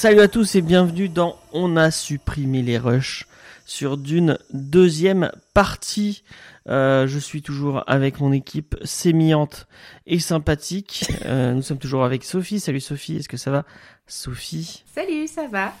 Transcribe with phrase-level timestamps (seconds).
[0.00, 3.26] Salut à tous et bienvenue dans On a supprimé les rushs
[3.66, 6.24] sur d'une deuxième partie.
[6.68, 9.66] Euh, je suis toujours avec mon équipe sémillante
[10.06, 11.04] et sympathique.
[11.26, 12.60] Euh, nous sommes toujours avec Sophie.
[12.60, 13.66] Salut Sophie, est-ce que ça va?
[14.06, 15.74] Sophie Salut, ça va?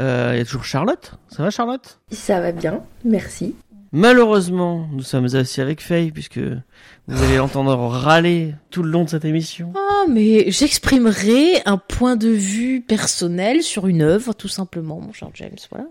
[0.00, 1.12] Euh, Il y a toujours Charlotte?
[1.28, 2.00] Ça va Charlotte?
[2.10, 3.54] Ça va bien, merci.
[3.92, 6.38] Malheureusement, nous sommes aussi avec Faye puisque
[7.08, 9.72] vous allez l'entendre râler tout le long de cette émission.
[9.76, 15.28] Ah, mais j'exprimerai un point de vue personnel sur une œuvre, tout simplement, mon cher
[15.34, 15.56] James.
[15.70, 15.86] Voilà.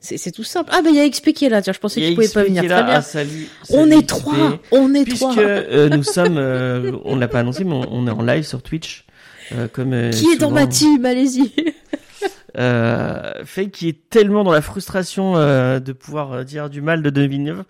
[0.00, 0.70] C'est tout simple.
[0.72, 1.60] Ah, bah, il y a XP qui est là.
[1.60, 2.62] Tiens, je pensais a qu'il pouvait pas venir.
[2.64, 2.86] Très bien.
[2.88, 4.06] Ah, salut, on est XP.
[4.06, 4.58] trois.
[4.70, 5.38] On est Puisque trois.
[5.38, 8.62] euh, nous sommes, euh, on l'a pas annoncé, mais on, on est en live sur
[8.62, 9.06] Twitch.
[9.56, 11.04] euh, comme euh, Qui est dans ma team?
[11.04, 11.52] Allez-y.
[12.56, 17.02] euh, Faye qui est tellement dans la frustration euh, de pouvoir euh, dire du mal
[17.02, 17.64] de 2009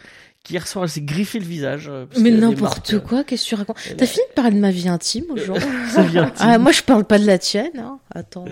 [0.45, 1.91] qui reçoit elle s'est griffé le visage.
[2.19, 5.25] Mais n'importe quoi, qu'est-ce que tu racontes T'as fini de parler de ma vie intime
[5.31, 5.69] aujourd'hui
[6.39, 7.79] Ah, moi je parle pas de la tienne.
[7.79, 7.99] Hein.
[8.15, 8.47] Attends.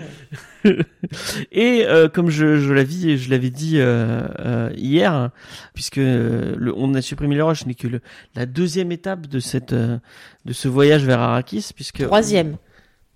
[1.51, 5.31] Et euh, comme je, je l'avais, je l'avais dit euh, euh, hier,
[5.73, 8.01] puisque le, on a supprimé les roches, n'est que le,
[8.35, 12.57] la deuxième étape de cette de ce voyage vers Arrakis, puisque Troisième.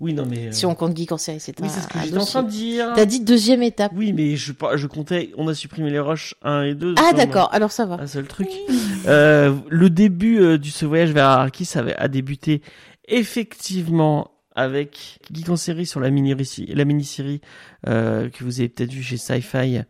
[0.01, 1.99] Oui, non mais euh, Si on compte Geek en série, c'est oui, c'est ce que
[2.03, 2.91] j'étais en train de dire.
[2.95, 3.91] T'as dit deuxième étape.
[3.95, 6.95] Oui, mais je, je comptais, on a supprimé les roches 1 et 2.
[6.97, 7.95] Ah d'accord, alors ça va.
[8.01, 8.49] Un seul truc.
[9.05, 12.61] Euh, le début euh, du ce voyage vers Arrakis avait, a débuté
[13.07, 16.35] effectivement avec Geek en série sur la mini
[16.67, 17.39] la mini-série
[17.87, 19.81] euh, que vous avez peut-être vu chez Sci-Fi.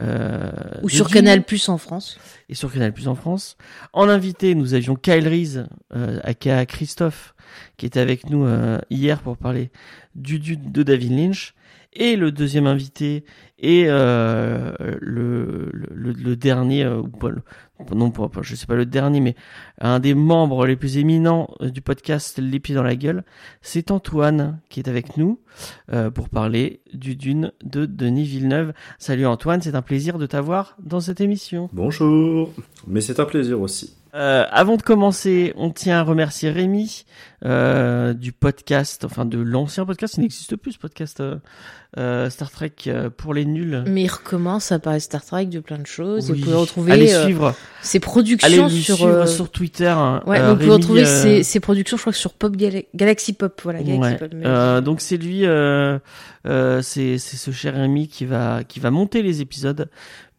[0.00, 0.50] Euh,
[0.82, 2.18] Ou sur Dune Canal Plus en France.
[2.48, 3.56] et sur Canal Plus en France.
[3.92, 7.34] En invité, nous avions Kyle Reese, euh, aka Christophe,
[7.76, 9.70] qui était avec nous euh, hier pour parler
[10.14, 11.54] du Dune de David Lynch.
[11.94, 13.22] Et le deuxième invité
[13.58, 17.28] est euh, le, le, dernier, euh, ou pas,
[17.94, 19.34] non pas, je sais pas le dernier, mais
[19.78, 23.24] un des membres les plus éminents du podcast Les Pieds dans la Gueule,
[23.60, 25.38] c'est Antoine qui est avec nous
[26.14, 28.72] pour parler du Dune de Denis Villeneuve.
[28.98, 31.68] Salut Antoine, c'est un plaisir de t'avoir dans cette émission.
[31.74, 32.54] Bonjour,
[32.86, 33.96] mais c'est un plaisir aussi.
[34.14, 37.06] Euh, avant de commencer, on tient à remercier Rémi
[37.46, 41.36] euh, du podcast, enfin de l'ancien podcast, il n'existe plus ce podcast euh,
[41.96, 43.82] euh, Star Trek euh, pour les nuls.
[43.86, 46.28] Mais il recommence à parler Star Trek de plein de choses.
[46.28, 48.96] et vous pouvez retrouver allez euh, suivre, ses allez productions lui sur.
[48.96, 49.86] suivre sur Twitter.
[49.88, 52.84] hein, Ouais, donc vous pouvez retrouver ses, ses productions, je crois que sur Pop Gala-
[52.94, 54.18] Galaxy Pop, voilà, Galaxy Ouais.
[54.18, 54.30] Pop.
[54.44, 55.98] Euh, donc c'est lui, euh,
[56.46, 59.88] euh, c'est c'est ce cher Rémi qui va qui va monter les épisodes,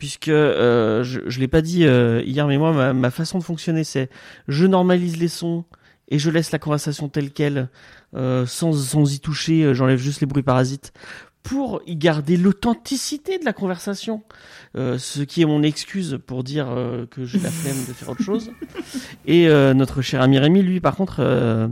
[0.03, 3.44] puisque euh, je je l'ai pas dit euh, hier, mais moi ma, ma façon de
[3.46, 4.09] fonctionner c'est
[4.50, 5.64] je normalise les sons
[6.09, 7.69] et je laisse la conversation telle quelle,
[8.14, 10.91] euh, sans sans y toucher, euh, j'enlève juste les bruits parasites
[11.41, 14.24] pour y garder l'authenticité de la conversation,
[14.75, 18.09] euh, ce qui est mon excuse pour dire euh, que j'ai la flemme de faire
[18.09, 18.52] autre chose.
[19.25, 21.70] Et euh, notre cher ami Rémi, lui, par contre, euh,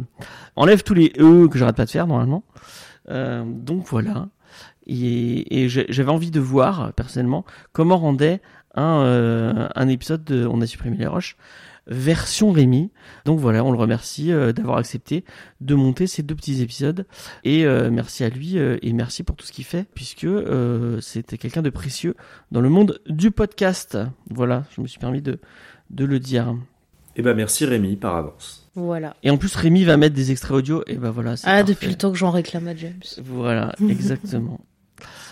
[0.55, 2.45] enlève tous les e que j'arrête pas de faire normalement.
[3.09, 4.29] Euh, donc voilà.
[4.87, 8.41] Et, j'avais envie de voir personnellement comment rendait
[8.73, 11.37] un, euh, un épisode de On a supprimé les roches
[11.87, 12.91] version Rémi.
[13.25, 15.23] Donc voilà, on le remercie euh, d'avoir accepté
[15.59, 17.05] de monter ces deux petits épisodes.
[17.43, 20.99] Et euh, merci à lui euh, et merci pour tout ce qu'il fait, puisque euh,
[21.01, 22.15] c'était quelqu'un de précieux
[22.51, 23.97] dans le monde du podcast.
[24.29, 25.39] Voilà, je me suis permis de,
[25.89, 26.55] de le dire.
[27.17, 28.69] Eh ben merci Rémi par avance.
[28.73, 29.17] Voilà.
[29.21, 31.33] Et en plus, Rémi va mettre des extraits audio, et ben voilà.
[31.43, 31.63] Ah, parfait.
[31.73, 33.01] depuis le temps que j'en réclame à James.
[33.21, 34.61] Voilà, exactement.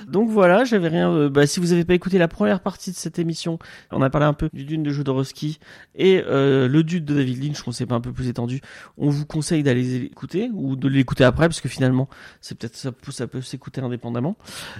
[0.07, 1.11] Donc voilà, j'avais rien.
[1.11, 3.59] euh, bah, si vous avez pas écouté la première partie de cette émission,
[3.91, 5.59] on a parlé un peu du Dune de Jodorowsky
[5.95, 8.61] et euh, le Dune de David Lynch, qu'on s'est pas un peu plus étendu.
[8.97, 12.07] On vous conseille d'aller l'écouter ou de l'écouter après, parce que finalement,
[12.41, 14.37] c'est peut-être ça, peut- ça peut s'écouter indépendamment.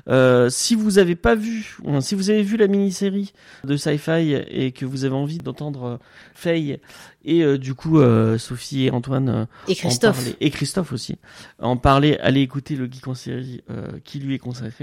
[0.08, 3.34] Euh, si vous avez pas vu, si vous avez vu la mini-série
[3.64, 6.00] de Sci-Fi et que vous avez envie d'entendre
[6.34, 6.80] Faye
[7.26, 10.16] et euh, du coup euh, Sophie et Antoine Et en Christophe.
[10.18, 11.18] parler- et Christophe aussi.
[11.60, 14.79] En parler, allez écouter le Geek en série euh, qui lui est consacré.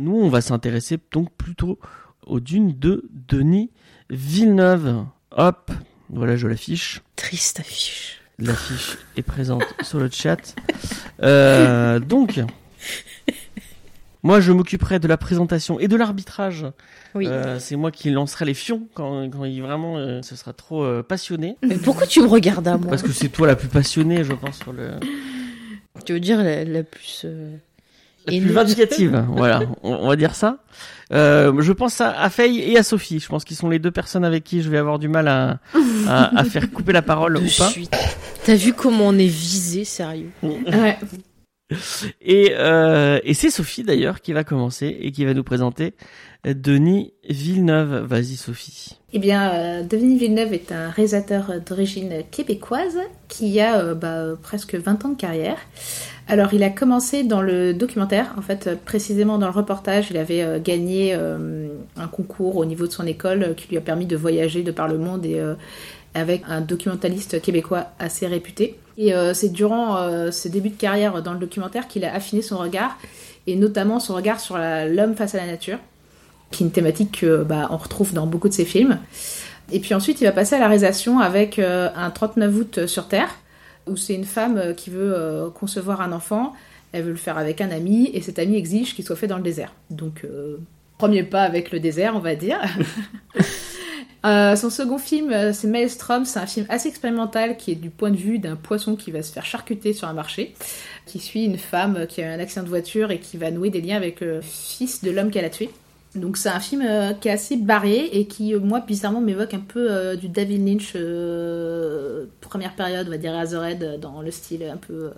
[0.00, 1.78] Nous, on va s'intéresser donc plutôt
[2.26, 3.70] aux dunes de Denis
[4.08, 5.04] Villeneuve.
[5.32, 5.70] Hop,
[6.08, 7.02] voilà, je l'affiche.
[7.16, 8.22] Triste affiche.
[8.38, 10.54] L'affiche est présente sur le chat.
[11.22, 12.40] Euh, donc,
[14.22, 16.64] moi, je m'occuperai de la présentation et de l'arbitrage.
[17.14, 17.26] Oui.
[17.28, 20.82] Euh, c'est moi qui lancerai les fions quand, quand il vraiment euh, ce sera trop
[20.82, 21.58] euh, passionné.
[21.62, 24.32] Mais pourquoi tu me regardes à moi Parce que c'est toi la plus passionnée, je
[24.32, 24.92] pense, sur le
[26.06, 27.26] Tu veux dire la, la plus.
[28.26, 29.24] La plus vindicative.
[29.36, 30.58] voilà, on, on va dire ça.
[31.12, 33.18] Euh, je pense à, à Faye et à Sophie.
[33.18, 35.58] Je pense qu'ils sont les deux personnes avec qui je vais avoir du mal à,
[36.06, 37.68] à, à faire couper la parole de ou pas.
[37.68, 37.90] suite.
[38.44, 40.30] T'as vu comment on est visé, sérieux?
[40.42, 40.96] Ouais.
[42.20, 45.94] Et, euh, et c'est Sophie d'ailleurs qui va commencer et qui va nous présenter
[46.44, 48.06] Denis Villeneuve.
[48.06, 48.98] Vas-y Sophie.
[49.12, 54.74] Eh bien, euh, Denis Villeneuve est un réalisateur d'origine québécoise qui a euh, bah, presque
[54.74, 55.58] 20 ans de carrière.
[56.30, 60.12] Alors, il a commencé dans le documentaire, en fait, euh, précisément dans le reportage.
[60.12, 61.66] Il avait euh, gagné euh,
[61.96, 64.86] un concours au niveau de son école qui lui a permis de voyager de par
[64.86, 65.42] le monde et
[66.14, 68.78] avec un documentaliste québécois assez réputé.
[68.96, 72.98] Et c'est durant ses débuts de carrière dans le documentaire qu'il a affiné son regard,
[73.46, 75.78] et notamment son regard sur l'homme face à la nature
[76.50, 78.98] qui est une thématique que bah, retrouve dans beaucoup de ses films.
[79.72, 83.30] Et puis ensuite, il va passer à la réalisation avec un 39 août sur Terre,
[83.90, 86.52] où c'est une femme euh, qui veut euh, concevoir un enfant.
[86.92, 89.36] Elle veut le faire avec un ami, et cet ami exige qu'il soit fait dans
[89.36, 89.72] le désert.
[89.90, 90.56] Donc, euh,
[90.98, 92.60] premier pas avec le désert, on va dire.
[94.26, 96.26] Euh, son second film, c'est Maelstrom.
[96.26, 99.22] C'est un film assez expérimental qui est du point de vue d'un poisson qui va
[99.22, 100.54] se faire charcuter sur un marché,
[101.06, 103.70] qui suit une femme qui a eu un accident de voiture et qui va nouer
[103.70, 105.70] des liens avec le fils de l'homme qu'elle a tué.
[106.16, 109.54] Donc c'est un film euh, qui est assez barré et qui, euh, moi, bizarrement, m'évoque
[109.54, 114.30] un peu euh, du David Lynch euh, première période, on va dire Razorhead, dans le
[114.32, 114.92] style un peu...
[114.92, 115.10] euh,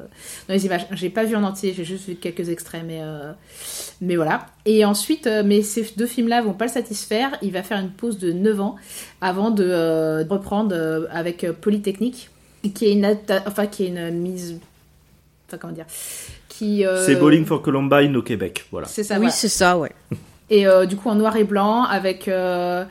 [0.48, 0.86] dans les images.
[0.90, 3.32] J'ai pas vu en entier, j'ai juste vu quelques extraits, mais, euh,
[4.02, 4.48] mais voilà.
[4.66, 7.38] Et ensuite, euh, mais ces deux films-là vont pas le satisfaire.
[7.40, 8.76] Il va faire une pause de 9 ans
[9.22, 12.28] avant de euh, reprendre euh, avec Polytechnique,
[12.74, 13.16] qui est une,
[13.46, 14.58] enfin, qui est une mise...
[15.48, 15.86] Enfin, comment dire
[16.50, 18.86] qui, euh, C'est Bowling for Columbine au Québec, voilà.
[18.88, 19.32] C'est ça, Oui, voilà.
[19.32, 19.92] c'est ça, ouais.
[20.52, 22.84] Et euh, du coup en noir et blanc avec euh,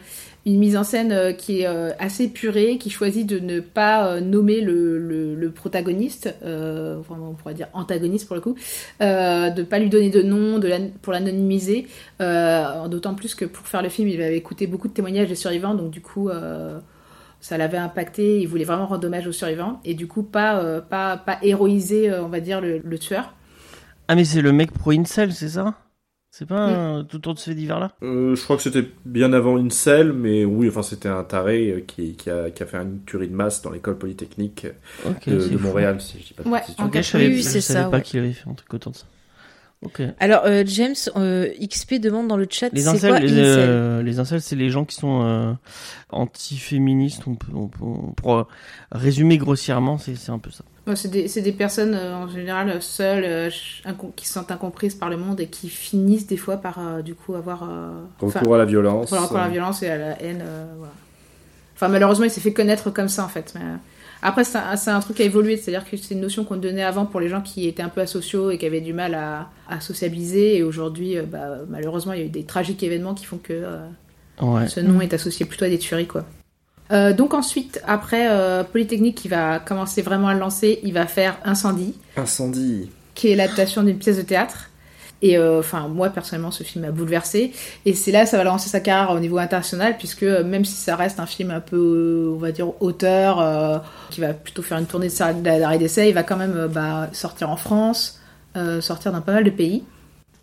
[0.47, 1.67] une mise en scène euh, qui est
[1.99, 8.25] assez purée, qui choisit de ne pas nommer le, protagoniste, euh, on pourrait dire antagoniste
[8.25, 8.55] pour le coup,
[8.99, 10.71] de pas lui donner de nom, de
[11.03, 11.87] pour l'anonymiser.
[12.19, 15.75] D'autant plus que pour faire le film, il avait écouté beaucoup de témoignages des survivants,
[15.75, 16.31] donc du coup.
[17.41, 21.17] ça l'avait impacté, il voulait vraiment rendre hommage aux survivants et du coup pas, pas,
[21.17, 23.33] pas héroïser, on va dire, le, le tueur.
[24.07, 25.75] Ah mais c'est le mec pro incel, c'est ça?
[26.33, 28.87] C'est pas un- tout autour de ce fait divers là Euh, je crois que c'était
[29.05, 32.65] bien avant Incel, mais oui, enfin c'était un taré euh, qui, qui, a, qui a
[32.65, 34.65] fait une tuerie de masse dans l'école polytechnique
[35.05, 35.67] Ok, de, c'est de fou.
[35.67, 37.83] Montréal, si je dis pas de Ouais, en Ok, je savais, Oui, je savais ça,
[37.83, 38.01] pas ouais.
[38.01, 39.05] qu'il avait fait un truc autant de ça.
[39.83, 40.01] Ok.
[40.19, 44.01] Alors, euh, James, euh, XP demande dans le chat, Les c'est incels, quoi les, euh,
[44.03, 45.53] les incels, c'est les gens qui sont euh,
[46.11, 47.23] anti-féministes.
[47.27, 48.43] On peut, on peut- on- pour euh,
[48.91, 50.63] résumer grossièrement, c'est un peu ça.
[50.95, 53.49] C'est des, c'est des personnes euh, en général euh, seules, euh,
[54.15, 57.13] qui se sentent incomprises par le monde et qui finissent des fois par euh, du
[57.13, 59.09] coup avoir euh, Recours à la violence.
[59.09, 60.41] voilà, à la violence et à la haine.
[60.43, 60.93] euh, voilà.
[61.75, 63.53] Enfin malheureusement il s'est fait connaître comme ça en fait.
[63.55, 63.61] Mais,
[64.23, 66.83] après c'est un, un truc qui a évolué, c'est-à-dire que c'est une notion qu'on donnait
[66.83, 69.49] avant pour les gens qui étaient un peu asociaux et qui avaient du mal à,
[69.69, 73.25] à sociabiliser et aujourd'hui euh, bah, malheureusement il y a eu des tragiques événements qui
[73.25, 73.77] font que euh,
[74.41, 74.67] Ouais.
[74.67, 76.25] ce nom est associé plutôt à des tueries, quoi.
[76.91, 81.07] Euh, donc ensuite, après euh, Polytechnique qui va commencer vraiment à le lancer, il va
[81.07, 82.89] faire Incendie, Incendie.
[83.15, 84.69] qui est l'adaptation d'une pièce de théâtre.
[85.23, 87.53] Et euh, enfin, moi personnellement, ce film m'a bouleversé.
[87.85, 90.95] Et c'est là, ça va lancer sa carrière au niveau international, puisque même si ça
[90.95, 95.09] reste un film un peu, on va dire, auteur, qui va plutôt faire une tournée
[95.41, 98.19] d'arrêt d'essai, il va quand même bah, sortir en France,
[98.79, 99.83] sortir dans pas mal de pays.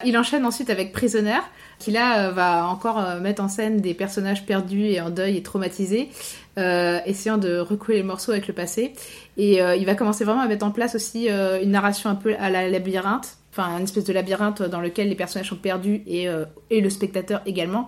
[0.04, 1.40] Il enchaîne ensuite avec Prisoner,
[1.80, 5.36] qui là euh, va encore euh, mettre en scène des personnages perdus et en deuil
[5.36, 6.08] et traumatisés,
[6.56, 8.92] euh, essayant de recouler les morceaux avec le passé.
[9.36, 12.50] Et il va commencer vraiment à mettre en place aussi une narration un peu à
[12.50, 16.44] la labyrinthe, enfin une espèce de labyrinthe dans lequel les personnages sont perdus et, euh,
[16.70, 17.86] et le spectateur également.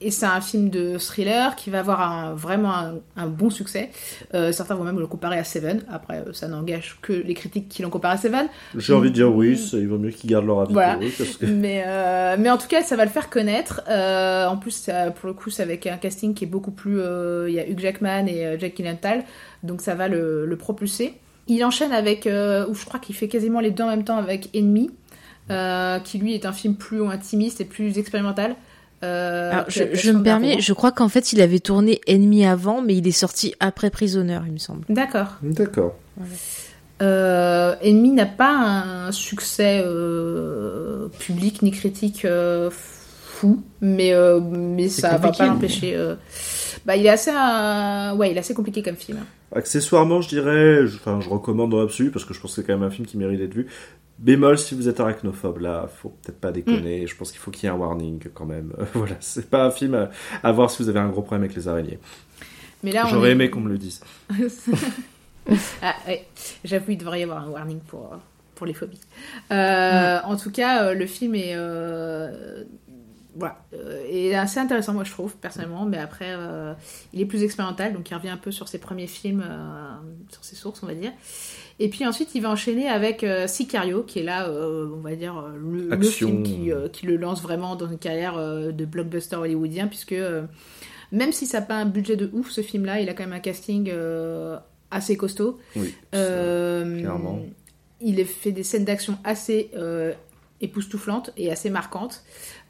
[0.00, 3.90] Et c'est un film de thriller qui va avoir un, vraiment un, un bon succès.
[4.34, 5.82] Euh, certains vont même le comparer à Seven.
[5.90, 8.48] Après, euh, ça n'engage que les critiques qui l'ont comparé à Seven.
[8.76, 10.94] J'ai envie de dire oui, ça- il vaut mieux qu'ils gardent leur avis Voilà.
[10.94, 13.82] pour eux, parce que Mais, euh, mais en tout cas, ça va le faire connaître.
[13.88, 17.00] En plus, ça- pour le coup, c'est avec un casting qui est beaucoup plus.
[17.48, 19.24] Il y a Hugh Jackman et Jack Gyllenhaal,
[19.62, 21.14] donc ça va le, le propulser.
[21.48, 24.18] Il enchaîne avec, euh, ou je crois qu'il fait quasiment les deux en même temps
[24.18, 24.90] avec Enemy,
[25.50, 28.54] euh, qui lui est un film plus intimiste et plus expérimental.
[29.04, 32.96] Euh, Alors, je, me permets, je crois qu'en fait, il avait tourné Ennemi avant, mais
[32.96, 34.84] il est sorti après Prisoner, il me semble.
[34.88, 35.36] D'accord.
[35.42, 35.94] D'accord.
[37.00, 44.88] Euh, Enemy n'a pas un succès euh, public ni critique euh, fou, mais euh, mais
[44.88, 45.94] ça va pas mais- l'empêcher.
[45.94, 46.16] euh,
[46.88, 49.18] Bah, il est assez, euh, ouais, il est assez compliqué comme film.
[49.54, 52.66] Accessoirement, je dirais, je, enfin, je recommande dans l'absolu parce que je pense que c'est
[52.66, 53.66] quand même un film qui mérite d'être vu.
[54.18, 57.06] Bémol, si vous êtes arachnophobe, là, faut peut-être pas déconner.
[57.06, 58.72] Je pense qu'il faut qu'il y ait un warning quand même.
[58.94, 60.08] voilà, c'est pas un film à,
[60.42, 61.98] à voir si vous avez un gros problème avec les araignées.
[62.82, 64.00] Mais là, on J'aurais est- aimé qu'on me le dise.
[65.82, 66.26] Ah, ouais.
[66.64, 68.10] J'avoue, il devrait y avoir un warning pour,
[68.54, 69.00] pour les phobies.
[69.50, 71.54] Euh, En tout cas, euh, le film est,
[73.38, 75.86] voilà, euh, est assez intéressant, moi, je trouve, personnellement.
[75.86, 76.74] Mais après, euh,
[77.12, 79.94] il est plus expérimental, donc il revient un peu sur ses premiers films, euh,
[80.30, 81.12] sur ses sources, on va dire.
[81.80, 85.14] Et puis ensuite, il va enchaîner avec euh, Sicario, qui est là, euh, on va
[85.14, 89.86] dire, le, film qui, euh, qui le lance vraiment dans une carrière de blockbuster hollywoodien,
[89.86, 90.16] puisque
[91.12, 93.32] même si ça n'a pas un budget de ouf, ce film-là, il a quand même
[93.32, 93.92] un casting
[94.90, 95.58] assez costaud.
[95.76, 95.94] Oui.
[96.10, 97.40] Clairement.
[98.00, 99.70] Il fait des scènes d'action assez
[100.60, 102.24] époustouflantes et assez marquantes.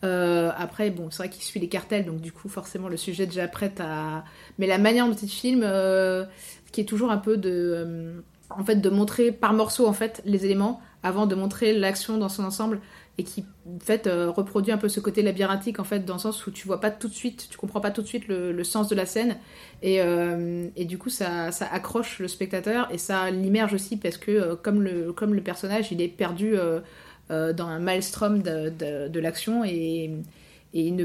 [0.05, 3.25] Euh, après, bon, c'est vrai qu'il suit les cartels, donc du coup, forcément, le sujet
[3.25, 4.25] est déjà prêt à.
[4.59, 6.25] Mais la manière dont il filme, euh,
[6.73, 7.51] qui est toujours un peu de.
[7.51, 12.17] euh, en fait, de montrer par morceaux, en fait, les éléments, avant de montrer l'action
[12.17, 12.81] dans son ensemble,
[13.19, 16.47] et qui, en fait, reproduit un peu ce côté labyrinthique, en fait, dans le sens
[16.47, 18.89] où tu vois pas tout de suite, tu comprends pas tout de suite le, sens
[18.89, 19.37] de la scène,
[19.83, 19.97] et,
[20.77, 24.83] et du coup, ça, ça accroche le spectateur, et ça l'immerge aussi, parce que, comme,
[24.83, 26.55] le, comme le personnage, il est perdu
[27.31, 28.73] euh, dans un maelstrom de,
[29.09, 30.11] de, l'action, et,
[30.73, 31.05] et ne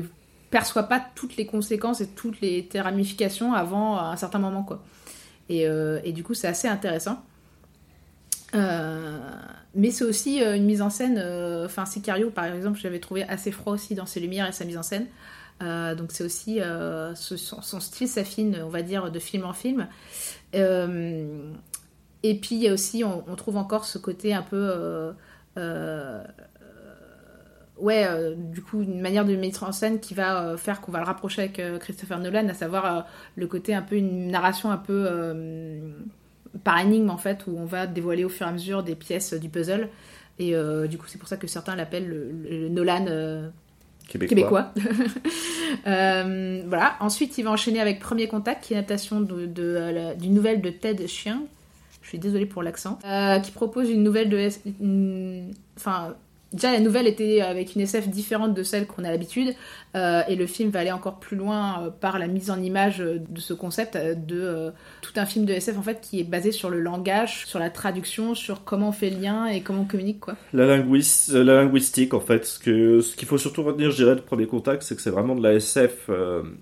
[0.52, 4.82] perçoit pas toutes les conséquences et toutes les ramifications avant un certain moment, quoi.
[5.50, 7.22] Et, euh, et du coup, c'est assez intéressant.
[8.56, 9.20] Euh,
[9.76, 11.18] mais c'est aussi une mise en scène.
[11.66, 14.78] Enfin, Sicario, par exemple, j'avais trouvé assez froid aussi dans ses lumières et sa mise
[14.78, 15.08] en scène.
[15.60, 16.60] Donc c'est aussi
[17.16, 19.88] son, style s'affine, on va dire, de film en film.
[20.54, 25.14] Et puis il y a aussi, on, trouve encore ce côté un peu,
[27.78, 30.92] ouais, euh, du coup, une manière de mettre en scène qui va euh, faire qu'on
[30.92, 33.02] va le rapprocher avec euh, Christopher Nolan, à savoir euh,
[33.36, 35.80] le côté un peu une narration un peu euh,
[36.64, 39.34] par énigme en fait, où on va dévoiler au fur et à mesure des pièces
[39.34, 39.90] du puzzle.
[40.40, 43.50] Et euh, du coup, c'est pour ça que certains l'appellent le, le Nolan euh,
[44.08, 44.36] Québécois.
[44.36, 44.74] québécois.
[45.88, 46.94] Euh, voilà.
[47.00, 50.16] Ensuite, il va enchaîner avec Premier Contact, qui est une adaptation de, de, euh, la-
[50.16, 51.40] d'une nouvelle de Ted Chiang.
[52.14, 53.00] Suis désolée pour l'accent.
[53.06, 54.38] Euh, qui propose une nouvelle de.
[54.38, 54.62] S-
[55.78, 56.14] Enfin.
[56.52, 59.56] Déjà, la nouvelle était avec une SF différente de celle qu'on a l'habitude,
[59.96, 63.00] euh, et le film va aller encore plus loin euh, par la mise en image
[63.00, 66.70] de ce concept de tout un film de SF en fait qui est basé sur
[66.70, 70.20] le langage, sur la traduction, sur comment on fait le lien et comment on communique
[70.20, 70.36] quoi.
[70.54, 74.22] La, linguis- euh, la linguistique, en fait, ce qu'il faut surtout retenir, je dirais, de
[74.22, 76.08] premier contact, c'est que c'est vraiment de la SF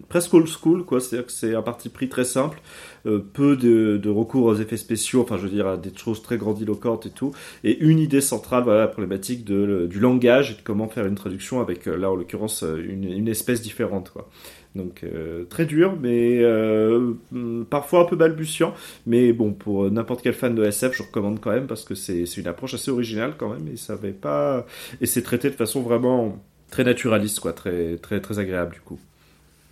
[0.08, 1.01] presque old school, quoi.
[1.01, 2.62] C'est-à-dire que c'est un parti pris très simple,
[3.03, 7.05] peu de, recours aux effets spéciaux, enfin, je veux dire, à des choses très grandiloquentes
[7.05, 7.31] et tout,
[7.63, 11.62] et une idée centrale, voilà, la problématique du langage et de comment faire une traduction
[11.62, 14.29] avec, euh, là, en l'occurrence, euh, une, espèce différente, quoi.
[14.75, 18.74] Donc euh, très dur, mais euh, hum, parfois un peu balbutiant.
[19.05, 22.24] Mais bon, pour n'importe quel fan de SF, je recommande quand même parce que c'est
[22.38, 24.65] une approche assez originale quand même et ça avait pas
[25.01, 29.00] et c'est traité de façon vraiment très naturaliste, quoi, très très très agréable du coup.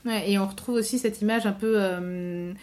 [0.05, 2.53] Ouais, et on retrouve aussi cette image un peu, euh, euh,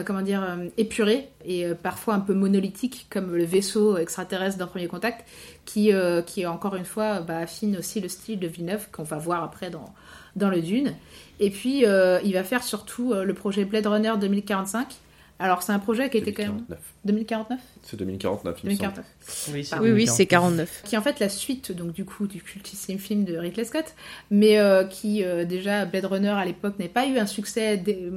[0.00, 4.66] comment dire, euh, épurée et euh, parfois un peu monolithique, comme le vaisseau extraterrestre d'un
[4.66, 5.28] premier contact,
[5.64, 9.18] qui, euh, qui encore une fois bah, affine aussi le style de Villeneuve qu'on va
[9.18, 9.92] voir après dans,
[10.36, 10.94] dans le Dune.
[11.40, 14.94] Et puis euh, il va faire surtout euh, le projet Blade Runner 2045.
[15.42, 16.78] Alors c'est un projet qui était quand même 2049.
[17.04, 18.92] 2049 C'est 2049, il me semble.
[18.94, 20.16] 2049 Oui, c'est Oui, oui, 2040.
[20.16, 20.82] c'est 49.
[20.84, 23.94] qui est en fait la suite donc du coup du cultissime film de Ridley Scott,
[24.30, 28.08] mais euh, qui euh, déjà Blade Runner à l'époque n'avait pas eu un succès dé-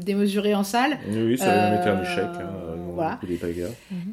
[0.00, 2.24] démesuré en salle Oui, oui, ça avait même été un Euh, échec.
[2.24, 2.50] Hein,
[2.94, 3.18] voilà.
[3.26, 3.70] des bagarres.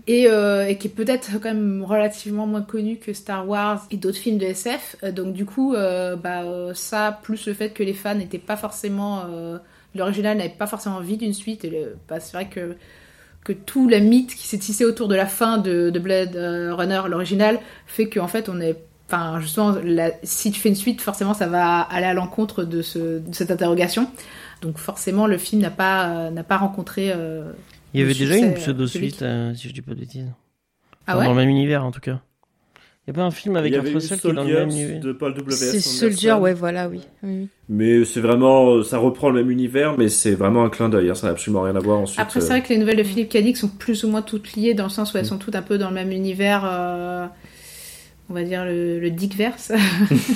[0.08, 3.96] et, euh, et qui est peut-être quand même relativement moins connu que Star Wars et
[3.98, 4.98] d'autres films de SF.
[5.14, 9.24] Donc du coup, euh, bah, ça plus le fait que les fans n'étaient pas forcément
[9.30, 9.58] euh,
[9.96, 11.64] l'original n'avait pas forcément envie d'une suite.
[11.66, 12.76] Et le, bah, c'est vrai que
[13.44, 16.74] que tout le mythe qui s'est tissé autour de la fin de, de Blade euh,
[16.74, 21.00] Runner, l'original, fait qu'en fait on est Enfin, justement, la- si tu fais une suite,
[21.02, 24.10] forcément, ça va aller à l'encontre de, ce, de cette interrogation.
[24.62, 27.12] Donc, forcément, le film n'a pas, euh, n'a pas rencontré.
[27.14, 27.52] euh,
[27.94, 30.26] Il y avait déjà une pseudo-suite, euh, si je dis pas de bêtises.
[31.06, 32.22] Ah Enfin, ouais Dans le même univers, en tout cas.
[33.05, 35.00] Il y a pas un film avec un seul qui est dans le même univers
[35.01, 35.57] de Paul W.S.
[35.57, 35.79] C'est.
[35.81, 37.01] Soldier, ouais, voilà, oui.
[37.67, 41.10] Mais c'est vraiment, ça reprend le même univers, mais c'est vraiment un clin d'œil.
[41.10, 42.22] hein, ça n'a absolument rien à voir ensuite.
[42.22, 44.53] Après, c'est euh, vrai que les nouvelles de Philippe Cadic sont plus ou moins toutes
[44.53, 47.25] liées dans le sens où elles sont toutes un peu dans le même univers, euh,
[48.29, 49.74] on va dire le, le Dickverse.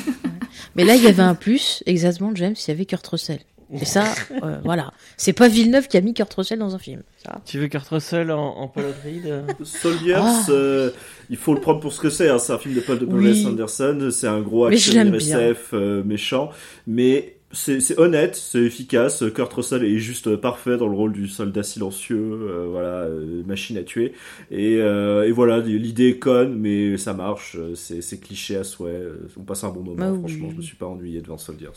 [0.75, 3.39] Mais là, il y avait un plus, exactement, James, il y avait Kurt Russell.
[3.73, 4.05] Et ça,
[4.43, 4.93] euh, voilà.
[5.17, 7.01] C'est pas Villeneuve qui a mis Kurt Russell dans un film.
[7.25, 7.41] Ça.
[7.45, 10.45] Tu veux Kurt Russell en, en Paul Reed euh Soldiers, Ah.
[10.49, 10.91] euh,
[11.29, 12.29] il faut le prendre pour ce que c'est.
[12.29, 12.39] hein.
[12.39, 13.31] C'est un film de Paul W.
[13.31, 13.45] Oui.
[13.45, 14.09] Anderson.
[14.11, 16.49] C'est un gros action l'aime SF euh, méchant,
[16.85, 19.23] mais c'est honnête, c'est efficace.
[19.33, 23.77] Kurt Russell est juste parfait dans le rôle du soldat silencieux, euh, voilà, euh, machine
[23.77, 24.11] à tuer.
[24.51, 27.57] Et, euh, et voilà, l'idée est conne, mais ça marche.
[27.75, 29.01] C'est cliché à souhait.
[29.37, 29.95] On passe un bon moment.
[29.95, 30.19] Bah oui.
[30.19, 31.67] Franchement, je me suis pas ennuyé devant Soldiers.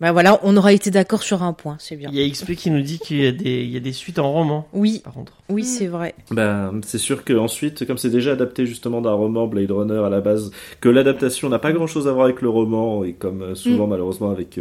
[0.00, 2.08] Bah voilà, on aura été d'accord sur un point, c'est bien.
[2.10, 3.92] Il y a XP qui nous dit qu'il y a des, il y a des
[3.92, 5.42] suites en roman, Oui, par contre.
[5.50, 6.14] oui, c'est vrai.
[6.30, 10.08] Ben, c'est sûr que ensuite, comme c'est déjà adapté justement d'un roman Blade Runner à
[10.08, 10.50] la base,
[10.80, 14.30] que l'adaptation n'a pas grand chose à voir avec le roman et comme souvent malheureusement
[14.30, 14.58] avec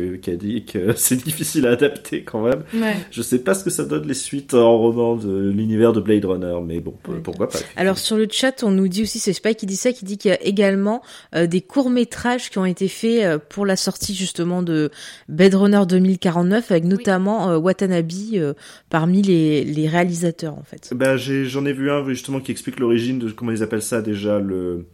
[0.76, 2.64] euh, c'est difficile à adapter quand même.
[2.74, 2.96] Ouais.
[3.12, 6.26] Je sais pas ce que ça donne les suites en roman de l'univers de Blade
[6.26, 6.94] Runner, mais bon,
[7.24, 7.60] pourquoi pas.
[7.76, 10.18] Alors sur le chat, on nous dit aussi, c'est Spike qui dit ça, qui dit
[10.18, 11.02] qu'il y a également
[11.36, 14.92] euh, des courts métrages qui ont été faits euh, pour la sortie justement de
[15.30, 18.54] Blade Runner 2049, avec notamment euh, Watanabe euh,
[18.90, 20.94] parmi les, les réalisateurs en fait.
[20.94, 24.02] Ben, j'ai, j'en ai vu un justement qui explique l'origine de comment ils appellent ça
[24.02, 24.86] déjà le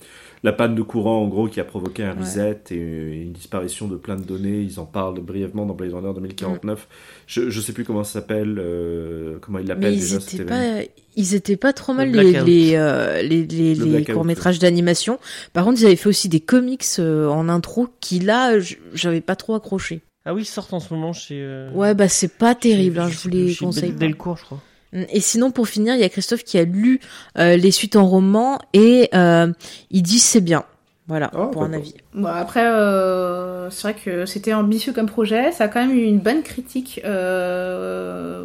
[0.44, 2.20] la panne de courant en gros qui a provoqué un Ouais.
[2.22, 2.76] reset et
[3.24, 4.62] une disparition de plein de données.
[4.62, 6.88] Ils en parlent brièvement dans Blade Runner 2049.
[7.26, 10.16] Je, je sais plus comment ça s'appelle, euh, comment l'appellent ils déjà.
[10.18, 10.88] étaient cet pas, événement.
[11.16, 12.48] ils étaient pas trop mal Le les Blackout.
[12.48, 15.20] les euh, les, les, Le les Blackout, courts métrages d'animation.
[15.54, 18.54] Par contre, ils avaient fait aussi des comics euh, en intro qui là,
[18.94, 20.02] j'avais pas trop accroché.
[20.30, 21.40] Ah oui, ils sortent en ce moment chez.
[21.42, 23.92] euh, Ouais, bah c'est pas terrible, chez- hein, je vous les conseille.
[23.94, 24.62] Delcourt, je crois.
[24.94, 27.00] Et sinon, pour finir, il y a Christophe qui a lu
[27.38, 29.52] euh, les suites en roman et euh,
[29.92, 30.64] il dit c'est bien.
[31.10, 31.94] Voilà, Oh, pour un avis.
[32.14, 35.54] Bon, après, euh, c'est vrai que c'était ambitieux comme projet.
[35.54, 37.00] Ça a quand même eu une bonne critique.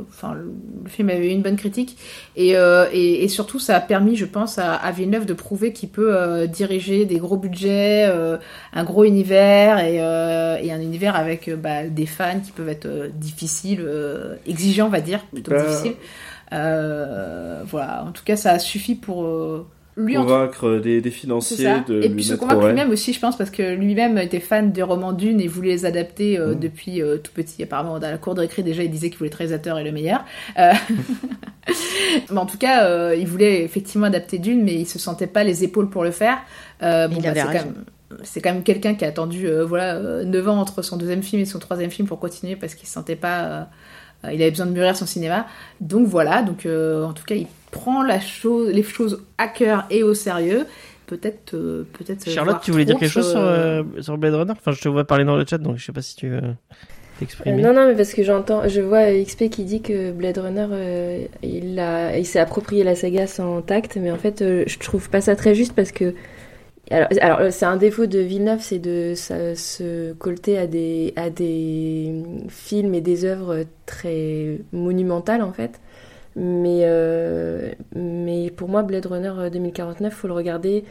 [0.08, 0.52] Enfin, le,
[0.84, 1.96] le film avait eu une bonne critique.
[2.36, 5.72] Et, euh, et, et surtout, ça a permis, je pense, à, à Villeneuve de prouver
[5.72, 8.36] qu'il peut euh, diriger des gros budgets, euh,
[8.72, 12.68] un gros univers et, euh, et un univers avec euh, bah, des fans qui peuvent
[12.68, 15.64] être euh, difficiles, euh, exigeants, on va dire, plutôt Bah.
[15.66, 15.94] difficiles.
[16.52, 19.66] Euh, voilà, en tout cas, ça a suffi pour euh,
[19.96, 23.36] lui en Convaincre des, financiers de Et lui puis se convaincre lui-même aussi, je pense,
[23.36, 26.60] parce que lui-même était fan des romans Dune et voulait les adapter euh, Mhm.
[26.60, 27.62] depuis euh, tout petit.
[27.62, 29.92] Apparemment, dans la cour de récré, déjà, il disait qu'il voulait être réalisateur et le
[29.92, 30.24] meilleur.
[30.58, 30.72] Euh,
[32.30, 35.44] mais en tout cas, euh, il voulait effectivement adapter Dune, mais il se sentait pas
[35.44, 36.38] les épaules pour le faire.
[36.82, 37.58] Euh, Il bah, avait c'est raison.
[37.58, 37.84] quand même
[38.24, 41.22] c'est quand même quelqu'un qui a attendu euh, voilà euh, 9 ans entre son deuxième
[41.22, 43.68] film et son troisième film pour continuer parce qu'il se sentait pas
[44.24, 45.46] il avait besoin de mûrir son cinéma
[45.80, 49.84] donc voilà donc euh, en tout cas il prend la chose les choses à cœur
[49.90, 50.66] et au sérieux
[51.06, 54.52] peut-être euh, peut-être Charlotte, tu voulais dire quelque chose sur, euh, euh, sur Blade Runner?
[54.52, 56.40] Enfin, je te vois parler dans le chat, donc je sais pas si tu veux
[56.42, 56.52] Euh,
[57.18, 57.62] t'exprimer.
[57.62, 61.26] non, non, mais parce que j'entends, je vois XP qui dit que Blade Runner, euh,
[61.42, 65.10] il, a, il s'est approprié la saga sans tact, mais en fait, euh, je trouve
[65.10, 66.14] pas ça très juste parce que.
[66.92, 72.94] Alors, euh, c'est un défaut de Villeneuve, c'est de se colter à des, des films
[72.94, 75.80] et des œuvres très monumentales en fait.
[76.36, 80.84] Mais, euh, mais pour moi, Blade Runner 2049, faut le regarder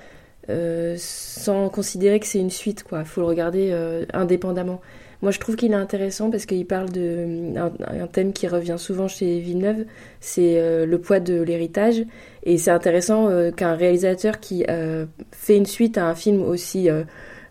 [0.49, 3.03] euh, sans considérer que c'est une suite, quoi.
[3.05, 4.81] Faut le regarder euh, indépendamment.
[5.21, 7.71] Moi, je trouve qu'il est intéressant parce qu'il parle de un,
[8.03, 9.85] un thème qui revient souvent chez Villeneuve,
[10.19, 12.03] c'est euh, le poids de l'héritage.
[12.43, 16.89] Et c'est intéressant euh, qu'un réalisateur qui euh, fait une suite à un film aussi
[16.89, 17.03] euh,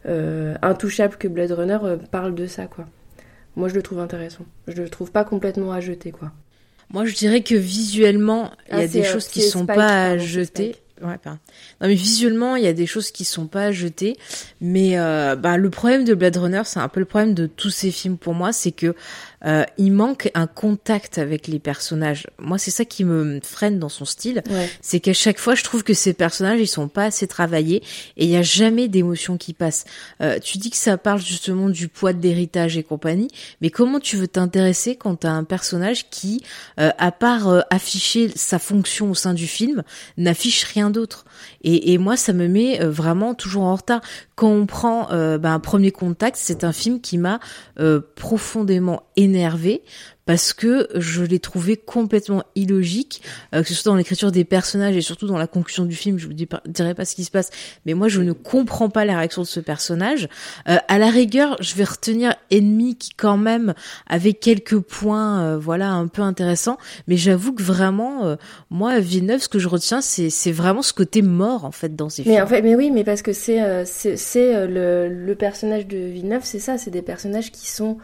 [0.07, 2.87] euh, intouchable que Blade Runner euh, parle de ça, quoi.
[3.57, 4.45] Moi, je le trouve intéressant.
[4.67, 6.33] Je le trouve pas complètement à jeter, quoi.
[6.93, 9.63] Moi, je dirais que visuellement, il y Ah, a c'est, des euh, choses qui sont
[9.63, 10.73] Spike, pas à jeter.
[10.73, 10.83] Spike.
[11.03, 11.39] Ouais, pardon.
[11.81, 14.17] Non, mais visuellement, il y a des choses qui sont pas à jeter.
[14.61, 17.71] Mais euh, bah, le problème de Blade Runner, c'est un peu le problème de tous
[17.71, 18.95] ces films pour moi, c'est que
[19.47, 22.27] euh, il manque un contact avec les personnages.
[22.39, 24.43] Moi, c'est ça qui me freine dans son style.
[24.51, 24.69] Ouais.
[24.81, 27.83] c'est qu'à chaque fois, je trouve que ces personnages, ils sont pas assez travaillés
[28.17, 29.85] et il y a jamais d'émotion qui passe.
[30.21, 33.29] Euh, tu dis que ça parle justement du poids de l'héritage et compagnie,
[33.61, 36.43] mais comment tu veux t'intéresser quand t'as un personnage qui,
[36.79, 39.83] euh, à part euh, afficher sa fonction au sein du film,
[40.17, 41.25] n'affiche rien d'autre?
[41.63, 44.01] Et, moi, ça me met euh, vraiment toujours en retard.
[44.35, 47.41] Quand on prend euh, bah, un premier contact, c'est un film qui m'a
[47.79, 49.83] euh, profondément énervé
[50.31, 53.21] parce que je l'ai trouvé complètement illogique,
[53.53, 56.21] euh, que ce soit dans l'écriture des personnages et surtout dans la conclusion du film.
[56.21, 56.35] Je vous
[56.69, 57.51] dirai pas ce qui se passe,
[57.85, 60.29] mais moi je ne comprends pas la réaction de ce personnage.
[60.69, 63.75] Euh, à la rigueur, je vais retenir Ennemi qui quand même
[64.07, 66.79] avait quelques points, euh, voilà, un peu intéressants.
[67.09, 68.37] Mais j'avoue que vraiment, euh,
[68.71, 72.09] moi Villeneuve, ce que je retiens, c'est c'est vraiment ce côté mort en fait dans
[72.09, 72.45] ces Mais films.
[72.45, 74.69] en fait, mais oui, mais parce que c'est euh, c'est c'est, euh,
[75.09, 77.99] le, le personnage de Villeneuve, c'est ça, c'est des personnages qui sont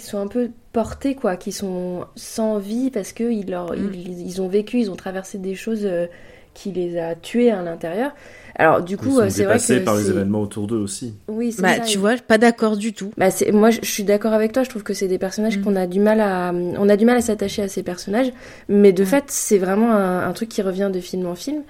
[0.00, 3.90] qui sont un peu portés quoi, qui sont sans vie parce que ils leur Mm.
[3.94, 6.06] ils, ils ont vécu, ils ont traversé des choses euh,
[6.54, 8.12] qui les a tués à l'intérieur.
[8.56, 10.78] Alors du Ils coup, sont euh, c'est vrai que dépassés par les événements autour d'eux
[10.78, 11.14] aussi.
[11.28, 11.80] Oui, c'est Bah, ça.
[11.82, 13.10] tu vois, pas d'accord du tout.
[13.16, 15.62] Bah c'est moi je suis d'accord avec toi, je trouve que c'est des personnages Mm.
[15.62, 18.32] qu'on a du mal à on a du mal à s'attacher à ces personnages,
[18.68, 19.06] mais de Mm.
[19.06, 21.62] fait, c'est vraiment un, un truc qui revient de film en film.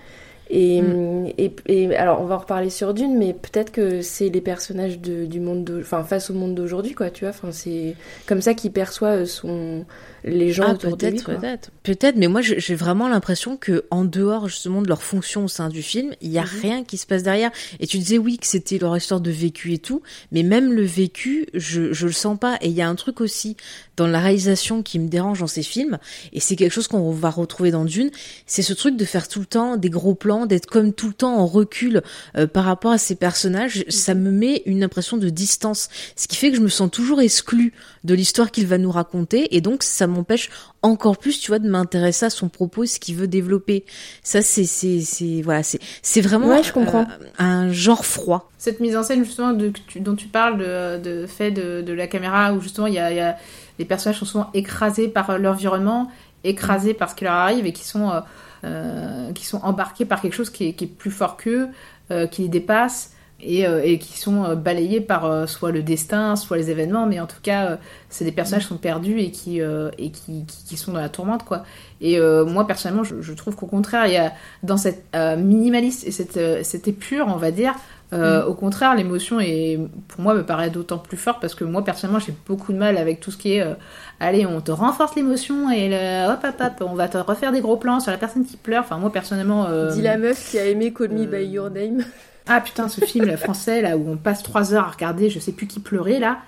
[0.50, 1.26] Et, Mm.
[1.36, 4.98] et, et alors on va en reparler sur Dune, mais peut-être que c'est les personnages
[4.98, 7.30] de, du monde, enfin face au monde d'aujourd'hui, quoi, tu vois.
[7.30, 7.94] Enfin c'est
[8.26, 9.84] comme ça qu'il perçoit son
[10.24, 11.12] les gens Ah, autour de lui.
[11.22, 11.70] peut-être, peut-être.
[11.82, 15.68] Peut-être, mais moi j'ai vraiment l'impression que en dehors justement de leur fonction au sein
[15.68, 16.60] du film, il y a Mhm.
[16.60, 17.50] rien qui se passe derrière.
[17.80, 20.02] Et tu disais oui que c'était leur histoire de vécu et tout,
[20.32, 22.56] mais même le vécu, je je le sens pas.
[22.60, 23.56] Et il y a un truc aussi
[23.96, 25.98] dans la réalisation qui me dérange dans ces films,
[26.32, 28.10] et c'est quelque chose qu'on va retrouver dans Dune,
[28.46, 31.14] c'est ce truc de faire tout le temps des gros plans, d'être comme tout le
[31.14, 32.02] temps en recul
[32.36, 33.84] euh, par rapport à ces personnages.
[33.88, 37.20] Ça me met une impression de distance, ce qui fait que je me sens toujours
[37.20, 37.72] exclue
[38.04, 40.50] de l'histoire qu'il va nous raconter, et donc ça m'empêche
[40.82, 43.84] encore plus, tu vois, de m'intéresser à son propos et ce qu'il veut développer.
[44.22, 47.02] Ça, c'est, c'est, c'est, voilà, c'est, c'est vraiment Ouais, je comprends.
[47.02, 48.50] euh, un genre froid.
[48.58, 52.06] Cette mise en scène justement de, dont tu parles de, de fait de, de la
[52.06, 53.36] caméra où justement il y a, il y a-
[53.78, 56.10] les personnages sont souvent écrasés par euh, l'environnement,
[56.44, 58.20] écrasés par ce qui leur arrive et qui sont euh,
[58.64, 61.68] euh, qui sont embarqués par quelque chose qui est, qui est plus fort qu'eux,
[62.10, 65.82] euh, qui les dépasse et, euh, et qui sont euh, balayés par euh, soit le
[65.82, 67.76] destin, soit les événements, mais en tout cas euh,
[68.08, 71.00] c'est des personnages qui sont perdus et qui euh, et qui, qui, qui sont dans
[71.00, 71.64] la tourmente quoi.
[72.00, 75.36] Et euh, moi personnellement je, je trouve qu'au contraire il y a dans cette euh,
[75.36, 77.74] minimaliste et cette euh, cette épure on va dire
[78.14, 81.84] euh, Au contraire, l'émotion est, pour moi, me paraît d'autant plus forte parce que moi,
[81.84, 83.74] personnellement, j'ai beaucoup de mal avec tout ce qui est, euh,
[84.18, 87.60] allez, on te renforce l'émotion et le, hop, hop, hop, on va te refaire des
[87.60, 88.84] gros plans sur la personne qui pleure.
[88.84, 92.02] Enfin, moi, personnellement, euh, Dis la meuf qui a aimé Call Me by Your Name.
[92.48, 95.38] Ah putain, ce film là, français là où on passe trois heures à regarder, je
[95.38, 96.40] sais plus qui pleurait là.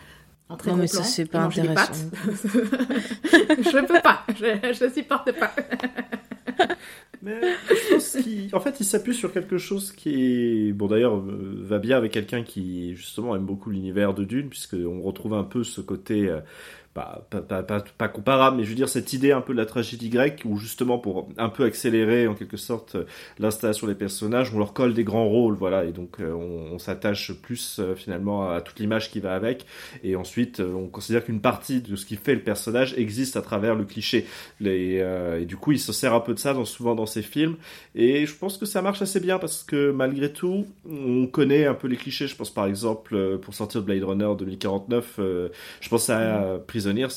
[0.49, 1.93] En très Non, mais ça, c'est pas intéressant.
[2.25, 5.55] je peux pas, je, je supporte pas.
[7.23, 11.17] Mais je pense qu'il, en fait, il s'appuie sur quelque chose qui est, bon d'ailleurs,
[11.17, 15.45] euh, va bien avec quelqu'un qui justement aime beaucoup l'univers de Dune, puisqu'on retrouve un
[15.45, 16.41] peu ce côté, euh,
[16.95, 20.57] pas, comparable, mais je veux dire cette idée un peu de la tragédie grecque, où
[20.59, 22.97] justement pour un peu accélérer en quelque sorte
[23.39, 27.33] l'installation des personnages, on leur colle des grands rôles, voilà, et donc euh, on, s'attache
[27.33, 29.67] plus euh, finalement à toute l'image qui va avec,
[30.03, 33.43] et ensuite euh, on considère qu'une partie de ce qui fait le personnage existe à
[33.43, 34.27] travers le cliché.
[34.65, 35.03] Et
[35.47, 37.57] du coup, il se sert un peu de ça dans, souvent dans ses films.
[37.95, 41.75] Et je pense que ça marche assez bien parce que malgré tout, on connaît un
[41.75, 42.27] peu les clichés.
[42.27, 45.49] Je pense par exemple, pour sortir de Blade Runner 2049, euh,
[45.81, 47.09] je pense à euh, Prisoners.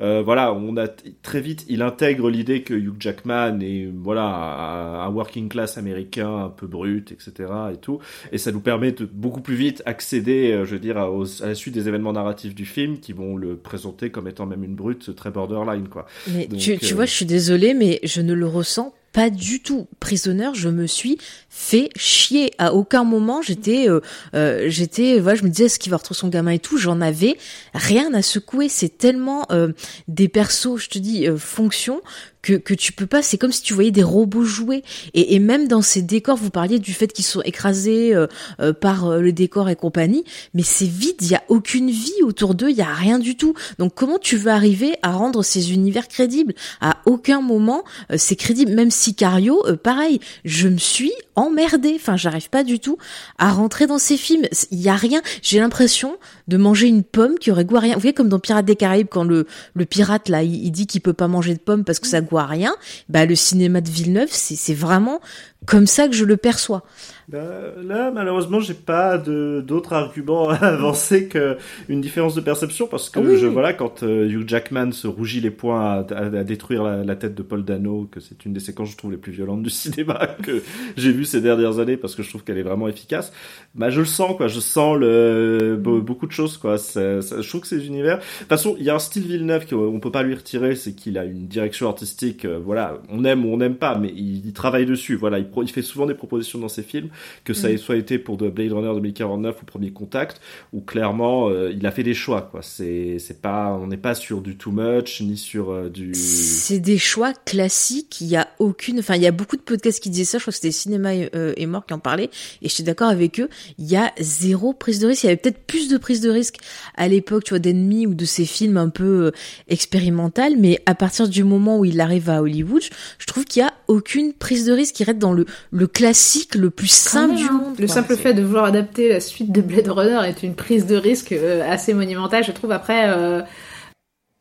[0.00, 0.86] Euh, voilà, on a
[1.22, 6.44] très vite, il intègre l'idée que Hugh Jackman est voilà un, un working class américain
[6.44, 7.32] un peu brut, etc.
[7.72, 7.98] et tout.
[8.32, 11.42] Et ça nous permet de beaucoup plus vite accéder, euh, je veux dire, à, aux-
[11.42, 14.62] à la suite des événements narratifs du film qui vont le présenter comme étant même
[14.62, 16.06] une brute très borderline, quoi.
[16.32, 19.30] Mais Donc, tu, tu euh, vois, je suis désolée, mais je ne le ressens pas
[19.30, 19.88] du tout.
[20.00, 21.18] Prisonneur, je me suis
[21.48, 22.52] fait chier.
[22.58, 24.00] À aucun moment, j'étais, euh,
[24.34, 26.78] euh, j'étais, voilà, je me disais, est-ce qu'il va retrouver son gamin et tout?
[26.78, 27.36] J'en avais
[27.74, 28.68] rien à secouer.
[28.68, 29.72] C'est tellement euh,
[30.08, 32.00] des persos, je te dis, fonction
[32.42, 33.22] que, que tu peux pas.
[33.22, 34.82] C'est comme si tu voyais des robots jouer.
[35.14, 38.26] Et, et même dans ces décors, vous parliez du fait qu'ils sont écrasés euh,
[38.60, 40.24] euh, par euh, le décor et compagnie,
[40.54, 41.16] mais c'est vide.
[41.20, 42.70] Il y a aucune vie autour d'eux.
[42.70, 43.54] Il y a rien du tout.
[43.78, 46.54] Donc comment tu veux arriver à rendre ces univers crédibles?
[46.80, 48.72] À aucun moment euh, c'est crédible.
[48.72, 50.20] Même Sicario, euh, pareil.
[50.44, 51.94] Je me suis emmerdée.
[51.96, 52.98] Enfin, j'arrive pas du tout
[53.38, 54.46] à rentrer dans ces films.
[54.70, 55.20] Il y a rien.
[55.42, 57.94] J'ai l'impression de manger une pomme qui aurait goût à rien.
[57.94, 60.86] Vous voyez comme dans Pirates des Caraïbes quand le le pirate là, il, il dit
[60.86, 62.74] qu'il peut pas manger de pommes parce que ça goût rien.
[63.08, 65.20] Bah le cinéma de Villeneuve, c'est vraiment
[65.66, 66.82] comme ça que je le perçois.
[67.28, 67.44] Bah,
[67.82, 71.58] là, malheureusement, j'ai pas d'autres arguments à avancer que
[71.90, 73.52] une différence de perception parce que Ah oui, je oui.
[73.52, 77.16] voilà quand euh, Hugh Jackman se rougit les poings à, à- à détruire la, la
[77.16, 79.68] tête de Paul Dano, que c'est une des séquences je trouve les plus violentes du
[79.82, 80.62] cinéma que
[80.96, 83.30] j'ai vu ces dernières années parce que je trouve qu'elle est vraiment efficace.
[83.74, 86.78] Bah, je le sens quoi, je sens le be- beaucoup de choses quoi.
[86.78, 88.18] Ça- ça- je trouve que ces univers.
[88.18, 90.92] De toute façon, il y a un style Villeneuve qu'on peut pas lui retirer, c'est
[90.94, 92.46] qu'il a une direction artistique.
[92.46, 95.14] euh, voilà, on aime ou on n'aime pas, mais il, il travaille dessus.
[95.16, 97.08] Voilà, il, pro- il fait souvent des propositions dans ses films
[97.44, 100.40] que ça ait soit été pour de Blade Runner 2049 ou Premier Contact,
[100.72, 102.42] où clairement euh, il a fait des choix.
[102.50, 106.12] Quoi, c'est c'est pas, on n'est pas sur du too much ni sur euh, du.
[106.14, 108.20] C'est des choix classiques.
[108.20, 110.38] Il y a aucune, enfin, il y a beaucoup de podcasts qui disaient ça.
[110.38, 112.30] Je crois que c'était Cinéma et, euh, et Mort qui en parlaient.
[112.62, 113.48] Et je suis d'accord avec eux.
[113.78, 115.24] Il y a zéro prise de risque.
[115.24, 116.56] Il y avait peut-être plus de prise de risque
[116.96, 119.32] à l'époque, tu vois, d'ennemis ou de ces films un peu
[119.68, 120.54] expérimental.
[120.58, 123.64] Mais à partir du moment où il arrive à Hollywood, je- je trouve qu'il y
[123.64, 125.37] a aucune prise de risque qui reste dans le,
[125.70, 127.78] le classique le plus simple du monde.
[127.78, 127.94] Le quoi.
[127.94, 131.32] simple fait de vouloir adapter la suite de Blade Runner est une prise de risque
[131.32, 132.72] euh, assez monumentale, je trouve.
[132.72, 133.42] Après, euh,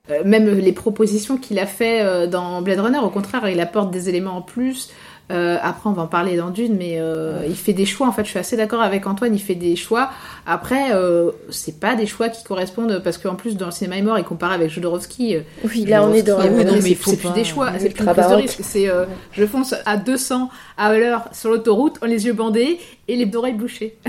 [0.10, 3.92] euh, même les propositions qu'il a fait euh, dans Blade Runner, au contraire, il apporte
[3.92, 4.90] des éléments en plus.
[5.32, 8.08] Euh, après, on va en parler dans Dune, mais euh, il fait des choix.
[8.08, 9.36] En fait, je suis assez d'accord avec Antoine.
[9.36, 10.10] Il fait des choix.
[10.46, 14.02] Après, euh, c'est pas des choix qui correspondent parce qu'en plus, dans le cinéma est
[14.02, 15.36] mort, il compare avec Jodorowsky.
[15.36, 16.42] euh, Oui, là on est dans.
[16.42, 18.60] Jodorowsky, oui, non, mais c'est il faut plus des choix, c'est plus de risque.
[18.62, 23.36] C'est euh, je fonce à 200 à l'heure sur l'autoroute, les yeux bandés et les
[23.36, 23.98] oreilles bouchées.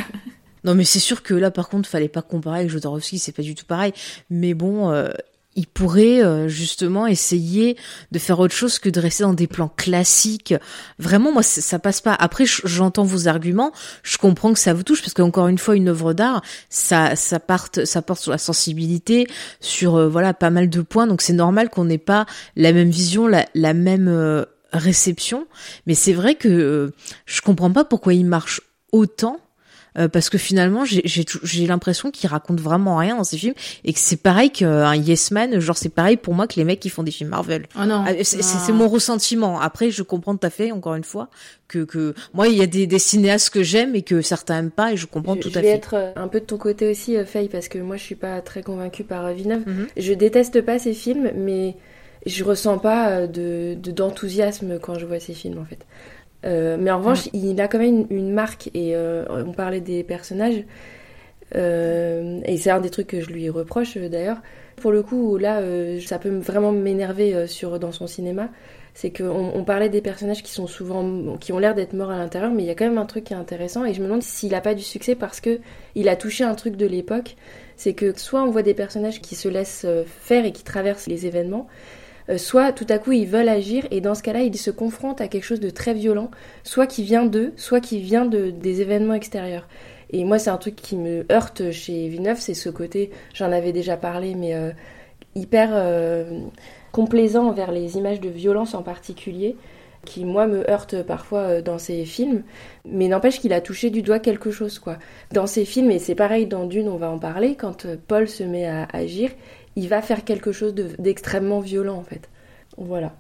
[0.64, 3.42] Non, mais c'est sûr que là, par contre, fallait pas comparer avec Jodorowsky, c'est pas
[3.42, 3.92] du tout pareil.
[4.28, 5.08] Mais bon, euh,
[5.58, 7.76] il pourrait euh, justement essayer
[8.12, 10.54] de faire autre chose que de rester dans des plans classiques.
[11.00, 12.14] Vraiment, moi, ça passe pas.
[12.14, 13.72] Après, j'entends vos arguments,
[14.04, 17.40] je comprends que ça vous touche parce qu'encore une fois, une œuvre d'art, ça, ça
[17.40, 19.26] parte, ça porte sur la sensibilité,
[19.60, 21.08] sur euh, voilà pas mal de points.
[21.08, 25.48] Donc c'est normal qu'on n'ait pas la même vision, la, la même euh, réception.
[25.86, 26.94] Mais c'est vrai que euh,
[27.26, 28.60] je comprends pas pourquoi il marche
[28.92, 29.40] autant.
[29.96, 33.38] Euh, parce que finalement, j'ai- j'ai tou- j'ai l'impression qu'il raconte vraiment rien dans ces
[33.38, 36.64] films et que c'est pareil qu'un Yes Man, genre c'est pareil pour moi que les
[36.64, 37.66] mecs qui font des films Marvel.
[37.76, 38.04] Oh non.
[38.06, 39.60] Ah, C'est c'est- c'est mon ressentiment.
[39.60, 41.28] Après, je comprends tout à fait, encore une fois,
[41.68, 44.70] que, que moi, il y a des, des cinéastes que j'aime et que certains aiment
[44.70, 45.74] pas et je comprends Je, tout je à vais fait.
[45.76, 48.14] être euh, un peu de ton côté aussi, euh, Faye, parce que moi je suis
[48.14, 49.62] pas très convaincue par Villeneuve.
[49.66, 49.86] Mhm.
[49.96, 51.76] Je déteste pas ces films, mais
[52.26, 55.78] je ressens pas de de- d'enthousiasme quand je vois ces films en fait.
[56.44, 59.80] Euh, mais en revanche, il a quand même une, une marque et euh, on parlait
[59.80, 60.64] des personnages.
[61.56, 64.38] Euh, et c'est un des trucs que je lui reproche d'ailleurs.
[64.76, 65.60] Pour le coup, là,
[66.06, 68.48] ça peut vraiment m'énerver sur dans son cinéma.
[68.94, 72.16] C'est qu'on on parlait des personnages qui sont souvent, qui ont l'air d'être morts à
[72.16, 73.84] l'intérieur, mais il y a quand même un truc qui est intéressant.
[73.84, 75.58] Et je me demande s'il a pas du succès parce que
[75.96, 77.36] il a touché un truc de l'époque.
[77.76, 81.26] C'est que soit on voit des personnages qui se laissent faire et qui traversent les
[81.26, 81.66] événements,
[82.36, 85.28] soit tout à coup ils veulent agir et dans ce cas-là ils se confrontent à
[85.28, 86.30] quelque chose de très violent,
[86.62, 89.66] soit qui vient d'eux, soit qui vient de, des événements extérieurs.
[90.10, 93.72] Et moi c'est un truc qui me heurte chez Villeneuve, c'est ce côté, j'en avais
[93.72, 94.70] déjà parlé, mais euh,
[95.34, 96.40] hyper euh,
[96.92, 99.56] complaisant envers les images de violence en particulier,
[100.04, 102.42] qui moi me heurte parfois euh, dans ses films,
[102.84, 104.96] mais n'empêche qu'il a touché du doigt quelque chose quoi.
[105.32, 108.28] Dans ses films, et c'est pareil dans Dune, on va en parler, quand euh, Paul
[108.28, 109.30] se met à agir,
[109.76, 112.28] il va faire quelque chose de- d'extrêmement violent en fait.
[112.76, 113.14] Voilà.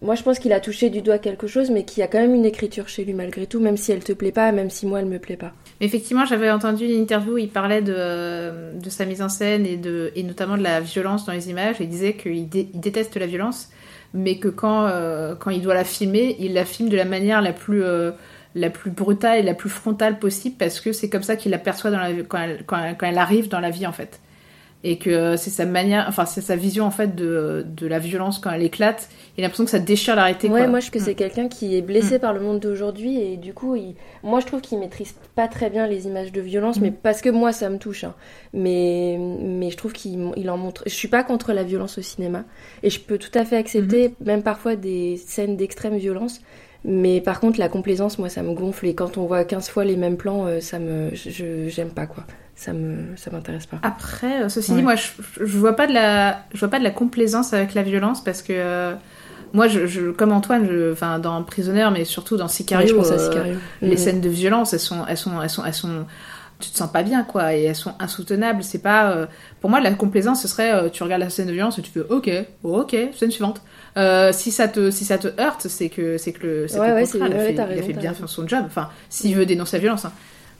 [0.00, 2.18] Moi je pense qu'il a touché du doigt quelque chose, mais qu'il y a quand
[2.20, 4.84] même une écriture chez lui malgré tout, même si elle te plaît pas, même si
[4.86, 5.52] moi elle me plaît pas.
[5.80, 10.12] Effectivement, j'avais entendu une interview où il parlait de, sa mise en scène et, de,
[10.16, 11.76] et notamment de la violence dans les images.
[11.80, 13.68] Il disait qu'il dé- il déteste la violence,
[14.14, 17.40] mais que quand, euh, quand il doit la filmer, il la filme de la manière
[17.40, 18.10] la plus, euh,
[18.54, 21.60] la plus brutale et la plus frontale possible parce que c'est comme ça qu'il la,
[21.64, 22.26] elle,
[22.66, 24.20] quand elle arrive dans la vie en fait.
[24.84, 28.40] Et que c'est sa manière, enfin c'est sa vision en fait de, de la violence
[28.40, 29.08] quand elle éclate.
[29.38, 30.48] Il a l'impression que ça déchire la réalité.
[30.48, 30.66] Ouais, quoi.
[30.68, 31.06] moi je trouve que Mm.
[31.06, 33.94] c'est quelqu'un qui est blessé par le monde d'aujourd'hui et du coup, il...
[34.24, 37.28] moi je trouve qu'il maîtrise pas très bien les images de violence, mais parce que
[37.30, 38.02] moi ça me touche.
[38.02, 38.14] hein.
[38.54, 40.82] Mais mais je trouve qu'il il en montre.
[40.86, 42.44] Je suis pas contre la violence au cinéma
[42.82, 46.40] et je peux tout à fait accepter même parfois des scènes d'extrême violence.
[46.84, 48.88] Mais par contre, la complaisance, moi, ça me gonfle.
[48.88, 52.06] Et quand on voit 15 fois les mêmes plans, euh, ça me, je, j'aime pas,
[52.06, 52.24] quoi.
[52.54, 53.78] Ça me, ça m'intéresse pas.
[53.82, 54.76] Après, euh, ceci Ouais.
[54.78, 55.08] dit, moi, je,
[55.40, 58.42] je vois pas de la, je vois pas de la complaisance avec la violence parce
[58.42, 58.94] que euh,
[59.52, 63.10] moi, je, je- comme Antoine, je, enfin, dans Prisoner, mais surtout dans Sicario, je pense
[63.10, 63.58] à euh, Sicario.
[63.80, 63.96] les Mhm.
[63.96, 66.06] scènes de violence, elles sont, elles sont, elles sont, elles sont,
[66.60, 68.62] tu te sens pas bien, quoi, et elles sont insoutenables.
[68.62, 69.26] C'est pas, euh,
[69.60, 71.90] pour moi, la complaisance, ce serait, euh, tu regardes la scène de violence et tu
[71.90, 72.30] fais, ok,
[72.62, 73.60] oh, ok, scène suivante.
[73.96, 76.92] Euh, si ça te, si ça te heurte, c'est que, c'est que le, c'est Ouais,
[76.92, 77.64] ouais, il a ouais, fait, il a
[78.00, 78.26] bien raison.
[78.26, 78.62] son job.
[78.66, 80.04] Enfin, s'il veut dénoncer la violence.
[80.04, 80.12] hein.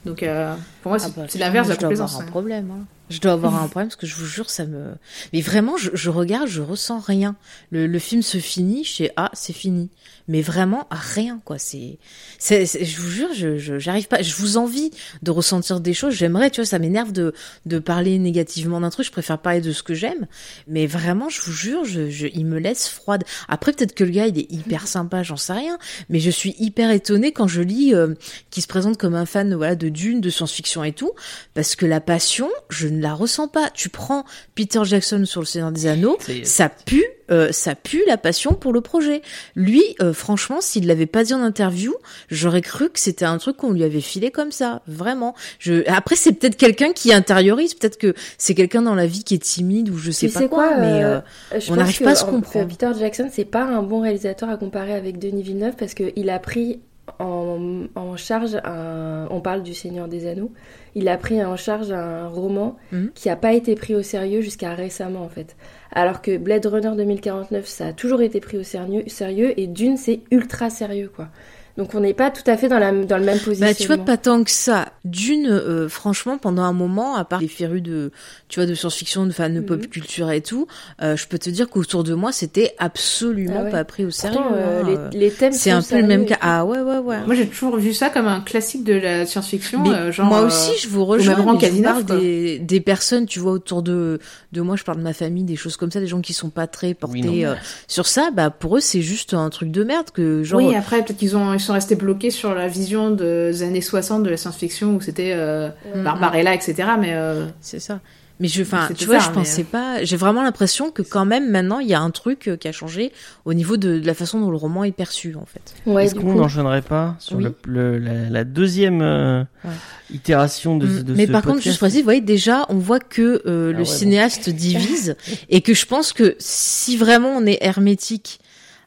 [0.05, 2.19] Donc, euh, pour moi, Ah c'est bah, c'est l'inverse de la complaisance.
[2.19, 2.27] un hein.
[2.27, 2.69] problème.
[2.71, 2.85] hein.
[3.13, 4.93] Je dois avoir un problème parce que je vous jure, ça me.
[5.31, 7.35] Mais vraiment, je, je regarde, je ressens rien.
[7.71, 9.89] Le, le film se finit, je fais ah, c'est fini.
[10.27, 11.57] Mais vraiment rien, quoi.
[11.59, 11.99] C'est,
[12.39, 14.21] je vous jure, je, j'arrive pas.
[14.21, 16.13] Je vous envie de ressentir des choses.
[16.13, 17.33] J'aimerais, tu vois, ça m'énerve de,
[17.65, 19.05] de parler négativement d'un truc.
[19.05, 20.27] Je préfère parler de ce que j'aime.
[20.67, 23.25] Mais vraiment, je vous jure, je, je, il me laisse froide.
[23.49, 25.77] Après, peut-être que le gars, il est hyper sympa, j'en sais rien.
[26.09, 28.13] Mais je suis hyper étonnée quand je lis euh,
[28.49, 31.11] qu'il se présente comme un fan, voilà, de Dune, de science-fiction et tout
[31.53, 33.69] parce que la passion, je ne la ressens pas.
[33.73, 34.23] Tu prends
[34.55, 38.73] Peter Jackson sur le Seigneur des Anneaux, ça pue, euh, ça pue la passion pour
[38.73, 39.21] le projet.
[39.55, 41.93] Lui, euh, franchement, s'il l'avait pas dit en interview,
[42.29, 45.35] j'aurais cru que c'était un truc qu'on lui avait filé comme ça, vraiment.
[45.59, 45.83] Je...
[45.89, 49.43] Après, c'est peut-être quelqu'un qui intériorise, peut-être que c'est quelqu'un dans la vie qui est
[49.43, 51.19] timide ou je sais Tu pas sais quoi, quoi, mais euh,
[51.59, 52.67] Je On n'arrive pas à se en- comprendre.
[52.67, 56.39] Peter Jackson, c'est pas un bon réalisateur à comparer avec Denis Villeneuve parce qu'il a
[56.39, 56.79] pris
[57.19, 59.27] en, en charge un.
[59.29, 60.51] On parle du Seigneur des Anneaux.
[60.95, 63.11] Il a pris en charge un roman Mhm.
[63.15, 65.55] qui a pas été pris au sérieux jusqu'à récemment en fait.
[65.91, 69.97] Alors que Blade Runner 2049, ça a toujours été pris au sérieux, sérieux et Dune,
[69.97, 71.29] c'est ultra sérieux quoi.
[71.75, 73.65] Donc on n'est pas tout à fait dans, la, dans le même position.
[73.65, 74.89] Bah, tu vois, pas tant que ça.
[75.05, 78.11] D'une, euh, franchement, pendant un moment, à part les férus de,
[78.47, 79.65] tu vois, de science-fiction, de fans de Mhm.
[79.65, 80.67] pop culture et tout,
[81.01, 83.71] euh, je peux te dire qu'autour de moi, c'était absolument Ah ouais.
[83.71, 84.37] pas pris au sérieux.
[84.37, 86.37] Pourtant, euh, hein, les, les thèmes C'est un peu le même cas.
[86.41, 87.25] Ah ouais, ouais, ouais.
[87.25, 89.83] Moi, j'ai toujours vu ça comme un classique de la science-fiction.
[89.91, 91.35] Euh, genre, moi euh, aussi, je vous rejoins.
[91.37, 94.19] même rang mais je parle des, des personnes, tu vois, autour de,
[94.51, 96.49] de moi, je parle de ma famille, des choses comme ça, des gens qui sont
[96.51, 97.49] pas très portés Oui, non.
[97.51, 97.55] euh,
[97.87, 98.29] sur ça.
[98.31, 101.35] Bah, pour eux, c'est juste un truc de merde que, genre, Oui, après, peut-être qu'ils
[101.35, 105.33] ont, sont restés bloqués sur la vision des années 60 de la science-fiction où c'était
[105.35, 106.03] euh, Mm.
[106.03, 106.75] Barbarella, etc.
[106.99, 107.99] Mais euh, C'est ça.
[108.39, 110.03] Mais je, enfin, tu vois, ça, je mais, pensais pas.
[110.03, 112.71] J'ai vraiment l'impression que quand même maintenant, il y a un truc euh, qui a
[112.71, 113.11] changé
[113.45, 115.75] au niveau de, de la façon dont le roman est perçu, en fait.
[115.85, 116.33] Ouais, Est-ce qu'on coup.
[116.33, 117.43] n'enchaînerait pas sur Oui.
[117.43, 119.69] le, le- la, la deuxième euh, Ouais.
[120.11, 121.03] itération de, Mm.
[121.03, 123.71] de Mais ce par contre, juste précise, vous voyez, déjà, on voit que euh, Ah
[123.71, 123.85] le ouais, bon.
[123.85, 125.15] cinéaste divise
[125.49, 128.39] et que je pense que si vraiment on est hermétique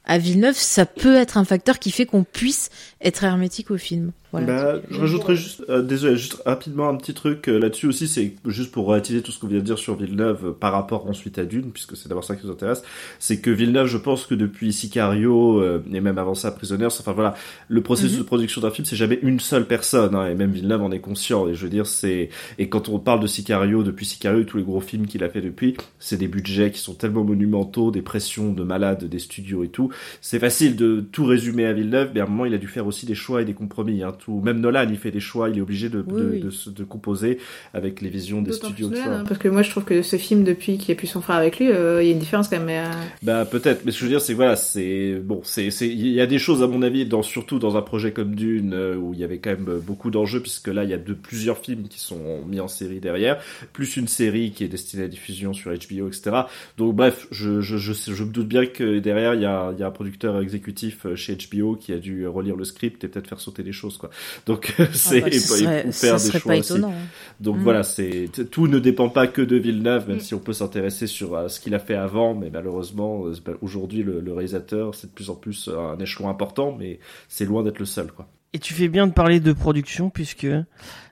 [0.07, 2.71] à Villeneuve, ça peut être un facteur qui fait qu'on puisse
[3.07, 4.12] être hermétique au film.
[4.33, 4.47] Voilà.
[4.47, 8.35] Bah, je rajouterais juste, euh, désolé, juste rapidement un petit truc euh, là-dessus aussi, c'est
[8.47, 11.38] juste pour relativiser tout ce qu'on vient de dire sur Villeneuve euh, par rapport ensuite
[11.38, 12.83] à Dune, puisque c'est d'abord ça qui nous intéresse,
[13.21, 17.35] c'est que Villeneuve, je pense que depuis Sicario, et même avant ça, Prisoners, enfin voilà,
[17.69, 18.19] le processus Mhm.
[18.19, 21.01] de production d'un film, c'est jamais une seule personne, hein, et même Villeneuve en est
[21.01, 24.45] conscient, et je veux dire, c'est, et quand on parle de Sicario, depuis Sicario et
[24.45, 27.90] tous les gros films qu'il a fait depuis, c'est des budgets qui sont tellement monumentaux,
[27.92, 29.90] des pressions de malades des studios et tout,
[30.21, 32.87] c'est facile de tout résumer à Villeneuve, mais à un moment, il a dû faire
[32.87, 34.03] aussi des choix et des compromis.
[34.03, 36.41] Hein, tout, même Nolan, il fait des choix, il est obligé de, Oui, de, oui.
[36.41, 37.39] de, se- de composer
[37.75, 38.89] avec les visions des studios.
[38.89, 41.21] Nolan, hein, parce que moi, je trouve que ce film, depuis qu'il a pu son
[41.21, 42.67] frère avec lui, euh, il y a une différence quand même.
[42.67, 42.85] mais, euh,
[43.23, 45.89] Bah peut-être, mais ce que je veux dire, c'est que voilà, c'est bon, c'est c'est
[45.89, 48.73] il y a des choses à mon avis, dans surtout dans un projet comme Dune
[48.73, 51.13] euh, où il y avait quand même beaucoup d'enjeux puisque là il y a de
[51.13, 53.39] plusieurs films qui sont mis en série derrière,
[53.73, 56.43] plus une série qui est destinée à diffusion sur HBO, etc.
[56.79, 59.83] Donc bref, je je je, me doute bien que derrière il y a il y
[59.83, 63.41] a un producteur exécutif chez HBO qui a dû relire le script et peut-être faire
[63.41, 64.11] sauter des choses quoi.
[64.47, 66.73] Donc c'est Ah bah, serait, ou faire des choix aussi.
[66.73, 66.93] étonnant.
[66.93, 67.07] hein.
[67.41, 67.62] Donc Mm.
[67.62, 70.21] voilà, c'est tout ne dépend pas que de Villeneuve, même Mm.
[70.21, 74.03] si on peut s'intéresser sur euh, ce qu'il a fait avant, mais malheureusement euh, aujourd'hui
[74.03, 77.62] le, le réalisateur c'est de plus en plus euh, un échelon important, mais c'est loin
[77.62, 78.29] d'être le seul quoi.
[78.53, 80.47] Et tu fais bien de parler de production puisque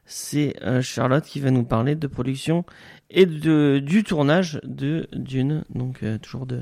[0.06, 2.64] c'est euh, Charlotte qui va nous parler de production
[3.10, 6.60] et de du tournage de Dune, donc euh, toujours de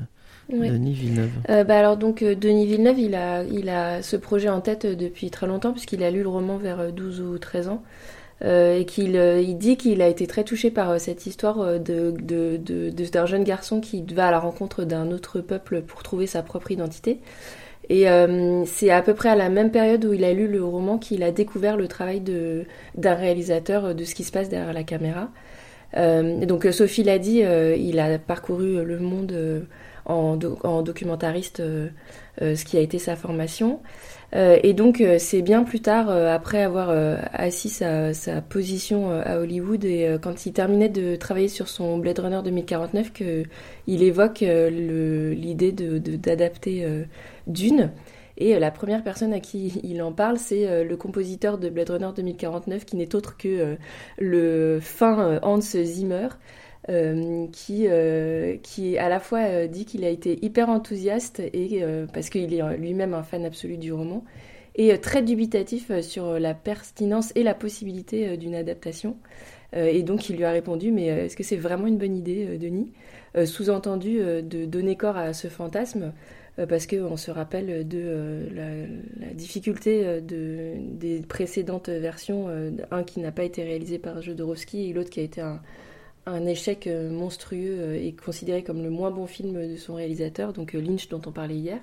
[0.50, 0.70] Ouais.
[0.70, 1.30] Denis Villeneuve.
[1.50, 4.84] Euh, bah alors donc euh, Denis Villeneuve, il a, il a ce projet en tête
[4.84, 7.82] euh, depuis très longtemps puisqu'il a lu le roman vers euh, 12 ou 13 ans
[8.44, 12.56] euh, et qu'il il dit qu'il a été très touché par cette histoire de, de,
[12.56, 16.42] de, d'un jeune garçon qui va à la rencontre d'un autre peuple pour trouver sa
[16.42, 17.20] propre identité.
[17.88, 20.64] Et euh, c'est à peu près à la même période où il a lu le
[20.64, 22.64] roman qu'il a découvert le travail de,
[22.96, 25.30] d'un réalisateur, de ce qui se passe derrière la caméra.
[25.96, 29.34] Euh, et donc Sophie l'a dit, euh, il a parcouru le monde
[30.06, 31.88] en, do- en documentariste, euh,
[32.42, 33.80] euh, ce qui a été sa formation.
[34.34, 36.88] Euh, et donc c'est bien plus tard, après avoir
[37.34, 38.12] assis sa,
[38.48, 43.44] position à Hollywood et quand il terminait de travailler sur son Blade Runner 2049, que
[43.86, 47.04] il évoque l'idée de, de- d'adapter euh,
[47.46, 47.90] Dune.
[48.38, 52.08] Et la première personne à qui il en parle, c'est le compositeur de Blade Runner
[52.16, 53.76] 2049, qui n'est autre que
[54.18, 56.28] le fin Hans Zimmer,
[56.88, 61.84] euh, qui, euh, qui à la fois euh, dit qu'il a été hyper enthousiaste, et,
[62.12, 64.24] parce qu'il est lui-même un fan absolu du roman,
[64.74, 69.16] et très dubitatif sur la pertinence et la possibilité d'une adaptation.
[69.74, 72.92] Et donc il lui a répondu, mais est-ce que c'est vraiment une bonne idée, Denis?
[73.44, 76.12] Sous-entendu de donner corps à ce fantasme,
[76.68, 82.48] parce qu'on se rappelle de la, difficulté de, des précédentes versions,
[82.90, 85.60] un qui n'a pas été réalisé par Jodorowsky et l'autre qui a été un,
[86.26, 90.52] un échec euh, monstrueux euh, et considéré comme le moins bon film de son réalisateur,
[90.52, 91.78] donc euh, Lynch dont on parlait hier.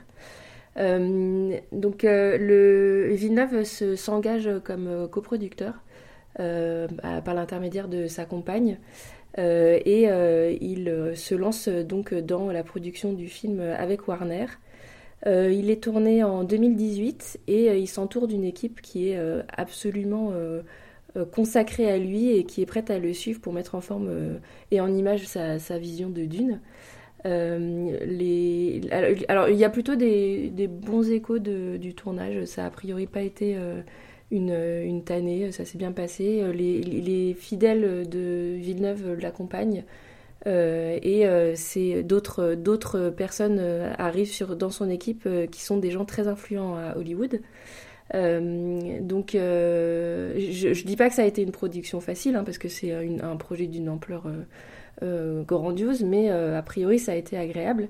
[0.78, 5.74] Donc le Villeneuve se- s'engage comme coproducteur
[6.38, 8.78] par l'intermédiaire de sa compagne
[9.38, 10.04] et
[10.62, 14.46] il se lance donc dans la production du film avec Warner.
[15.26, 19.20] Il est tourné en 2018 et il s'entoure d'une équipe qui est
[19.58, 20.32] absolument
[21.26, 24.38] consacrée à lui et qui est prête à le suivre pour mettre en forme euh,
[24.72, 26.62] et en image sa, vision de Dune.
[27.26, 32.46] Euh, alors, il y a plutôt des, bons échos du tournage.
[32.46, 33.82] Ça a a priori pas été euh,
[34.32, 36.42] une, tannée, ça s'est bien passé.
[36.42, 39.84] Euh, Les, les fidèles de Villeneuve l'accompagnent.
[40.48, 45.92] Euh, et euh, c'est d'autres personnes euh, arrivent dans son équipe euh, qui sont des
[45.92, 47.42] gens très influents à Hollywood.
[48.16, 52.44] Euh, donc euh, je, je dis pas que ça a été une production facile hein,
[52.44, 52.92] parce que c'est
[53.22, 54.24] un projet d'une ampleur
[55.04, 57.88] euh, grandiose, mais a priori ça a été agréable.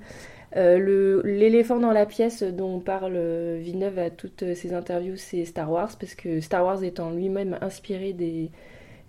[0.56, 3.18] Le- L'éléphant dans la pièce dont parle
[3.60, 8.14] Villeneuve à toutes ses interviews, c'est Star Wars, parce que Star Wars étant lui-même inspiré
[8.14, 8.50] des,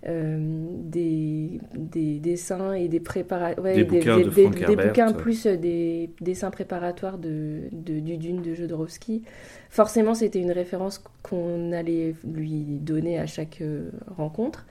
[0.03, 3.75] des, des dessins et des préparatoires.
[3.75, 5.21] Des bouquins de Frank des Herbert, bouquins ouais.
[5.21, 9.23] plus euh, des dessins préparatoires de, de- du Dune de Jodorowsky.
[9.69, 14.65] Forcément, c'était une référence qu'on allait lui donner à chaque euh, rencontre.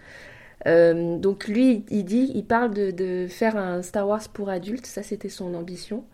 [0.66, 4.84] Euh, donc lui, il dit, il parle de, de faire un Star Wars pour adultes,
[4.86, 6.04] ça c'était son ambition.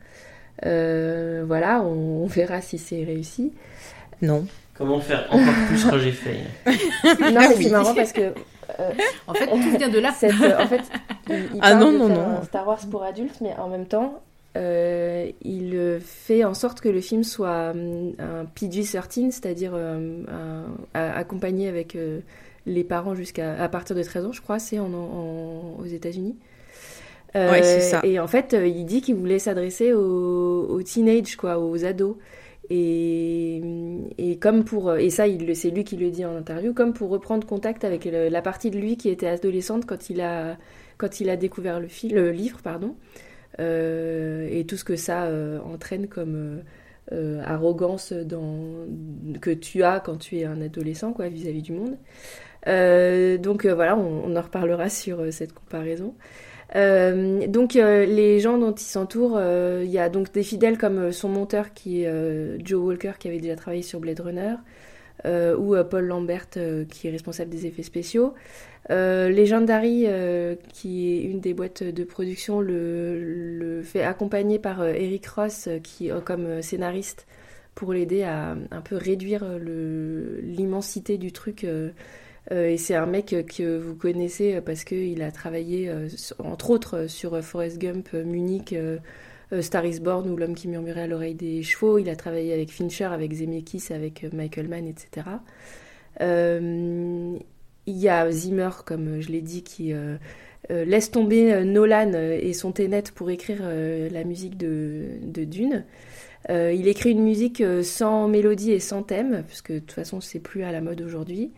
[0.65, 3.53] Euh, voilà, on, on verra si c'est réussi.
[4.23, 4.47] Non.
[4.75, 6.37] Comment faire encore plus Roger Fay?
[7.33, 8.31] Non, mais c'est marrant parce que euh,
[9.27, 10.13] En fait, tout vient de là.
[10.17, 10.83] cette, euh, en fait,
[11.29, 12.37] il, il Ah parle non, de non, faire non.
[12.39, 14.21] un Star Wars pour adultes, mais en même temps,
[14.57, 17.73] euh, il euh, fait en sorte que le film soit
[18.19, 20.23] un PG-13, c'est-à-dire euh,
[20.95, 22.21] accompagné avec euh,
[22.67, 26.37] les parents jusqu'à à partir de 13 ans, je crois, c'est en, en- aux États-Unis.
[27.35, 28.01] Euh, Ouais, c'est ça.
[28.03, 32.17] Et en fait, euh, il dit qu'il voulait s'adresser aux, aux teenage, quoi, aux ados.
[32.69, 37.47] Et, comme pour et ça, c'est lui qui le dit en interview, comme pour reprendre
[37.47, 40.57] contact avec la partie de lui qui était adolescente quand il a
[40.99, 42.97] quand il a découvert le, fil, le livre, pardon,
[43.61, 46.63] euh, et tout ce que ça euh, entraîne comme
[47.13, 48.13] euh, arrogance
[49.41, 51.97] que tu as quand tu es un adolescent, quoi, vis-à-vis du monde.
[53.43, 56.15] Donc voilà, on, en reparlera sur cette comparaison.
[56.75, 60.79] Euh, donc euh, les gens dont il s'entoure, euh, il y a donc des fidèles
[60.79, 64.57] comme son monteur qui est Joe Walker qui avait déjà travaillé sur Blade Runner,
[65.59, 66.49] ou Paul Lambert
[66.89, 68.35] qui est responsable des effets spéciaux.
[68.89, 70.07] Legendary,
[70.73, 76.63] qui est une des boîtes de production, le, fait accompagner par Eric Ross qui comme
[76.63, 77.27] scénariste
[77.75, 81.67] pour l'aider à un peu réduire l'immensité du truc.
[82.53, 85.93] Euh, et c'est un mec euh, que vous connaissez euh, parce qu'il a travaillé,
[86.39, 88.75] entre autres, sur Forrest Gump, Munich,
[89.61, 91.99] Star is Born ou L'homme qui murmurait à l'oreille des chevaux.
[91.99, 95.27] Il a travaillé avec Fincher, avec Zemeckis, avec Michael Mann, etc.
[96.21, 99.93] Il y a Zimmer, comme je l'ai dit, qui
[100.69, 105.85] laisse tomber Nolan et son Tenet pour écrire la musique de, Dune.
[106.49, 110.65] Il écrit une musique sans mélodie et sans thème, puisque de toute façon c'est plus
[110.65, 111.53] à la mode aujourd'hui.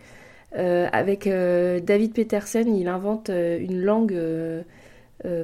[0.56, 4.18] Euh, avec euh, David Peterson, il invente euh, une langue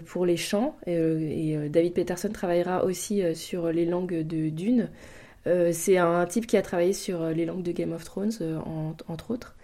[0.06, 4.88] pour les chants, et, David Peterson travaillera aussi sur les langues de Dune.
[5.72, 8.30] C'est un type qui a travaillé sur les langues de Game of Thrones,
[8.64, 9.56] en- entre autres.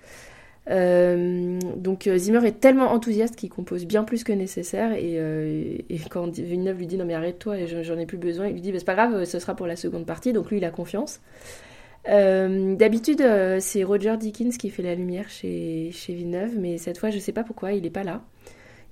[0.66, 6.88] Donc Zimmer est tellement enthousiaste qu'il compose bien plus que nécessaire et, quand Villeneuve lui
[6.88, 8.84] dit non mais arrête-toi et j'en j'en ai plus besoin, il lui dit bah, c'est
[8.84, 11.20] pas grave, ce sera pour la seconde partie, donc lui il a confiance.
[12.08, 16.98] Euh, D'habitude euh, c'est Roger Dickens qui fait la lumière chez, chez Villeneuve, mais cette
[16.98, 18.22] fois je sais pas pourquoi il est pas là.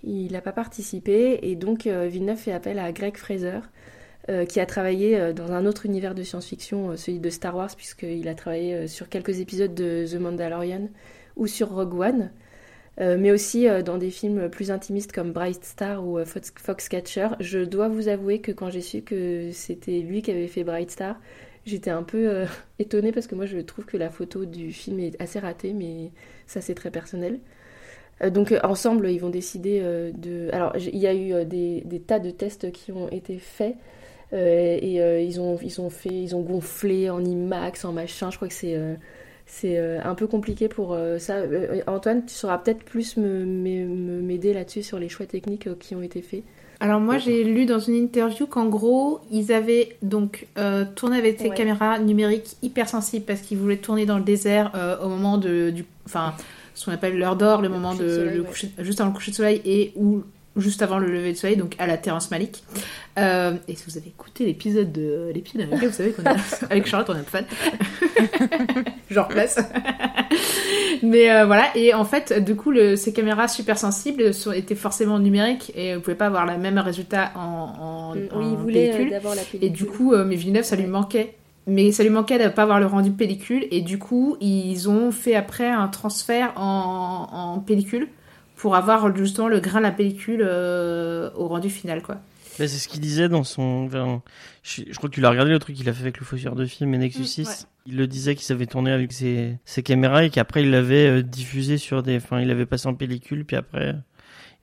[0.04, 3.60] Il n'a pas participé et donc euh, Villeneuve fait appel à Greg Fraser
[4.50, 8.34] qui a travaillé dans un autre univers de science-fiction, celui de Star Wars, puisqu'il a
[8.34, 10.90] travaillé sur quelques épisodes de The Mandalorian
[11.36, 12.30] ou sur Rogue One,
[13.00, 17.28] mais aussi dans des films plus intimistes comme Bright Star ou Fox- Foxcatcher.
[17.40, 20.90] Je dois vous avouer que quand j'ai su que c'était lui qui avait fait Bright
[20.90, 21.18] Star,
[21.68, 22.46] j'étais un peu euh,
[22.78, 26.10] étonnée parce que moi je trouve que la photo du film est assez ratée, mais
[26.46, 27.40] ça c'est très personnel.
[28.22, 29.80] Euh, donc euh, ensemble, ils vont décider
[30.14, 30.50] de.
[30.52, 33.76] Alors il y a eu des, tas de tests qui ont été faits.
[34.32, 38.48] et ils ont ils ont fait ils ont gonflé en IMAX en machin je crois
[38.48, 38.76] que c'est
[39.50, 41.36] c'est euh, un peu compliqué pour euh, ça.
[41.36, 45.68] Euh, Antoine, tu sauras peut-être plus me- me- me- m'aider là-dessus sur les choix techniques
[45.80, 46.42] qui ont été faits.
[46.80, 51.38] Alors moi j'ai lu dans une interview qu'en gros ils avaient donc euh, tourné avec
[51.42, 51.56] des Ouais.
[51.56, 55.84] caméras numériques hypersensibles parce qu'ils voulaient tourner dans le désert euh, au moment de du
[56.06, 56.34] enfin
[56.74, 58.46] ce qu'on appelle l'heure d'or, le, moment de, de soleil, le ouais.
[58.46, 60.22] coucher- juste avant le coucher de soleil et ou
[60.56, 62.62] juste avant le lever de soleil donc à la Terrence Malick.
[63.18, 66.22] Euh, et si vous avez écouté l'épisode de l'épisode avec vous savez qu'on
[66.70, 68.84] avec Charlotte on est un peu fan.
[69.22, 69.58] Je replace.
[71.02, 74.74] Mais euh, voilà, et en fait, du coup, le- ces caméras super sensibles sont, étaient
[74.74, 78.56] forcément numériques et vous pouvez pas avoir le même résultat en, en, oui, en ils
[78.56, 79.10] voulaient euh, pellicule.
[79.10, 79.64] d'abord la pellicule.
[79.64, 81.34] Et du coup, euh, mais Villeneuve, ça lui manquait.
[81.66, 83.66] Mais ça lui manquait de pas avoir le rendu pellicule.
[83.70, 88.08] Et du coup, ils ont fait après un transfert en, en pellicule
[88.56, 92.16] pour avoir justement le grain de la pellicule au rendu final, quoi.
[92.58, 93.86] Bah, c'est ce qu'il disait dans son.
[93.86, 94.22] enfin,
[94.62, 96.54] je, je crois que tu l'as regardé le truc qu'il a fait avec le fausseur
[96.54, 97.48] de film et Nexus Mm, 6.
[97.48, 97.54] ouais.
[97.86, 101.22] Il le disait qu'il savait tourner avec ses, ses caméras et qu'après il l'avait euh,
[101.22, 102.16] diffusé sur des.
[102.16, 104.02] Enfin, il avait passé en pellicule, puis après il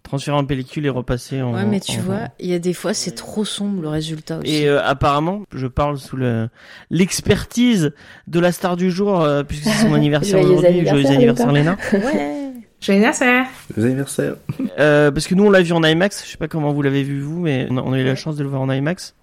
[0.10, 1.56] transférait en pellicule et repassé en.
[1.56, 4.38] Ouais, mais tu en- vois, il y a des fois, c'est trop sombre le résultat
[4.38, 4.54] aussi.
[4.54, 6.48] Et euh, apparemment, je parle sous le
[6.92, 7.92] l'expertise
[8.28, 10.86] de la star du jour, euh, puisque c'est son anniversaire aujourd'hui.
[10.86, 11.78] Joyeux anniversaire, anniversaire, Léna.
[11.94, 12.45] Ouais.
[12.82, 13.46] Joyeux anniversaire
[13.76, 14.36] Joyeux anniversaire.
[14.80, 17.04] Euh, parce que nous on l'a vu en IMAX, je sais pas comment vous l'avez
[17.04, 19.16] vu vous, mais on a, on a eu la chance de le voir en IMAX.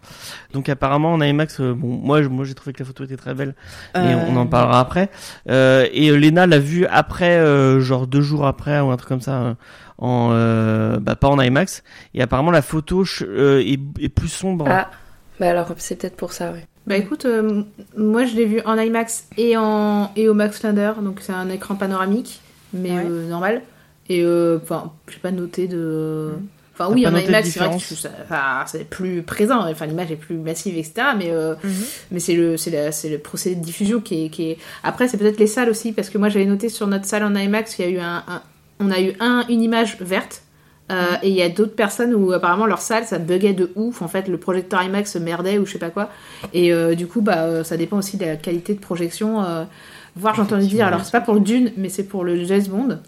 [0.52, 3.16] Donc apparemment en IMAX, euh, bon moi je- moi j'ai trouvé que la photo était
[3.16, 3.54] très belle
[3.94, 5.10] et Euh, on en parlera après.
[5.48, 9.20] Euh, et Lena l'a vu après, euh, genre deux jours après ou un truc comme
[9.20, 9.54] ça, euh,
[9.98, 11.84] en euh, bah pas en IMAX.
[12.14, 14.64] Et apparemment la photo euh, est, est plus sombre.
[14.68, 14.90] Ah,
[15.38, 16.66] bah alors c'est peut-être pour ça, ouais.
[16.84, 17.62] Bah écoute, euh,
[17.96, 21.48] moi je l'ai vu en IMAX et, en, et au Max Slender, donc c'est un
[21.48, 22.40] écran panoramique,
[22.72, 23.04] mais Ouais.
[23.08, 23.62] euh, normal.
[24.08, 26.30] Et euh, enfin, j'ai pas noté de.
[26.74, 30.16] Enfin, T'as oui, en IMAX, c'est vrai que enfin, c'est plus présent, enfin, l'image est
[30.16, 31.08] plus massive, etc.
[31.18, 31.70] Mais, euh, Mhm.
[32.12, 34.28] mais c'est le, c'est la- c'est le procédé de diffusion qui est.
[34.30, 34.58] Qui est...
[34.82, 37.34] Après, c'est peut-être les salles aussi, parce que moi j'avais noté sur notre salle en
[37.34, 38.42] IMAX, il y a eu un, un-
[38.80, 40.42] on a eu un, une image verte.
[40.90, 44.02] euh, et il y a d'autres personnes où apparemment leur salle ça buguait de ouf
[44.02, 46.10] en fait le projecteur IMAX merdait ou je sais pas quoi
[46.52, 49.42] et euh, du coup bah ça dépend aussi de la qualité de projection
[50.16, 52.66] voire j'ai entendu dire alors c'est pas pour le Dune mais c'est pour le James
[52.68, 52.98] Bond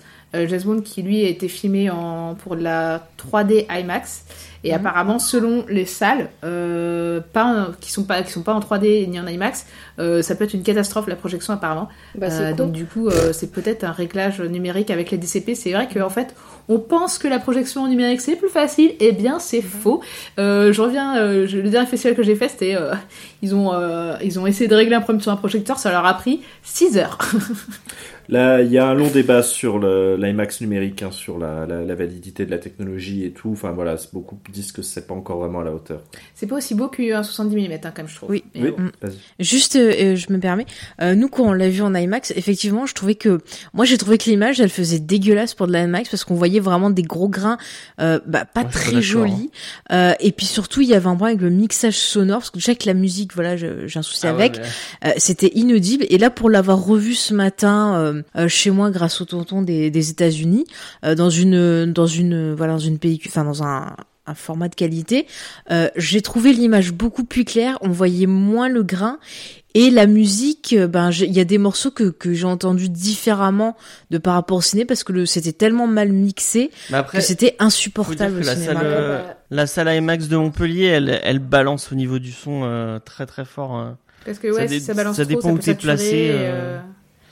[0.49, 4.25] James Bond qui lui a été filmé en, pour la 3D IMAX
[4.65, 4.77] et Mhm.
[4.77, 9.07] apparemment selon les salles euh, pas en- qui sont pas qui sont pas en 3D
[9.07, 9.67] ni en IMAX
[9.99, 12.57] euh, ça peut être une catastrophe la projection apparemment Bah, euh, cool.
[12.57, 15.55] donc du coup, euh, c'est peut-être un réglage numérique avec les DCP.
[15.55, 16.35] C'est vrai qu'en fait,
[16.69, 18.93] on pense que la projection numérique c'est plus facile.
[19.01, 20.01] Eh bien, c'est faux.
[20.39, 21.17] Euh, je reviens.
[21.19, 22.95] euh, je- le dernier festival que j'ai fait, c'était euh,
[23.43, 25.79] ils ont euh, ils ont essayé de régler un problème sur un projecteur.
[25.79, 27.19] Ça leur a pris 6 heures.
[28.29, 31.95] Là, il y a un long débat sur l'IMAX numérique, hein, sur la, la, la
[31.95, 33.51] validité de la technologie et tout.
[33.53, 36.03] Enfin voilà, beaucoup disent que c'est pas encore vraiment à la hauteur.
[36.35, 38.31] c'est pas aussi beau qu'un 70 mm hein, quand même, je trouve.
[38.31, 38.45] Oui.
[38.55, 38.91] Oui, bon.
[39.03, 39.15] vas-y.
[39.41, 40.67] Juste, euh, je me permets,
[41.03, 43.41] euh, nous quand on l'a vu en IMAX, effectivement, je trouvais que,
[43.75, 46.91] moi j'ai trouvé que l'image, elle faisait dégueulasse pour de l'IMAX parce qu'on voyait vraiment
[46.91, 47.59] des gros grains,
[48.01, 49.51] euh, bah, pas très jolis.
[49.93, 52.59] Euh, et puis surtout, il y avait un problème avec le mixage sonore parce que
[52.59, 54.61] déjà que la musique, voilà, j'ai un souci Ah ouais, avec.
[55.05, 56.07] Euh, c'était inaudible.
[56.09, 58.14] Et là, pour l'avoir revu ce matin euh, euh,
[58.49, 60.65] chez moi grâce au tonton des, des États-Unis,
[61.05, 63.95] euh, dans une dans une voilà dans une pellicule, enfin dans un
[64.27, 65.27] un format de qualité,
[65.71, 67.77] euh, j'ai trouvé l'image beaucoup plus claire.
[67.83, 69.19] On voyait moins le grain.
[69.75, 73.77] Et la musique, euh, ben, il y a des morceaux que, que j'ai entendus différemment
[74.11, 77.25] de par rapport au ciné parce que le, c'était tellement mal mixé Mais après, que
[77.25, 78.75] c'était insupportable que au la cinéma.
[78.81, 82.99] salle, euh, la salle IMAX de Montpellier, elle, elle balance au niveau du son euh,
[83.01, 83.77] très très fort.
[83.79, 83.91] euh.
[84.25, 86.29] Parce que Ça ouais, dé- si ça balance ça trop, dépend ça où t'es placé,
[86.31, 86.81] euh, euh.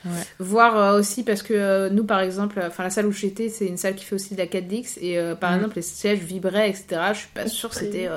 [0.04, 0.26] Ouais.
[0.38, 3.48] Voir euh, aussi parce que euh, nous par exemple, euh, enfin la salle où j'étais,
[3.48, 5.56] c'est une salle qui fait aussi de la 4DX et euh, par Mhm.
[5.56, 7.12] exemple les sièges vibraient, etc.
[7.12, 8.08] Je suis pas sûre que c'était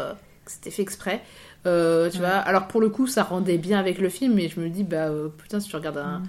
[0.45, 1.21] c'était fait exprès.
[1.63, 2.09] Tu Ouais.
[2.19, 4.83] vois, alors pour le coup, ça rendait bien avec le film, mais je me dis
[4.83, 6.21] bah putain si tu regardes un,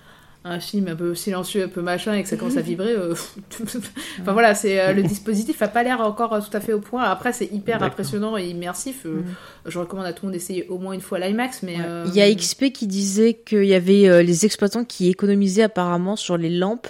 [0.49, 3.15] un film un peu silencieux, un peu machin et que ça commence à vibrer, euh,
[4.21, 6.81] enfin voilà, c'est euh, le dispositif a pas l'air encore euh, tout à fait au
[6.81, 7.03] point.
[7.05, 9.05] Après c'est hyper impressionnant et immersif.
[9.07, 9.25] euh, Mhm.
[9.67, 11.83] Je recommande à tout le monde d'essayer au moins une fois l'IMAX, mais Ouais.
[11.85, 15.63] euh, Il y a XP qui disait qu'il y avait euh, les exploitants qui économisaient
[15.65, 16.87] apparemment sur les lampes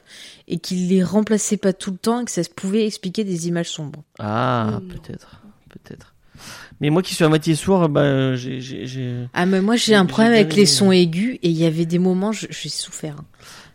[0.49, 3.49] et qu'ils les remplaçaient pas tout le temps et que ça se pouvait expliquer des
[3.49, 4.03] images sombres.
[4.19, 4.89] Ah, Mm.
[4.89, 5.41] peut-être,
[5.71, 6.13] peut-être.
[6.81, 8.61] Mais moi qui suis à moitié sourd, bah, j'ai,
[9.33, 11.99] Ah mais moi j'ai un problème avec les sons aigus et il y avait des
[11.99, 13.17] moments je- j'ai souffert.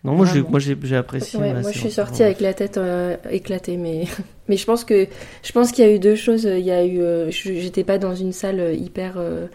[0.03, 0.59] non, moi j'ai, moi
[0.97, 1.39] apprécié.
[1.39, 4.03] Ouais, moi je suis sortie avec la tête euh, éclatée, mais
[4.47, 5.07] mais je pense que
[5.43, 6.43] je pense qu'il y a eu deux choses.
[6.43, 9.47] Il y a eu, euh, je- j'étais pas dans une salle hyper euh,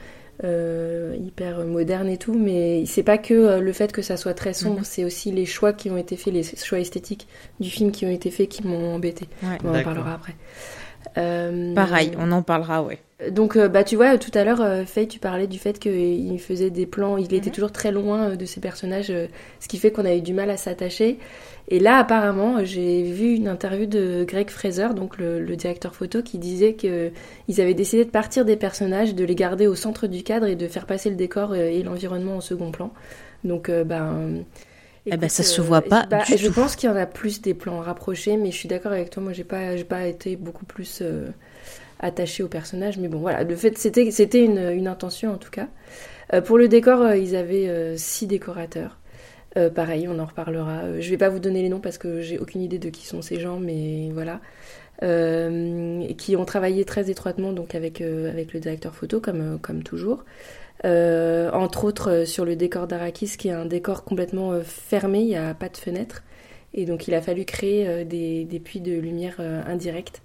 [0.45, 4.35] euh, hyper moderne et tout, mais c'est pas que euh, le fait que ça soit
[4.35, 4.85] très sombre, Mhm.
[4.85, 7.27] c'est aussi les choix qui ont été faits, les choix esthétiques
[7.61, 9.29] du film qui ont été faits qui m'ont embêté.
[9.43, 9.57] Ouais.
[9.65, 10.35] On en parlera après.
[11.17, 12.99] Euh, Pareil, on en parlera ouais.
[13.31, 16.39] Donc, euh, bah, tu vois, tout à l'heure, euh, Faye, tu parlais du fait qu'il
[16.39, 17.51] faisait des plans, il était Mhm.
[17.51, 19.27] toujours très loin euh, de ses personnages, euh,
[19.59, 21.19] ce qui fait qu'on a eu du mal à s'attacher.
[21.69, 25.95] Et là, apparemment, euh, j'ai vu une interview de Greg Fraser, donc le, le directeur
[25.95, 27.11] photo, qui disait que
[27.49, 30.55] ils avaient décidé de partir des personnages, de les garder au centre du cadre et
[30.57, 32.93] de faire passer le décor euh, et l'environnement en second plan.
[33.45, 34.45] Donc, euh, ben.
[35.11, 36.53] Eh ben, ça écoute, se voit pas bah, du Je tout.
[36.53, 39.23] pense qu'il y en a plus des plans rapprochés, mais je suis d'accord avec toi.
[39.23, 41.29] Moi, j'ai pas, j'ai pas été beaucoup plus euh,
[42.01, 43.45] attachée au personnage, mais bon, voilà.
[43.45, 45.69] Le fait, c'était, c'était une, intention en tout cas.
[46.33, 48.99] Euh, pour le décor, euh, ils avaient euh, six décorateurs.
[49.75, 51.01] Pareil, on en reparlera.
[51.01, 53.23] Je vais pas vous donner les noms parce que j'ai aucune idée de qui sont
[53.23, 54.43] ces gens, mais voilà.
[55.01, 60.27] Qui ont travaillé très étroitement donc avec, le directeur photo, comme, toujours.
[60.85, 65.55] Entre autres sur le décor d'Arakis, qui est un décor complètement fermé, il n'y a
[65.55, 66.23] pas de fenêtre.
[66.77, 70.23] Et donc il a fallu créer des, puits de lumière euh, indirects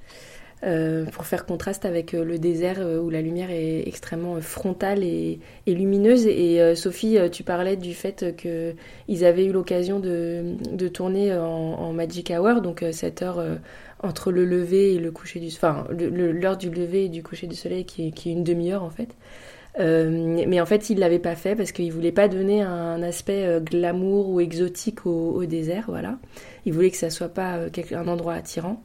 [0.64, 5.04] euh, pour faire contraste avec euh, le désert euh, où la lumière est extrêmement frontale
[5.04, 6.28] et, lumineuse.
[6.28, 8.76] Et Sophie, tu parlais du fait que
[9.08, 13.44] ils avaient eu l'occasion de, tourner en, Magic Hour, donc cette heure
[14.04, 15.48] entre le lever et le coucher du...
[15.48, 19.16] Enfin, l'heure du lever et du coucher du soleil qui est, une demi-heure en fait.
[19.78, 24.30] Mais en fait, il l'avait pas fait parce qu'il voulait pas donner un aspect glamour
[24.30, 26.18] ou exotique au, désert, voilà.
[26.66, 27.60] Il voulait que ça soit pas
[27.94, 28.84] un endroit attirant.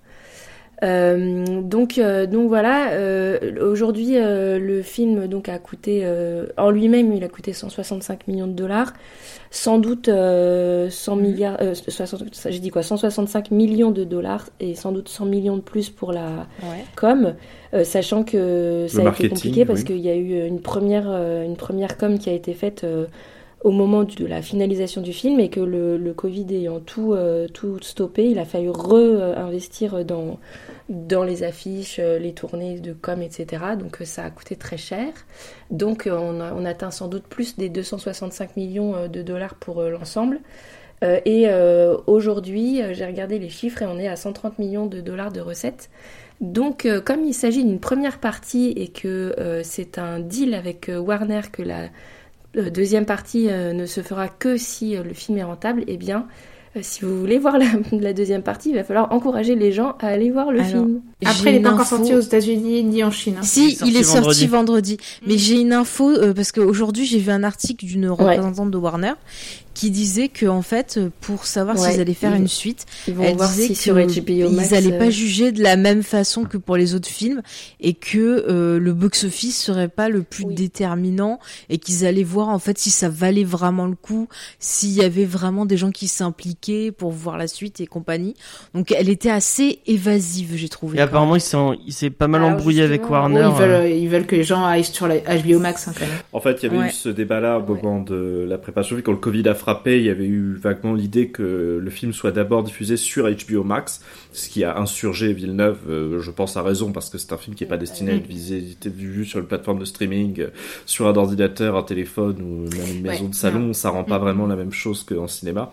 [0.83, 2.91] Euh, donc, euh, donc voilà.
[2.91, 3.39] euh,
[3.71, 8.47] Aujourd'hui, euh, le film donc a coûté euh, en lui-même, il a coûté 165 millions
[8.47, 8.93] de dollars.
[9.51, 14.51] Sans doute euh, 100 milliards, euh, 60, ça, j'ai dit quoi, 165 millions de dollars
[14.61, 16.47] et sans doute 100 millions de plus pour la
[16.97, 17.35] com,
[17.73, 19.87] euh, sachant que ça a été compliqué parce oui.
[19.87, 23.07] qu'il y a eu une première, euh, une première com qui a été faite euh,
[23.65, 27.79] au moment de la finalisation du film et que le, Covid ayant tout, euh, tout
[27.81, 30.39] stoppé, il a fallu re-investir dans,
[30.89, 33.65] dans les affiches, euh, les tournées de com, etc.
[33.79, 35.09] Donc euh, ça a coûté très cher.
[35.71, 40.41] Donc on, atteint sans doute plus des 265 millions de dollars pour l'ensemble.
[41.03, 41.47] Et
[42.07, 45.91] aujourd'hui, j'ai regardé les chiffres et on est à 130 millions de dollars de recettes.
[46.41, 51.63] Donc, comme il s'agit d'une première partie et que c'est un deal avec Warner que
[51.63, 51.89] la
[52.63, 56.27] deuxième partie euh, ne se fera que si euh, le film est rentable, eh bien,
[56.77, 59.95] euh, si vous voulez voir la, la deuxième partie, il va falloir encourager les gens
[60.01, 61.01] à aller voir le Alors, film.
[61.25, 63.37] Après, il n'est pas encore sorti aux États-Unis ni en Chine.
[63.39, 63.43] hein.
[63.43, 64.97] Si, sorti il est sorti vendredi.
[65.27, 69.13] Mais j'ai une info euh, parce qu'aujourd'hui j'ai vu un article d'une représentante de Warner
[69.77, 73.13] qui disait que en fait pour savoir Ouais, s'ils allaient faire ils- une suite, Ils
[73.15, 74.71] vont elle voir disait si que sur HBO Max.
[74.71, 77.43] ils allaient euh, pas juger de la même façon que pour les autres films
[77.81, 78.19] et que
[78.49, 80.55] euh, le box-office serait pas le plus Oui.
[80.55, 85.03] déterminant et qu'ils allaient voir en fait si ça valait vraiment le coup, s'il y
[85.03, 88.35] avait vraiment des gens qui s'impliquaient pour voir la suite et compagnie.
[88.75, 90.97] Donc elle était assez évasive, j'ai trouvé.
[90.97, 93.51] Et apparemment, il s'est, en- il s'est pas mal embrouillé avec Warner.
[93.53, 96.07] ils, veulent, euh, ils veulent que les gens aillent sur la HBO Max hein, quand
[96.07, 96.15] même.
[96.33, 96.89] En fait, il y avait Ouais.
[96.89, 98.97] eu ce débat-là au moment de la préparation.
[99.05, 102.31] Quand le Covid a frappé, il y avait eu vaguement l'idée que le film soit
[102.33, 104.01] d'abord diffusé sur HBO Max,
[104.33, 107.57] ce qui a insurgé Villeneuve, euh, je pense à raison, parce que c'est un film
[107.57, 110.49] qui est pas destiné à être visité, vu sur une plateforme de streaming, euh,
[110.85, 113.31] sur un ordinateur, un téléphone ou même une maison Ouais.
[113.31, 114.25] de salon, ça rend pas Mhm.
[114.25, 115.73] vraiment la même chose qu'en cinéma.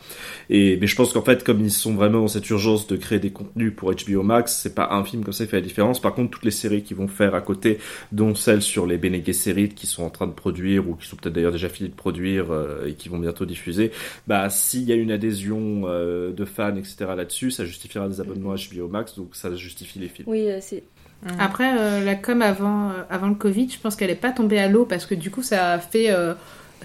[0.50, 3.20] Et mais je pense qu'en fait, comme ils sont vraiment dans cette urgence de créer
[3.20, 6.02] des contenus pour HBO Max, c'est pas un film comme ça qui fait la différence.
[6.02, 7.78] Par contre, toutes les séries qu'ils vont faire à côté,
[8.12, 11.16] dont celles sur les Bene Gesserit qui sont en train de produire ou qui sont
[11.16, 13.83] peut-être d'ailleurs déjà finis de produire euh, et qui vont bientôt diffuser,
[14.28, 18.52] bah s'il y a une adhésion euh, de fans etc là-dessus, ça justifiera des abonnements
[18.52, 20.28] à HBO Max, donc ça justifie les films.
[20.30, 20.84] Oui, euh, c'est.
[21.40, 24.60] Après, euh, la com avant, euh, avant le Covid, je pense qu'elle n'est pas tombée
[24.60, 26.34] à l'eau parce que du coup, ça a fait, euh,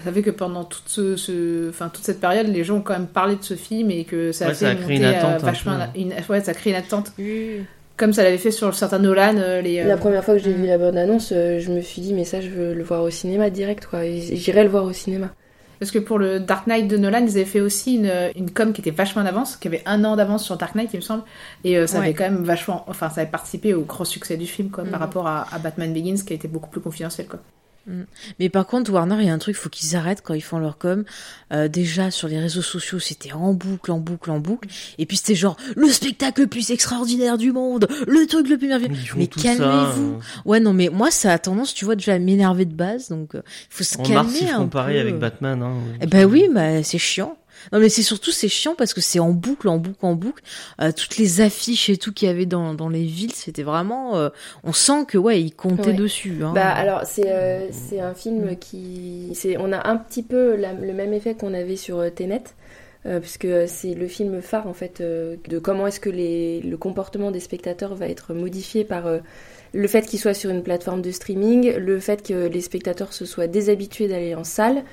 [0.05, 2.93] ça fait que pendant toute, ce, ce- enfin, toute cette période, les gens ont quand
[2.93, 4.95] même parlé de ce film et que ça a Ouais, fait ça a créé monter
[4.95, 7.11] une attente vachement une, ouais, ça a créé une attente.
[7.97, 9.83] Comme ça l'avait fait sur certains Nolan, les.
[9.83, 12.39] La première fois que j'ai vu la bande-annonce, euh, je me suis dit, mais ça,
[12.39, 14.05] je veux le voir au cinéma direct, quoi.
[14.05, 15.31] J'irai le voir au cinéma.
[15.79, 18.73] Parce que pour le Dark Knight de Nolan, ils avaient fait aussi une, une com
[18.73, 21.01] qui était vachement en avance, qui avait un an d'avance sur Dark Knight, il me
[21.01, 21.23] semble.
[21.63, 22.05] Et euh, ça Ouais.
[22.05, 22.83] avait quand même vachement.
[22.87, 25.05] Enfin, ça avait participé au gros succès du film, quoi, par Mhm.
[25.05, 27.39] rapport à, à Batman Begins, qui a été beaucoup plus confidentiel, quoi.
[28.39, 30.59] Mais par contre, Warner, il y a un truc, faut qu'ils arrêtent quand ils font
[30.59, 31.03] leur com.
[31.51, 34.67] Euh, déjà, sur les réseaux sociaux, c'était en boucle, en boucle, en boucle.
[34.97, 38.67] Et puis c'était genre, le spectacle le plus extraordinaire du monde, le truc le plus
[38.67, 38.93] merveilleux.
[39.15, 40.13] Mais calmez-vous.
[40.15, 43.09] euh, Ouais, non, mais moi, ça a tendance, tu vois, déjà à m'énerver de base,
[43.09, 45.01] donc il faut se En calmer mars, ils un font pareil peu.
[45.01, 45.61] avec Batman.
[45.63, 45.73] Hein.
[46.01, 47.35] Eh ben oui, bah, c'est chiant.
[47.71, 50.43] Non mais c'est surtout c'est chiant parce que c'est en boucle, en boucle, en boucle.
[50.81, 54.17] Euh, toutes les affiches et tout qu'il y avait dans, dans les villes, c'était vraiment.
[54.17, 54.29] euh,
[54.63, 55.93] on sent que ouais, ils comptaient Ouais.
[55.93, 56.37] dessus.
[56.43, 56.51] Hein.
[56.55, 60.73] Bah alors c'est euh, c'est un film qui c'est on a un petit peu la-
[60.73, 62.43] le même effet qu'on avait sur euh, Tenet
[63.05, 66.77] euh, puisque c'est le film phare en fait euh, de comment est-ce que les, le
[66.77, 69.03] comportement des spectateurs va être modifié par
[69.71, 73.23] le fait qu'il soit sur une plateforme de streaming, le fait que les spectateurs se
[73.25, 74.83] soient déshabitués d'aller en salle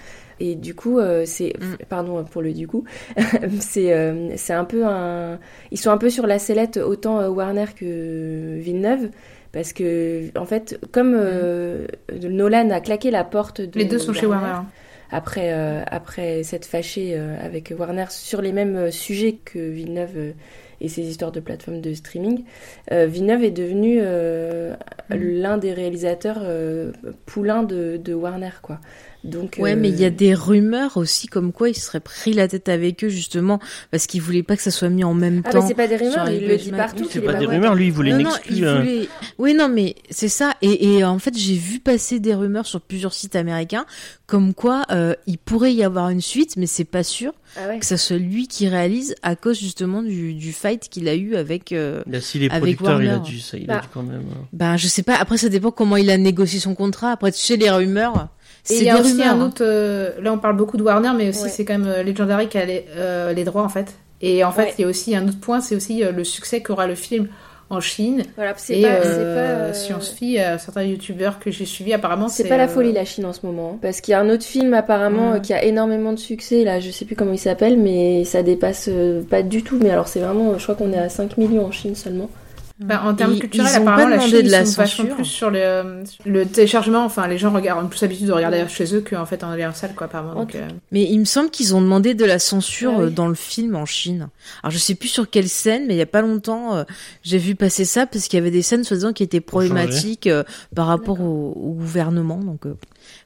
[0.41, 1.77] et du coup euh, c'est Mm.
[1.89, 2.85] pardon pour le du coup
[3.61, 5.39] c'est euh, un peu un
[5.71, 9.11] ils sont un peu sur la sellette autant euh, Warner que Villeneuve
[9.53, 14.13] parce que en fait comme euh, Nolan a claqué la porte de Les deux sont
[14.13, 14.67] chez Warner.
[15.11, 15.51] après
[15.87, 20.35] après s'être fâché avec Warner sur les mêmes sujets que Villeneuve
[20.81, 22.45] et ses histoires de plateforme de streaming,
[22.93, 24.75] euh, Villeneuve est devenu euh,
[25.11, 26.93] l'un des réalisateurs euh,
[27.25, 28.81] poulains de, de Warner quoi.
[29.27, 32.33] Donc Ouais, euh, mais il y a des rumeurs aussi comme quoi il serait pris
[32.33, 33.59] la tête avec eux justement
[33.91, 35.63] parce qu'il voulait pas que ça soit mis en même ah temps.
[35.63, 37.07] mais c'est pas des rumeurs, il le dit partout.
[37.11, 38.79] C'est pas des rumeurs, lui, il voulait non, une non, il euh.
[38.81, 39.09] voulait...
[39.39, 40.55] Oui, non, mais c'est ça.
[40.63, 43.85] Et, et en fait, j'ai vu passer des rumeurs sur plusieurs sites américains
[44.27, 47.79] comme quoi euh, il pourrait y avoir une suite, mais c'est pas sûr Ah ouais.
[47.79, 51.37] que ça soit lui qui réalise à cause justement du, du fight qu'il a eu
[51.37, 51.71] avec.
[51.73, 53.29] euh, Là, si les Avec producteurs, il a Warner.
[53.31, 53.81] dû, ça, il a Bah.
[53.83, 54.23] dû quand même.
[54.33, 54.45] euh.
[54.53, 55.15] Ben, je sais pas.
[55.17, 57.13] Après, ça dépend comment il a négocié son contrat.
[57.13, 58.29] Après, tu sais, les rumeurs.
[58.71, 59.27] Et il y a aussi rumeurs.
[59.35, 59.47] un hein.
[59.47, 59.63] autre.
[59.65, 61.49] euh, là, on parle beaucoup de Warner, mais aussi Ouais.
[61.49, 63.95] c'est quand même euh, Legendary qui a les, euh, les droits en fait.
[64.23, 64.75] Et en fait, Ouais.
[64.79, 67.29] il y a aussi un autre point, c'est aussi le succès qu'aura le film
[67.69, 68.23] en Chine.
[68.37, 71.65] Voilà, c'est Et pas, euh, pas, si on se fie à certains youtubeurs que j'ai
[71.67, 73.79] suivis, apparemment c'est pas la folie la Chine en ce moment, hein.
[73.83, 76.63] parce qu'il y a un autre film apparemment qui a énormément de succès.
[76.65, 78.89] Là, je sais plus comment il s'appelle, mais ça dépasse
[79.29, 79.79] pas du tout.
[79.83, 82.31] Mais alors c'est vraiment, je crois qu'on est à 5 millions en Chine seulement.
[82.79, 85.15] Bah, en termes culturels, ils apparemment, pas la Chine, de la ils sont vachement censure.
[85.17, 87.05] plus sur le, euh, le téléchargement.
[87.07, 89.65] Enfin, les gens regardent, ont plus l'habitude de regarder chez eux qu'en fait en aller
[89.65, 90.35] en salle, quoi, apparemment.
[90.35, 93.05] Donc, euh, Mais il me semble qu'ils ont demandé de la censure Ah oui.
[93.07, 94.29] euh, dans le film en Chine.
[94.63, 96.85] Alors je sais plus sur quelle scène, mais il y a pas longtemps, euh,
[97.23, 100.45] j'ai vu passer ça parce qu'il y avait des scènes soi-disant qui étaient problématiques euh,
[100.75, 102.37] par rapport au, au gouvernement.
[102.41, 102.75] Donc, euh,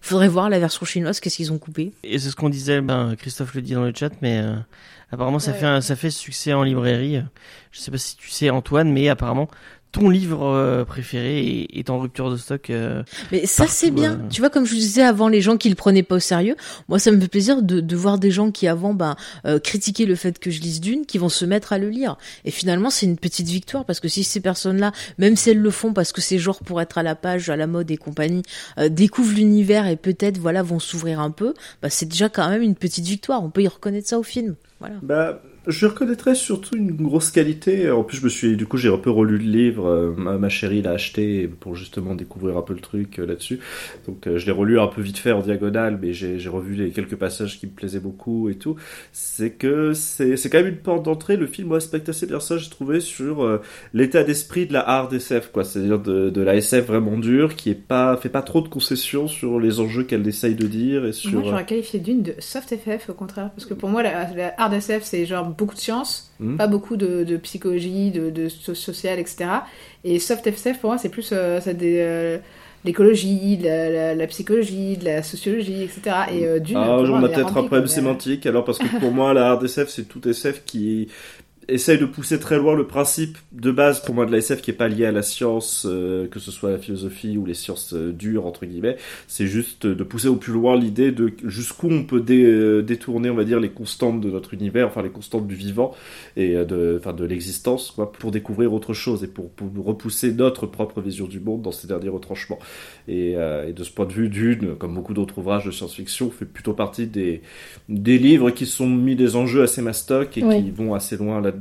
[0.00, 1.90] faudrait voir la version chinoise, qu'est-ce qu'ils ont coupé.
[2.04, 4.54] Et c'est ce qu'on disait, ben, Christophe le dit dans le chat, mais euh,
[5.12, 5.58] apparemment ça Ouais.
[5.58, 7.22] fait un, ça fait succès en librairie.
[7.72, 9.48] Je sais pas si tu sais Antoine, mais apparemment
[9.92, 12.70] ton livre euh, préféré est, est en rupture de stock.
[12.70, 14.12] euh, Mais ça c'est bien.
[14.12, 14.28] euh.
[14.30, 16.56] Tu vois, comme je vous disais avant, les gens qui le prenaient pas au sérieux.
[16.88, 19.16] Moi, ça me fait plaisir de, de voir des gens qui avant ben,
[19.46, 22.16] euh, critiquaient le fait que je lise Dune, qui vont se mettre à le lire.
[22.44, 25.70] Et finalement, c'est une petite victoire parce que si ces personnes-là, même si elles le
[25.70, 28.42] font parce que c'est genre pour être à la page, à la mode et compagnie,
[28.78, 32.62] euh, découvrent l'univers et peut-être voilà vont s'ouvrir un peu, bah, c'est déjà quand même
[32.62, 33.42] une petite victoire.
[33.42, 34.54] On peut y reconnaître ça au film.
[34.78, 34.94] Voilà.
[35.02, 37.90] Bah, je reconnaîtrais surtout une grosse qualité.
[37.90, 39.86] En plus, je me suis, du coup, j'ai un peu relu le livre.
[39.86, 43.60] euh, Ma, ma chérie l'a acheté pour justement découvrir un peu le truc euh, là-dessus.
[44.06, 46.90] Donc, euh, je l'ai relu un peu vite fait en diagonale, mais j'ai revu les
[46.90, 48.76] quelques passages qui me plaisaient beaucoup et tout.
[49.12, 51.36] C'est que c'est c'est quand même une porte d'entrée.
[51.36, 53.60] Le film respecte assez bien ça, j'ai trouvé, sur euh,
[53.92, 55.64] l'état d'esprit de la hard SF, quoi.
[55.64, 59.28] C'est-à-dire de, de la SF vraiment dure, qui est pas fait pas trop de concessions
[59.28, 61.32] sur les enjeux qu'elle essaye de dire et sur.
[61.32, 64.54] Moi, j'aurais qualifié d'une de soft FF au contraire, parce que pour moi, la, la
[64.58, 66.56] hard SF, c'est genre beaucoup de science, Hmm.
[66.56, 69.44] pas beaucoup de, de psychologie, de, de so- social, etc.
[70.04, 72.38] Et soft SF, pour moi, c'est plus euh, des, euh,
[72.84, 76.00] l'écologie, la, la, la psychologie, de la sociologie, etc.
[76.32, 79.12] Et euh, d'une, Ah, on a peut-être un problème mais- sémantique, alors parce que pour
[79.12, 81.08] moi, la hard SF, c'est tout SF qui
[81.70, 84.70] essaye de pousser très loin le principe de base pour moi de la SF qui
[84.70, 87.94] est pas lié à la science, euh, que ce soit la philosophie ou les sciences
[87.94, 88.96] euh, dures entre guillemets.
[89.28, 93.30] C'est juste de pousser au plus loin l'idée de jusqu'où on peut dé- euh, détourner,
[93.30, 95.94] on va dire, les constantes de notre univers, enfin les constantes du vivant
[96.36, 100.66] et de, enfin de l'existence, quoi, pour découvrir autre chose et pour, pour repousser notre
[100.66, 102.58] propre vision du monde dans ces derniers retranchements.
[103.08, 106.44] Et, et de ce point de vue, Dune, comme beaucoup d'autres ouvrages de science-fiction, fait
[106.46, 107.42] plutôt partie des
[107.88, 110.62] des livres qui sont mis des enjeux assez mastoc et Oui.
[110.64, 111.59] qui vont assez loin là-dedans.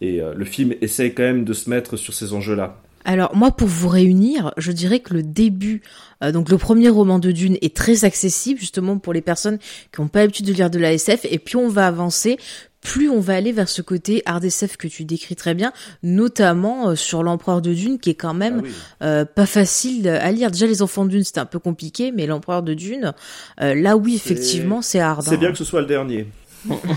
[0.00, 2.76] Et euh, le film essaye quand même de se mettre sur ces enjeux-là.
[3.04, 5.82] Alors moi, pour vous réunir, je dirais que le début,
[6.22, 9.58] euh, donc le premier roman de Dune est très accessible justement pour les personnes
[9.92, 11.24] qui n'ont pas l'habitude de lire de la SF.
[11.30, 12.38] Et puis on va avancer,
[12.82, 15.72] plus on va aller vers ce côté hard SF que tu décris très bien,
[16.02, 18.72] notamment euh, sur l'empereur de Dune qui est quand même Ah oui.
[19.02, 20.50] euh, pas facile à lire.
[20.50, 23.14] Déjà les enfants de Dune c'était un peu compliqué, mais l'empereur de Dune,
[23.58, 25.22] là oui effectivement c'est hard.
[25.22, 25.38] C'est hein.
[25.38, 26.26] bien que ce soit le dernier.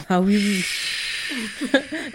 [0.09, 0.65] Ah oui oui.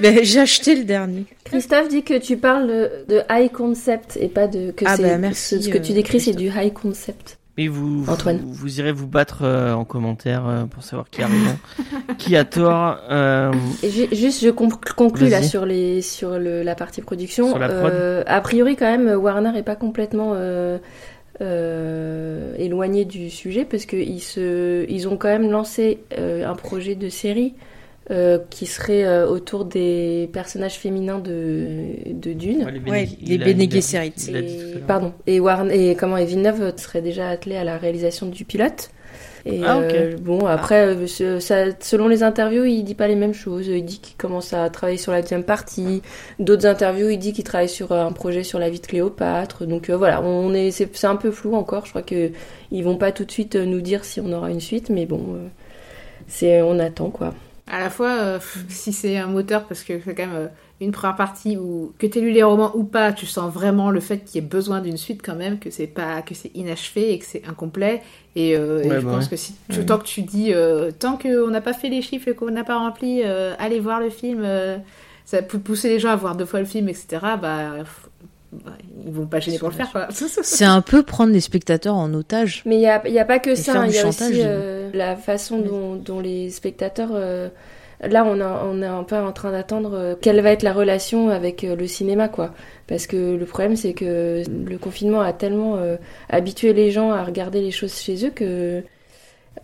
[0.01, 1.25] Mais j'ai acheté le dernier.
[1.45, 2.67] Christophe dit que tu parles
[3.09, 5.93] de high concept et pas de que Ah c'est bah, merci, ce, ce que tu
[5.93, 7.39] euh, décris c'est du high concept.
[7.61, 8.39] Et vous, Antoine.
[8.39, 11.59] vous, vous irez vous battre euh, en commentaire euh, pour savoir qui a raison,
[12.19, 12.99] qui a tort.
[13.11, 13.51] euh,
[13.83, 17.49] Et juste je conc- conclus là sur les sur le, la partie production.
[17.49, 17.91] Sur la prod.
[17.93, 20.79] Euh, a priori quand même Warner est pas complètement euh,
[21.41, 26.55] euh, éloigné du sujet parce que ils se ils ont quand même lancé euh, un
[26.55, 27.55] projet de série
[28.11, 32.67] euh, qui serait euh, autour des personnages féminins de de Dune.
[32.73, 34.13] les Ouais, Bene- les Gesserit.
[34.29, 35.13] Et, pardon.
[35.27, 38.91] Et Warren et comment et Villeneuve serait déjà attelé à la réalisation du pilote.
[39.47, 39.85] Et Ah, ok.
[39.95, 43.69] euh, bon après euh, ça, selon les interviews il dit pas les mêmes choses.
[43.69, 46.03] Il dit qu'il commence à travailler sur la deuxième partie.
[46.39, 49.65] D'autres interviews il dit qu'il travaille sur euh, un projet sur la vie de Cléopâtre.
[49.65, 51.85] Donc euh, voilà on est c'est c'est un peu flou encore.
[51.87, 52.31] Je crois que
[52.73, 55.23] ils vont pas tout de suite nous dire si on aura une suite mais bon
[55.35, 55.47] euh,
[56.27, 57.33] c'est on attend quoi.
[57.71, 58.39] À la fois, euh,
[58.69, 60.49] si c'est un moteur, parce que c'est quand même euh,
[60.81, 64.01] une première partie où, que tu lu les romans ou pas, tu sens vraiment le
[64.01, 67.13] fait qu'il y ait besoin d'une suite quand même, que c'est pas que c'est inachevé
[67.13, 68.03] et que c'est incomplet.
[68.37, 69.31] Et, euh, et je bah pense ouais.
[69.31, 72.29] que si tout tant que tu dis, euh, tant qu'on n'a pas fait les chiffres
[72.29, 74.79] et qu'on n'a pas rempli, euh, allez voir le film, euh,
[75.25, 77.19] ça peut pousser les gens à voir deux fois le film, etc.
[77.43, 78.08] Bah, pff,
[78.53, 78.73] bah,
[79.05, 80.09] ils vont pas gêner pour le faire, quoi.
[80.43, 82.63] C'est un peu prendre les spectateurs en otage.
[82.67, 84.43] Mais il n'y a, y a pas que ça, hein, il y a chantage, aussi
[84.45, 87.11] euh, la façon dont, dont les spectateurs...
[87.13, 87.49] euh,
[88.01, 90.73] là, on, a, on est un peu en train d'attendre euh, quelle va être la
[90.73, 92.55] relation avec euh, le cinéma, quoi.
[92.87, 95.97] Parce que le problème, c'est que le confinement a tellement euh,
[96.29, 98.83] habitué les gens à regarder les choses chez eux que...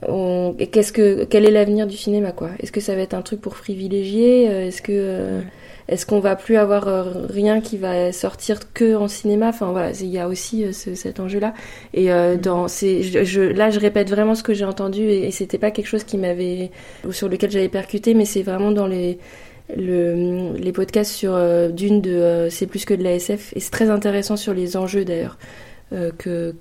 [0.09, 0.55] On...
[0.73, 3.41] Qu'est-ce que quel est l'avenir du cinéma quoi Est-ce que ça va être un truc
[3.41, 5.41] pour privilégier Est-ce que euh,
[5.89, 9.49] est-ce qu'on va plus avoir euh, rien qui va sortir que en cinéma?
[9.49, 11.55] Enfin voilà, il y a aussi euh, ce- cet enjeu-là.
[11.93, 15.27] Et euh, dans, c'est, je, je- là, je répète vraiment ce que j'ai entendu et,
[15.27, 16.71] et c'était pas quelque chose qui m'avait,
[17.11, 19.19] sur lequel j'avais percuté, mais c'est vraiment dans les,
[19.77, 21.39] le, les podcasts sur
[21.73, 25.05] Dune de C'est plus que de la SF et c'est très intéressant sur les enjeux
[25.05, 25.39] d'ailleurs.
[25.91, 26.55] Que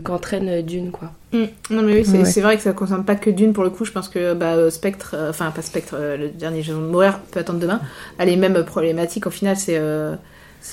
[0.00, 1.12] qu'entraîne Dune quoi.
[1.32, 1.44] Mm.
[1.70, 3.84] Non mais oui, c'est vrai que ça ne concerne pas que Dune pour le coup.
[3.84, 7.60] Je pense que bah, Spectre, enfin pas Spectre, le dernier jeu de mourir peut attendre
[7.60, 7.80] demain.
[8.18, 9.26] Elle est même problématique.
[9.26, 9.78] Au final, c'est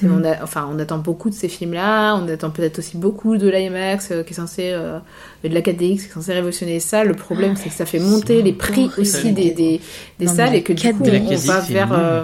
[0.02, 0.12] Mm.
[0.12, 3.50] On, a, enfin, on attend beaucoup de ces films-là, on attend peut-être aussi beaucoup de
[3.50, 5.00] l'IMAX euh, qui est censé, euh,
[5.44, 7.04] de la 4DX qui est censé révolutionner ça.
[7.04, 9.82] Le problème, c'est que ça fait monter les prix aussi des, des,
[10.18, 12.24] des salles et que du coup, on, va vers, euh,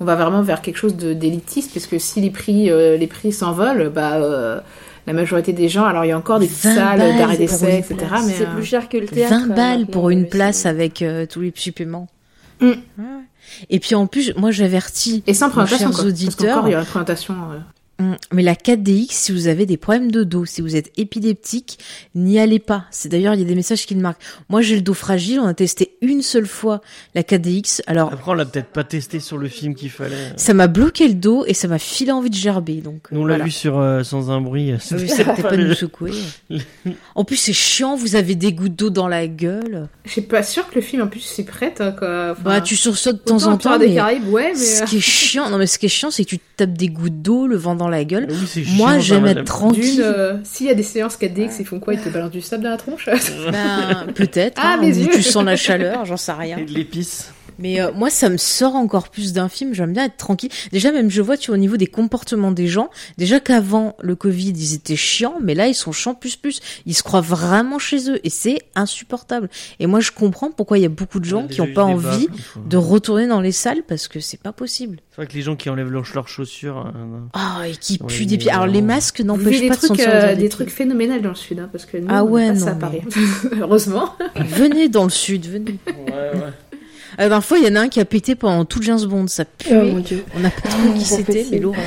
[0.00, 2.64] on va vraiment vers quelque chose d'élitiste, puisque si les prix,
[2.98, 4.62] les prix s'envolent, bah
[5.06, 5.84] la majorité des gens.
[5.84, 7.96] Alors il y a encore des salles d'arrêt d'essai, etc.
[8.26, 9.46] Mais c'est plus cher que le théâtre.
[9.48, 12.08] 20 balles pour une place avec tous les suppléments.
[12.60, 12.72] Mm.
[13.70, 16.66] Et puis en plus, moi j'avertis et sans présentation, chers auditeurs.
[16.66, 17.34] il y a la présentation.
[17.34, 17.58] Euh,
[18.32, 21.78] mais la 4DX, si vous avez des problèmes de dos, si vous êtes épileptique,
[22.14, 22.86] n'y allez pas.
[22.90, 24.20] C'est d'ailleurs, il y a des messages qui le marquent.
[24.48, 25.38] Moi, j'ai le dos fragile.
[25.38, 26.80] On a testé une seule fois
[27.14, 27.82] la 4DX.
[27.86, 30.32] Alors après, on l'a peut-être pas testé sur le film qu'il fallait.
[30.36, 32.80] Ça m'a bloqué le dos et ça m'a filé envie de gerber.
[32.80, 34.74] Donc on l'a vu sur euh, sans un bruit.
[34.80, 36.12] C'était pas, de nous secouer.
[37.14, 37.94] en plus, c'est chiant.
[37.94, 39.88] Vous avez des gouttes d'eau dans la gueule.
[40.04, 41.80] Je suis pas sûre que le film en plus s'y prête.
[41.80, 42.34] Hein, quoi.
[42.42, 43.78] bah, tu sursautes de temps en temps.
[43.78, 43.88] Mais...
[43.88, 44.58] Des Caraïbes, ouais, mais...
[44.58, 46.88] Ce qui est chiant, non mais ce qui est chiant, c'est que tu tapes des
[46.88, 48.28] gouttes d'eau, le vent dans la gueule.
[48.76, 50.00] Moi, j'aime être tranquille.
[50.02, 52.64] Euh, s'il y a des séances 4DX, ils font quoi Ils te balancent du sable
[52.64, 53.08] dans la tronche?
[53.50, 54.60] Ben, Peut-être.
[54.62, 56.58] Ah, hein, Tu sens la chaleur, j'en sais rien.
[56.58, 57.32] Et de l'épice.
[57.58, 59.74] Mais euh, moi, ça me sort encore plus d'un film.
[59.74, 60.50] J'aime bien être tranquille.
[60.72, 64.16] Déjà, même je vois, tu vois, au niveau des comportements des gens, déjà qu'avant le
[64.16, 66.60] Covid, ils étaient chiants, mais là, ils sont chiants plus plus.
[66.86, 69.48] Ils se croient vraiment chez eux et c'est insupportable.
[69.80, 72.28] Et moi, je comprends pourquoi il y a beaucoup de gens qui n'ont pas envie
[72.66, 74.98] de retourner dans les salles parce que c'est pas possible.
[75.10, 76.92] C'est vrai que les gens qui enlèvent leurs chaussures.
[76.94, 78.50] Euh, ah, et qui puent des pieds.
[78.50, 81.68] Alors, les masques n'empêchent pas de sentir euh, des, trucs phénoménaux dans le sud, hein,
[81.70, 83.02] parce que nous, ah ouais, on non, ça à Paris.
[83.60, 84.14] Heureusement.
[84.34, 85.78] venez dans le sud, venez.
[85.86, 86.52] Ouais, ouais.
[87.18, 89.26] La dernière fois, il y en a un qui a pété pendant tout James Bond.
[89.28, 89.68] Ça pue.
[89.72, 90.24] Oh mon dieu.
[90.36, 91.82] On a pas trop qui c'était, mais l'horreur.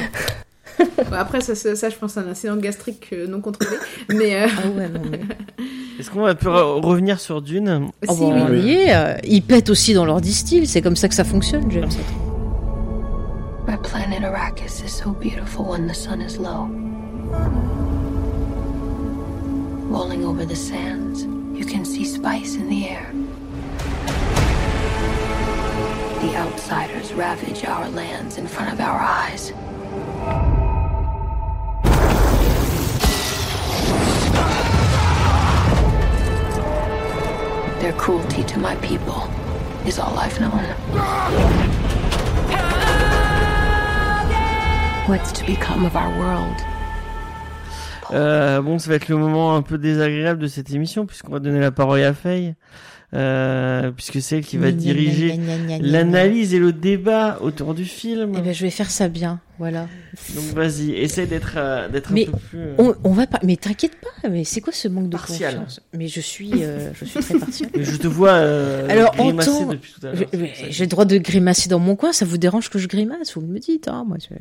[1.12, 3.78] après, ça, ça, je pense, c'est un incident gastrique euh, non contrôlé.
[4.10, 4.48] Mais, euh...
[4.48, 5.20] ah ouais, non, mais...
[6.00, 8.86] Est-ce qu'on va pu revenir sur Dune oh, si, bon, oui.
[8.90, 10.68] euh, Ils pètent aussi dans leur distil.
[10.68, 11.90] C'est comme ça que ça fonctionne, James.
[13.68, 16.70] My planet Arrakis is so beautiful when the sun is low.
[19.90, 21.26] Rolling over the sands,
[21.56, 23.12] you can see spice in the air.
[26.22, 29.54] The outsiders ravage our lands in front of our eyes.
[37.82, 39.30] Their cruelty to my people
[39.86, 40.64] is all I've known.
[45.08, 46.56] What's to become of our world?
[48.12, 51.40] Euh, bon, ça va être le moment un peu désagréable de cette émission puisqu'on va
[51.40, 52.56] donner la parole à Faye.
[53.14, 55.40] Euh, puisque c'est elle qui va diriger
[55.80, 58.34] l'analyse et le débat autour du film.
[58.38, 59.88] Eh ben, je vais faire ça bien, voilà.
[60.36, 62.60] Donc vas-y, essaie d'être euh, d'être un peu plus.
[62.60, 65.54] Euh, on, on, va pas, mais t'inquiète pas, mais c'est quoi ce manque de partial.
[65.54, 67.70] confiance Mais je suis, je suis très partial.
[67.78, 70.28] mais je te vois Alors, grimacer temps, depuis tout à l'heure.
[70.70, 72.12] J'ai le droit de grimacer dans mon coin.
[72.12, 73.38] Ça vous dérange que je grimace?
[73.38, 74.36] Vous me dites, hein, moi, je,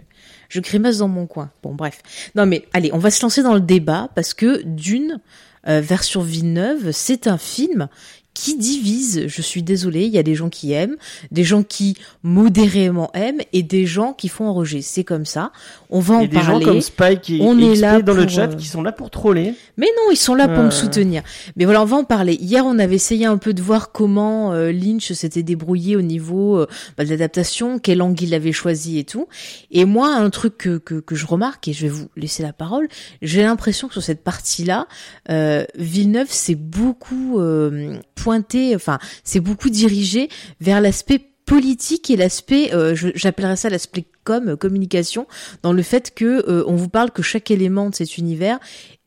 [0.49, 1.53] je grimace dans mon coin.
[1.63, 2.03] Bon, bref.
[2.35, 5.21] Non, mais allez, on va se lancer dans le débat parce que d'une
[5.65, 7.89] version Villeneuve, c'est un film
[8.37, 9.29] qui divise.
[9.29, 10.97] Je suis désolée, il y a des gens qui aiment,
[11.31, 14.83] des gens qui modérément aiment et des gens qui font rejet.
[14.83, 15.53] C'est comme ça.
[15.91, 18.49] On va en et des gens comme Spike et on est là dans le chat
[18.49, 19.55] qui sont là pour troller.
[19.77, 21.23] Mais non, ils sont là pour me soutenir.
[21.57, 22.35] Mais voilà, on va en parler.
[22.35, 26.59] Hier, on avait essayé un peu de voir comment euh, Lynch s'était débrouillé au niveau
[26.59, 26.67] euh,
[26.97, 29.29] bah, de l'adaptation, quel angle il avait choisi et tout.
[29.71, 32.53] Et moi, un truc que, que, que je remarque, et je vais vous laisser la
[32.53, 32.89] parole,
[33.23, 34.87] j'ai l'impression que sur cette partie-là,
[35.31, 37.41] euh, Villeneuve s'est beaucoup
[38.15, 40.29] pointé, enfin, c'est beaucoup dirigé
[40.61, 45.27] vers l'aspect politique et l'aspect, euh, j'appellerais ça l'aspect com, communication,
[45.63, 48.59] dans le fait que euh, on vous parle que chaque élément de cet univers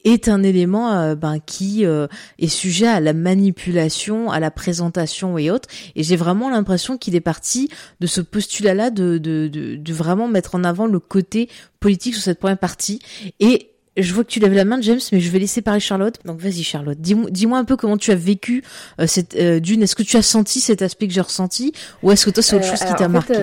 [0.06, 5.52] est un élément euh, ben, qui est sujet à la manipulation, à la présentation et
[5.52, 5.68] autres.
[5.98, 7.70] Et j'ai vraiment l'impression qu'il est parti
[8.00, 11.50] de ce postulat-là de, de, de, de, vraiment mettre en avant le côté
[11.82, 13.00] politique sur cette première partie.
[13.42, 16.16] Et je vois que tu lèves la main, James, mais je vais laisser parler Charlotte.
[16.26, 17.00] Donc vas-y, Charlotte.
[17.00, 18.64] Dis-moi dis un peu comment tu as vécu
[19.00, 19.84] euh, cette euh, d'une.
[19.84, 21.74] Est-ce que tu as senti cet aspect que j'ai ressenti,
[22.04, 23.34] ou est-ce que toi c'est autre chose qui t'a marqué?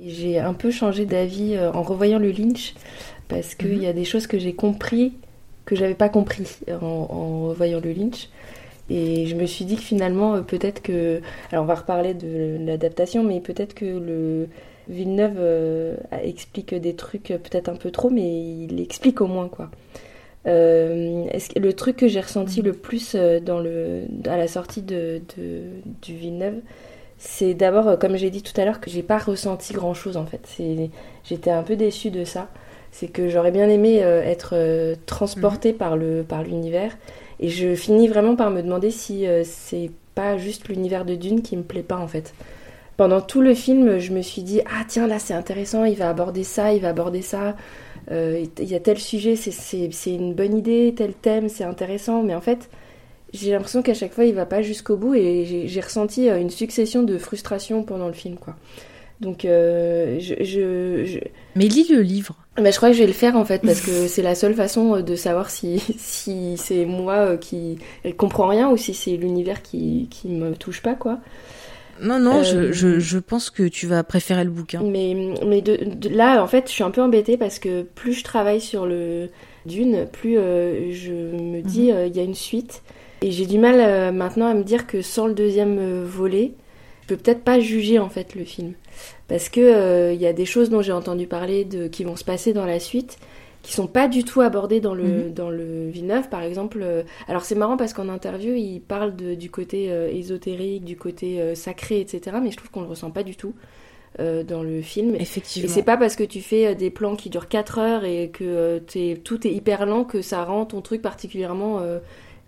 [0.00, 2.74] J'ai un peu changé d'avis en revoyant le Lynch,
[3.28, 3.82] parce qu'il mhm.
[3.82, 5.14] y a des choses que j'ai compris
[5.64, 8.28] que j'avais pas compris en, en, revoyant le Lynch.
[8.90, 11.22] Et je me suis dit que finalement, peut-être que.
[11.50, 14.48] Alors on va reparler de l'adaptation, mais peut-être que le
[14.88, 19.70] Villeneuve euh, explique des trucs peut-être un peu trop, mais il explique au moins quoi.
[20.46, 24.82] Euh, est-ce le truc que j'ai ressenti le plus euh, dans le, à la sortie
[24.82, 25.22] de,
[26.02, 26.60] du Villeneuve,
[27.16, 30.26] c'est d'abord, comme j'ai dit tout à l'heure, que j'ai pas ressenti grand chose en
[30.26, 30.40] fait.
[30.44, 30.90] C'est,
[31.24, 32.48] j'étais un peu déçue de ça.
[32.92, 34.54] C'est que j'aurais bien aimé être
[35.06, 36.96] transportée par le par l'univers,
[37.40, 41.56] et je finis vraiment par me demander si c'est pas juste l'univers de Dune qui
[41.56, 42.34] me plaît pas en fait.
[42.96, 46.08] Pendant tout le film, je me suis dit ah tiens là c'est intéressant, il va
[46.08, 47.56] aborder ça, il va aborder ça.
[48.10, 52.40] Il y a tel sujet, c'est, une bonne idée, tel thème, c'est intéressant, mais en
[52.40, 52.68] fait
[53.34, 56.50] j'ai l'impression qu'à chaque fois il va pas jusqu'au bout et j'ai ressenti euh, une
[56.50, 58.54] succession de frustrations pendant le film quoi.
[59.20, 61.18] Donc euh, je, je,
[61.56, 62.36] Mais lis le livre.
[62.60, 64.54] Mais je crois que je vais le faire en fait parce que c'est la seule
[64.54, 67.78] façon euh, de savoir si, si c'est moi qui
[68.16, 71.18] comprends rien ou si c'est l'univers qui, qui me touche pas quoi.
[72.00, 74.82] Non, non, je, je, je, pense que tu vas préférer le bouquin.
[74.82, 75.14] Mais,
[75.46, 78.60] mais de, là, en fait, je suis un peu embêtée parce que plus je travaille
[78.60, 79.30] sur le
[79.66, 82.06] Dune, plus je me dis, mhm.
[82.06, 82.82] il y a une suite.
[83.24, 86.52] Et j'ai du mal euh, maintenant à me dire que sans le deuxième euh, volet,
[87.02, 88.74] je peux peut-être pas juger en fait le film.
[89.28, 92.16] Parce que il euh, y a des choses dont j'ai entendu parler de, qui vont
[92.16, 93.16] se passer dans la suite
[93.64, 95.34] qui sont pas du tout abordées dans le, mhm.
[95.34, 96.84] dans le Villeneuve, par exemple.
[97.26, 102.00] alors c'est marrant parce qu'en interview, il parle de, du côté ésotérique, du côté sacré,
[102.00, 102.36] etc.
[102.42, 103.54] Mais je trouve qu'on le ressent pas du tout.
[104.18, 105.16] dans le film.
[105.16, 105.68] Effectivement.
[105.68, 108.78] Et c'est pas parce que tu fais des plans qui durent 4 heures et que
[109.24, 111.80] tout est hyper lent que ça rend ton truc particulièrement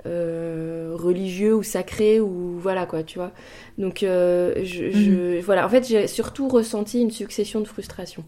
[0.06, 3.32] euh, religieux ou sacré ou voilà quoi tu vois
[3.76, 5.40] donc euh, je, mhm.
[5.40, 8.22] voilà en fait j'ai surtout ressenti une succession de frustrations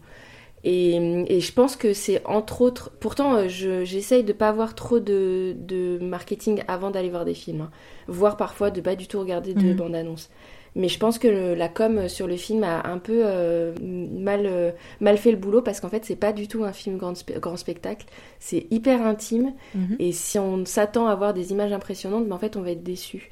[0.63, 4.99] et, et je pense que c'est entre autres pourtant euh, j'essaye de pas avoir trop
[4.99, 7.71] de, de marketing avant d'aller voir des films hein.
[8.07, 9.75] voire parfois de pas du tout regarder de mhm.
[9.75, 10.29] bande annonce
[10.75, 14.71] mais je pense que la com sur le film a un peu euh, mal, euh,
[14.99, 17.57] mal fait le boulot parce qu'en fait, c'est pas du tout un film grand, grand
[17.57, 18.05] spectacle.
[18.39, 19.53] C'est hyper intime.
[19.75, 19.95] Mhm.
[19.99, 22.71] Et si on s'attend à voir des images impressionnantes, mais ben, en fait, on va
[22.71, 23.29] être déçu.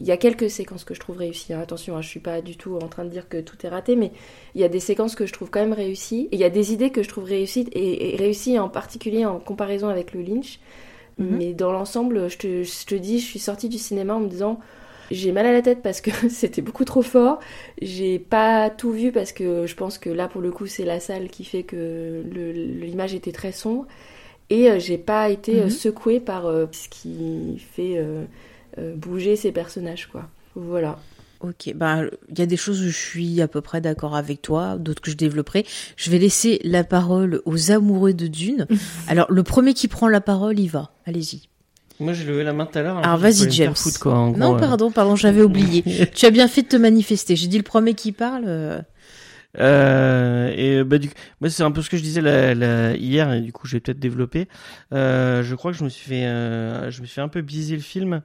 [0.00, 1.52] Il y a quelques séquences que je trouve réussies.
[1.52, 1.60] Hein.
[1.60, 3.96] Attention, hein, je suis pas du tout en train de dire que tout est raté,
[3.96, 4.12] mais
[4.54, 6.28] il y a des séquences que je trouve quand même réussies.
[6.32, 9.38] Et il y a des idées que je trouve réussies, et, réussies en particulier en
[9.38, 10.58] comparaison avec le Lynch.
[11.18, 11.36] Mhm.
[11.36, 14.28] Mais dans l'ensemble, je te, je te dis, je suis sortie du cinéma en me
[14.28, 14.58] disant
[15.10, 17.40] j'ai mal à la tête parce que c'était beaucoup trop fort.
[17.82, 21.00] J'ai pas tout vu parce que je pense que là, pour le coup, c'est la
[21.00, 23.86] salle qui fait que l'image était très sombre.
[24.48, 25.70] Et euh, j'ai pas été euh, mhm.
[25.70, 28.04] secouée par euh, ce qui fait
[28.78, 30.28] bouger ces personnages, quoi.
[30.54, 30.98] Voilà.
[31.40, 34.42] Ok, bah il y a des choses où je suis à peu près d'accord avec
[34.42, 35.64] toi, d'autres que je développerai.
[35.96, 38.66] Je vais laisser la parole aux amoureux de Dune.
[39.08, 40.92] Alors le premier qui prend la parole, il va.
[41.06, 41.48] Allez-y.
[41.98, 42.96] Moi, j'ai levé la main tout à l'heure.
[42.96, 43.74] Alors, vas-y, James.
[44.06, 45.84] non, pardon, pardon, j'avais oublié.
[46.14, 47.36] tu as bien fait de te manifester.
[47.36, 48.84] J'ai dit le premier qui parle.
[49.58, 50.52] Euh...
[50.56, 53.40] Et bah du moi c'est un peu ce que je disais la, la, hier et
[53.40, 54.48] du coup j'ai peut-être développé.
[54.92, 57.40] Euh, je crois que je me suis fait, euh, je me suis fait un peu
[57.40, 58.22] biaiser le film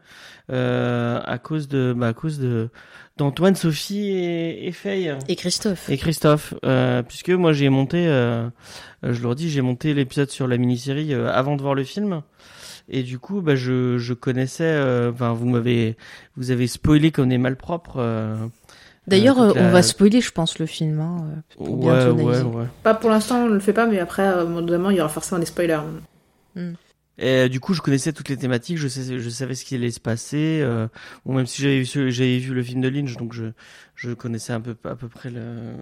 [0.51, 2.69] euh, à cause de, bah, à cause de
[3.17, 5.15] d'Antoine, Sophie et, et Faye.
[5.29, 5.89] Et Christophe.
[5.89, 8.49] Et Christophe, euh, puisque moi j'ai monté, euh,
[9.03, 12.21] je leur dis, j'ai monté l'épisode sur la mini-série avant de voir le film.
[12.87, 14.63] Et du coup, bah, je, je connaissais.
[14.63, 15.97] Euh, enfin, vous m'avez,
[16.35, 17.95] vous avez spoilé qu'on est malpropre.
[17.97, 18.35] Euh,
[19.07, 20.99] D'ailleurs, euh, on va spoiler, je pense, le film.
[20.99, 22.65] Hein, pour ouais, ouais, ouais.
[22.83, 25.39] Pas pour l'instant, on le fait pas, mais après, un moment il y aura forcément
[25.39, 25.81] des spoilers.
[26.55, 26.73] Hmm.
[27.17, 29.91] Et du coup, je connaissais toutes les thématiques, je, sais, je savais ce qui allait
[29.91, 30.59] se passer.
[30.61, 30.87] Euh,
[31.25, 33.45] bon, même si j'avais vu, j'avais vu le film de Lynch, donc je,
[33.95, 35.75] je connaissais un peu à peu près le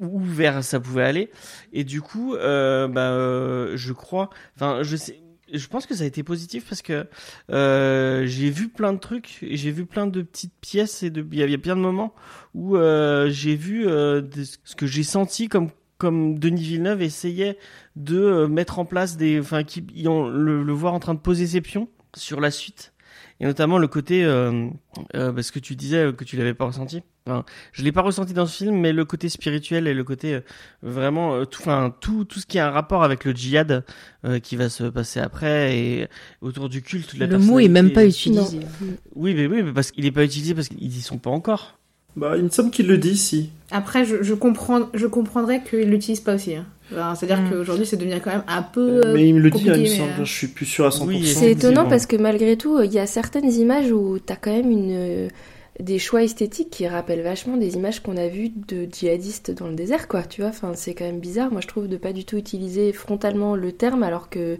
[0.00, 1.30] où vers ça pouvait aller.
[1.72, 5.20] Et du coup, euh, bah, je crois, enfin, je sais,
[5.52, 7.06] je pense que ça a été positif parce que
[7.50, 11.38] euh, j'ai vu plein de trucs, j'ai vu plein de petites pièces et de il
[11.38, 12.14] y avait plein de moments
[12.54, 14.22] où euh, j'ai vu euh,
[14.64, 17.58] ce que j'ai senti comme comme Denis Villeneuve essayait
[17.94, 21.20] de euh, mettre en place des enfin qui ont le, le voir en train de
[21.20, 22.92] poser ses pions sur la suite
[23.40, 24.68] et notamment le côté euh,
[25.14, 27.02] euh, parce que tu disais que tu l'avais pas ressenti.
[27.26, 30.34] Enfin, je l'ai pas ressenti dans ce film, mais le côté spirituel et le côté
[30.34, 30.40] euh,
[30.82, 33.84] vraiment euh, tout, enfin tout tout ce qui a un rapport avec le djihad
[34.24, 36.08] euh, qui va se passer après et
[36.40, 37.14] autour du culte.
[37.18, 38.60] la le mot est même pas utilisé.
[39.14, 41.78] Oui, mais oui, mais parce qu'il est pas utilisé parce qu'ils y sont pas encore.
[42.14, 43.50] Bah, il me semble qu'il le dit, si.
[43.70, 46.54] Après, je, je comprends, je comprendrais qu'il l'utilise pas aussi.
[46.54, 46.64] Hein.
[46.90, 47.50] C'est-à-dire mm.
[47.50, 49.12] qu'aujourd'hui, ça devient quand même un peu.
[49.12, 50.24] mais il me le dit, il me semble.
[50.24, 51.06] Je suis plus sûr à 100%.
[51.06, 54.36] Oui, c'est étonnant parce que malgré tout, il y a certaines images où tu as
[54.36, 55.28] quand même une
[55.80, 59.74] des choix esthétiques qui rappellent vachement des images qu'on a vues de djihadistes dans le
[59.74, 60.50] désert, quoi, tu vois.
[60.50, 63.72] Enfin, c'est quand même bizarre, moi, je trouve, de pas du tout utiliser frontalement le
[63.72, 64.58] terme, alors que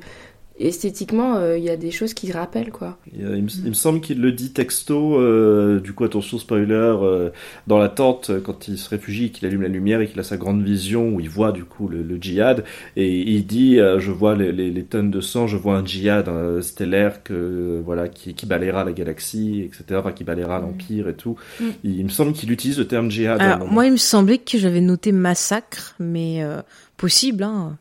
[0.58, 2.98] esthétiquement, euh, il y a des choses qui se rappellent, quoi.
[3.12, 6.74] Il, il me, il me semble qu'il le dit texto, euh, du coup attention spoiler,
[6.74, 7.30] euh,
[7.66, 10.36] dans la tente quand il se réfugie, qu'il allume la lumière et qu'il a sa
[10.36, 12.64] grande vision où il voit du coup le, le djihad
[12.96, 15.84] et il dit euh, je vois les, les, les tonnes de sang, je vois un
[15.84, 20.00] djihad euh, stellaire que euh, voilà qui, qui balayera la galaxie, etc.
[20.00, 21.36] Enfin qui balayera l'empire et tout.
[21.60, 21.64] Mm.
[21.84, 23.40] Il, il me semble qu'il utilise le terme djihad.
[23.40, 26.60] Alors, moi, il me semblait que j'avais noté massacre, mais euh,
[26.96, 27.76] possible, hein.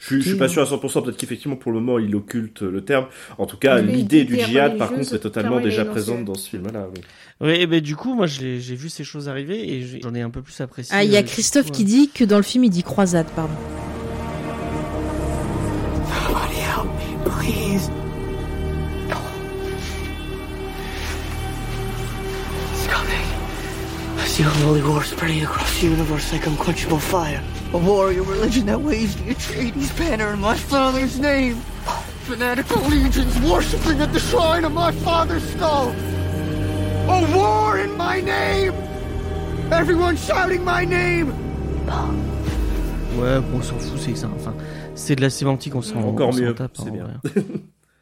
[0.00, 2.62] Je, suis- je suis pas sûr à 100%, peut-être qu'effectivement pour le moment il occulte
[2.62, 3.06] le terme.
[3.38, 6.48] En tout cas, l'idée du djihad par contre est totalement déjà présente ce- dans ce
[6.48, 6.88] film-là.
[6.94, 7.00] Oui.
[7.42, 10.30] Oui, et ben du coup, moi, j'ai vu ces choses arriver et j'en ai un
[10.30, 10.94] peu plus apprécié.
[10.96, 12.82] Ah, il y a euh, Christophe coup, qui dit que dans le film, il dit
[12.82, 13.52] croisade, pardon.
[16.26, 17.90] Somebody help me, please.
[22.72, 23.26] It's coming.
[24.18, 27.40] I see a holy war spreading across the universe like unquenchable fire.
[27.72, 31.56] A warrior religion that waves the Atreides banner in my father's name.
[32.26, 35.92] Fanatical legions worshipping at the shrine of my father's skull.
[37.08, 38.72] A war in my name.
[39.70, 41.32] Everyone shouting my name.
[43.18, 44.28] Ouais, bon, on s'en fout, c'est ça.
[44.36, 44.54] Enfin,
[44.94, 47.44] c'est de la sémantique, on s'en Encore on mieux, tape, c'est hein, bien.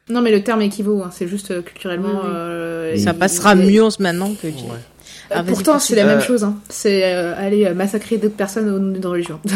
[0.09, 2.07] Non, mais le terme équivaut, hein, c'est juste euh, culturellement.
[2.09, 2.31] Oui, oui.
[2.33, 4.47] euh, Ça passera mieux en ce maintenant que.
[4.47, 4.79] Ouais.
[5.31, 6.43] Euh, Ah, Pourtant, c'est la Euh, même chose.
[6.43, 6.55] Hein.
[6.69, 9.39] C'est euh, aller euh, massacrer d'autres personnes au nom d'une religion.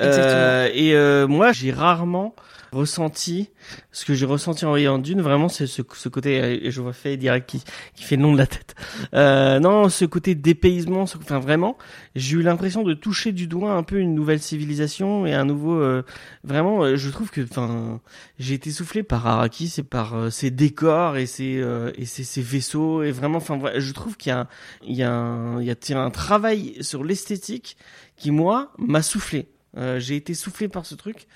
[0.00, 2.34] Euh, et euh, moi, j'ai rarement
[2.72, 3.50] ressenti
[3.92, 5.20] ce que j'ai ressenti en voyant Dune.
[5.20, 6.70] Vraiment, c'est ce, ce côté.
[6.70, 7.62] je vois fait direct qui,
[7.94, 8.74] qui fait le nom de la tête.
[9.14, 11.02] Euh, non, ce côté dépaysement.
[11.02, 11.76] Enfin, vraiment,
[12.14, 15.80] j'ai eu l'impression de toucher du doigt un peu une nouvelle civilisation et un nouveau.
[15.80, 16.02] euh,
[16.44, 18.00] vraiment, euh, je trouve que, enfin,
[18.38, 21.64] j'ai été soufflé par Arrakis et par ses décors et ses
[21.96, 23.38] et ses, vaisseaux et vraiment.
[23.38, 24.48] Enfin, je trouve qu'il y a
[24.82, 27.76] il y a un, il y a un travail sur l'esthétique
[28.16, 29.48] qui moi m'a soufflé.
[29.76, 31.26] Euh, j'ai été soufflé par ce truc.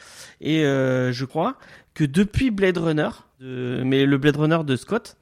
[0.41, 1.59] Et euh, je crois
[1.95, 3.11] que depuis Blade Runner,
[3.41, 5.17] mais le Blade Runner de Scott,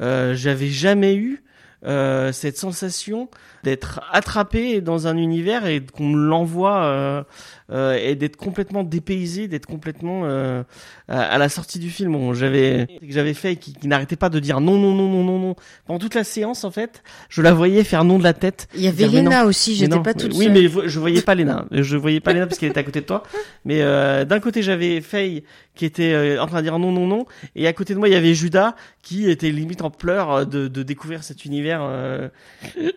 [0.00, 1.42] euh, j'avais jamais eu
[1.86, 3.28] euh, cette sensation
[3.62, 7.22] d'être attrapé dans un univers et qu'on me l'envoie euh,
[7.70, 10.62] euh, et d'être complètement dépaysé, d'être complètement euh,
[11.08, 12.12] à, à la sortie du film.
[12.12, 15.24] Bon, j'avais que j'avais fait qui, qui n'arrêtait pas de dire non non non non
[15.24, 15.56] non non
[15.86, 18.68] pendant toute la séance en fait, je la voyais faire non de la tête.
[18.74, 20.52] Il y avait mais Lena aussi, Mais j'étais pas mais- toute Oui, seule.
[20.52, 21.64] mais vo- je voyais pas Lena.
[21.70, 23.22] Je voyais pas Lena parce qu'elle était à côté de toi.
[23.64, 25.42] Mais euh, d'un côté, j'avais Faye
[25.74, 27.24] qui était en train de dire non, non, non,
[27.56, 30.68] et à côté de moi, il y avait Judas qui était limite en pleurs de,
[30.68, 32.28] de découvrir cet univers euh,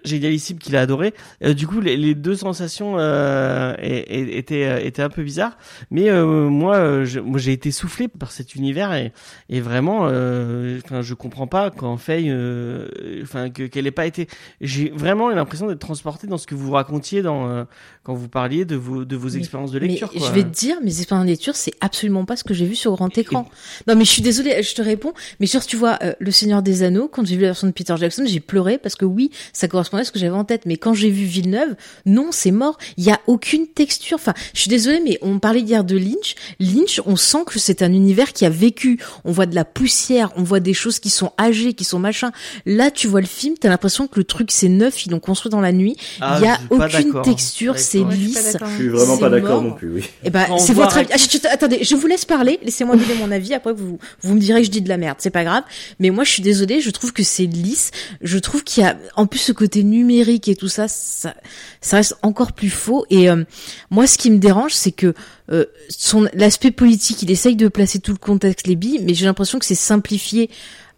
[0.04, 1.14] génialissime qu'il a adoré.
[1.44, 5.58] Euh, du coup, les, les deux sensations euh, étaient euh, étaient un peu bizarres.
[5.92, 9.12] Mais moi, j'ai été soufflé par cet univers et,
[9.50, 12.32] et vraiment, enfin, je comprends pas quand Faye,
[13.24, 14.28] enfin, que qu'elle ait pas été.
[14.62, 17.66] J'ai vraiment eu l'impression d'être transporté dans ce que vous racontiez dans
[18.04, 20.12] quand vous parliez de vos de vos Mais- expériences de Mais lecture.
[20.12, 20.28] quoi.
[20.28, 22.76] je vais te dire, mes expériences de lecture, c'est absolument pas ce que j'ai vu
[22.76, 23.48] sur grand écran.
[23.88, 25.14] Non, mais je suis désolée, je te réponds.
[25.40, 27.96] Mais genre, tu vois, Le Seigneur des Anneaux, quand j'ai vu la version de Peter
[27.98, 30.64] Jackson, j'ai pleuré parce que oui, ça correspondait à ce que j'avais en tête.
[30.66, 32.78] Mais quand j'ai vu Villeneuve, non, c'est mort.
[32.98, 34.16] Il y a aucune texture.
[34.16, 36.36] Enfin, je suis désolée, mais on parlait hier de Lynch.
[36.60, 39.00] Lynch, on sent que c'est un univers qui a vécu.
[39.24, 42.32] On voit de la poussière, on voit des choses qui sont âgées, qui sont machin.
[42.66, 45.50] Là, tu vois le film, t'as l'impression que le truc c'est neuf, ils l'ont construit
[45.50, 45.96] dans la nuit.
[46.22, 48.58] Ah, Il y a aucune texture, c'est lisse.
[48.60, 50.10] Je suis vraiment pas d'accord non plus, oui.
[50.24, 51.10] Eh ben, on c'est votre avis.
[51.14, 52.60] Ah, attendez, je vous laisse parler.
[52.64, 53.54] Laissez-moi donner mon avis.
[53.54, 55.18] Après, vous, vous me direz que je dis de la merde.
[55.20, 55.64] C'est pas grave.
[56.00, 56.82] Mais moi, je suis désolée.
[56.82, 57.92] Je trouve que c'est lisse.
[58.22, 61.34] Je trouve qu'il y a, en plus, ce côté numérique et tout ça, ça,
[61.92, 63.06] reste encore plus faux.
[63.10, 63.44] Et euh,
[63.90, 65.14] moi, ce qui me dérange, c'est que
[65.52, 69.26] euh, son l'aspect politique, il essaye de placer tout le contexte, les billes, mais j'ai
[69.26, 70.50] l'impression que c'est simplifié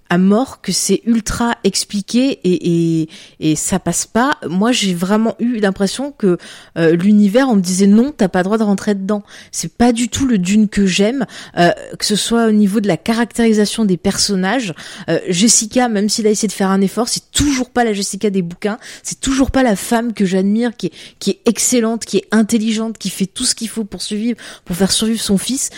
[0.09, 4.37] à mort, que c'est ultra expliqué et, et, et ça passe pas.
[4.47, 6.37] Moi, j'ai vraiment eu l'impression que
[6.77, 9.23] euh, l'univers, on me disait non, t'as pas le droit de rentrer dedans.
[9.51, 11.25] C'est pas du tout le Dune que j'aime,
[11.57, 14.73] euh, que ce soit au niveau de la caractérisation des personnages.
[15.09, 18.29] Euh, Jessica, même s'il a essayé de faire un effort, c'est toujours pas la Jessica
[18.29, 18.79] des bouquins.
[19.03, 22.97] C'est toujours pas la femme que j'admire, qui est, qui est excellente, qui est intelligente,
[22.97, 25.69] qui fait tout ce qu'il faut pour survivre, pour faire survivre son fils.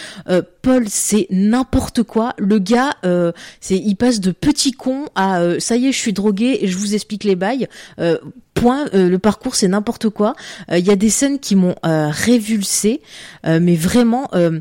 [0.62, 2.34] Paul, c'est n'importe quoi.
[2.38, 5.97] Le gars, euh, c'est, il passe de petit con à euh, ça y est, je
[5.97, 7.68] suis drogué et je vous explique les bails.
[7.99, 8.18] Euh,
[8.53, 8.86] point.
[8.93, 10.36] euh, le parcours, c'est n'importe quoi.
[10.72, 13.01] Euh, Il y a des scènes qui m'ont euh, révulsé,
[13.45, 14.59] mais vraiment, euh,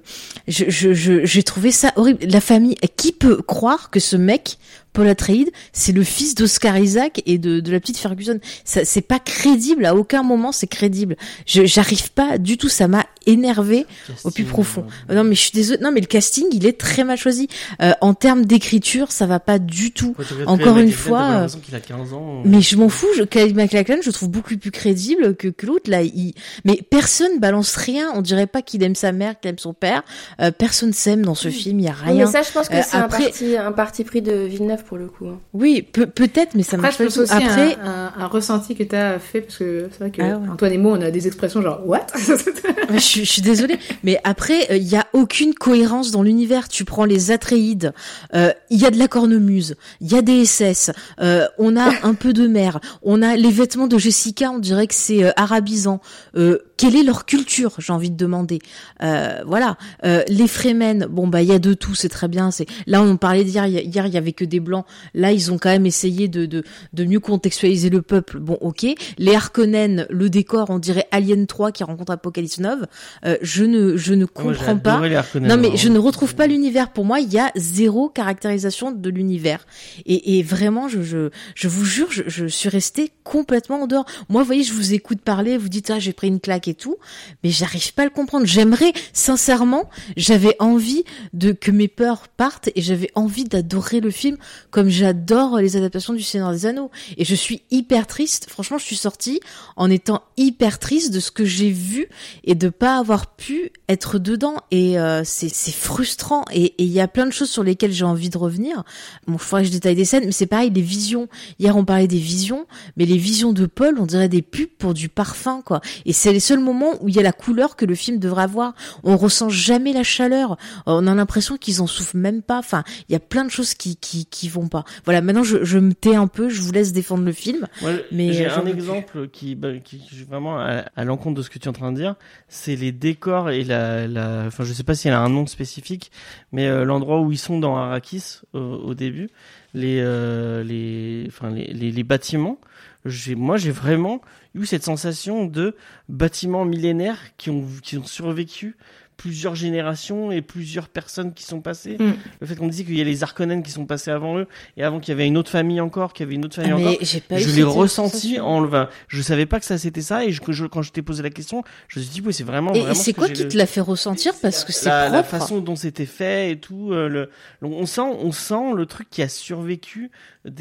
[0.48, 2.26] je, je, je- j'ai trouvé ça horrible.
[2.26, 4.58] La famille, qui peut croire que ce mec,
[4.92, 8.40] Paul Atreides, c'est le fils d'Oscar Isaac et de, de la petite Ferguson?
[8.64, 9.84] Ça, C'est pas crédible.
[9.86, 11.16] À aucun moment, c'est crédible.
[11.46, 12.68] Je, j'arrive pas du tout.
[12.68, 13.86] Ça m'a énervé
[14.24, 14.84] au plus profond.
[15.10, 15.80] euh, Non mais je suis désolée.
[15.82, 17.48] Non mais le casting, il est très mal choisi.
[17.82, 20.14] Euh, en termes d'écriture, ça va pas du tout.
[20.46, 22.42] Encore une McLachlan, fois, euh, l'impression qu'il a 15 ans.
[22.44, 25.66] Mais je m'en fous, je, Kyle MacLachlan, je le trouve beaucoup plus crédible que, que
[25.66, 25.90] l'autre.
[25.90, 26.34] Là, il...
[26.64, 28.10] mais personne balance rien.
[28.14, 30.02] On dirait pas qu'il aime sa mère, qu'il aime son père.
[30.40, 31.80] Euh, personne s'aime dans ce film.
[31.80, 32.26] Il y a Oui, mais rien.
[32.26, 34.96] ça, je pense que Euh, c'est après- un, parti, un parti pris de Villeneuve pour
[34.98, 35.26] le coup.
[35.28, 35.38] hein.
[35.52, 38.74] Oui, peut- peut-être, mais ça Après, marche je pas aussi Après, un, un- un ressenti
[38.74, 40.48] que tu as fait, parce que c'est vrai que Ah ouais.
[40.50, 42.06] Antoine et moi, on a des expressions genre What?
[42.92, 46.68] Je, suis- je suis désolée, mais après, il y a aucune cohérence dans l'univers.
[46.68, 47.92] Tu prends les Atréides,
[48.34, 50.90] il y a de la cornemuse, il y a des SS,
[51.20, 54.86] euh, on a un peu de mer, on a les vêtements de Jessica, on dirait
[54.86, 56.00] que c'est euh, arabisant.
[56.36, 58.58] Euh, quelle est leur culture J'ai envie de demander.
[59.02, 59.76] Euh, voilà,
[60.06, 62.50] euh, les Fremen, bon bah il y a de tout, c'est très bien.
[62.50, 64.86] C'est là on parlait d'hier, hier il y avait que des blancs.
[65.12, 66.64] Là ils ont quand même essayé de de,
[66.94, 68.38] de mieux contextualiser le peuple.
[68.38, 68.86] Bon ok,
[69.18, 72.80] les Harkonnen, le décor, on dirait Alien 3 qui rencontre Apocalypse 9.
[73.24, 75.00] Euh, je ne je ne Moi, j'ai comprends pas.
[75.40, 76.92] Non mais je ne retrouve pas l'univers.
[76.92, 79.66] Pour moi, il y a zéro caractérisation de l'univers.
[80.06, 84.06] Et, et vraiment, je, je, je vous jure, je, je suis restée complètement en dehors.
[84.28, 86.74] Moi, vous voyez, je vous écoute parler, vous dites ah j'ai pris une claque et
[86.74, 86.96] tout,
[87.44, 88.46] mais j'arrive pas à le comprendre.
[88.46, 94.36] J'aimerais, sincèrement, j'avais envie de que mes peurs partent et j'avais envie d'adorer le film
[94.70, 96.90] comme j'adore les adaptations du Seigneur des Anneaux.
[97.16, 98.46] Et je suis hyper triste.
[98.48, 99.40] Franchement, je suis sortie
[99.76, 102.08] en étant hyper triste de ce que j'ai vu
[102.44, 104.56] et de pas avoir pu être dedans.
[104.70, 106.44] Et euh, c'est frustrant.
[106.52, 108.84] Et il y a plein de choses sur lesquelles j'ai envie de revenir.
[109.26, 111.28] Bon, il faudrait que je détaille des scènes, mais c'est pareil, les visions.
[111.58, 114.94] Hier, on parlait des visions, mais les visions de Paul, on dirait des pubs pour
[114.94, 115.80] du parfum, quoi.
[116.06, 118.42] Et c'est les seuls moments où il y a la couleur que le film devrait
[118.42, 118.74] avoir.
[119.02, 120.56] On ressent jamais la chaleur.
[120.86, 122.58] On a l'impression qu'ils en souffrent même pas.
[122.58, 124.84] Enfin, il y a plein de choses qui qui qui vont pas.
[125.04, 125.20] Voilà.
[125.20, 126.48] Maintenant, je je me tais un peu.
[126.48, 127.66] Je vous laisse défendre le film.
[127.82, 131.50] Moi, Mais, j'ai euh, un exemple qui, bah, qui, vraiment à, à l'encontre de ce
[131.50, 132.16] que tu es en train de dire.
[132.48, 136.10] C'est les décors et la, enfin, je sais pas s'il y a un nom spécifique,
[136.52, 139.30] mais euh, l'endroit où ils sont dans Arrakis au, début,
[139.74, 142.58] les, euh, les, enfin, les, les, bâtiments.
[143.04, 144.20] J'ai, moi, j'ai vraiment
[144.54, 145.76] eu cette sensation de
[146.08, 148.76] bâtiments millénaires qui ont survécu
[149.20, 151.98] plusieurs générations et plusieurs personnes qui sont passées.
[152.00, 152.12] Mm.
[152.40, 154.46] Le fait qu'on disait qu'il y a les Harkonnen qui sont passés avant eux
[154.78, 156.72] et avant qu'il y avait une autre famille encore, qu'il y avait une autre famille
[156.72, 158.70] Ah, encore mais j'ai pas je l'ai ressenti en le
[159.08, 161.22] je savais pas que ça c'était ça et je, que je, quand je t'ai posé
[161.22, 163.28] la question je me suis dit oui c'est vraiment Et, vraiment et c'est ce quoi
[163.28, 166.52] qui le- te l'a fait ressentir parce que c'est la, la façon dont c'était fait
[166.52, 167.30] et tout euh, le,
[167.60, 170.10] on sent on sent le truc qui a survécu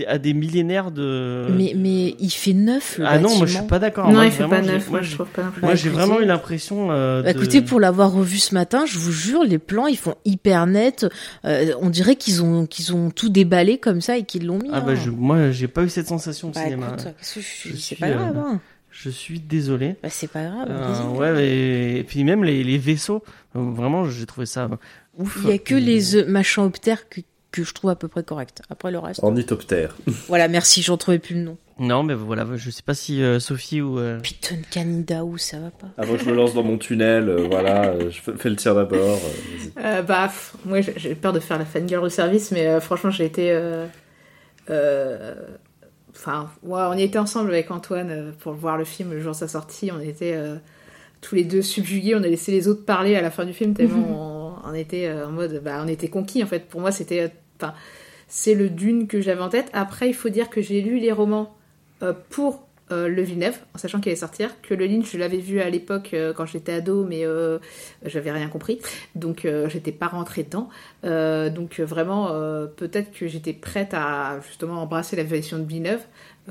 [0.07, 3.63] à des millénaires de Mais mais il fait neuf le ah non moi je suis
[3.67, 4.07] pas d'accord.
[4.07, 5.89] Non, Moi, il fait vraiment, pas neuf, moi je j'ai trouve pas moi, Bah, j'ai
[5.89, 9.43] vraiment eu l'impression euh, Bah, de- écoutez, pour l'avoir revu ce matin, je vous jure,
[9.43, 11.05] les plans ils font hyper net.
[11.45, 14.69] Euh, on dirait qu'ils ont qu'ils ont tout déballé comme ça et qu'ils l'ont mis.
[14.73, 14.95] ah bah hein.
[14.95, 17.75] je, moi j'ai pas eu cette sensation au Bah, cinéma écoute, que je suis- Je
[17.75, 18.35] c'est suis, pas grave.
[18.37, 18.61] euh, Hein.
[18.91, 20.67] je suis désolé Bah, c'est pas grave.
[20.69, 23.23] Euh, ouais mais- et puis même les, les vaisseaux
[23.53, 24.67] vraiment j'ai trouvé ça
[25.17, 27.03] ouf Il y a que les machins optères
[27.51, 28.61] que je trouve à peu près correct.
[28.69, 29.21] Après le reste.
[29.23, 29.95] Ornithoptère.
[30.27, 31.57] Voilà, merci, j'en trouvais plus le nom.
[31.79, 33.99] Non, mais voilà, je sais pas si euh, Sophie ou.
[33.99, 35.87] euh, Putain, Canidaou, ça va pas.
[35.97, 38.57] Avant que je me lance dans mon tunnel, euh, voilà, euh, je fais, fais le
[38.57, 38.99] tir d'abord.
[39.77, 39.81] euh.
[39.83, 43.11] Euh, bah, pff, moi j'ai- peur de faire la fangirl au service, mais euh, franchement
[43.11, 43.51] j'ai été.
[43.51, 43.85] euh,
[44.69, 45.35] euh,
[46.15, 49.31] Enfin, ouais, on y était ensemble avec Antoine euh, pour voir le film le jour
[49.31, 49.89] de sa sortie.
[49.91, 50.55] On était euh,
[51.21, 52.13] tous les deux subjugués.
[52.15, 54.01] On a laissé les autres parler à la fin du film tellement
[54.65, 55.61] on, était euh, en mode.
[55.63, 56.67] Bah, on était conquis en fait.
[56.67, 57.21] Pour moi, c'était.
[57.21, 57.27] euh,
[57.61, 57.73] Enfin,
[58.29, 59.69] c'est le Dune que j'avais en tête.
[59.73, 61.57] Après, il faut dire que j'ai lu les romans
[62.03, 64.61] euh, pour euh, le Villeneuve, en sachant qu'il allait sortir.
[64.61, 67.25] Que le Lynch, je l'avais vu à l'époque quand j'étais ado, mais
[68.05, 68.79] j'avais rien compris.
[69.15, 70.69] Donc, j'étais pas rentrée dedans.
[71.03, 72.27] Donc, vraiment,
[72.77, 76.01] peut-être que j'étais prête à justement embrasser la version de Villeneuve.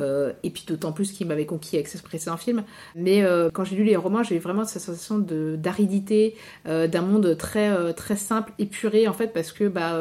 [0.01, 2.65] Euh, et puis d'autant plus qu'il m'avait conquis avec ce précédent film.
[2.95, 7.03] Mais euh, quand j'ai lu les romans, j'ai eu vraiment cette sensation d'aridité, euh, d'un
[7.03, 9.99] monde très très simple, épuré en fait, parce que bah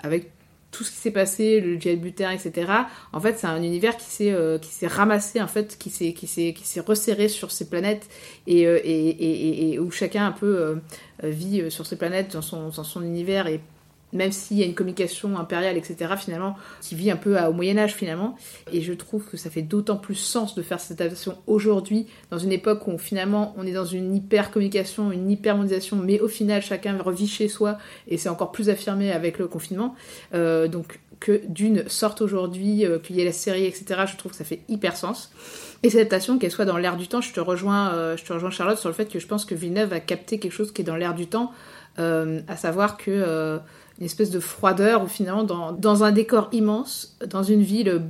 [0.00, 0.30] avec
[0.70, 2.70] tout ce qui s'est passé, le jet butin, etc.
[3.12, 6.26] En fait, c'est un univers qui s'est qui s'est ramassé en fait, qui s'est qui
[6.26, 8.08] s'est qui s'est resserré sur ces planètes
[8.46, 10.78] et, et, et, où chacun un peu
[11.22, 13.60] vit sur ces planètes dans son dans son univers et
[14.12, 17.94] même s'il y a une communication impériale, etc., finalement, qui vit un peu au Moyen-Âge,
[17.94, 18.36] finalement.
[18.72, 22.38] Et je trouve que ça fait d'autant plus sens de faire cette adaptation aujourd'hui, dans
[22.38, 27.00] une époque où finalement on est dans une hyper-communication, une hyper-mondialisation, mais au final chacun
[27.00, 29.94] revit chez soi, et c'est encore plus affirmé avec le confinement.
[30.34, 34.32] Euh, donc que d'une sorte aujourd'hui, euh, qu'il y ait la série, etc., je trouve
[34.32, 35.32] que ça fait hyper sens.
[35.82, 38.32] Et cette adaptation, qu'elle soit dans l'air du temps, je te rejoins, euh, je te
[38.32, 40.82] rejoins Charlotte sur le fait que je pense que Villeneuve a capté quelque chose qui
[40.82, 41.52] est dans l'air du temps,
[41.96, 43.58] à savoir que
[43.98, 48.02] une espèce de froideur finalement dans, un décor immense, dans une ville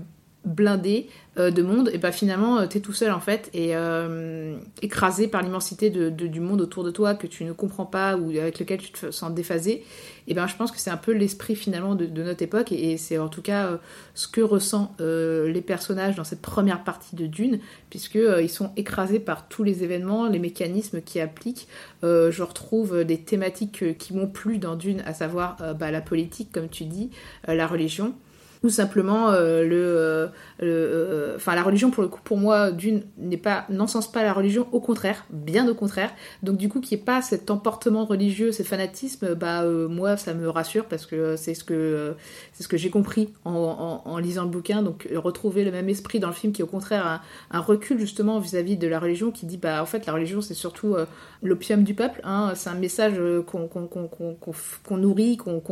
[0.45, 1.09] blindée,
[1.39, 5.43] de monde, et bah finalement, euh, t'es tout seul en fait, et euh, écrasé par
[5.43, 8.79] l'immensité de, du monde autour de toi que tu ne comprends pas ou avec lequel
[8.79, 9.85] tu te sens déphasé.
[10.27, 13.17] Et ben je pense que c'est un peu l'esprit finalement de, notre époque, et, c'est
[13.17, 13.77] en tout cas euh,
[14.15, 18.51] ce que ressent euh, les personnages dans cette première partie de Dune, puisque euh, ils
[18.51, 21.67] sont écrasés par tous les événements, les mécanismes qui appliquent.
[22.05, 25.91] Euh, je retrouve des thématiques euh, qui m'ont plu dans Dune, à savoir euh, bah,
[25.91, 27.11] la politique, comme tu dis,
[27.49, 28.15] euh, la religion
[28.63, 30.27] ou simplement euh, le, euh,
[30.63, 34.33] euh, enfin la religion pour le coup pour moi d'une n'est pas n'encense pas la
[34.33, 36.11] religion au contraire bien au contraire.
[36.43, 40.35] Donc du coup qu'il n'y ait pas cet emportement religieux ce fanatisme bah moi ça
[40.35, 42.15] me rassure parce que c'est ce que
[42.59, 44.83] c'est ce que j'ai compris en, lisant le bouquin.
[44.83, 47.21] Donc euh, retrouver le même esprit dans le film qui au contraire un,
[47.57, 50.55] un recul justement vis-à-vis de la religion qui dit bah en fait la religion c'est
[50.55, 51.07] surtout euh,
[51.41, 55.63] l'opium du peuple hein, c'est un message euh, qu'on nourrit qu'on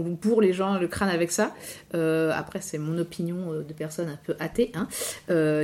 [0.00, 1.52] bourre les gens le crâne avec ça.
[1.92, 4.86] Après, c'est mon opinion de personne un peu athée, hein,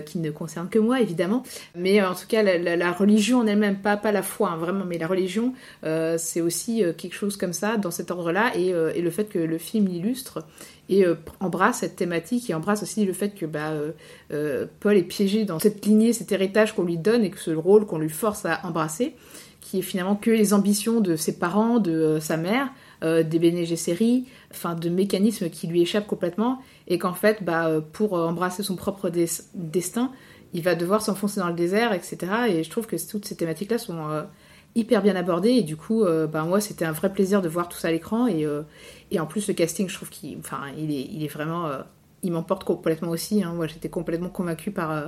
[0.02, 1.44] qui ne concerne que moi, évidemment.
[1.76, 4.98] Mais en tout cas, la, religion en elle-même, pas, pas la foi, hein, vraiment, mais
[4.98, 9.26] la religion, c'est aussi quelque chose comme ça, dans cet ordre-là, et, et le fait
[9.26, 10.09] que le film l'illustre
[10.88, 13.92] et euh, embrasse cette thématique et embrasse aussi le fait que bah, euh,
[14.32, 17.50] euh, Paul est piégé dans cette lignée, cet héritage qu'on lui donne et que ce
[17.50, 19.14] rôle qu'on lui force à embrasser,
[19.60, 22.68] qui est finalement que les ambitions de ses parents, de sa mère,
[23.02, 28.14] des Bene Gesserit, enfin de mécanismes qui lui échappent complètement, et qu'en fait, bah, pour
[28.14, 30.12] embrasser son propre des- destin,
[30.52, 32.18] il va devoir s'enfoncer dans le désert, etc.
[32.48, 33.96] Et je trouve que toutes ces thématiques-là sont
[34.74, 37.68] hyper bien abordées, et du coup, euh, bah, moi, c'était un vrai plaisir de voir
[37.68, 38.62] tout ça à l'écran, et, euh,
[39.10, 41.66] et en plus, le casting, je trouve qu'il enfin, il est, il est vraiment...
[41.66, 41.78] euh,
[42.22, 43.42] il m'emporte complètement aussi.
[43.42, 43.54] hein.
[43.54, 45.06] Moi, j'étais complètement convaincue par, euh,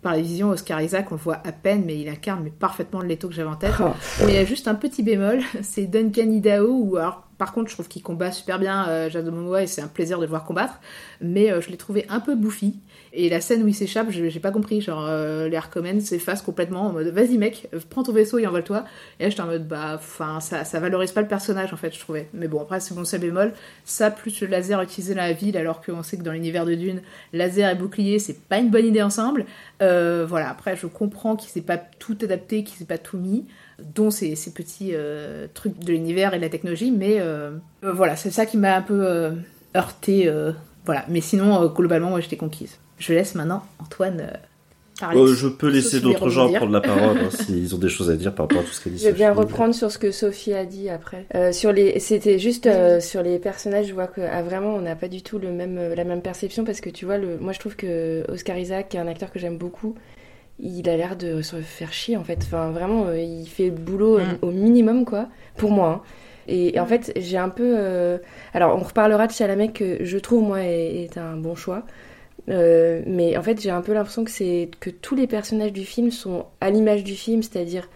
[0.00, 0.50] par la vision.
[0.50, 3.34] Oscar Isaac, on le voit à peine, mais il incarne mais parfaitement le Leto que
[3.34, 3.74] j'avais en tête.
[3.80, 3.90] Oh.
[4.24, 7.68] Mais il y a juste un petit bémol, c'est Duncan Idaho, où alors, par contre,
[7.68, 10.44] je trouve qu'il combat super bien Jason Momoa et c'est un plaisir de le voir
[10.44, 10.74] combattre,
[11.20, 12.78] mais je l'ai trouvé un peu bouffi.
[13.14, 16.86] Et la scène où il s'échappe, j'ai pas compris, genre euh, les Harkonnen s'effacent complètement
[16.86, 18.84] en mode vas-y mec, prends ton vaisseau et envole-toi.
[19.20, 22.00] Et là j'étais en mode bah, enfin ça, valorise pas le personnage en fait, je
[22.00, 22.28] trouvais.
[22.32, 23.52] Mais bon, après c'est mon seul bémol,
[23.84, 26.74] ça plus le laser utilisé dans la ville, alors qu'on sait que dans l'univers de
[26.74, 27.02] Dune,
[27.34, 29.44] laser et bouclier c'est pas une bonne idée ensemble.
[29.82, 33.44] Euh, voilà, après je comprends qu'il s'est pas tout adapté, qu'il s'est pas tout mis
[33.94, 37.50] dont ces, petits euh, trucs de l'univers et de la technologie, mais euh,
[37.82, 39.34] voilà, c'est ça qui m'a un peu
[39.76, 40.32] heurté.
[40.86, 42.78] voilà, mais sinon, globalement, moi j'étais conquise.
[43.02, 44.36] Je laisse maintenant Antoine euh,
[45.00, 45.20] parler.
[45.20, 48.16] Euh, je peux laisser d'autres gens prendre la parole hein, s'ils ont des choses à
[48.16, 49.40] dire par rapport à tout ce qu'a dit Je vais bien Sophie.
[49.40, 51.26] reprendre sur ce que Sophie a dit après.
[51.34, 54.80] Euh, sur les, c'était juste euh, sur les personnages, je vois que ah, vraiment on
[54.82, 57.52] n'a pas du tout le même, la même perception parce que tu vois, le, moi
[57.52, 59.96] je trouve que Oscar Isaac, qui est un acteur que j'aime beaucoup,
[60.60, 62.38] il a l'air de se faire chier en fait.
[62.42, 64.38] Enfin vraiment, euh, il fait le boulot Mm.
[64.42, 65.26] au minimum quoi,
[65.56, 65.88] pour moi.
[65.88, 66.00] hein.
[66.48, 67.74] Et, et en fait, j'ai un peu.
[67.78, 68.18] euh,
[68.52, 71.84] Alors, on reparlera de Chalamet que je trouve moi est, est un bon choix.
[72.48, 75.84] Euh, mais en fait, j'ai un peu l'impression que c'est que tous les personnages du
[75.84, 77.88] film sont à l'image du film, c'est-à-dire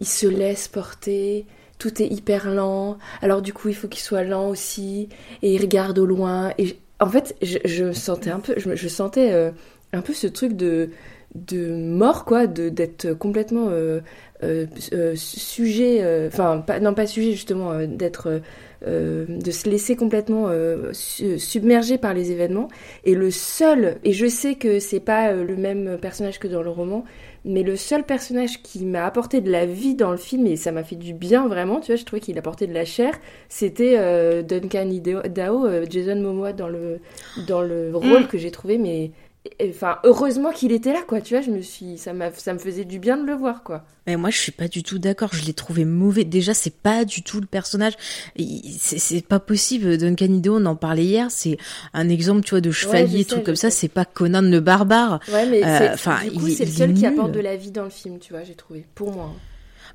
[0.00, 1.46] ils se laissent porter,
[1.78, 2.98] tout est hyper lent.
[3.22, 5.08] Alors du coup, il faut qu'il soit lent aussi
[5.42, 6.52] et il regarde au loin.
[6.58, 9.50] Et en fait, je, sentais un peu, je sentais euh,
[9.92, 10.90] un peu ce truc de
[11.34, 14.00] de mort quoi, de d'être complètement euh,
[14.42, 18.40] euh, euh, sujet, enfin pas non pas sujet justement, d'être
[18.86, 20.48] de se laisser complètement
[20.92, 22.68] su- submerger par les événements.
[23.04, 26.70] Et le seul, et je sais que c'est pas le même personnage que dans le
[26.70, 27.04] roman,
[27.44, 30.72] mais le seul personnage qui m'a apporté de la vie dans le film, et ça
[30.72, 33.18] m'a fait du bien vraiment, tu vois, je trouvais qu'il apportait de la chair,
[33.50, 37.00] c'était euh, Duncan Idaho, euh, Jason Momoa dans le,
[37.36, 39.10] dans le rôle que j'ai trouvé, mais
[39.66, 42.58] enfin heureusement qu'il était là quoi tu vois je me suis ça m'a ça me
[42.58, 45.30] faisait du bien de le voir quoi Mais moi, je suis pas du tout d'accord.
[45.32, 46.24] Je l'ai trouvé mauvais.
[46.24, 47.94] Déjà, c'est pas du tout le personnage.
[48.78, 49.96] C'est pas possible.
[49.98, 51.26] Duncan Idaho, on en parlait hier.
[51.30, 51.58] C'est
[51.92, 53.70] un exemple, tu vois, de chevalier, je tout comme ça.
[53.70, 55.20] C'est pas Conan le barbare.
[55.32, 57.84] ouais mais Euh, c'est enfin, il c'est le seul qui apporte de la vie dans
[57.84, 59.32] le film tu vois j'ai trouvé pour moi.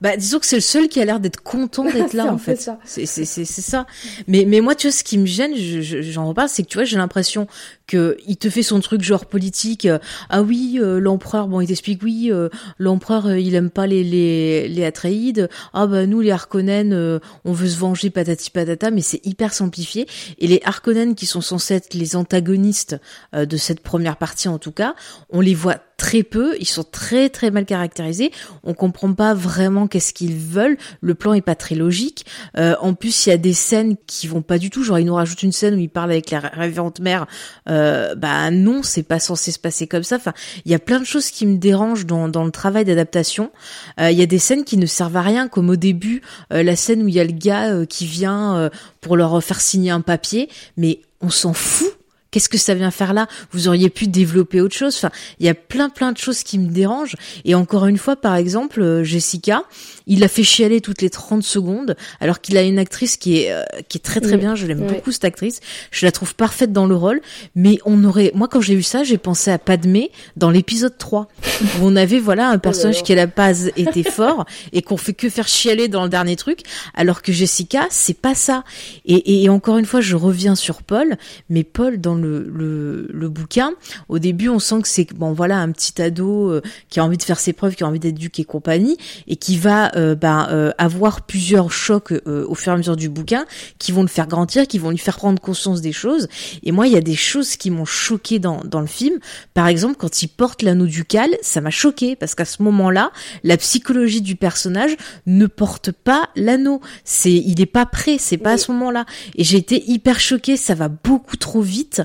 [0.02, 2.58] Bah, disons que c'est le seul qui a l'air d'être content d'être là, en fait.
[2.58, 2.78] ça.
[2.84, 3.86] C'est, c'est, ça.
[4.28, 6.68] Mais, mais moi, tu vois, ce qui me gêne, je, je- j'en reparle, c'est que
[6.68, 7.48] tu vois, j'ai l'impression
[7.88, 9.86] que il te fait son truc genre politique.
[9.86, 10.00] euh,
[10.30, 14.68] ah oui, euh, l'empereur, bon, il t'explique, oui, euh, l'empereur, il aime pas les, les,
[14.68, 15.50] les Atreides.
[15.74, 20.08] Ah bah, nous, les Harkonnen, on veut se venger, patati patata, mais c'est hyper simplifié.
[20.40, 22.98] Et les Harkonnen, qui sont censés être les antagonistes
[23.34, 24.96] de cette première partie, en tout cas,
[25.30, 28.32] on les voit très peu, ils sont très très mal caractérisés,
[28.64, 32.26] on comprend pas vraiment qu'est-ce qu'ils veulent, le plan est pas très logique.
[32.56, 35.16] En plus, il y a des scènes qui vont pas du tout, genre ils nous
[35.16, 37.28] rajoutent une scène où il parle avec la révérende mère.
[38.16, 40.16] Bah non, c'est pas censé se passer comme ça.
[40.18, 40.34] Enfin,
[40.66, 43.52] il y a plein de choses qui me dérangent dans, le travail d'adaptation.
[44.00, 46.22] Euh, Il y a des scènes qui ne servent à rien, comme au début,
[46.54, 48.70] euh, la scène où il y a le gars euh, qui vient euh,
[49.02, 51.94] pour leur faire signer un papier, mais on s'en fout
[52.36, 53.28] qu'est-ce que ça vient faire là?
[53.54, 54.94] Vous auriez pu développer autre chose.
[54.98, 55.10] Enfin,
[55.40, 57.16] il y a plein plein de choses qui me dérangent.
[57.46, 59.64] Et encore une fois, par exemple, euh, Jessica,
[60.06, 63.54] il a fait chialer toutes les 30 secondes, alors qu'il a une actrice qui est
[63.54, 64.40] euh, qui est très très Oui.
[64.40, 64.54] bien.
[64.56, 65.62] Je l'aime beaucoup cette actrice.
[65.92, 67.22] Je la trouve parfaite dans le rôle.
[67.56, 71.30] Mais on aurait, moi quand j'ai vu ça, j'ai pensé à Padmé dans l'épisode 3
[71.62, 73.02] où on avait voilà un personnage là.
[73.04, 76.36] qui à la base était fort et qu'on fait que faire chialer dans le dernier
[76.36, 76.60] truc,
[76.96, 78.66] alors que Jessica c'est pas ça.
[79.06, 81.16] Et, et encore une fois, je reviens sur Paul,
[81.50, 83.72] mais Paul dans le le, le bouquin,
[84.10, 87.18] au début on sent que c'est bon voilà un petit ado euh, qui a envie
[87.18, 88.98] de faire ses preuves, qui a envie d'être éduqué et compagnie,
[89.28, 93.46] et qui va euh, avoir plusieurs chocs euh, au fur et à mesure du bouquin,
[93.80, 96.28] qui vont le faire grandir, qui vont lui faire prendre conscience des choses.
[96.64, 99.20] Et moi, il y a des choses qui m'ont choqué dans, dans le film.
[99.54, 103.12] Par exemple, quand il porte l'anneau ducal, ça m'a choqué parce qu'à ce moment-là,
[103.44, 104.96] la psychologie du personnage
[105.26, 106.82] ne porte pas l'anneau.
[107.04, 109.06] C'est, il est pas prêt, c'est pas à ce moment-là.
[109.36, 112.02] Et j'ai été hyper choquée, ça va beaucoup trop vite.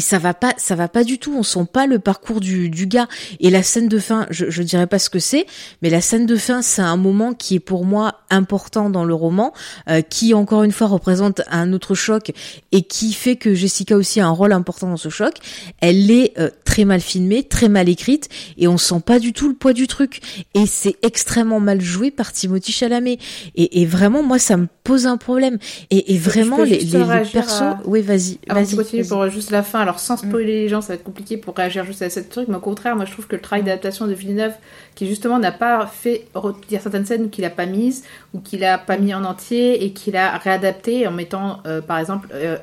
[0.00, 1.34] Et ça va pas, ça va pas du tout.
[1.36, 3.06] On sent pas le parcours du, du gars.
[3.38, 5.44] Et la scène de fin, je, je dirais pas ce que c'est,
[5.82, 9.12] mais la scène de fin, c'est un moment qui est pour moi important dans le
[9.12, 9.52] roman,
[9.90, 12.32] euh, qui encore une fois représente un autre choc
[12.72, 15.34] et qui fait que Jessica aussi a un rôle important dans ce choc.
[15.82, 19.50] Elle est euh, très mal filmée, très mal écrite, et on sent pas du tout
[19.50, 20.22] le poids du truc.
[20.54, 23.18] Et c'est extrêmement mal joué par Timothy Chalamet.
[23.54, 25.58] Et, et vraiment, moi, ça me pose un problème.
[25.90, 26.98] Et, et vraiment, les, les,
[27.32, 29.08] persos, à- oui, vas-y, Avant continuer vas-y.
[29.08, 31.84] pour juste la fin, alors sans spoiler les gens, ça va être compliqué pour réagir
[31.84, 34.12] juste à cette truc, mais au contraire, moi je trouve que le travail d'adaptation de
[34.12, 34.54] Villeneuve,
[34.94, 36.26] qui justement n'a pas fait
[36.68, 38.02] dire certaines scènes qu'il a pas mises,
[38.34, 41.98] ou qu'il a pas mis en entier, et qu'il a réadapté en mettant, euh, par
[41.98, 42.56] exemple, euh,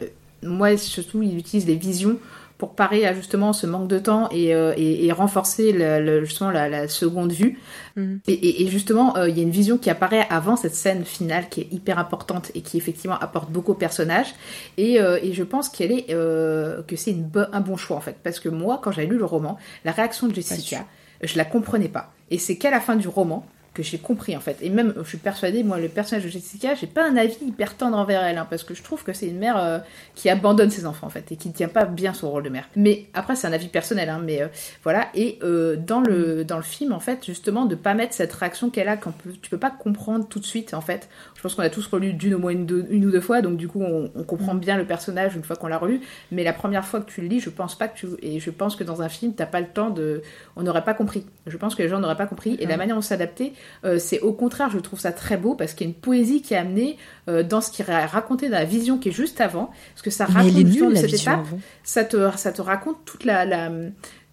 [0.44, 2.18] moi surtout, il utilise les visions
[2.58, 6.26] pour parer à justement ce manque de temps et, euh, et, et renforcer le, le-
[6.26, 7.60] justement la, la seconde vue.
[7.96, 8.20] Mhm.
[8.28, 11.06] Et, et- et justement, euh, il y a une vision qui apparaît avant cette scène
[11.06, 14.34] finale qui est hyper importante et qui effectivement apporte beaucoup au personnage.
[14.78, 18.02] Et, euh, et je pense qu'elle est euh, que c'est bo- un bon choix en
[18.02, 20.86] fait, parce que moi, quand j'avais lu le roman, la réaction de Jessica,
[21.22, 22.12] je la comprenais pas.
[22.32, 23.46] Et c'est qu'à la fin du roman
[23.78, 24.58] que j'ai compris en fait.
[24.62, 27.78] Et même, je suis persuadée, moi, le personnage de Jessica, j'ai pas un avis hyper
[27.78, 29.78] tendre envers elle, hein, parce que je trouve que c'est une mère euh,
[30.16, 32.50] qui abandonne ses enfants en fait et qui ne tient pas bien son rôle de
[32.50, 32.68] mère.
[32.76, 34.48] Mais après, c'est un avis personnel, hein, mais euh,
[34.84, 35.10] voilà.
[35.14, 38.72] Et euh, dans le dans le film, en fait, justement, de pas mettre cette réaction
[38.72, 41.08] qu'elle a, peut, tu peux pas comprendre tout de suite, en fait.
[41.48, 43.56] Pense qu'on a tous relu d'une au moins une, deux- une ou deux fois, donc
[43.56, 46.02] du coup, on, on comprend bien le personnage une fois qu'on l'a relu.
[46.32, 48.50] Mais la première fois que tu le lis, je pense pas que tu et je
[48.52, 50.22] pense que dans un film, t'as pas le temps de,
[50.58, 51.26] on n'aurait pas compris.
[51.46, 52.58] Je pense que les gens n'auraient pas compris.
[52.60, 53.54] Et la manière dont c'est adapté,
[53.86, 56.42] euh, c'est au contraire, je trouve ça très beau parce qu'il y a une poésie
[56.42, 56.98] qui est amenée
[57.30, 60.10] euh, dans ce qui est raconté dans la vision qui est juste avant, parce que
[60.10, 60.52] ça raconte
[60.88, 61.60] nulle, la cette étape avant.
[61.84, 63.72] ça te, ça te raconte toute la, la-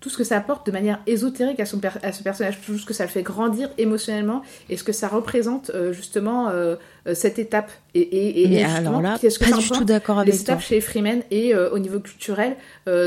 [0.05, 2.77] tout ce que ça apporte de manière ésotérique à, son per- à ce personnage, tout
[2.77, 6.77] ce que ça le fait grandir émotionnellement et ce que ça représente euh, justement euh,
[7.07, 7.71] euh, cette étape.
[7.95, 10.43] Et, et, et Mais alors là, qu'est-ce que pas du tout d'accord les avec toi.
[10.43, 12.55] étapes chez Freeman et euh, au niveau culturel,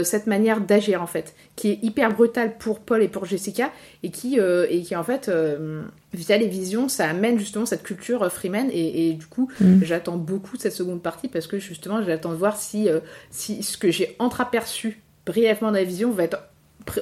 [0.04, 3.70] cette manière d'agir en fait, qui est hyper brutale pour Paul et pour Jessica
[4.02, 5.30] et qui, et qui en fait,
[6.14, 9.84] via les visions, ça amène justement cette culture Freeman et, et du coup, Mm.
[9.84, 12.88] j'attends beaucoup de cette seconde partie parce que justement, j'attends de voir si,
[13.30, 16.40] si ce que j'ai entreaperçu brièvement dans la vision va être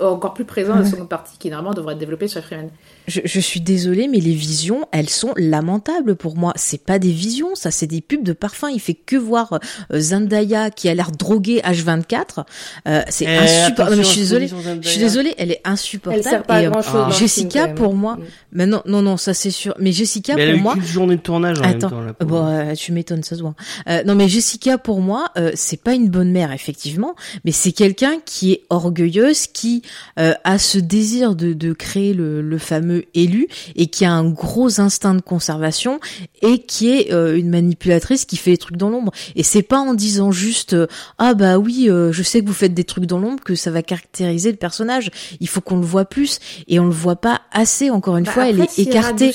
[0.01, 2.69] encore plus présent dans la seconde partie qui normalement devrait être développée sur Freeman.
[3.07, 6.53] Je, je suis désolée, mais les visions, elles sont lamentables pour moi.
[6.55, 8.69] C'est pas des visions, ça, c'est des pubs de parfum.
[8.69, 9.53] Il fait que voir
[9.93, 12.45] euh, Zendaya qui a l'air droguée H24.
[12.87, 13.97] Euh, c'est Eh, insupportable.
[13.97, 14.47] Je suis désolée.
[14.81, 16.23] Je suis désolée, elle est Elle insupportable.
[16.23, 17.17] sert pas Et, à euh, grand chose.
[17.17, 18.17] Jessica, pour moi,
[18.51, 19.75] mais non, non, non, ça c'est sûr.
[19.79, 22.07] Mais Jessica, Mais elle a pour eu moi, qu'une journée de tournage en Attends, même
[22.09, 22.13] temps.
[22.25, 22.31] pauvre.
[22.41, 23.55] bon, euh, tu m'étonnes, ça se voit.
[23.87, 27.71] Euh, non, mais Jessica, pour moi, euh, c'est pas une bonne mère, effectivement, mais c'est
[27.71, 29.74] quelqu'un qui est orgueilleuse, qui
[30.19, 34.29] euh, a ce désir de, de créer le, le fameux élu et qui a un
[34.29, 35.99] gros instinct de conservation
[36.41, 39.11] et qui est euh, une manipulatrice qui fait des trucs dans l'ombre.
[39.35, 40.87] Et c'est pas en disant juste euh,
[41.17, 43.71] ah bah oui, euh, je sais que vous faites des trucs dans l'ombre que ça
[43.71, 45.11] va caractériser le personnage.
[45.39, 47.89] Il faut qu'on le voit plus et on le voit pas assez.
[47.89, 49.31] Encore une Bah, fois, elle est écartée.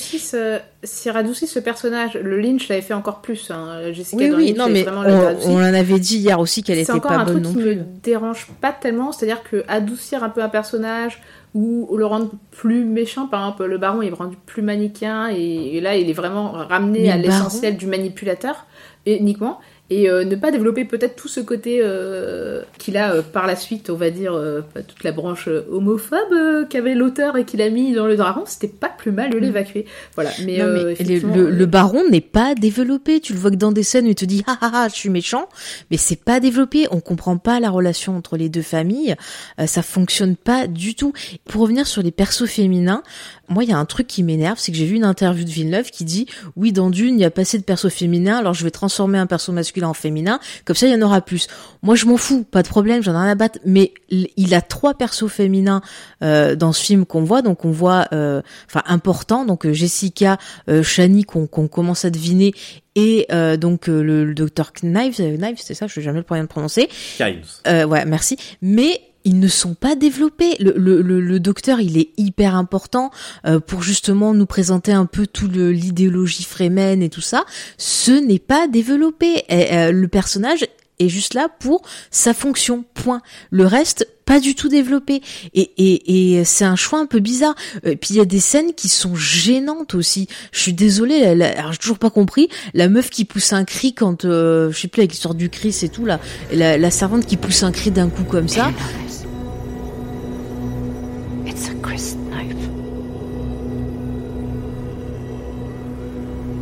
[0.82, 3.51] S'ils radoucissent ce personnage, le Lynch l'avait fait encore plus.
[3.51, 3.93] Hein.
[3.93, 5.47] Jessica Oui, dans oui, Lynch non, mais on, l'avait radouci.
[5.48, 7.51] on en avait dit hier aussi qu'elle C'est était encore pas un bonne truc non
[7.52, 7.77] qui plus.
[7.77, 11.20] me dérange pas tellement, c'est-à-dire que adoucir un peu un personnage
[11.55, 15.81] ou le rendre plus méchant, par exemple le baron est rendu plus manichéen et, et
[15.81, 18.66] là il est vraiment ramené Mais à le l'essentiel du manipulateur
[19.05, 19.59] uniquement
[19.90, 23.56] et euh, ne pas développer peut-être tout ce côté euh, qu'il a euh, par la
[23.56, 27.60] suite, on va dire euh, toute la branche euh, homophobe euh, qu'avait l'auteur et qu'il
[27.60, 29.86] a mis dans le dragon, c'était pas plus mal de l'évacuer.
[30.14, 30.62] Voilà, mais, Mm.
[30.66, 33.20] Non, mais le, effectivement, le- le baron n'est pas développé.
[33.20, 34.94] Tu le vois que dans des scènes où il te dit ah ah ah je
[34.94, 35.48] suis méchant,
[35.90, 36.86] mais c'est pas développé.
[36.90, 39.16] On comprend pas la relation entre les deux familles.
[39.58, 41.12] Euh, ça fonctionne pas du tout.
[41.46, 43.02] Pour revenir sur les persos féminins,
[43.51, 45.51] moi il y a un truc qui m'énerve, c'est que j'ai vu une interview de
[45.51, 48.55] Villeneuve qui dit oui dans Dune il y a pas assez de persos féminins, alors
[48.55, 51.48] je vais transformer un perso masculin en féminin, comme ça il y en aura plus.
[51.82, 54.62] Moi je m'en fous, pas de problème, j'en ai rien à battre, mais il a
[54.62, 55.82] trois persos féminins
[56.22, 60.39] euh, dans ce film qu'on voit, donc on voit, euh, enfin important, donc euh, Jessica,
[60.68, 62.55] euh, Shani qu'on commence à deviner
[62.94, 66.47] et euh, donc le, le docteur Knives, Knives c'est ça, je sais jamais le problème
[66.47, 66.89] de prononcer.
[67.18, 67.47] Knives.
[67.66, 68.36] Euh, ouais, merci.
[68.62, 70.56] Mais ils ne sont pas développés.
[70.60, 73.10] Le, le, le, docteur, il est hyper important
[73.47, 77.44] euh, pour justement nous présenter un peu tout l'idéologie Fremen et tout ça.
[77.76, 79.44] Ce n'est pas développé.
[79.51, 80.66] Euh, le personnage
[81.01, 82.85] est juste là pour sa fonction.
[82.94, 83.22] Point.
[83.51, 85.22] Le reste, pas du tout développé.
[85.55, 87.55] Et, et, et c'est un choix un peu bizarre.
[87.85, 90.28] Et puis il y a des scènes qui sont gênantes aussi.
[90.52, 92.48] Je suis désolée, alors j'ai toujours pas compris.
[92.74, 95.72] La meuf qui pousse un cri quand, euh, je sais plus avec l'histoire du cri,
[95.72, 96.20] c'est tout là.
[96.52, 98.72] La, la servante qui pousse un cri d'un coup comme ça.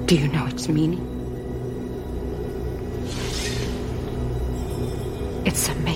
[0.06, 1.07] Do you know its meaning?
[5.48, 5.88] It's a.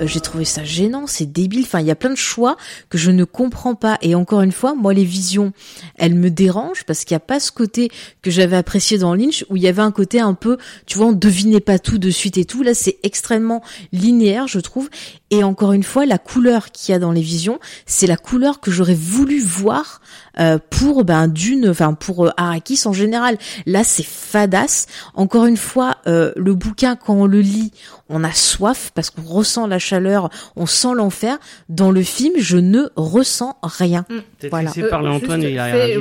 [0.00, 1.64] Euh, j'ai trouvé ça gênant, c'est débile.
[1.64, 2.56] Enfin, il y a plein de choix
[2.88, 3.98] que je ne comprends pas.
[4.02, 5.52] Et encore une fois, moi, les visions,
[5.96, 7.90] elles me dérangent parce qu'il n'y a pas ce côté
[8.22, 11.08] que j'avais apprécié dans Lynch où il y avait un côté un peu, tu vois,
[11.08, 12.62] on devinait pas tout de suite et tout.
[12.62, 13.62] Là, c'est extrêmement
[13.92, 14.88] linéaire, je trouve.
[15.30, 18.60] Et encore une fois, la couleur qu'il y a dans les visions, c'est la couleur
[18.60, 20.00] que j'aurais voulu voir
[20.40, 23.38] euh, pour ben d'une, enfin pour euh, Arrakis en général.
[23.66, 24.86] Là, c'est fadasse.
[25.14, 27.72] Encore une fois, euh, le bouquin quand on le lit,
[28.08, 31.38] on a soif parce qu'on ressent la chaleur, on sent l'enfer.
[31.68, 34.04] Dans le film, je ne ressens rien.
[34.04, 34.68] Peut-être Voilà.
[34.70, 35.96] laisser parler Euh, Antoine, juste il a ouais.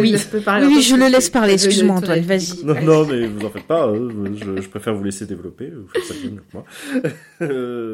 [0.00, 0.10] Oui.
[0.10, 1.52] laisse-le parler, Oui, oui, Antoine, je le laisse parler.
[1.54, 2.20] Excuse-moi, Antoine.
[2.20, 2.64] Vas-y.
[2.64, 3.84] Non, non, mais vous en faites pas.
[3.86, 5.70] hein, Je, je préfère vous laisser développer.
[5.70, 6.64] Vous faites ça mieux que moi.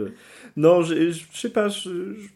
[0.57, 1.69] Non, je sais pas.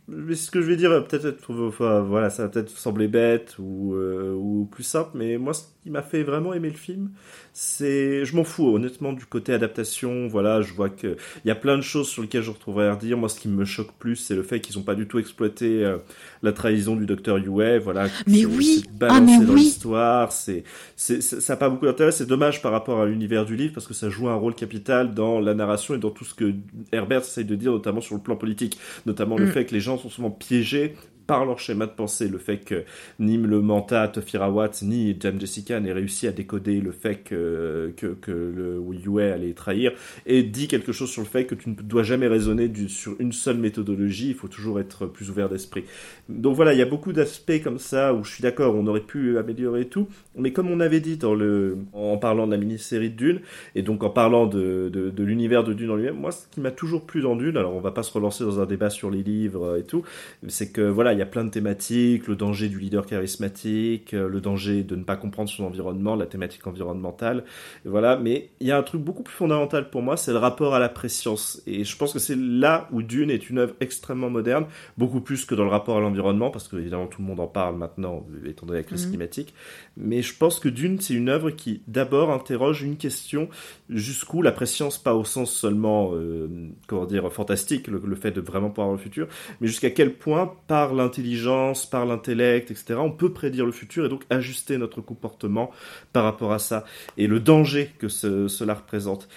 [0.09, 3.57] Mais ce que je vais dire, peut-être être, enfin, voilà, ça va peut-être sembler bête
[3.59, 7.11] ou, euh, ou plus simple, mais moi, ce qui m'a fait vraiment aimer le film,
[7.57, 10.27] c'est, je m'en fous honnêtement du côté adaptation.
[10.27, 12.95] Voilà, je vois que il y a plein de choses sur lesquelles je retrouverais à
[12.95, 13.17] redire.
[13.17, 15.85] Moi, ce qui me choque plus, c'est le fait qu'ils ont pas du tout exploité
[15.85, 15.99] euh,
[16.43, 17.79] la trahison du docteur Yue.
[17.79, 18.83] Voilà, Mais oui.
[19.03, 19.61] Ah, mais dans oui.
[19.61, 20.33] l'histoire.
[20.33, 20.65] C'est,
[20.97, 22.11] c'est, c'est- ça n'a pas beaucoup d'intérêt.
[22.11, 25.15] C'est dommage par rapport à l'univers du livre parce que ça joue un rôle capital
[25.15, 26.53] dans la narration et dans tout ce que
[26.91, 29.53] Herbert essaye de dire, notamment sur le plan politique, notamment le Mm.
[29.53, 32.85] fait que les gens sont souvent piégés par leur schéma de pensée, le fait que
[33.19, 37.93] ni le Manta, Tofira Watts, ni James Jessica n'aient réussi à décoder le fait que,
[37.97, 38.83] que, que le
[39.21, 39.93] allait trahir,
[40.27, 43.33] et dit quelque chose sur le fait que tu ne dois jamais raisonner sur une
[43.33, 45.85] seule méthodologie, il faut toujours être plus ouvert d'esprit.
[46.29, 49.01] Donc voilà, il y a beaucoup d'aspects comme ça où je suis d'accord, on aurait
[49.01, 53.11] pu améliorer tout, mais comme on avait dit dans le, en parlant de la mini-série
[53.11, 53.41] de Dune,
[53.75, 56.61] et donc en parlant de, de, de l'univers de Dune en lui-même, moi ce qui
[56.61, 59.11] m'a toujours plu dans Dune, alors on va pas se relancer dans un débat sur
[59.11, 60.03] les livres et tout,
[60.49, 64.29] c'est que voilà, il y a plein de thématiques, le danger du leader charismatique, euh,
[64.29, 67.45] le danger de ne pas comprendre son environnement, la thématique environnementale,
[67.87, 70.39] et voilà, mais il y a un truc beaucoup plus fondamental pour moi, c'est le
[70.39, 73.75] rapport à la préscience, et je pense que c'est là où Dune est une œuvre
[73.81, 74.67] extrêmement moderne,
[74.99, 77.47] beaucoup plus que dans le rapport à l'environnement, parce que évidemment tout le monde en
[77.47, 79.11] parle maintenant, étant donné la crise Mhm.
[79.11, 79.55] climatique,
[79.97, 83.49] mais je pense que Dune, c'est une œuvre qui d'abord interroge une question
[83.89, 86.49] jusqu'où la préscience, pas au sens seulement, euh,
[86.87, 89.29] comment dire, fantastique, le, le fait de vraiment pouvoir voir le futur,
[89.61, 94.09] mais jusqu'à quel point, par l'intelligence, par l'intellect, etc., on peut prédire le futur et
[94.09, 95.71] donc ajuster notre comportement
[96.13, 96.85] par rapport à ça,
[97.17, 99.29] et le danger que ce- cela représente.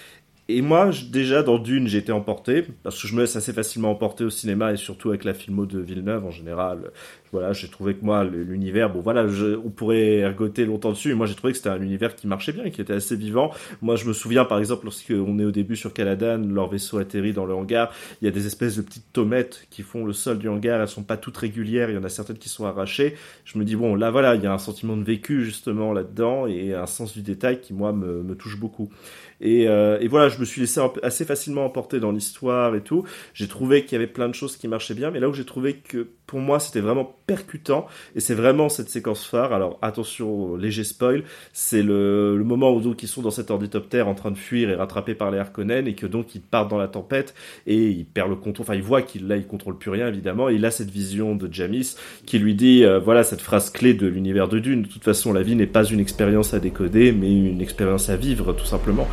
[0.49, 4.23] Et moi, déjà dans Dune, été emporté parce que je me laisse assez facilement emporter
[4.23, 6.91] au cinéma et surtout avec la filmo de Villeneuve en général.
[7.33, 11.09] Voilà, j'ai trouvé que moi l'univers, bon voilà, je- on pourrait ergoter longtemps dessus.
[11.09, 13.51] Mais moi, j'ai trouvé que c'était un univers qui marchait bien, qui était assez vivant.
[13.81, 16.97] Moi, je me souviens par exemple lorsque on est au début sur Caladan, leur vaisseau
[16.99, 17.91] atterrit dans le hangar,
[18.21, 20.79] il y a des espèces de petites tomettes qui font le sol du hangar.
[20.79, 23.15] Elles sont pas toutes régulières, il y en a certaines qui sont arrachées.
[23.43, 26.47] Je me dis bon, là voilà, il y a un sentiment de vécu justement là-dedans
[26.47, 28.89] et un sens du détail qui moi me, me touche beaucoup.
[29.41, 33.03] Et, euh, et voilà, je me suis laissé assez facilement emporter dans l'histoire et tout.
[33.33, 35.45] J'ai trouvé qu'il y avait plein de choses qui marchaient bien, mais là où j'ai
[35.45, 39.53] trouvé que pour moi c'était vraiment percutant, et c'est vraiment cette séquence phare.
[39.53, 41.23] Alors attention, léger spoil,
[41.53, 44.69] c'est le, le moment où donc ils sont dans cet ornithoptère en train de fuir
[44.69, 47.33] et rattrapés par les Harkonnen, et que donc ils partent dans la tempête
[47.65, 48.65] et il perd le contrôle.
[48.65, 51.35] Enfin, il voit qu'il là il contrôle plus rien évidemment, et il a cette vision
[51.35, 51.95] de Jamis
[52.25, 54.81] qui lui dit euh, voilà cette phrase clé de l'univers de Dune.
[54.81, 58.15] De toute façon, la vie n'est pas une expérience à décoder, mais une expérience à
[58.15, 59.07] vivre tout simplement.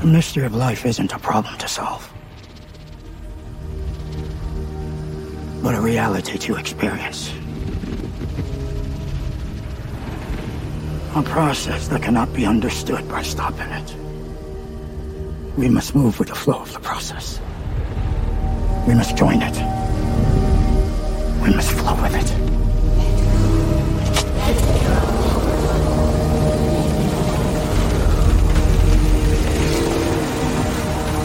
[0.00, 2.10] The mystery of life isn't a problem to solve,
[5.62, 7.32] but a reality to experience.
[11.14, 14.07] A process that cannot be understood by stopping it.
[15.58, 17.40] We must move with the flow of the process.
[18.86, 19.56] We must join it.
[21.42, 22.32] We must flow with it.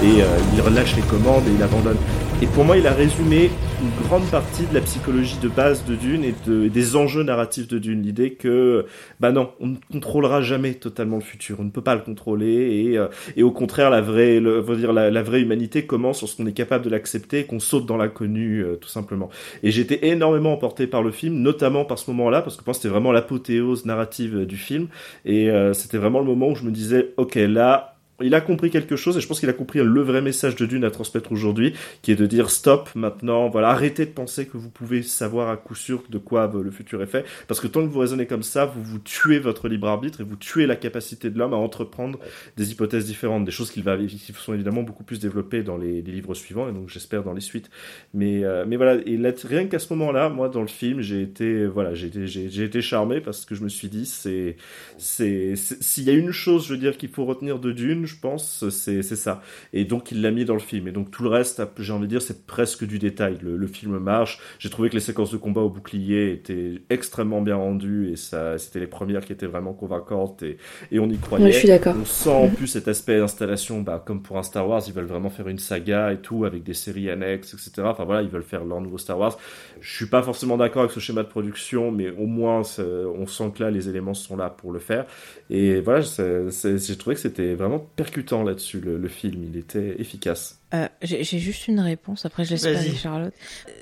[0.03, 1.97] et euh, il relâche les commandes et il abandonne.
[2.44, 3.49] Et pour moi, il a résumé
[3.82, 7.24] une grande partie de la psychologie de base de Dune et, de, et des enjeux
[7.24, 8.02] narratifs de Dune.
[8.02, 8.86] L'idée que,
[9.22, 12.48] bah non, on ne contrôlera jamais totalement le futur, on ne peut pas le contrôler
[12.91, 13.07] et, euh,
[13.38, 16.90] et au contraire, la vraie, le, dire la, vraie humanité commence lorsqu'on est capable de
[16.90, 19.30] l'accepter qu'on saute dans l'inconnu, euh, tout simplement.
[19.64, 22.76] Et j'étais énormément emporté par le film, notamment par ce moment-là, parce que je pense
[22.76, 24.90] c'était vraiment l'apothéose narrative euh, du film
[25.24, 27.93] et euh, c'était vraiment le moment où je me disais, ok, là,
[28.24, 30.66] il a compris quelque chose et je pense qu'il a compris le vrai message de
[30.66, 34.58] Dune à transmettre aujourd'hui, qui est de dire stop maintenant, voilà, arrêtez de penser que
[34.58, 37.82] vous pouvez savoir à coup sûr de quoi le futur est fait, parce que tant
[37.82, 40.76] que vous raisonnez comme ça, vous vous tuez votre libre arbitre et vous tuez la
[40.76, 42.20] capacité de l'homme à entreprendre
[42.58, 46.02] des hypothèses différentes, des choses qui, va, qui sont évidemment beaucoup plus développées dans les,
[46.02, 47.70] livres suivants et donc j'espère dans les suites.
[48.14, 51.94] Mais, euh, mais voilà, rien qu'à ce moment-là, moi dans le film, j'ai été, voilà,
[51.94, 54.58] j'ai été, j'ai, été charmé parce que je me suis dit, c'est,
[54.98, 58.69] c'est, s'il y a une chose, je veux dire, qu'il faut retenir de Dune, pense,
[58.69, 59.41] c'est ça.
[59.73, 60.88] Et donc il l'a mis dans le film.
[60.88, 63.38] Et donc tout le reste, j'ai envie de dire, c'est presque du détail.
[63.41, 64.40] Le, le film marche.
[64.60, 68.57] J'ai trouvé que les séquences de combat au bouclier étaient extrêmement bien rendues et ça,
[68.57, 70.57] c'était les premières qui étaient vraiment convaincantes et,
[70.91, 71.52] et on y croyait.
[71.52, 71.95] Je suis d'accord.
[71.99, 75.06] On sent en plus cet aspect d'installation, bah, comme pour un Star Wars, ils veulent
[75.06, 77.72] vraiment faire une saga et tout avec des séries annexes, etc.
[77.85, 79.38] Enfin voilà, ils veulent faire leur nouveau Star Wars.
[79.80, 83.52] Je suis pas forcément d'accord avec ce schéma de production, mais au moins on sent
[83.56, 85.06] que là les éléments sont là pour le faire.
[85.49, 89.44] Et voilà, j'ai trouvé que c'était vraiment percutant là-dessus, le, le, film.
[89.44, 90.60] Il était efficace.
[90.74, 93.34] Euh, J'ai juste une réponse, après je laisse parler Charlotte.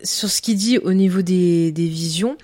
[0.04, 2.38] Sur ce qu'il dit au niveau des, des visions,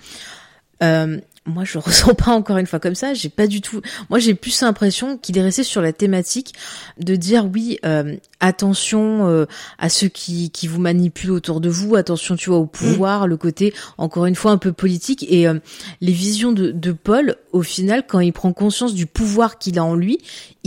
[0.82, 1.18] euh,
[1.48, 3.80] moi je ressens pas encore une fois comme ça j'ai pas du tout
[4.10, 6.54] moi j'ai plus l'impression qu'il est resté sur la thématique
[6.98, 9.46] de dire oui euh, attention euh,
[9.78, 13.30] à ceux qui qui vous manipulent autour de vous attention tu vois au pouvoir mmh.
[13.30, 15.58] le côté encore une fois un peu politique et euh,
[16.00, 19.84] les visions de, de Paul au final quand il prend conscience du pouvoir qu'il a
[19.84, 20.18] en lui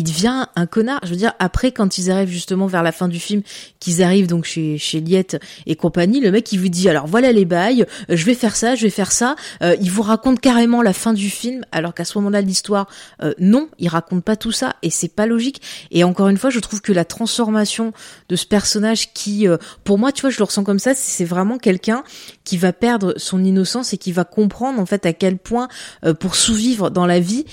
[0.02, 3.08] il devient un connard je veux dire après quand ils arrivent justement vers la fin
[3.08, 3.42] du film
[3.80, 7.32] qu'ils arrivent donc chez chez Liette et compagnie le mec il vous dit alors voilà
[7.32, 10.94] les bails je vais faire ça je vais faire ça il vous raconte carrément la
[10.94, 12.88] fin du film, alors qu'à ce moment-là de l'histoire,
[13.22, 15.62] euh, non, il raconte pas tout ça et c'est pas logique.
[15.92, 17.94] Et encore une fois, je trouve que la transformation
[18.30, 21.26] de ce personnage qui, euh, pour moi, tu vois, je le ressens comme ça, c'est
[21.26, 22.04] vraiment quelqu'un
[22.44, 25.68] qui va perdre son innocence et qui va comprendre en fait à quel point,
[26.06, 27.46] euh, pour survivre dans la vie,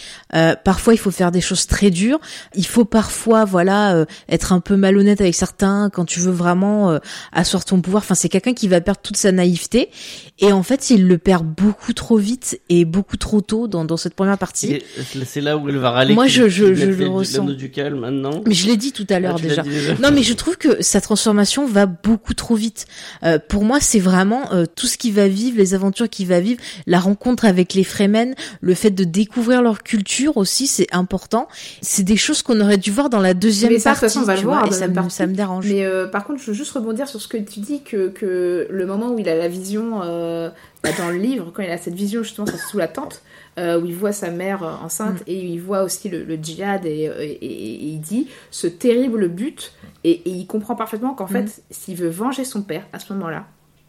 [0.64, 2.20] parfois il faut faire des choses très dures.
[2.54, 6.98] Il faut parfois, voilà, être un peu malhonnête avec certains quand tu veux vraiment
[7.32, 8.02] asseoir ton pouvoir.
[8.02, 9.90] Enfin, c'est quelqu'un qui va perdre toute sa naïveté
[10.38, 13.96] et en fait, il le perd beaucoup trop vite et beaucoup trop tôt dans, dans
[13.96, 14.82] cette première partie.
[15.26, 16.14] C'est là où elle va râler.
[16.14, 17.44] Moi, je, je, je le ressens.
[17.78, 18.42] Maintenant.
[18.46, 19.62] Mais je l'ai dit tout à l'heure Ah, tu déjà.
[19.62, 19.94] déjà.
[19.94, 22.86] Non, mais je trouve que sa transformation va beaucoup trop vite.
[23.24, 26.40] Euh, pour moi, c'est vraiment euh, tout ce qu'il va vivre, les aventures qu'il va
[26.40, 31.46] vivre, la rencontre avec les Fremen, le fait de découvrir leur culture aussi, c'est important.
[31.82, 34.06] C'est des choses qu'on aurait dû voir dans la deuxième Mais ça, de partie.
[34.06, 35.66] toute façon, on va le vois, voir et ça, me, ça me dérange.
[35.68, 38.66] Mais euh, par contre, je veux juste rebondir sur ce que tu dis que, que
[38.70, 40.50] le moment où il a la vision euh,
[40.82, 43.22] bah, dans le livre, quand il a cette vision justement sous la tente,
[43.58, 46.90] euh, où il voit sa mère enceinte et il voit aussi le, le djihad et,
[46.90, 49.72] et- et- et il dit ce terrible but
[50.04, 53.46] et, et il comprend parfaitement qu'en fait, s'il veut venger son père à ce moment-là,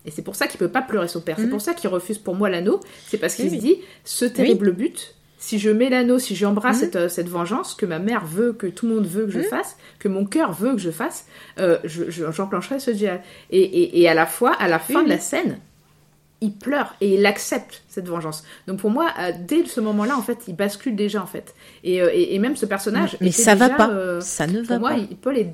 [0.10, 1.50] et c'est pour ça qu'il peut pas pleurer son père, c'est Mhm.
[1.52, 4.72] pour ça qu'il refuse pour moi l'anneau, c'est parce qu'il Oui, se dit ce terrible
[4.74, 5.16] but.
[5.38, 8.68] Si je mets l'anneau, si j'embrasse cette, euh, cette vengeance que ma mère veut, que
[8.68, 9.46] tout le monde veut que je Mhm.
[9.46, 11.28] fasse, que mon cœur veut que je fasse,
[11.60, 13.22] euh, je- je- j'enclencherai ce djihad.
[13.52, 15.60] Et, et, et à la fois, à la fin de la scène,
[16.42, 18.44] il pleure et il accepte cette vengeance.
[18.68, 21.54] Donc pour moi, euh, dès ce moment-là, en fait, il bascule déjà en fait.
[21.86, 23.16] Et, euh, et, et même ce personnage.
[23.22, 23.90] Mais ça va déjà, pas.
[23.92, 24.98] euh, ça ne pour va moi, pas.
[24.98, 25.54] il- Paul est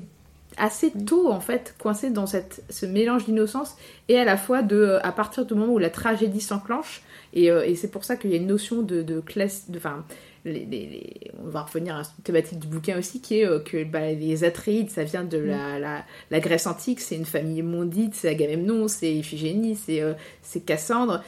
[0.58, 3.76] assez tôt en fait coincé dans cette, ce mélange d'innocence
[4.08, 7.02] et à la fois de euh, à partir du moment où la tragédie s'enclenche
[7.34, 9.76] et, euh, et c'est pour ça qu'il y a une notion de, de classe de
[9.78, 10.04] enfin
[10.44, 13.58] les, les- les- on va revenir à la thématique du bouquin aussi qui est euh,
[13.58, 17.62] que bah, les Atreides ça vient de la, la, la Grèce antique c'est une famille
[17.62, 21.22] mondite c'est Agamemnon c'est Iphigénie c'est euh, c'est Cassandre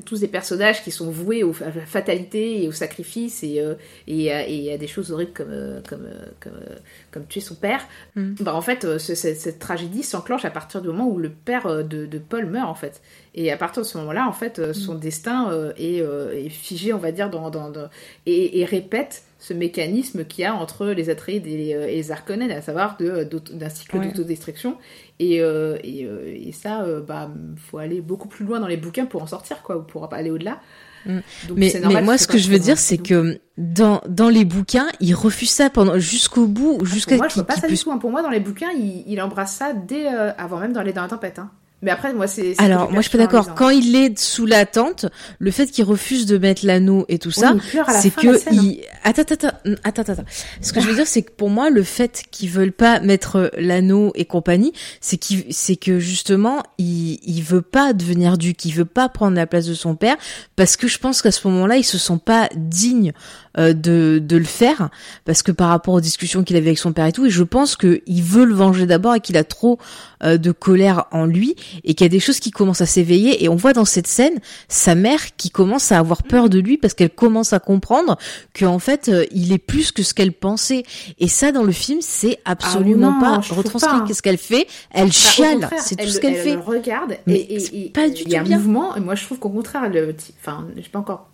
[0.00, 3.74] tous des personnages qui sont voués au- à la fatalité et au sacrifice et euh,
[4.06, 6.76] et, à- et à des choses horribles comme euh, comme euh, comme, euh,
[7.10, 7.86] comme tuer son père.
[8.16, 8.34] Mm.
[8.40, 11.30] bah en fait euh, ce- cette, cette tragédie s'enclenche à partir du moment où le
[11.30, 13.00] père euh, de, de Paul meurt en fait.
[13.34, 16.48] Et à partir de ce moment-là en fait euh, son destin euh, est, euh, est
[16.48, 17.88] figé on va dire dans, dans, dans-
[18.26, 21.96] et, et répète ce mécanisme qu'il y a entre les Atreides et les, euh, et
[21.96, 24.06] les Harkonnen à savoir d'auto- d'un cycle Ouais.
[24.08, 24.78] d'autodestruction
[25.18, 28.78] et, euh, et, euh, et ça euh, bah faut aller beaucoup plus loin dans les
[28.78, 30.60] bouquins pour en sortir quoi ou pour aller au-delà
[31.06, 31.18] Mm.
[31.54, 31.70] Mais,
[32.02, 35.68] moi, ce que je veux dire, c'est que dans, dans les bouquins, il refuse ça
[35.68, 37.92] pendant jusqu'au bout, jusqu'à Pour moi, je vois pas ça du tout.
[37.92, 37.98] hein.
[37.98, 40.94] Pour moi, dans les bouquins, il, il embrasse ça dès euh, avant même dans les
[40.94, 41.38] dans la tempête.
[41.38, 41.50] Hein.
[41.84, 42.54] Mais après, moi, c'est.
[42.58, 43.54] Alors, moi, je suis d'accord.
[43.54, 45.04] Quand il est sous la tente,
[45.38, 47.54] le fait qu'il refuse de mettre l'anneau et tout Oui, ça,
[48.00, 48.50] c'est que hein.
[48.52, 48.80] il...
[49.04, 49.48] attends, attends,
[49.84, 50.24] attends, attends, attends.
[50.62, 53.50] Ce que je veux dire, c'est que pour moi, le fait qu'ils veulent pas mettre
[53.58, 58.72] l'anneau et compagnie, c'est qu'il, c'est que justement, il, il veut pas devenir duc, il
[58.72, 60.16] veut pas prendre la place de son père,
[60.56, 64.36] parce que je pense qu'à ce moment-là, il se sent pas digne euh, de, de
[64.36, 64.88] le faire,
[65.24, 67.42] parce que par rapport aux discussions qu'il avait avec son père et tout, et je
[67.44, 69.78] pense que il veut le venger d'abord et qu'il a trop
[70.24, 71.54] euh, de colère en lui
[71.84, 74.06] et qu'il y a des choses qui commencent à s'éveiller et on voit dans cette
[74.06, 74.34] scène
[74.68, 78.16] sa mère qui commence à avoir peur de lui parce qu'elle commence à comprendre
[78.58, 80.82] qu'en fait euh, il est plus que ce qu'elle pensait.
[81.18, 84.04] Et ça dans le film c'est absolument Ah non, pas retranscrit.
[84.08, 84.66] qu'est-ce qu'elle fait?
[84.90, 85.68] Elle chiale.
[85.78, 86.54] c'est tout elle- ce qu'elle elle fait.
[86.56, 88.58] le regarde Mais et, et- et- pas du il y a tout un bien.
[88.58, 88.96] mouvement.
[88.96, 91.28] Et moi, je trouve qu'au contraire, le, petit- enfin, je sais pas encore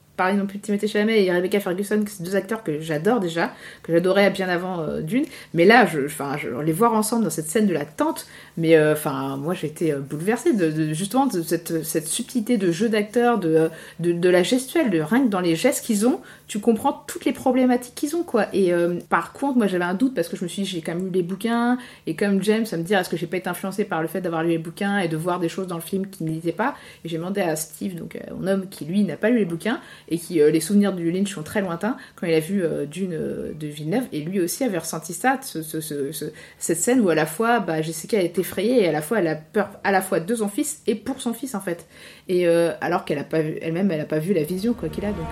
[0.46, 3.52] plus de Timothée Chalamet et Rebecca Ferguson, c'est deux acteurs que j'adore déjà,
[3.82, 5.24] que j'adorais bien avant euh, Dune.
[5.54, 8.26] Mais là, je, je, les voir ensemble dans cette scène de la tente,
[8.56, 12.70] mais euh, enfin, moi, j'ai été euh, bouleversée de, justement de cette, cette subtilité de
[12.70, 13.70] jeu d'acteurs, de,
[14.00, 17.24] de, de la gestuelle, de rien que dans les gestes qu'ils ont, tu comprends toutes
[17.26, 18.46] les problématiques qu'ils ont, quoi.
[18.52, 20.80] Et euh, par contre, moi, j'avais un doute parce que je me suis dit, j'ai
[20.80, 21.78] quand même lu les bouquins,
[22.08, 24.20] et comme James, ça me dire, est-ce que j'ai pas été influencée par le fait
[24.20, 26.74] d'avoir lu les bouquins et de voir des choses dans le film qui n'étaient pas?
[27.04, 29.44] Et j'ai demandé à Steve, donc euh, mon homme, qui lui n'a pas lu les
[29.44, 29.78] bouquins
[30.08, 33.16] et qui euh, les souvenirs du Lynch sont très lointains, quand il a vu Dune
[33.56, 37.10] de Villeneuve, et lui aussi avait ressenti ça, ce- ce- ce- ce- cette scène où
[37.10, 39.92] à la fois, bah, Jessica est effrayée et à la fois elle a peur à
[39.92, 41.86] la fois de son fils et pour son fils en fait.
[42.28, 42.48] Et
[42.80, 45.28] alors qu'elle a pas elle-même, elle a pas vu la vision quoi qu'il a, donc.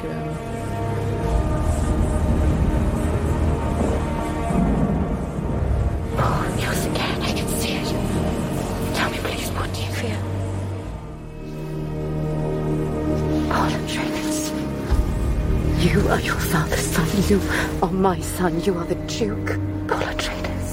[15.99, 17.09] You are your father's son.
[17.29, 17.41] You
[17.83, 18.63] are my son.
[18.65, 19.59] You are the Duke.
[19.89, 20.71] Paul Atreides.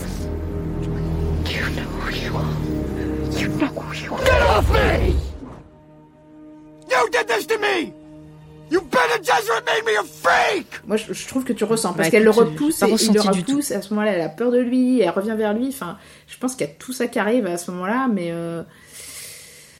[1.49, 3.39] You know who you are.
[3.41, 4.23] You know who you are.
[4.23, 5.15] Get off me!
[6.91, 7.91] You did this to me!
[8.69, 8.81] You
[9.23, 10.67] Gesserit made me a freak!
[10.85, 13.21] Moi, je, je trouve que tu ressens parce Bah, qu'elle le repousse et il le
[13.21, 13.71] repousse.
[13.71, 15.69] À ce moment-là, elle a peur de lui, elle revient vers lui.
[15.69, 15.97] Enfin,
[16.27, 18.61] je pense qu'il y a tout ça qui arrive à ce moment-là, mais euh,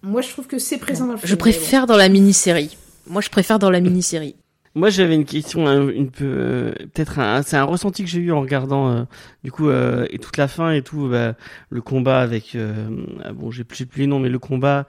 [0.02, 1.30] moi, je trouve que c'est présent dans le film.
[1.30, 2.76] je préfère dans la mini-série
[3.08, 4.36] moi je préfère dans la mini-série
[4.78, 8.20] Moi, j'avais une question, hein, une peu, euh, peut-être un, c'est un ressenti que j'ai
[8.20, 9.04] eu en regardant, euh,
[9.44, 11.36] du coup, euh, et toute la fin et tout, bah,
[11.70, 12.90] le combat avec, euh,
[13.24, 14.86] ah bon, j'ai plus, j'ai plus les noms, mais le combat.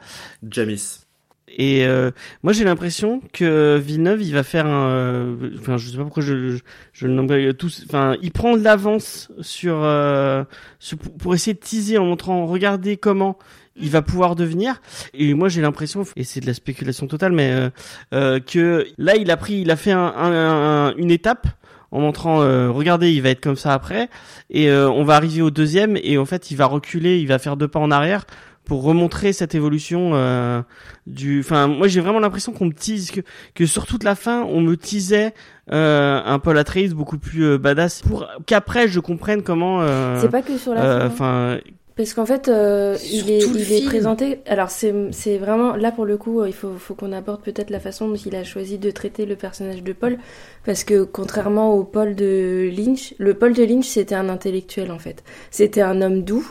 [0.50, 1.02] Jamis.
[1.48, 2.10] Et euh,
[2.42, 6.22] moi, j'ai l'impression que Villeneuve, il va faire un, euh, enfin, je sais pas pourquoi
[6.24, 6.58] je, je,
[6.92, 10.42] je le nomme pas, tous, enfin, il prend de l'avance sur, euh,
[10.80, 13.38] sur- pour essayer de teaser en montrant, regardez comment
[13.78, 14.80] il va pouvoir devenir.
[15.14, 17.70] Et moi, j'ai l'impression, et c'est de la spéculation totale, mais euh,
[18.14, 21.46] euh, que là, il a pris, il a fait un, un- un- une étape
[21.92, 24.08] en montrant, euh, regardez, il va être comme ça après,
[24.50, 27.38] et euh, on va arriver au deuxième, et en fait, il va reculer, il va
[27.38, 28.26] faire deux pas en arrière
[28.64, 30.60] pour remontrer cette évolution euh,
[31.06, 31.38] du.
[31.38, 33.20] Enfin, moi, j'ai vraiment l'impression qu'on me tease que
[33.54, 35.34] que sur toute la fin, on me teasait
[35.72, 39.82] euh, un Paul Atreides beaucoup plus badass pour qu'après je comprenne comment.
[39.82, 41.52] euh, C'est pas que sur la euh, fin.
[41.54, 41.58] hein.
[41.96, 44.40] Parce qu'en fait, euh, il, est, il présenté.
[44.44, 44.92] Alors, c'est
[45.38, 45.76] vraiment.
[45.76, 48.44] Là, pour le coup, il faut, faut qu'on aborde peut-être la façon dont il a
[48.44, 50.18] choisi de traiter le personnage de Paul.
[50.66, 54.98] Parce que, contrairement au Paul de Lynch, le Paul de Lynch, c'était un intellectuel, en
[54.98, 55.24] fait.
[55.50, 56.46] C'était un homme doux.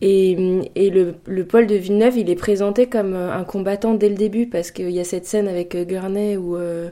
[0.00, 0.36] Et,
[0.74, 4.16] et le, le Paul de Villeneuve, il est présenté comme euh, un combattant dès le
[4.16, 4.48] début.
[4.48, 6.56] Parce qu'il y a cette scène avec euh, Gurney où.
[6.56, 6.88] euh,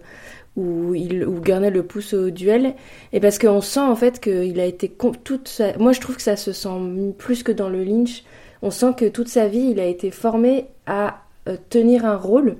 [0.56, 2.74] où, il, où Gurney le pousse au duel,
[3.12, 4.90] et parce qu'on sent en fait qu'il a été
[5.24, 5.62] toute.
[5.78, 8.24] Moi je trouve que ça se sent plus que dans le Lynch,
[8.62, 12.56] on sent que toute sa vie il a été formé à euh, tenir un rôle,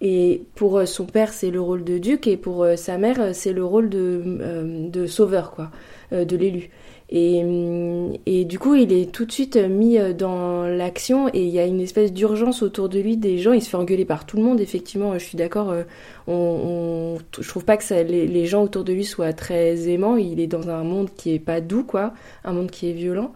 [0.00, 3.34] et pour euh, son père c'est le rôle de duc, et pour euh, sa mère
[3.34, 5.70] c'est le rôle de, de sauveur, quoi,
[6.12, 6.70] de l'élu.
[7.12, 11.58] Et, du coup, il est tout de suite mis euh, dans l'action et il y
[11.58, 13.52] a une espèce d'urgence autour de lui des gens.
[13.52, 15.70] Il se fait engueuler par tout le monde, effectivement, je suis d'accord.
[15.70, 15.82] euh,
[16.28, 19.88] on, on- je trouve pas que ça, les, les gens autour de lui soient très
[19.88, 20.16] aimants.
[20.16, 22.14] Il est dans un monde qui est pas doux, quoi,
[22.44, 23.32] un monde qui est violent.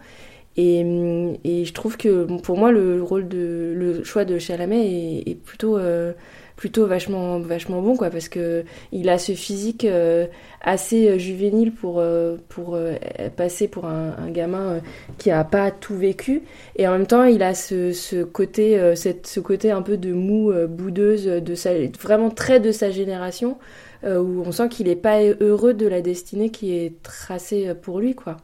[0.57, 5.29] Et, et je trouve que pour moi, le rôle de, le choix de Chalamet est,
[5.31, 6.13] est plutôt, euh,
[6.55, 8.63] plutôt vachement, vachement bon, quoi, parce que
[8.93, 10.27] il a ce physique euh,
[10.61, 12.93] assez euh, juvénile pour, euh, pour euh,
[13.35, 14.79] passer pour un, un gamin
[15.17, 16.43] qui a pas tout vécu.
[16.77, 20.13] Et en même temps, il a ce, ce côté, cette, ce côté un peu de
[20.13, 23.57] mou, boudeuse, de sa, vraiment très de sa génération,
[24.05, 28.15] où on sent qu'il est pas heureux de la destinée qui est tracée pour lui,
[28.15, 28.37] quoi.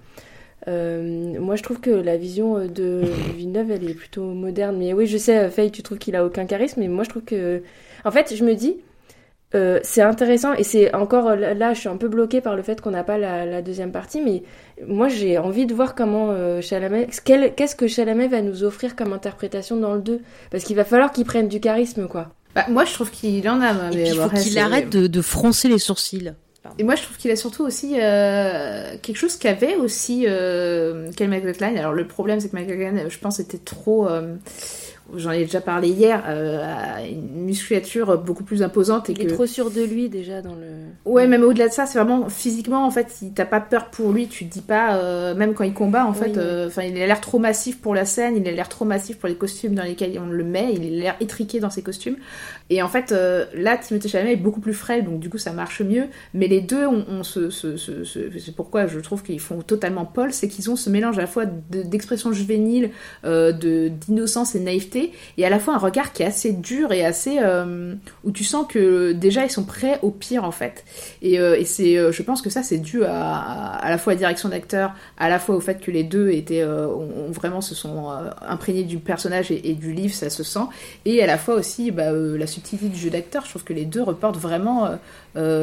[0.67, 3.01] Euh, moi, je trouve que la vision euh, de
[3.35, 4.77] Villeneuve, elle est plutôt moderne.
[4.77, 7.09] Mais oui, je sais, euh, Faye, tu trouves qu'il a aucun charisme, mais moi, je
[7.09, 7.63] trouve que,
[8.05, 8.77] en fait, je me dis,
[9.53, 12.79] euh, c'est intéressant et c'est encore là, je suis un peu bloquée par le fait
[12.79, 14.43] qu'on n'a pas la, la, deuxième partie, mais
[14.87, 19.11] moi j'ai envie de voir comment euh, Chalamet, qu'est-ce que Chalamet va nous offrir comme
[19.11, 20.21] interprétation dans le 2
[20.51, 22.29] Parce qu'il va falloir qu'il prenne du charisme, quoi.
[22.55, 25.67] Bah, moi je trouve qu'il en a, mais il faut qu'il arrête de, de, froncer
[25.67, 26.31] les sourcils.
[26.77, 31.33] Et moi, je trouve qu'il a surtout aussi euh, quelque chose qu'avait aussi euh, Kel.
[31.61, 34.07] Alors, le problème, c'est que McLachlan, je pense, était trop.
[34.07, 34.35] Euh,
[35.15, 39.09] j'en ai déjà parlé hier, euh, une musculature beaucoup plus imposante.
[39.09, 40.67] Et il est trop sûr de lui déjà dans le.
[41.05, 44.11] Ouais, même au-delà de ça, c'est vraiment physiquement en fait, si t'as pas peur pour
[44.11, 47.01] lui, tu te dis pas, euh, même quand il combat en fait, euh, enfin il
[47.01, 49.75] a l'air trop massif pour la scène, il a l'air trop massif pour les costumes
[49.75, 52.17] dans lesquels on le met, il a l'air étriqué dans ses costumes.
[52.69, 53.13] Et en fait,
[53.53, 56.05] là, Timothée Chalamet est beaucoup plus frêle, donc du coup ça marche mieux.
[56.33, 60.05] Mais les deux, on, on se, se, se, c'est pourquoi je trouve qu'ils font totalement
[60.05, 62.91] Paul, c'est qu'ils ont ce mélange à la fois d'expression juvénile,
[63.23, 65.00] de d'innocence et naïveté,
[65.37, 67.39] et à la fois un regard qui est assez dur et assez
[68.23, 70.83] où tu sens que déjà ils sont prêts au pire en fait.
[71.21, 74.15] Et, euh, c'est, euh, je pense que ça, c'est dû à, à, la fois à
[74.15, 77.61] la direction d'acteur, à la fois au fait que les deux étaient, euh, ont, vraiment
[77.61, 78.09] se sont
[78.41, 80.65] imprégnés du personnage et, et, du livre, ça se sent,
[81.05, 83.43] et à la fois aussi bah, la subtilité du jeu d'acteur.
[83.45, 84.89] Je trouve que les deux reportent vraiment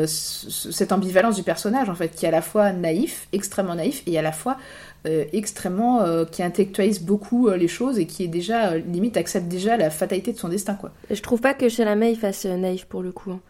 [0.06, 4.19] cette ambivalence du personnage en fait, qui est à la fois naïf, extrêmement naïf, et
[4.19, 4.56] à la fois
[5.06, 9.46] euh, extrêmement euh, qui intellectualise beaucoup euh, les choses et qui est déjà limite accepte
[9.46, 10.90] déjà la fatalité de son destin quoi.
[11.10, 13.30] Je trouve pas que Chalamet il fasse naïf pour le coup.
[13.30, 13.40] Hein.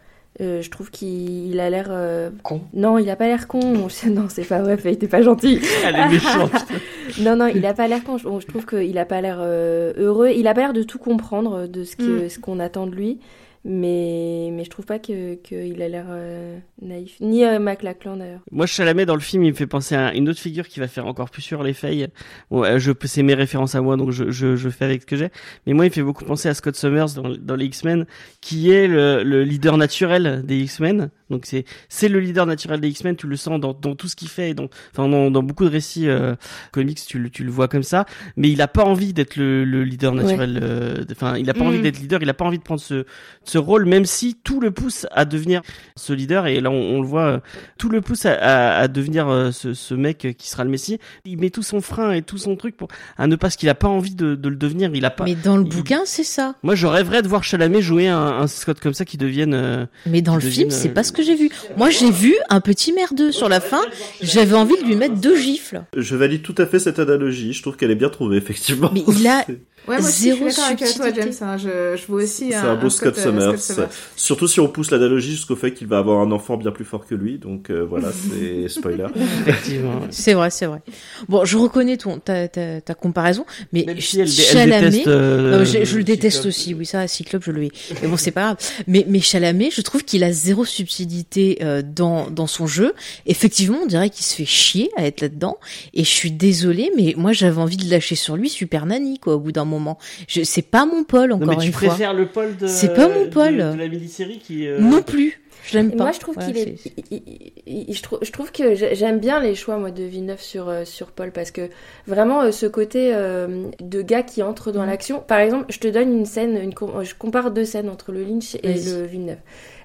[0.41, 2.29] Euh, je trouve qu'il a l'air euh...
[2.43, 2.61] con.
[2.73, 3.59] Non, il a pas l'air con.
[4.09, 4.77] non, c'est pas vrai.
[4.85, 5.59] Il était pas gentil.
[5.85, 6.51] Elle est méchante.
[7.19, 8.17] non, non, il a pas l'air con.
[8.17, 10.29] Je, je trouve qu'il a pas l'air euh, heureux.
[10.29, 12.29] Il a pas l'air de tout comprendre de ce mm.
[12.29, 13.19] ce qu'on attend de lui.
[13.65, 17.17] Mais, mais je trouve pas qu'il a l'air euh, naïf.
[17.19, 18.39] Ni euh, McLachlan d'ailleurs.
[18.51, 20.87] Moi, Chalamet dans le film, il me fait penser à une autre figure qui va
[20.87, 22.07] faire encore plus sur les failles.
[22.51, 25.17] Bon, euh, je c'est mes références à moi, donc je, je, fais avec ce que
[25.17, 25.29] j'ai.
[25.67, 28.05] Mais moi, il fait beaucoup penser à Scott Summers dans, dans les X-Men,
[28.39, 31.09] qui est le leader naturel des X-Men.
[31.29, 34.15] Donc c'est c'est le leader naturel des X-Men, tu le sens dans, dans tout ce
[34.15, 36.35] qu'il fait, dans enfin dans, dans beaucoup de récits euh,
[36.71, 38.05] comics, tu le tu le vois comme ça.
[38.35, 40.59] Mais il a pas envie d'être le, le leader naturel.
[40.61, 41.67] Euh, enfin, il a pas mm.
[41.67, 43.05] envie d'être leader, il a pas envie de prendre ce
[43.43, 45.61] ce rôle, même si tout le pousse à devenir
[45.95, 46.47] ce leader.
[46.47, 47.39] Et là, on, le voit, euh,
[47.77, 50.99] tout le pousse à, à, à devenir ce, ce, mec qui sera le Messie.
[51.25, 52.87] Il met tout son frein et tout son truc pour
[53.17, 54.91] à ne pas ce qu'il a pas envie de, de, le devenir.
[54.93, 55.23] Il a pas.
[55.23, 56.55] Mais dans le bouquin, c'est ça.
[56.63, 59.53] Moi, je rêverais de voir Chalamet jouer un, un Scott comme ça qui devienne.
[59.53, 61.49] Euh, Mais dans le film, c'est pas ce que j'ai vu.
[61.77, 63.81] Moi, j'ai vu un petit merdeux sur la fin.
[64.21, 65.83] J'avais envie de lui mettre deux gifles.
[65.95, 67.53] Je valide tout à fait cette analogie.
[67.53, 68.91] Je trouve qu'elle est bien trouvée, effectivement.
[68.93, 69.45] Mais il a
[69.89, 71.33] Ouais, moi aussi, je suis d'accord avec toi, James.
[71.41, 71.57] Hein.
[71.57, 73.59] Je, je vois aussi C'est un, beau Scott, euh, Summers.
[73.59, 73.89] Scott, Summers.
[74.15, 77.07] Surtout si on pousse l'analogie jusqu'au fait qu'il va avoir un enfant bien plus fort
[77.07, 77.39] que lui.
[77.39, 79.07] Donc euh, voilà, c'est spoiler.
[79.47, 80.01] Effectivement.
[80.11, 80.81] C'est vrai, c'est vrai.
[81.27, 85.07] Bon, je reconnais ton ta, ta, ta comparaison, mais Même si elle, Chalamet, elle déteste,
[85.07, 86.73] euh, non, je, je le déteste aussi.
[86.73, 87.71] Oui, ça, Cyclope, je le hais.
[88.01, 88.57] Mais bon, c'est pas grave.
[88.87, 92.93] Mais mais Chalamet, je trouve qu'il a zéro subtilité euh, dans dans son jeu.
[93.25, 95.57] Effectivement, on dirait qu'il se fait chier à être là-dedans.
[95.93, 99.35] Et je suis désolée, mais moi, j'avais envie de lâcher sur lui Super Nanny, quoi,
[99.35, 99.78] au bout d'un moment.
[100.27, 103.07] Je c'est pas mon Paul encore non, mais tu préfères le Paul de C'est pas
[103.07, 104.79] mon Paul de, de la mini-série qui euh...
[104.79, 105.39] Non plus.
[105.63, 106.05] Je l'aime pas.
[106.05, 106.75] Moi, je trouve qu'il est,
[107.11, 110.41] il, il, il, je, trouve, je trouve que j'aime bien les choix moi de Villeneuve
[110.41, 111.69] sur euh, sur Paul parce que
[112.07, 114.87] vraiment euh, ce côté euh, de gars qui entre dans mmh.
[114.87, 115.19] l'action.
[115.19, 116.73] Par exemple, je te donne une scène, une,
[117.03, 119.39] je compare deux scènes entre le Lynch et le Villeneuve.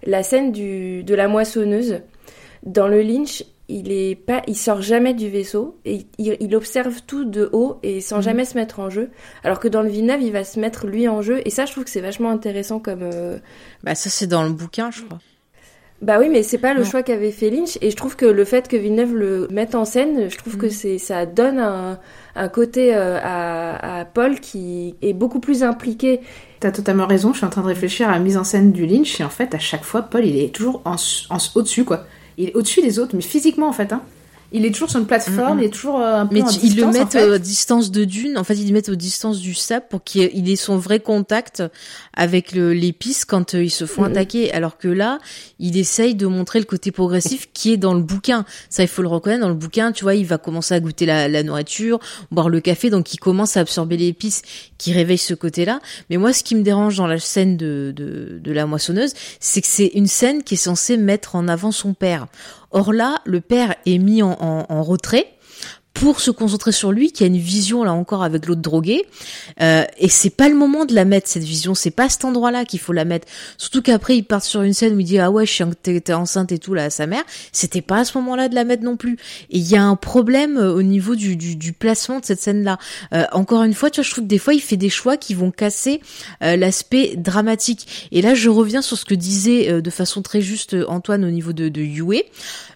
[0.05, 2.01] La scène du de la moissonneuse.
[2.65, 7.01] Dans le Lynch, il est pas, il sort jamais du vaisseau et il, il observe
[7.07, 8.23] tout de haut et sans mmh.
[8.23, 9.11] jamais se mettre en jeu.
[9.43, 11.73] Alors que dans le Villeneuve, il va se mettre lui en jeu et ça, je
[11.73, 13.03] trouve que c'est vachement intéressant comme.
[13.03, 13.39] Euh...
[13.83, 15.19] Bah ça, c'est dans le bouquin, je crois.
[16.03, 16.87] Bah oui, mais c'est pas le non.
[16.87, 19.87] choix qu'avait fait Lynch et je trouve que le fait que Villeneuve le mette en
[19.87, 20.61] scène, je trouve mmh.
[20.61, 21.99] que c'est ça donne un,
[22.35, 26.21] un côté euh, à, à Paul qui est beaucoup plus impliqué.
[26.61, 27.33] T'as totalement raison.
[27.33, 29.31] Je suis en train de réfléchir à la mise en scène du Lynch et en
[29.31, 30.97] fait, à chaque fois, Paul, il est toujours en,
[31.31, 32.05] en au-dessus, quoi
[32.39, 33.93] il est au-dessus des autres, mais physiquement en fait.
[33.93, 34.03] Hein.
[34.57, 35.63] Il est toujours sur une plateforme, mm -hmm.
[35.63, 37.33] il est toujours euh, un peu Mais en tu, distance, ils le mettent en fait.
[37.35, 38.35] à distance de dune.
[38.39, 41.57] En fait, ils le mettent aux distances du sable pour qu'il ait son vrai contact
[42.25, 44.11] avec l'épice quand euh, ils se font mm -hmm.
[44.13, 44.43] attaquer.
[44.59, 45.11] Alors que là,
[45.67, 48.41] il essaye de montrer le côté progressif qui est dans le bouquin.
[48.75, 49.43] Ça, il faut le reconnaître.
[49.47, 51.99] Dans le bouquin, tu vois, il va commencer à goûter la, la nourriture,
[52.35, 54.39] boire le café, donc il commence à absorber l'épice
[54.81, 55.77] qui réveille ce côté-là.
[56.09, 58.09] Mais moi, ce qui me dérange dans la scène de, de,
[58.47, 59.13] de la moissonneuse,
[59.49, 62.27] c'est que c'est une scène qui est censée mettre en avant son père.
[62.75, 65.29] Or là, le père est mis en, retrait
[65.95, 69.05] pour se concentrer sur lui, qui a une vision là encore avec l'autre drogué.
[69.63, 72.65] Euh, et c'est pas le moment de la mettre cette vision, c'est pas cet endroit-là
[72.65, 73.29] qu'il faut la mettre.
[73.57, 76.13] Surtout qu'après il part sur une scène où il dit ah ouais, je suis t'es
[76.13, 77.23] enceinte et tout là à sa mère.
[77.53, 79.17] C'était pas à ce moment-là de la mettre non plus.
[79.51, 82.79] Et il y a un problème euh, au niveau du, placement de cette scène-là.
[83.13, 85.17] Euh, encore une fois, tu vois, je trouve que des fois il fait des choix
[85.17, 86.01] qui vont casser
[86.43, 88.09] euh, l'aspect dramatique.
[88.11, 91.53] Et là, je reviens sur ce que disait de façon très juste Antoine au niveau
[91.53, 92.23] de, de Yue.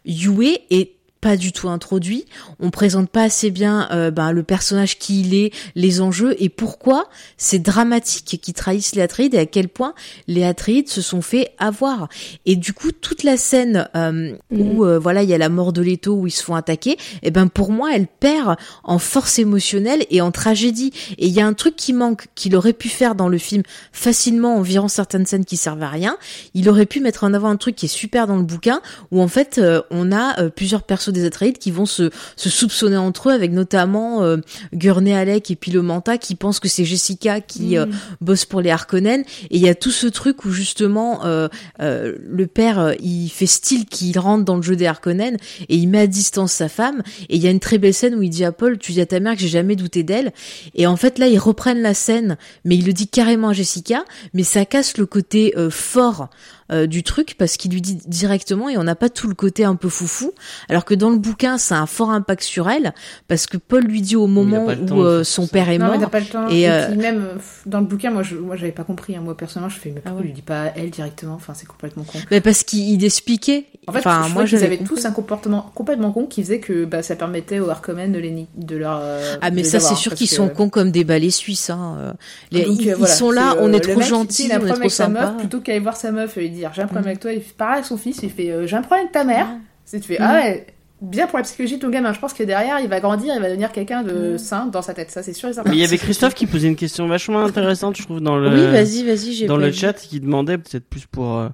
[0.05, 0.98] Yue est
[1.29, 2.25] pas du tout introduit.
[2.59, 6.49] On présente pas assez bien euh, ben, le personnage qui il est, les enjeux et
[6.49, 9.93] pourquoi c'est dramatique qu'ils trahissent les Atreides et à quel point
[10.27, 12.09] les Atreides se sont fait avoir.
[12.47, 15.75] Et du coup, toute la scène euh, où euh, voilà il y a la mort
[15.75, 18.99] de Leto où ils se font attaquer, et eh ben pour moi elle perd en
[18.99, 20.95] force émotionnelle et en tragédie.
[21.19, 23.65] Et il y a un truc qui manque qu'il aurait pu faire dans le film
[23.93, 26.17] facilement en virant certaines scènes qui servent à rien.
[26.55, 28.81] Il aurait pu mettre en avant un truc qui est super dans le bouquin
[29.11, 29.61] où en fait
[29.91, 34.23] on a plusieurs personnages des Atreides qui vont se, se soupçonner entre eux, avec notamment
[34.23, 34.39] euh,
[34.73, 37.87] Gurney Alec et puis le Manta qui pensent que c'est Jessica qui euh,
[38.21, 39.23] bosse pour les Harkonnen.
[39.51, 41.49] Et il y a tout ce truc où justement euh,
[41.81, 45.37] euh le père il fait style qu'il rentre dans le jeu des Harkonnen
[45.69, 47.03] et il met à distance sa femme.
[47.29, 49.01] Et il y a une très belle scène où il dit à Paul, tu dis
[49.01, 50.33] à ta mère que j'ai jamais douté d'elle.
[50.75, 54.05] Et en fait là ils reprennent la scène, mais il le dit carrément à Jessica,
[54.35, 56.29] mais ça casse le côté fort
[56.71, 59.65] euh, du truc parce qu'il lui dit directement et on n'a pas tout le côté
[59.65, 60.33] un peu foufou.
[60.69, 62.93] Alors que dans le bouquin, ça a un fort impact sur elle
[63.29, 65.99] parce que Paul lui dit au moment où euh, son père est non, mort.
[65.99, 66.49] Mais pas le temps.
[66.51, 67.29] Et, Et, euh, puis même
[67.67, 69.17] dans le bouquin, moi, je, moi, j'avais pas compris.
[69.17, 69.21] Hein.
[69.23, 70.25] Moi, personnellement, je fais, mais Ah pourquoi ouais.
[70.27, 71.35] il lui dit pas elle directement?
[71.35, 72.19] Enfin, c'est complètement con.
[72.31, 73.67] Mais parce qu'il il expliquait.
[73.87, 76.85] En fait, enfin, je moi qu'ils avaient tous un comportement complètement con qui faisait que
[76.85, 79.01] bah, ça permettait aux Harkonnen de les ni- de leur.
[79.03, 81.71] euh, Ah mais ça c'est sûr qu'ils que- sont cons comme des balais suisses.
[81.71, 82.15] Hein.
[82.51, 84.77] Les- Donc, ils, euh, ils voilà, sont là, on est trop gentils, on est trop
[84.77, 85.27] avec sa sympa.
[85.31, 87.09] meuf, plutôt qu'aller voir sa meuf et lui dire j'ai un problème Mm.
[87.09, 89.13] avec toi, il fait pareil à son fils, il fait euh, j'ai un problème avec
[89.13, 89.47] ta mère.
[89.85, 90.67] C'est tu fais ah ouais,
[91.01, 92.13] bien pour la psychologie de ton gamin.
[92.13, 94.93] Je pense que derrière il va grandir, il va devenir quelqu'un de sain dans sa
[94.95, 95.11] tête.
[95.11, 95.71] Ça c'est sûr et certain.
[95.71, 98.51] Mais il y avait Christophe qui posait une question vachement intéressante, je trouve, dans le,
[98.51, 101.49] Oui, vas-y, vas-y, j'ai dans le chat, qui demandait peut-être plus pour, euh,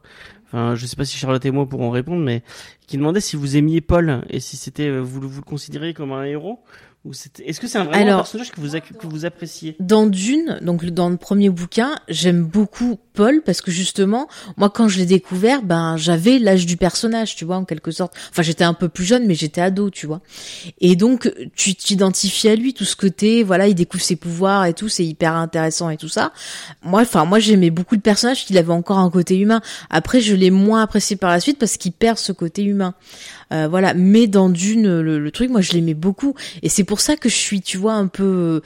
[0.47, 2.43] enfin, je sais pas si Charlotte et moi pourrons répondre, mais
[2.87, 5.95] qui demandait si vous aimiez Paul et si c'était, euh, vous, le- vous le considériez
[5.95, 6.59] comme un héros
[7.45, 9.77] est-ce que c'est un vraiment Alors- personnage que vous, que vous appréciez?
[9.79, 14.27] Dans Dune, donc dans le premier bouquin, j'aime beaucoup Paul parce que justement,
[14.57, 18.15] moi quand je l'ai découvert, ben j'avais l'âge du personnage, tu vois, en quelque sorte.
[18.31, 20.21] Enfin, j'étais un peu plus jeune, mais j'étais ado, tu vois.
[20.81, 24.73] Et donc tu t'identifies à lui, tout ce côté, voilà, il découvre ses pouvoirs et
[24.75, 26.33] tout, c'est hyper intéressant et tout ça.
[26.83, 29.61] Moi, enfin moi j'aimais beaucoup le personnage, qu'il avait encore un côté humain.
[29.91, 32.95] Après, je l'ai moins apprécié par la suite parce qu'il perd ce côté humain.
[33.53, 37.17] Euh, voilà, mais dans Dune, le, truc, moi je l'aimais beaucoup, et c'est pour ça
[37.17, 38.63] que je suis, tu vois, un peu,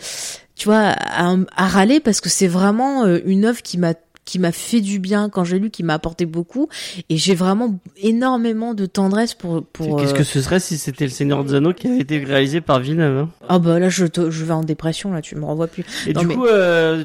[0.54, 3.94] tu vois, à, à râler parce que c'est vraiment euh, une œuvre qui m'a
[4.28, 6.68] qui m'a fait du bien quand j'ai lu, qui m'a apporté beaucoup,
[7.08, 9.96] et j'ai vraiment énormément de tendresse pour pour.
[9.98, 12.60] Qu'est-ce euh, que ce serait si c'était le Seigneur des Anneaux qui avait été réalisé
[12.60, 13.28] par Villeneuve hein?
[13.48, 15.84] Ah bah là je te- je vais en dépression là, tu me revois plus.
[16.06, 17.02] Et Non, du mais- coup, euh,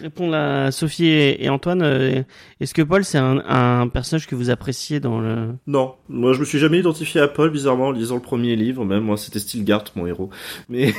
[0.00, 2.22] répondre à Sophie et, et Antoine, euh,
[2.60, 5.48] est-ce que Paul c'est un, un personnage que vous appréciez dans le?
[5.66, 8.84] Non, moi je me suis jamais identifié à Paul bizarrement en lisant le premier livre,
[8.84, 10.30] même moi c'était Stilgart mon héros.
[10.70, 10.94] Mais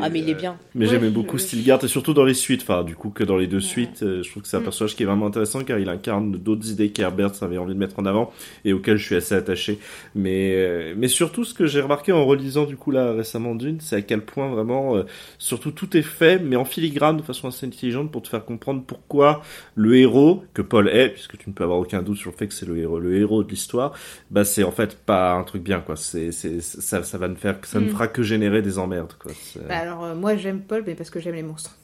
[0.00, 0.56] Ah mais il est euh, bien.
[0.74, 3.24] Mais Ouais, j'aimais beaucoup je- Stilgart et surtout dans les suites, enfin du coup que
[3.24, 4.64] dans les deux suites, euh, je trouve que c'est un Mm.
[4.64, 7.98] personnage qui est vraiment intéressant car il incarne d'autres idées qu'Herbert avait envie de mettre
[7.98, 8.32] en avant
[8.64, 9.78] et auxquelles je suis assez attaché.
[10.14, 13.78] Mais euh, mais surtout ce que j'ai remarqué en relisant du coup là récemment Dune,
[13.80, 15.02] c'est à quel point vraiment euh,
[15.38, 18.82] surtout tout est fait mais en filigrane de façon assez intelligente pour te faire comprendre
[18.86, 19.42] pourquoi
[19.74, 22.46] le héros que Paul est, puisque tu ne peux avoir aucun doute sur le fait
[22.48, 23.92] que c'est le héros, le héros de l'histoire,
[24.30, 25.96] bah c'est en fait pas un truc bien quoi.
[25.96, 27.88] C'est c'est ça ça va ne faire ça ne Mm.
[27.90, 29.32] fera que générer des emmerdes quoi.
[29.34, 31.76] C'est Bah, alors euh, moi j'aime Paul, mais parce que j'aime les monstres.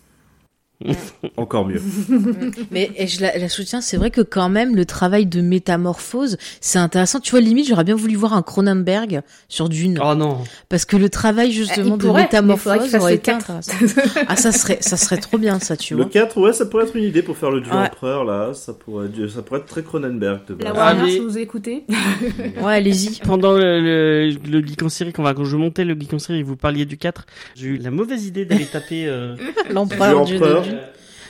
[1.36, 1.82] encore mieux.
[2.70, 6.36] Mais et je la, la soutiens, c'est vrai que quand même le travail de métamorphose,
[6.60, 7.18] c'est intéressant.
[7.20, 10.38] Tu vois, limite, j'aurais bien voulu voir un Cronenberg sur Dune, Oh non
[10.68, 13.50] parce que le travail justement de pourrait, qu'il métamorphose aurait le été quatre.
[13.50, 13.72] intéressant.
[14.28, 16.10] Ah, ça serait, ça serait trop bien, ça, tu Le vois.
[16.10, 17.86] 4, ouais, ça pourrait être une idée pour faire le duo Ouais.
[17.86, 18.52] empereur, là.
[18.54, 20.78] Ça pourrait, ça pourrait être très Cronenberg de La base.
[20.80, 21.84] Ah, Warner, mais- si vous écoutez.
[22.62, 23.18] Ouais, allez-y.
[23.20, 26.42] Pendant le, le, le geek en série, quand, quand je montais le geek en série,
[26.42, 27.26] vous parliez du 4,
[27.56, 29.34] j'ai eu la mauvaise idée d'aller taper euh,
[29.70, 30.64] L'empereur du empereur.
[30.68, 30.78] Dune.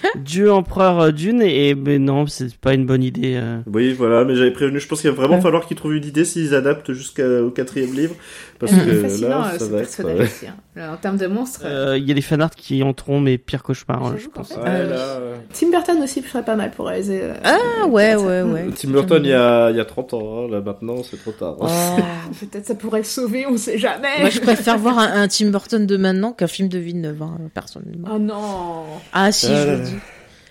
[0.24, 3.34] Dieu empereur euh, Dune et ben non, c'est pas une bonne idée.
[3.36, 3.58] euh.
[3.72, 4.78] Oui, voilà, mais j'avais prévenu.
[4.78, 8.14] Je pense qu'il va vraiment falloir qu'ils trouvent une idée s'ils adaptent jusqu'au quatrième livre.
[8.58, 9.84] Parce que fascinant là, euh, ça ce va être.
[9.96, 10.46] personnage euh, aussi.
[10.76, 10.92] hein.
[10.92, 13.62] En termes de monstres, euh, Euh, Il y a des fanarts qui entreront mes pires
[13.62, 14.48] cauchemars, hein, je pense.
[14.52, 15.20] fait, Ouais, là,
[15.52, 17.20] Tim Burton aussi serait pas mal pour réaliser.
[17.22, 18.66] euh, Ah, ouais, ouais, ouais.
[18.76, 20.44] Tim Burton, il y a, il y a 30 ans.
[20.46, 20.50] hein.
[20.50, 21.56] Là, maintenant, c'est trop tard.
[21.60, 21.66] Oh.
[22.40, 24.20] Peut-être ça pourrait le sauver, on sait jamais.
[24.20, 27.38] Moi, je préfère voir un, un Tim Burton de maintenant qu'un film de Villeneuve, hein,
[27.54, 28.08] personnellement.
[28.14, 28.84] Oh non.
[29.12, 29.94] Ah si, Ah je là le dis.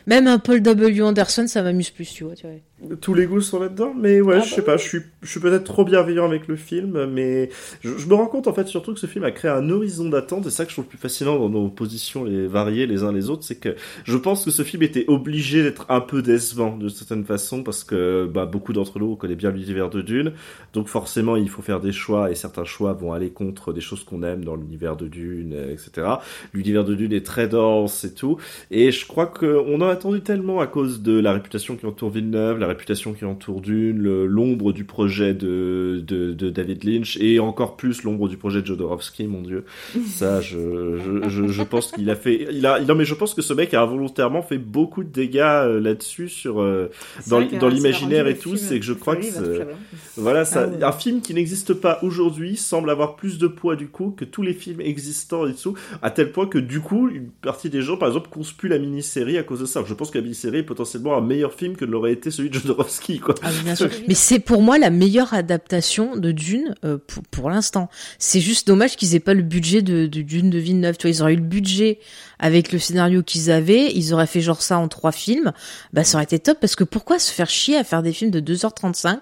[0.08, 1.02] Même un Paul W.
[1.02, 2.34] Anderson, ça m'amuse plus, tu vois.
[2.36, 2.56] Tu vois.
[3.02, 5.28] Tous les goûts sont là-dedans, mais ouais, Ah je bah sais pas, je suis, je
[5.28, 7.50] suis peut-être trop bienveillant avec le film, mais
[7.84, 10.10] je, je me rends compte en fait surtout que ce film a créé un horizon
[10.10, 13.12] d'attente, et ça que je trouve plus fascinant dans nos positions les variées les uns
[13.12, 16.78] les autres, c'est que je pense que ce film était obligé d'être un peu décevant
[16.78, 20.34] de certaine façon, parce que bah, beaucoup d'entre nous on connaît bien l'univers de Dune,
[20.74, 24.04] donc forcément il faut faire des choix, et certains choix vont aller contre des choses
[24.04, 26.08] qu'on aime dans l'univers de Dune, etc.
[26.54, 28.38] L'univers de Dune est très dense et tout,
[28.70, 32.60] et je crois qu'on a attendu tellement à cause de la réputation qui entoure Villeneuve,
[32.60, 37.76] la réputation qui entoure Dune, l'ombre du projet de, de, de David Lynch et encore
[37.78, 39.66] plus l'ombre du projet de Jodorowsky, mon dieu.
[40.08, 40.58] Ça, je,
[40.98, 43.54] je, je, je pense qu'il a fait, il a, non mais je pense que ce
[43.54, 46.90] mec a involontairement fait beaucoup de dégâts euh, là-dessus sur euh,
[47.28, 48.56] dans, dans l'imaginaire et tout.
[48.58, 49.68] C'est que je crois que hein.
[50.16, 50.84] voilà, ça, Ah ouais.
[50.84, 54.42] un film qui n'existe pas aujourd'hui semble avoir plus de poids du coup que tous
[54.42, 57.98] les films existants et tout, à tel point que du coup, une partie des gens,
[57.98, 59.84] par exemple, conspuent la mini-série à cause de ça.
[59.86, 62.50] Je pense que la mini-série est potentiellement un meilleur film que ne l'aurait été celui
[62.50, 63.36] de Jodorowsky, quoi.
[63.44, 63.90] Ah, bien sûr.
[64.08, 67.90] Mais c'est pour moi la meilleure adaptation de Dune euh, pour, pour l'instant.
[68.20, 70.98] C'est juste dommage qu'ils aient pas le budget de, de Dune de Villeneuve.
[70.98, 72.00] Tu vois, ils auraient eu le budget
[72.40, 75.52] avec le scénario qu'ils avaient, ils auraient fait genre ça en trois films.
[75.94, 78.32] Bah, ça aurait été top parce que pourquoi se faire chier à faire des films
[78.32, 79.18] de 2h35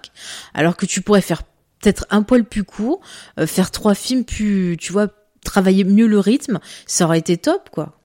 [0.54, 1.42] alors que tu pourrais faire
[1.80, 3.00] peut-être un poil plus court,
[3.38, 5.08] euh, faire trois films plus, tu vois,
[5.44, 6.58] travailler mieux le rythme?
[6.86, 7.96] Ça aurait été top, quoi.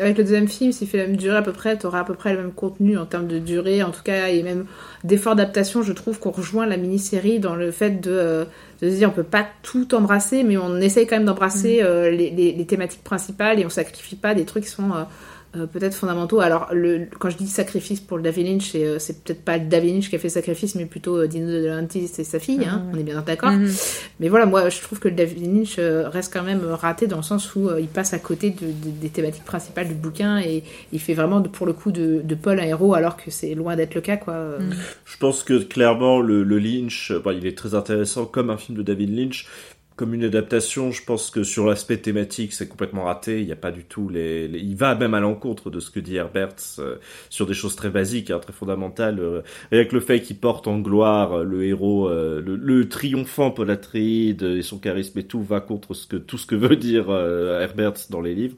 [0.00, 2.14] Avec le deuxième film, s'il fait la même durée à peu près, t'auras à peu
[2.14, 4.66] près le même contenu en termes de durée, en tout cas, et même
[5.04, 5.82] d'effort d'adaptation.
[5.82, 8.44] Je trouve qu'on rejoint la mini-série dans le fait de, euh,
[8.82, 12.10] de se dire on peut pas tout embrasser, mais on essaye quand même d'embrasser euh,
[12.10, 15.04] les, les- les thématiques principales et on sacrifie pas des trucs qui sont euh,
[15.56, 16.40] euh, peut-être fondamentaux.
[16.40, 19.58] Alors, le, quand je dis sacrifice pour le David Lynch, c'est, euh, c'est peut-être pas
[19.58, 22.38] le David Lynch qui a fait sacrifice, mais plutôt euh, Dino De Laurentiis et sa
[22.38, 23.50] fille, hein, on est bien d'accord.
[23.52, 23.70] Mhm.
[24.20, 27.18] Mais voilà, moi je trouve que le David Lynch euh, reste quand même raté dans
[27.18, 30.38] le sens où euh, il passe à côté de- de- des thématiques principales du bouquin
[30.40, 30.62] et
[30.92, 33.54] il fait vraiment de- pour le coup de, de Paul un héros alors que c'est
[33.54, 34.34] loin d'être le cas quoi.
[34.58, 34.74] Mm.
[35.04, 38.76] Je pense que clairement le, le Lynch, bon, il est très intéressant comme un film
[38.78, 39.46] de David Lynch.
[39.96, 43.38] Comme une adaptation, je pense que sur l'aspect thématique, c'est complètement raté.
[43.40, 45.88] Il n'y a pas du tout les, les- Il va même à l'encontre de ce
[45.92, 46.48] que dit Herbert
[46.80, 46.96] euh,
[47.30, 49.20] sur des choses très basiques, hein, très fondamentales.
[49.20, 53.52] euh, avec le fait qu'il porte en gloire euh, le héros, euh, le, le triomphant
[53.52, 56.74] Paul Atreides et son charisme et tout va contre ce que tout ce que veut
[56.74, 58.56] dire euh, Herbert dans les livres.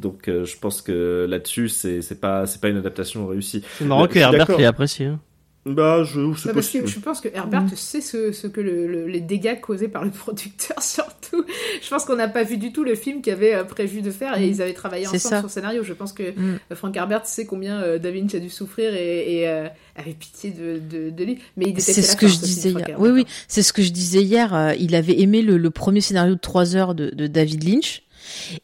[0.00, 3.62] Donc, euh, je pense que là-dessus, c'est pas c'est pas une adaptation réussie.
[3.78, 5.04] C'est marrant que Herbert l'ait apprécié.
[5.06, 5.20] hein.
[5.68, 6.86] Bah, je c'est bah, parce que possible.
[6.88, 10.10] je pense que Herbert sait ce, ce que le- le- les dégâts causés par le
[10.24, 11.44] producteur surtout.
[11.82, 14.10] Je pense qu'on n'a pas vu du tout le film qu'il avait euh, prévu de
[14.10, 15.28] faire et ils avaient travaillé ensemble ça.
[15.38, 15.82] sur le scénario.
[15.84, 16.58] Je pense que Mm.
[16.72, 20.12] euh, Frank Herbert sait combien euh, David Lynch a dû souffrir et, et, euh, avait
[20.12, 21.38] pitié de, de, de lui.
[21.56, 22.96] Mais il C'est ce que je disais hier.
[22.98, 24.74] Oui, oui, c'est ce que je disais hier.
[24.78, 28.02] il avait aimé le, le premier scénario de 3 heures de, de David Lynch.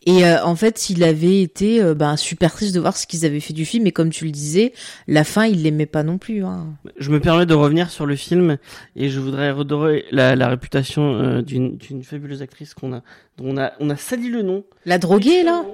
[0.06, 3.24] Et euh, en fait, il avait été euh, ben, super triste de voir ce qu'ils
[3.24, 3.86] avaient fait du film.
[3.86, 4.72] Et comme tu le disais,
[5.08, 6.44] la fin, il l'aimait pas non plus.
[6.44, 6.66] Hein.
[6.98, 8.58] Je me permets de revenir sur le film
[8.96, 13.02] et je voudrais redorer la, réputation euh, d'une fabuleuse actrice qu'on a,
[13.43, 15.65] on a, on a sali le nom La droguée, là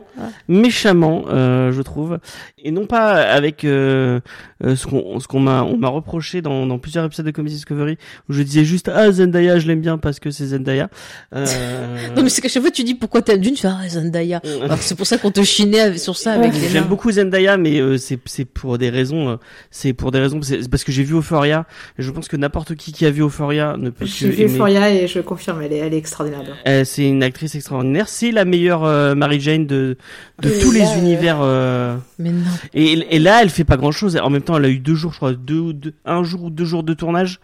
[0.48, 2.18] méchamment, euh, je trouve,
[2.62, 4.20] et non pas avec euh,
[4.64, 7.54] euh, ce qu'on ce qu'on m'a on m'a reproché dans, dans plusieurs épisodes de Comedy
[7.54, 7.96] Discovery
[8.28, 10.90] où je disais juste ah Zendaya je l'aime bien parce que c'est Zendaya.
[11.34, 11.46] Euh...
[12.16, 14.42] Non, mais c'est qu'à chaque fois, tu dis pourquoi t'aimes Dune, tu fais ah, Zendaya.
[14.62, 17.56] Alors c'est pour ça qu'on te chinait avec- sur ça avec les J'aime beaucoup Zendaya,
[17.56, 19.36] mais euh, c'est c'est pour des raisons, euh,
[19.70, 21.66] c'est pour des raisons, c'est parce que j'ai vu Euphoria.
[21.98, 24.42] Et je pense que n'importe qui qui a vu Euphoria ne peut que J'ai vu
[24.42, 24.52] aimer.
[24.54, 26.42] Euphoria et je confirme, elle est, elle est extraordinaire.
[26.66, 28.08] Euh, c'est une actrice extraordinaire.
[28.08, 29.96] C'est la meilleure euh, Mary Jane de
[30.42, 31.38] de Et tous là, les euh, univers.
[31.42, 32.44] euh, Mais non.
[32.74, 34.16] Et, et là, elle fait pas grand chose.
[34.22, 36.44] En même temps, elle a eu deux jours, je crois, deux, ou deux- un jour
[36.44, 37.40] ou deux jours de tournage.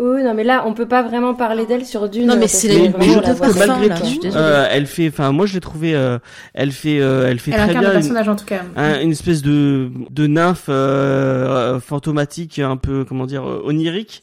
[0.00, 2.26] Oui, non, mais là, on peut pas vraiment parler d'elle sur Dune.
[2.28, 5.44] Non, mais c'est la- Mais, je trouve que malgré tout, euh, elle fait, enfin, moi
[5.46, 6.18] je l'ai trouvé, euh,
[6.54, 8.60] elle fait, euh, elle fait Elle très incarne bien le une, personnage en tout cas.
[8.76, 10.70] un- une espèce de de nymphe
[11.80, 14.22] fantomatique, un peu, comment dire, onirique.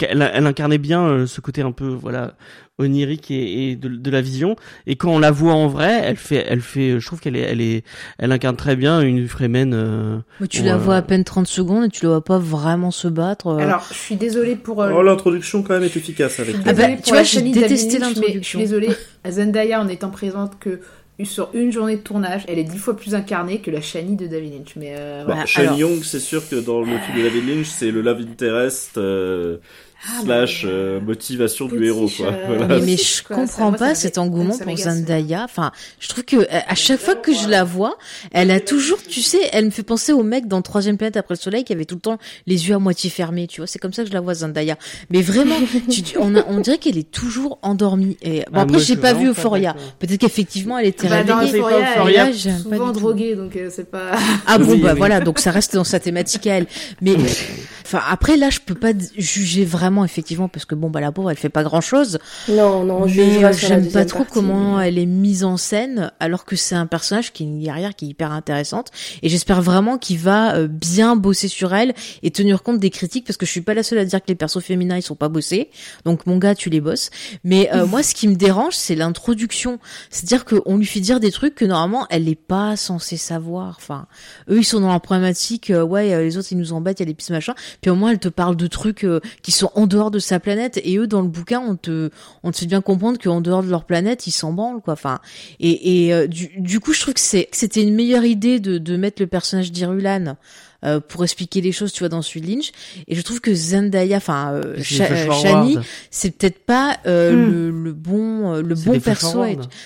[0.00, 2.34] Elle, elle incarnait bien euh, ce côté un peu, voilà,
[2.78, 4.56] onirique et, et de, de la vision.
[4.88, 7.42] Et quand on la voit en vrai, elle fait, elle fait, je trouve qu'elle est,
[7.42, 7.84] elle est,
[8.18, 9.72] elle incarne très bien une Fremen.
[9.72, 12.90] euh, Mais tu la vois à peine 30 secondes et tu la vois pas vraiment
[12.90, 13.46] se battre.
[13.46, 13.58] euh.
[13.58, 14.82] Alors, je suis désolée pour.
[14.82, 17.52] euh, Oh, l'introduction quand même est efficace avec Ah bah, tu vois, la j'ai Shani
[17.52, 18.58] détesté mais Je l'introduction.
[18.58, 18.90] suis désolée,
[19.28, 20.80] Zendaya en étant présente que
[21.22, 24.26] sur une journée de tournage, elle est dix fois plus incarnée que la Shani de
[24.26, 24.74] David Lynch.
[24.74, 25.46] Mais euh, Bah, voilà.
[25.46, 28.18] Shane alors- Young, c'est sûr que dans le film de David Lynch, c'est le love
[28.28, 28.98] interest.
[28.98, 29.58] euh,
[30.06, 32.26] Ah, slash euh, motivation du héros quoi.
[32.26, 32.78] euh, Voilà.
[32.80, 33.36] mais, je quoi.
[33.36, 34.76] Comprends ça pas cet engouement pour.
[34.76, 35.42] Zendaya.
[35.44, 37.96] Enfin, je trouve que euh, à chaque fois que je la vois,
[38.32, 41.34] elle a toujours, tu sais, elle me fait penser au mec dans Troisième planète après
[41.34, 43.46] le soleil qui avait tout le temps les yeux à moitié fermés.
[43.46, 44.76] Tu vois, c'est comme ça que je la vois Zendaya.
[45.10, 45.56] Mais vraiment,
[45.90, 48.16] tu, tu- on, a- on dirait qu'elle est toujours endormie.
[48.22, 49.74] Et bon Ah, après, j'ai pas vu Euphoria.
[49.98, 51.58] Peut-être qu'effectivement, elle était Bah, dans réveillée.
[51.58, 54.12] Euphoria, pas elle Euphoria, est souvent droguée, donc euh, c'est pas.
[54.46, 54.98] Ah bon, Oui, bah oui.
[54.98, 56.66] voilà, donc ça reste dans sa thématique à elle.
[57.00, 57.14] Mais
[57.84, 61.30] enfin après là, je peux pas juger vraiment effectivement parce que bon bah la pauvre,
[61.30, 62.18] elle fait pas grand chose.
[62.48, 64.32] Non, non, on mais euh, j'aime pas trop partie.
[64.32, 67.94] comment elle est mise en scène alors que c'est un personnage qui est une guerrière
[67.94, 68.90] qui est hyper intéressante.
[69.22, 73.26] Et j'espère vraiment qu'il va euh, bien bosser sur elle et tenir compte des critiques
[73.26, 75.14] parce que je suis pas la seule à dire que les persos féminins ils sont
[75.14, 75.70] pas bossés.
[76.06, 77.10] Donc mon gars tu les bosses.
[77.44, 79.78] Mais euh, moi ce qui me dérange c'est l'introduction.
[80.08, 83.74] C'est-à-dire qu'on lui fait dire des trucs que normalement elle est pas censée savoir.
[83.76, 84.06] Enfin
[84.50, 87.06] eux ils sont dans la problématique euh, ouais les autres ils nous embêtent il y
[87.06, 87.54] a des petits machins.
[87.80, 90.40] Puis au moins elle te parle de trucs euh, qui sont en dehors de sa
[90.40, 90.80] planète.
[90.84, 92.10] Et eux dans le bouquin on te
[92.42, 94.94] on te fait bien comprendre qu'en dehors de leur planète ils s'en branlent quoi.
[94.94, 95.20] Enfin
[95.60, 98.60] et, et euh, du, du coup je trouve que c'est que c'était une meilleure idée
[98.60, 100.36] de, de mettre le personnage d'Irulan
[100.84, 102.72] euh, pour expliquer les choses tu vois dans celui Lynch.
[103.08, 105.78] Et je trouve que Zendaya enfin euh, euh, Shani
[106.10, 107.50] c'est peut-être pas euh, Hmm.
[107.50, 109.42] le, le bon euh, le bon perso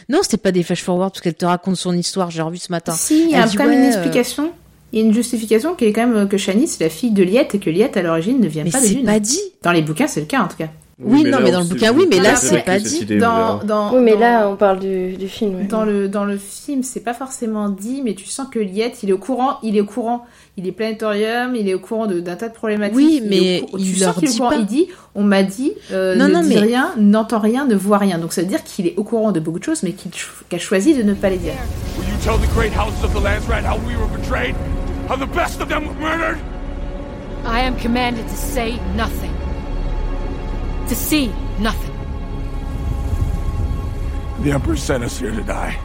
[0.08, 2.30] non c'était pas des flash forward parce qu'elle te raconte son histoire.
[2.30, 2.92] J'ai revu ce matin.
[2.92, 4.52] Si, il y Elle a quand même ouais, une euh, explication.
[4.92, 7.22] Il y a une justification qui est quand même que Shani, c'est la fille de
[7.22, 9.04] Liette et que Liette, à l'origine, ne vient mais pas des c'est lunes.
[9.06, 10.68] pas dit Dans les bouquins, c'est le cas en tout cas.
[11.00, 13.04] Oui, non, mais dans le bouquin, oui, mais là, on c'est pas dit.
[13.64, 15.54] Dans, Oui, mais dans- là, on parle du, du film.
[15.56, 15.64] ouais.
[15.64, 19.10] Dans le, dans le film, c'est pas forcément dit, mais tu sens que Liette, il
[19.10, 20.24] est au courant, il est au courant,
[20.56, 22.96] il est planétorium, il est au courant de- d'un tas de problématiques.
[22.96, 24.56] Oui, il mais au cou- il tu leur sens qu'il est au dit courant, pas.
[24.56, 27.98] Il dit, on m'a dit, euh, Non, ne non, mais- rien, n'entend rien, ne voit
[27.98, 28.18] rien.
[28.18, 30.10] Donc ça veut dire qu'il est au courant de beaucoup de choses, mais qu'il
[30.48, 31.52] qu'a choisi de ne pas les dire.
[35.08, 35.86] Will you tell the great houses of the Landsrat how we were betrayed?
[35.86, 36.38] How the best of them were murdered?
[37.44, 39.34] I am commanded to say nothing.
[40.88, 41.94] To see nothing.
[44.42, 45.78] The Emperor sent us here to die.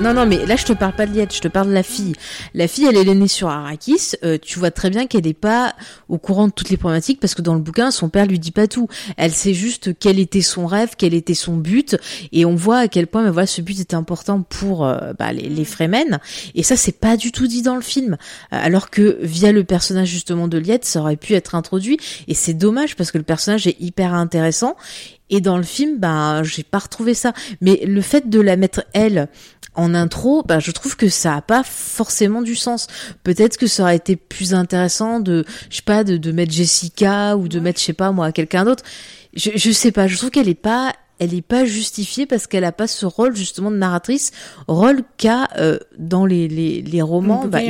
[0.00, 1.84] Non, non, mais là, je te parle pas de Liette, je te parle de la
[1.84, 2.14] fille.
[2.52, 4.16] La fille, elle est née sur Arrakis.
[4.24, 5.74] euh, tu vois très bien qu'elle n'est pas
[6.08, 8.50] au courant de toutes les problématiques parce que dans le bouquin, son père lui dit
[8.50, 8.88] pas tout.
[9.16, 11.96] Elle sait juste quel était son rêve, quel était son but,
[12.32, 15.32] et on voit à quel point, mais voilà, ce but est important pour euh, bah,
[15.32, 16.18] les, les Fremen.
[16.56, 18.14] Et ça, c'est pas du tout dit dans le film.
[18.52, 21.98] Euh, Alors que via le personnage justement de Liette, ça aurait pu être introduit.
[22.26, 24.76] Et c'est dommage parce que le personnage est hyper intéressant.
[25.30, 27.32] Et dans le film, ben, j'ai pas retrouvé ça.
[27.60, 29.28] Mais le fait de la mettre elle
[29.74, 32.86] en intro, bah, je trouve que ça a pas forcément du sens.
[33.22, 37.36] Peut-être que ça aurait été plus intéressant de, je sais pas, de, de mettre Jessica
[37.36, 38.84] ou de mettre, je sais pas moi, quelqu'un d'autre.
[39.34, 40.06] Je, je sais pas.
[40.06, 43.34] Je trouve qu'elle est pas, elle est pas justifiée parce qu'elle a pas ce rôle
[43.34, 44.30] justement de narratrice,
[44.68, 47.60] rôle qu'a euh, dans les les, les romans, bah.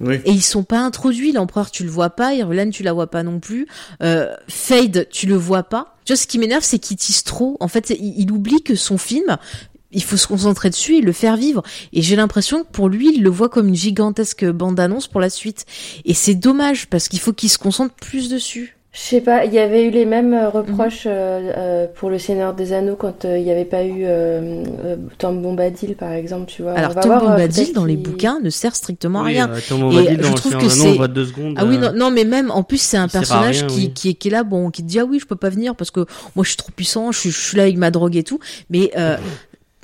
[0.00, 0.20] Oui.
[0.24, 1.32] Et ils sont pas introduits.
[1.32, 2.34] L'empereur, tu le vois pas.
[2.34, 3.66] Irulan, tu la vois pas non plus.
[4.00, 5.96] Euh, Fade, tu le vois pas.
[6.04, 7.56] Tu vois, ce qui m'énerve, c'est qu'il tisse trop.
[7.58, 9.38] En fait, il, il oublie que son film,
[9.92, 11.62] il faut se concentrer dessus et le faire vivre.
[11.92, 15.30] Et j'ai l'impression que pour lui, il le voit comme une gigantesque bande-annonce pour la
[15.30, 15.64] suite.
[16.04, 18.74] Et c'est dommage parce qu'il faut qu'il se concentre plus dessus.
[18.90, 20.34] Je sais pas, il y avait eu les mêmes Mhm.
[20.34, 23.84] euh, reproches euh, euh, pour le Seigneur des Anneaux quand euh, il n'y avait pas
[23.84, 26.72] eu euh, euh, Tom Bombadil par exemple, tu vois.
[26.72, 29.50] Alors, On va Tom voir, Bombadil, dans les bouquins, ne sert strictement à Oui, rien.
[29.50, 30.98] euh, Tom Et je trouve que c'est-.
[31.56, 33.92] Ah oui, non, non, mais même, en plus, c'est un personnage rien, qui, oui.
[33.94, 35.76] qui, est, qui est là, bon, qui te dit, ah oui, je peux pas venir
[35.76, 36.00] parce que
[36.34, 38.40] moi, je suis trop puissant, je suis, je suis là avec ma drogue et tout.
[38.70, 39.16] Mais, euh,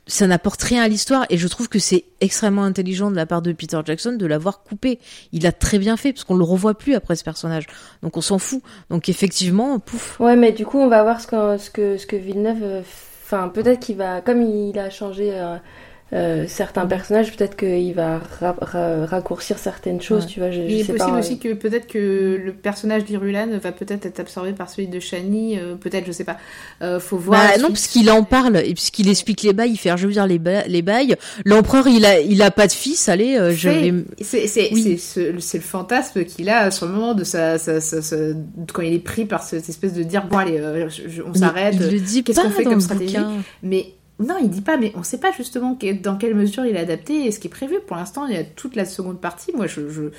[0.06, 3.42] ça n'apporte rien à l'histoire et je trouve que c'est extrêmement intelligent de la part
[3.42, 4.98] de Peter Jackson de l'avoir coupé.
[5.32, 7.66] Il a très bien fait parce qu'on le revoit plus après ce personnage.
[8.02, 8.62] Donc on s'en fout.
[8.90, 10.20] Donc effectivement, pouf.
[10.20, 12.62] Ouais, mais du coup, on va voir ce que, ce que, ce que Villeneuve.
[12.62, 12.82] euh,
[13.26, 14.20] Enfin, peut-être qu'il va.
[14.20, 15.56] Comme il a changé euh,
[16.14, 20.30] euh, certains personnages, peut-être qu'il va ra- ra- raccourcir certaines choses, Ouais.
[20.30, 20.50] tu vois.
[20.50, 21.18] Je, je Il est sais possible pas.
[21.18, 25.58] aussi que peut-être que le personnage d'Irulan va peut-être être absorbé par celui de Shani,
[25.58, 26.36] euh, peut-être, je sais pas.
[26.82, 27.40] Euh, faut voir.
[27.40, 27.68] Bah non, suite.
[27.68, 30.82] parce qu'il en parle et puisqu'il explique les bails, il fait rejoindre les, ba- les
[30.82, 31.16] bails.
[31.44, 33.08] L'empereur, il a, il a pas de fils.
[33.08, 33.68] Allez, euh, je
[34.22, 34.70] C'est- vais.
[34.72, 34.98] Oui.
[34.98, 38.16] ce- le fantasme qu'il a sur le moment de sa, sa- sa- sa-
[38.72, 41.34] quand il est pris par cette espèce de dire bon allez euh, je- je- on
[41.34, 41.76] s'arrête.
[41.78, 43.32] Qu'est-ce pas qu'on fait dans comme stratégie bouquin.
[43.62, 43.86] Mais
[44.20, 44.76] non, il dit pas.
[44.76, 47.50] Mais on sait pas justement dans quelle mesure il est adapté et ce qui est
[47.50, 47.76] prévu.
[47.86, 49.52] Pour l'instant, il y a toute la seconde partie.
[49.54, 50.10] Moi, je, je-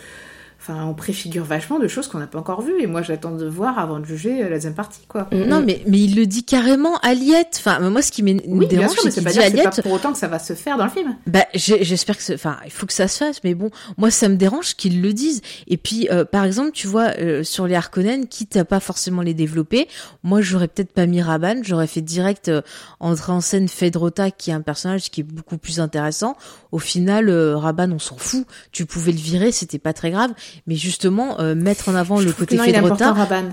[0.67, 2.81] enfin, on préfigure vachement de choses qu'on n'a pas encore vues.
[2.81, 5.27] Et moi, j'attends de voir avant de juger euh, la deuxième partie, quoi.
[5.31, 5.65] Mm, Non, mm.
[5.65, 7.57] mais, mais il le dit carrément à Liette.
[7.59, 9.91] Enfin, moi, ce qui me Oui, dérange, c'est qu'il pas dit que c'est pas pour
[9.91, 11.15] autant que ça va se faire dans le film.
[11.27, 14.35] Bah, j'espère que, enfin, il faut que ça se fasse, mais bon, moi, ça me
[14.35, 15.41] dérange qu'ils le disent.
[15.67, 19.21] Et puis, euh, par exemple, tu vois, euh, sur les Harkonnen, quitte à pas forcément
[19.21, 19.87] les développer,
[20.23, 22.61] moi, j'aurais peut-être pas mis Raban, j'aurais fait direct euh,
[22.99, 26.35] entrer en scène Fedrota, qui est un personnage qui est beaucoup plus intéressant.
[26.71, 28.45] Au final, euh, Raban, on s'en fout.
[28.71, 30.31] Tu pouvais le virer, c'était pas très grave.
[30.67, 33.13] Mais justement euh, mettre en avant Je le côté important Fedrota.
[33.13, 33.49] Raban.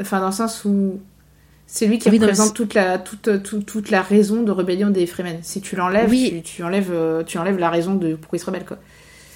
[0.00, 1.00] Enfin, dans le sens où
[1.66, 4.90] c'est lui qui Oui, mais représente toute la, toute, toute, toute la raison de rébellion
[4.90, 5.38] des Fremen.
[5.42, 6.42] Si tu l'enlèves, Oui.
[6.44, 8.78] tu, tu enlèves, euh, tu enlèves la raison de pourquoi ils se rebellent, quoi.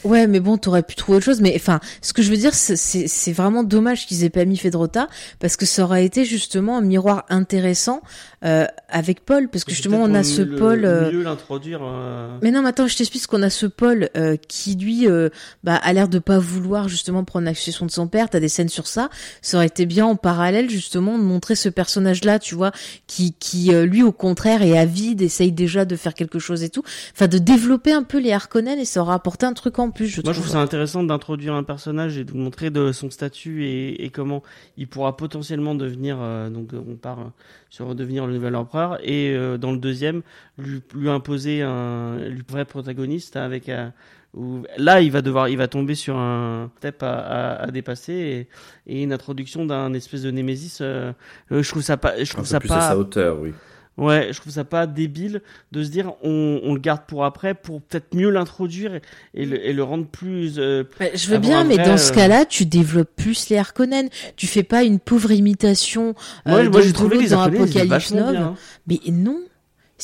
[0.03, 1.43] Ouais, mais bon, t'aurais pu trouver autre chose.
[1.43, 5.09] Mais enfin, ce que je veux dire, c'est vraiment dommage qu'ils aient pas mis Fedrota
[5.41, 8.01] parce que ça aurait été justement un miroir intéressant
[8.45, 10.85] euh, avec Paul, parce que justement on a ce Paul.
[10.85, 11.81] euh, Mieux l'introduire.
[11.83, 15.29] euh, Mais non, mais attends, je t'explique qu'on a ce Paul euh, qui lui euh,
[15.62, 18.31] bah, a l'air de pas vouloir justement prendre la succession de son père.
[18.31, 19.11] T'as des scènes sur ça.
[19.43, 22.73] Ça aurait été bien en parallèle justement de montrer ce personnage-là, tu vois,
[23.07, 26.71] qui qui euh, lui au contraire est avide, essaye déjà de faire quelque chose et
[26.71, 26.83] tout.
[27.15, 30.07] Enfin, de développer un peu les Harkonnen et ça aura apporté un truc en plus,
[30.07, 30.45] je Moi, je trouve.
[30.47, 34.09] trouve ça intéressant d'introduire un personnage et de vous montrer de son statut et, et
[34.11, 34.43] comment
[34.79, 36.17] il pourra potentiellement devenir.
[36.21, 37.33] euh, donc, on part
[37.69, 40.23] sur redevenir le nouvel empereur et euh, dans le deuxième,
[40.59, 43.69] lui, lui imposer un lui vrai protagoniste avec.
[43.69, 43.90] euh,
[44.32, 48.48] où, là, il va devoir, il va tomber sur un step à, à, à dépasser
[48.86, 50.78] et, et une introduction d'un espèce de némésis.
[50.81, 51.12] euh,
[51.51, 52.81] je trouve ça pas, je Un trouve peu ça plus à pas.
[52.81, 53.55] sa hauteur, oui.
[54.01, 57.55] Ouais, je trouve ça pas débile de se dire on, on le garde pour après
[57.55, 59.03] pour peut-être mieux l'introduire et,
[59.35, 60.55] et le, et le rendre plus.
[60.59, 63.59] euh, Ouais, je veux bien, mais vrai, dans ce euh, cas-là, tu développes plus les
[63.59, 64.09] Harkonnen.
[64.37, 66.15] Tu fais pas une pauvre imitation
[66.47, 68.35] euh, Moi, de moi j'ai trouvé Golo les dans Apocalypse bien.
[68.35, 68.55] hein.
[68.87, 69.39] Mais non,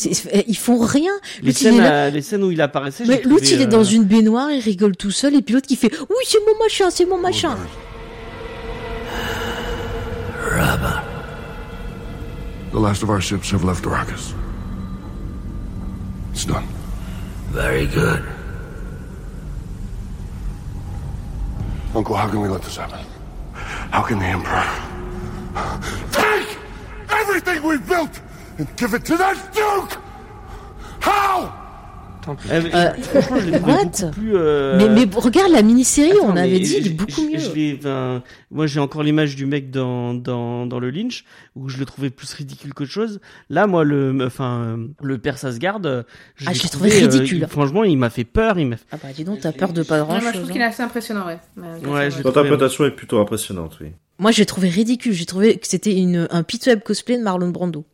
[0.04, 1.12] ils font rien.
[1.40, 3.04] Les L'autre, il est scènes, là- euh, les scènes où il apparaissait.
[3.06, 5.54] Mais j'ai l'autre, il est euh, dans une baignoire, il rigole tout seul, et puis
[5.54, 7.56] l'autre qui fait Oui, c'est mon machin, c'est mon machin.
[10.50, 11.02] Rabba.
[12.76, 14.34] The last of our ships have left Arrakis.
[16.32, 16.66] It's done.
[17.46, 18.22] Very good.
[21.94, 22.98] Uncle, how can we let this happen?
[23.54, 24.68] How can the Emperor
[26.12, 26.58] take
[27.08, 28.20] everything we've built
[28.58, 29.98] and give it to that Duke?
[31.00, 31.65] How?
[32.48, 34.32] Mais Euh, franchement, je l'ai trouvé what beaucoup plus.
[34.36, 37.38] euh, Mais, mais regarde la mini-série, Attends, on avait dit, il est beaucoup mieux.
[37.38, 41.24] je l'ai- enfin, moi, j'ai encore l'image du mec dans, dans, dans le Lynch,
[41.54, 43.20] où je le trouvais plus ridicule qu'autre chose.
[43.50, 47.38] Là, moi, le, enfin, le père Sasgard, je Ah, l'ai trouvé euh, ridicule.
[47.42, 48.58] il- franchement, il m'a fait peur.
[48.58, 48.84] Il m'a fait...
[48.92, 50.64] Ah bah dis donc, t'as peur de pas Ouais, grand moi, je trouve qu'il est
[50.64, 51.38] assez impressionnant, ouais.
[51.56, 53.88] Je trouvé- L'interprétation est plutôt impressionnante, oui.
[54.18, 57.84] Moi j'ai trouvé ridicule, j'ai trouvé que c'était une, un pitoyable cosplay de Marlon Brando.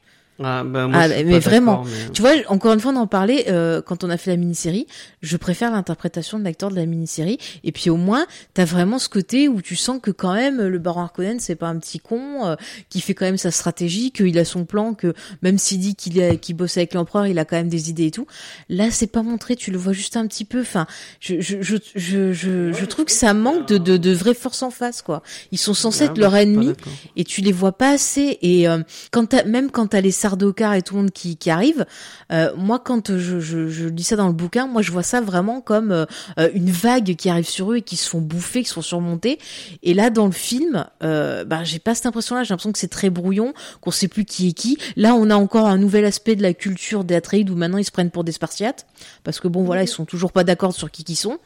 [0.42, 1.84] Ah, bah, moi, Ah, je suis mais pas vraiment.
[1.84, 4.36] mais- Tu vois, encore une fois, on en parlait euh, quand on a fait la
[4.36, 4.86] mini-série.
[5.20, 7.38] Je préfère l'interprétation de l'acteur de la mini-série.
[7.64, 10.78] Et puis au moins, t'as vraiment ce côté où tu sens que quand même le
[10.78, 12.56] Baron Harkonnen, c'est pas un petit con, euh,
[12.88, 16.18] qui fait quand même sa stratégie, qu'il a son plan, que même s'il dit qu'il
[16.18, 18.26] est- qu'il bosse avec l'empereur, il a quand même des idées et tout.
[18.68, 19.54] Là, c'est pas montré.
[19.54, 20.62] Tu le vois juste un petit peu.
[20.62, 20.86] Enfin,
[21.20, 24.62] je je je je je, je trouve que ça manque de de, de vraie force
[24.62, 25.22] en face, quoi.
[25.52, 26.72] Ils sont censés Ah, être moi, leur ennemi
[27.16, 28.78] et tu les vois pas assez et euh,
[29.10, 31.84] quand t'as- même quand t'as les Sardaukar et tout le monde qui, qui arrive.
[32.32, 35.20] Euh, moi quand je, je, je lis ça dans le bouquin moi je vois ça
[35.20, 36.06] vraiment comme euh,
[36.38, 38.82] euh, une vague qui arrive sur eux et qui se font bouffer qui se font
[38.82, 39.38] surmonter.
[39.82, 42.78] Et là dans le film euh, bah j'ai pas cette impression là j'ai l'impression que
[42.78, 44.78] c'est très brouillon qu'on sait plus qui est qui.
[44.96, 47.84] Là on a encore un nouvel aspect de la culture des Atreides où maintenant ils
[47.84, 48.86] se prennent pour des Spartiates.
[49.24, 51.38] Parce que bon voilà ils sont toujours pas d'accord sur qui qui sont.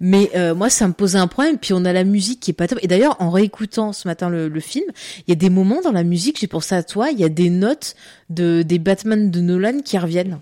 [0.00, 1.58] Mais euh, moi ça me posait un problème.
[1.58, 2.78] Puis on a la musique qui est pas top.
[2.82, 4.86] Et d'ailleurs en réécoutant ce matin le, le film
[5.26, 7.28] il y a des moments dans la musique j'ai pensé à toi il y a
[7.28, 7.94] des notes
[8.32, 10.40] de des Batman de Nolan qui reviennent.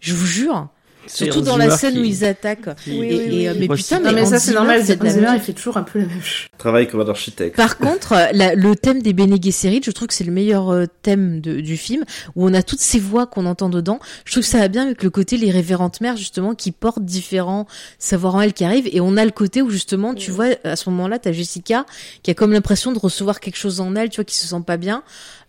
[0.00, 0.68] Je vous jure
[1.06, 3.66] surtout dans la scène qui- où ils attaquent et, oui, et, oui, euh, oui.
[3.68, 4.82] mais putain mais, Non, mais ça, c'est normal.
[4.84, 6.46] c'est il fait toujours un peu la même chose.
[6.58, 7.56] Travaille comme un architecte.
[7.56, 10.86] Par contre, la- le thème des Bene Gesserit, je trouve que c'est le meilleur euh,
[11.02, 12.04] thème de- du film,
[12.36, 13.98] où on a toutes ces voix qu'on entend dedans.
[14.24, 17.04] Je trouve que ça va bien avec le côté les révérentes mères, justement, qui portent
[17.04, 17.66] différents
[17.98, 20.76] savoirs en elles qui arrivent, et on a le côté où, justement, tu vois, à
[20.76, 21.84] ce moment-là, t'as Jessica,
[22.22, 24.62] qui a comme l'impression de recevoir quelque chose en elle, tu vois, qui se sent
[24.66, 25.02] pas bien.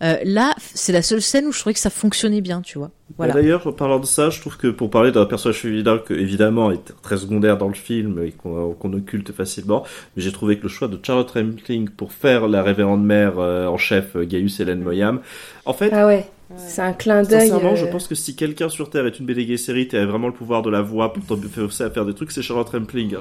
[0.03, 2.91] Euh, là, c'est la seule scène où je trouvais que ça fonctionnait bien, tu vois.
[3.17, 3.33] Voilà.
[3.33, 6.71] D'ailleurs, en parlant de ça, je trouve que pour parler d'un personnage féminin que évidemment
[6.71, 9.83] est très secondaire dans le film et qu'on qu'on occulte facilement,
[10.15, 13.67] mais j'ai trouvé que le choix de Charlotte Rampling pour faire la révérende mère euh,
[13.67, 15.19] en chef euh, Gaius Hélène Moyam,
[15.65, 16.25] en fait, Ah ouais,
[16.57, 17.49] c'est un clin d'œil.
[17.49, 20.27] sincèrement, je euh, pense que si quelqu'un sur Terre est une Gesserit et a vraiment
[20.27, 23.15] le pouvoir de la voix pour t'obliger à faire des trucs, c'est Charlotte Rampling.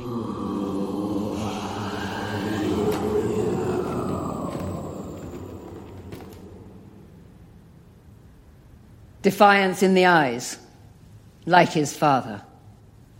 [9.22, 10.58] Defiance in the eyes,
[11.46, 12.42] like his father.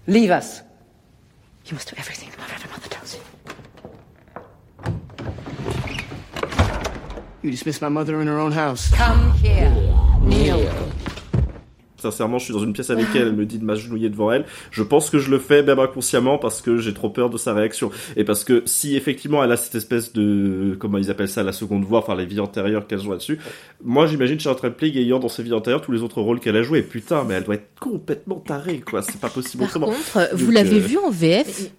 [0.09, 0.61] Leave us.
[1.67, 3.21] You must do everything the Reverend Mother tells you.
[7.43, 8.91] You dismissed my mother in her own house.
[8.91, 9.71] Come here.
[10.21, 10.93] Kneel.
[12.03, 14.45] Sincèrement, je suis dans une pièce avec elle, elle me dit de m'agenouiller devant elle.
[14.73, 17.55] Je pense que je le fais même inconsciemment parce que j'ai trop peur de sa
[17.55, 17.91] réaction.
[18.17, 21.53] Et parce que si effectivement elle a cette espèce de, comment ils appellent ça, la
[21.53, 23.39] seconde voix, enfin les vies antérieures qu'elle joue là-dessus,
[23.85, 26.63] moi j'imagine Charlotte Rampling ayant dans ses vies antérieures tous les autres rôles qu'elle a
[26.63, 26.83] joués.
[26.83, 29.03] Putain, mais elle doit être complètement tarée, quoi.
[29.03, 29.87] C'est pas possible Par autrement.
[29.87, 31.71] contre, vous l'avez euh, vu en VF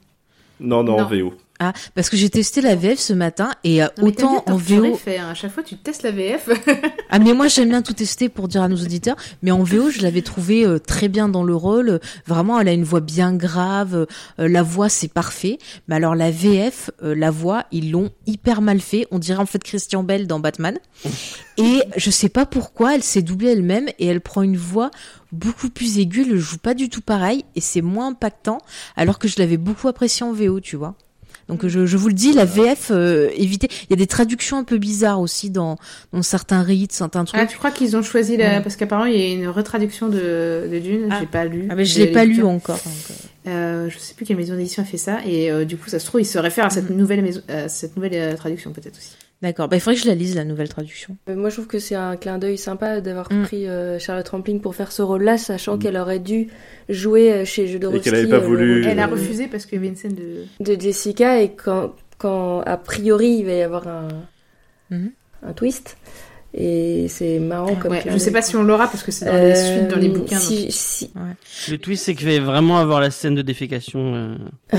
[0.59, 1.03] Non, non, Non.
[1.03, 1.33] en VO.
[1.59, 4.95] Ah, parce que j'ai testé la VF ce matin et euh, Non, autant en VO.
[4.95, 5.29] fait, hein.
[5.29, 6.49] À chaque fois, tu testes la VF.
[7.15, 9.91] Ah mais moi j'aime bien tout tester pour dire à nos auditeurs, mais en VO
[9.91, 13.35] je l'avais trouvé euh, très bien dans le rôle, vraiment elle a une voix bien
[13.35, 14.07] grave,
[14.39, 18.63] euh, la voix c'est parfait, mais alors la VF, euh, la voix ils l'ont hyper
[18.63, 20.79] mal fait, on dirait en fait Christian Bell dans Batman,
[21.57, 24.89] et je sais pas pourquoi elle s'est doublée elle-même et elle prend une voix
[25.31, 28.57] beaucoup plus aiguë, elle le joue pas du tout pareil et c'est moins impactant,
[28.95, 30.95] alors que je l'avais beaucoup apprécié en VO, tu vois.
[31.49, 33.67] Donc je, je vous le dis, la VF, euh, évitez.
[33.83, 35.77] Il y a des traductions un peu bizarres aussi dans,
[36.13, 37.39] dans certains rites, certains trucs.
[37.39, 38.45] Ah, tu crois qu'ils ont choisi la...
[38.57, 38.61] Ouais.
[38.61, 41.67] Parce qu'apparemment, il y a une retraduction de, de Dune, j'ai pas lu.
[41.69, 42.77] Ah, mais je l'ai pas lu encore.
[42.77, 43.13] donc, euh.
[43.45, 45.99] Euh, je sais plus quelle maison d'édition a fait ça, et euh, du coup, ça
[45.99, 46.95] se trouve, il se réfère à cette Mm.
[46.95, 49.11] nouvelle maison, à cette nouvelle euh, traduction peut-être aussi.
[49.43, 49.67] D'accord.
[49.67, 51.15] Bah, il faudrait que je la lise la nouvelle traduction.
[51.29, 53.43] Euh, Moi, je trouve que c'est un clin d'œil sympa d'avoir Mm.
[53.43, 56.47] pris euh, Charlotte Rampling pour faire ce rôle-là, sachant qu'elle aurait dû
[56.89, 58.03] jouer euh, chez Jodorowsky.
[58.09, 60.45] qu'elle avait pas euh, voulu, Elle a refusé parce qu'il y avait une scène de.
[60.73, 64.07] de Jessica et quand, quand a priori il va y avoir un,
[64.89, 65.11] Mhm.
[65.45, 65.97] un twist.
[66.55, 69.31] Et c'est marrant comme Ouais, je sais pas si on l'aura parce que c'est dans
[69.33, 70.37] les Euh, suites, dans les bouquins.
[70.37, 71.11] si- donc- si-
[71.71, 74.13] Le twist, c'est qu'il va vraiment avoir la scène de défécation.
[74.73, 74.77] euh.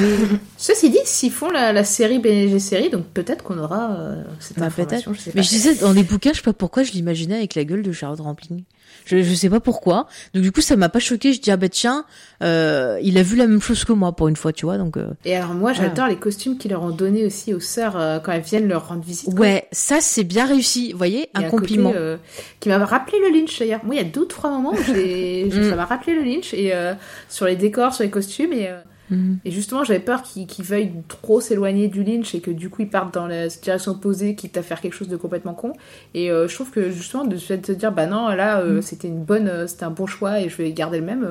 [0.56, 4.58] Ceci dit, s'ils font la, la série BG série, donc peut-être qu'on aura euh, cette
[4.58, 5.10] Bah, information.
[5.12, 5.18] peut-être.
[5.18, 5.42] Je sais Mais pas.
[5.42, 7.92] je disais, dans les bouquins, je sais pas pourquoi je l'imaginais avec la gueule de
[7.92, 8.62] Charlotte Rampling.
[9.04, 10.06] Je, je sais pas pourquoi.
[10.34, 11.32] Donc du coup, ça m'a pas choqué.
[11.32, 12.04] Je dis ah bah tiens,
[12.42, 14.78] euh, il a vu la même chose que moi pour une fois, tu vois.
[14.78, 17.96] Donc euh, Et alors moi, j'adore les costumes qu'ils leur ont donnés aussi aux sœurs
[17.98, 19.30] euh, quand elles viennent leur rendre visite.
[19.30, 19.40] quoi.
[19.40, 20.92] ouais, ça c'est bien réussi.
[20.92, 21.90] Vous voyez, un compliment.
[21.90, 22.16] côté, euh,
[22.60, 23.80] qui m'a rappelé le Lynch d'ailleurs.
[23.84, 25.70] Moi, il y a deux ou trois moments où j'ai- j'ai- Mm.
[25.70, 26.94] ça m'a rappelé le Lynch et euh,
[27.28, 28.68] sur les décors, sur les costumes et,
[29.10, 32.88] et justement, j'avais peur qu'ils veuillent trop s'éloigner du Lynch et que du coup ils
[32.88, 35.72] partent dans la direction opposée, quitte à faire quelque chose de complètement con.
[36.14, 38.82] Et euh, je trouve que justement de se dire bah non là euh, Mm.
[38.82, 41.28] c'était une bonne, euh, c'était un bon choix et je vais garder le même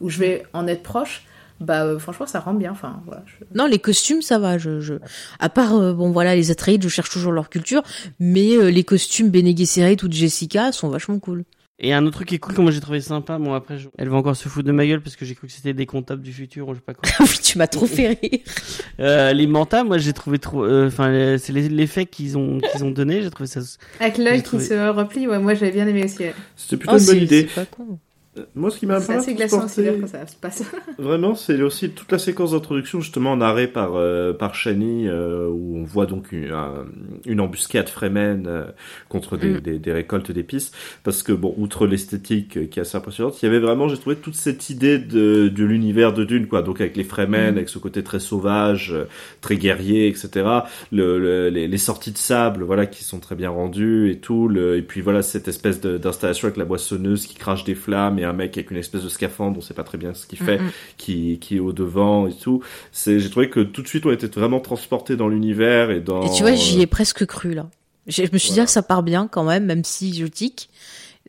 [0.00, 1.24] ou je vais en être proche.
[1.58, 2.72] Bah franchement ça rend bien.
[2.72, 3.22] Enfin voilà.
[3.26, 4.58] je- Non, les costumes, ça va.
[4.58, 4.94] Je, je...
[5.38, 7.82] À part, bon voilà, les Atreides, je cherche toujours leur culture,
[8.20, 11.44] mais les costumes Bene Gesserit ou de Jessica sont vachement cool.
[11.78, 13.88] Et un autre truc qui est cool que moi j'ai trouvé sympa, bon après je-
[13.98, 15.84] elle va encore se foutre de ma gueule parce que j'ai cru que c'était des
[15.84, 17.02] comptables du futur ou je sais pas quoi.
[17.20, 18.40] oui, tu m'as trop fait rire.
[18.98, 22.60] Euh, les mantas, moi j'ai trouvé trop, euh, enfin euh, c'est les- l'effet qu'ils ont
[22.60, 23.60] qu'ils ont donné, j'ai trouvé ça.
[24.00, 26.20] Avec l'œil qui se replie, ouais, moi j'avais bien aimé aussi.
[26.20, 26.34] ouais.
[26.56, 27.46] C'était plutôt Oh, une bonne c'est- idée.
[27.54, 27.98] c'est pas con.
[28.38, 30.62] Euh, Moi, ce qui m'a C'est pas mal assez glaçant aussi quand ça se passe.
[30.98, 35.76] Vraiment, c'est aussi toute la séquence d'introduction justement narrée par euh, par Shani euh, où
[35.78, 36.84] on voit donc une, un-
[37.26, 38.64] une embuscade Fremen euh,
[39.08, 39.60] contre des, Mm.
[39.60, 40.72] des, des récoltes d'épices
[41.04, 43.96] parce que bon outre l'esthétique euh, qui est assez impressionnante, il y avait vraiment j'ai
[43.98, 47.56] trouvé toute cette idée de de l'univers de Dune quoi donc avec les Fremen Mm.
[47.58, 49.04] avec ce côté très sauvage, euh,
[49.40, 50.28] très guerrier etc.
[50.92, 54.48] Le, le- les, les sorties de sable voilà qui sont très bien rendues et tout
[54.48, 58.24] le, et puis voilà cette espèce d'installation avec la boissonneuse qui crache des flammes et
[58.26, 60.56] un mec avec une espèce de scaphandre on sait pas très bien ce qu'il fait
[60.56, 62.62] Mm, qui, qui est au devant et tout.
[62.92, 66.22] C'est, j'ai trouvé que tout de suite on était vraiment transporté dans l'univers et dans.
[66.22, 67.68] Et tu vois, j'y euh, ai presque cru là.
[68.08, 70.70] Je me suis dit, ah, ça part bien quand même, même si je tic.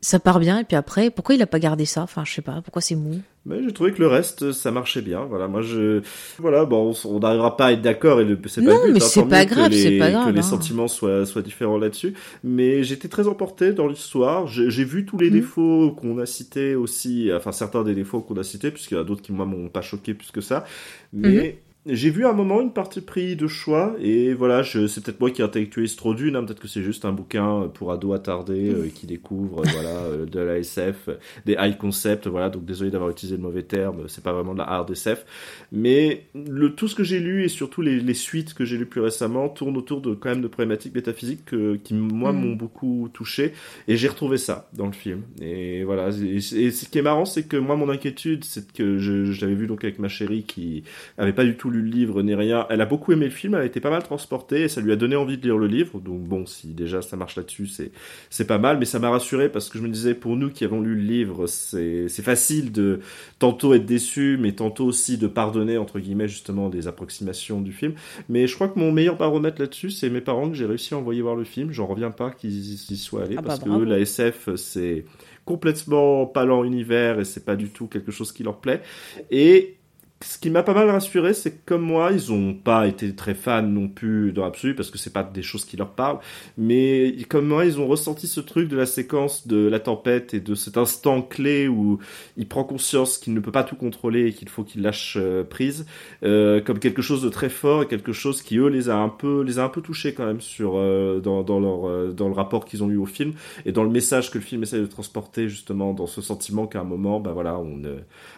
[0.00, 2.02] Ça part bien, et puis après, pourquoi il a pas gardé ça?
[2.02, 3.20] Enfin, je sais pas, pourquoi c'est mou?
[3.48, 5.24] Mais j'ai trouvé que le reste, ça marchait bien.
[5.24, 6.02] Voilà, moi je,
[6.38, 8.92] voilà, bon, on- n'arrivera pas à être d'accord et le- c'est pas Non, le but.
[8.98, 10.42] mais hein, c'est pas grave, les- c'est pas grave, Que les hein.
[10.42, 12.12] sentiments soient soient différents là-dessus.
[12.44, 14.46] Mais j'étais très emporté dans l'histoire.
[14.46, 15.20] J'ai, j'ai vu tous Mm.
[15.22, 18.98] les défauts qu'on a cités aussi, enfin certains des défauts qu'on a cités, puisqu'il y
[18.98, 20.64] en a d'autres qui moi m'ont pas choqué plus que ça.
[21.12, 21.54] Mais Mm-hmm.
[21.90, 25.30] J'ai vu à un moment une partie pris de choix et voilà, c'est peut-être moi
[25.30, 28.88] qui intellectualise trop d'une, hein, peut-être que c'est juste un bouquin pour ados attardés euh,
[28.94, 31.08] qui découvrent euh, voilà euh, de la SF,
[31.46, 32.50] des high concepts, voilà.
[32.50, 35.24] Donc désolé d'avoir utilisé le mauvais terme, c'est pas vraiment de la hard SF,
[35.72, 38.84] mais le tout ce que j'ai lu et surtout les, les suites que j'ai lues
[38.86, 42.36] plus récemment tournent autour de quand même de problématiques métaphysiques que- qui moi Mm.
[42.36, 43.52] m'ont beaucoup touché
[43.88, 46.10] et j'ai retrouvé ça dans le film et voilà.
[46.10, 49.40] Et, et ce qui est marrant, c'est que moi mon inquiétude, c'est que je, je
[49.40, 50.82] l'avais vu donc avec ma chérie qui
[51.16, 52.66] avait pas du tout lu le livre ni rien.
[52.70, 54.92] Elle a beaucoup aimé le film, elle a été pas mal transportée et ça lui
[54.92, 56.00] a donné envie de lire le livre.
[56.00, 57.90] Donc bon, si déjà ça marche là-dessus, c'est
[58.30, 60.64] c'est pas mal, mais ça m'a rassuré parce que je me disais pour nous qui
[60.64, 63.00] avons lu le livre, c'est c'est facile de
[63.38, 67.94] tantôt être déçu, mais tantôt aussi de pardonner entre guillemets justement des approximations du film.
[68.28, 70.98] Mais je crois que mon meilleur baromètre là-dessus, c'est mes parents que j'ai réussi à
[70.98, 71.72] envoyer voir le film.
[71.72, 73.82] J'en reviens pas qu'ils y soient allés Ah bah, parce que bravo.
[73.82, 75.04] eux, la SF, c'est
[75.44, 78.82] complètement pas leur univers et c'est pas du tout quelque chose qui leur plaît.
[79.30, 79.77] Et
[80.20, 83.34] ce qui m'a pas mal rassuré, c'est que comme moi, ils ont pas été très
[83.34, 86.18] fans non plus dans l'absolu parce que c'est pas des choses qui leur parlent,
[86.56, 90.40] mais comme moi, ils ont ressenti ce truc de la séquence de la tempête et
[90.40, 92.00] de cet instant clé où
[92.36, 95.44] il prend conscience qu'il ne peut pas tout contrôler et qu'il faut qu'il lâche euh,
[95.44, 95.86] prise,
[96.24, 99.08] euh, comme quelque chose de très fort et quelque chose qui eux les a un
[99.08, 102.34] peu les a un peu touchés quand même sur euh, dans dans leur dans le
[102.34, 103.34] rapport qu'ils ont eu au film
[103.66, 106.80] et dans le message que le film essaie de transporter justement dans ce sentiment qu'à
[106.80, 107.80] un moment, bah voilà, on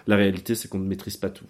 [0.07, 1.47] la réalité c'est qu'on ne maîtrise pas tout.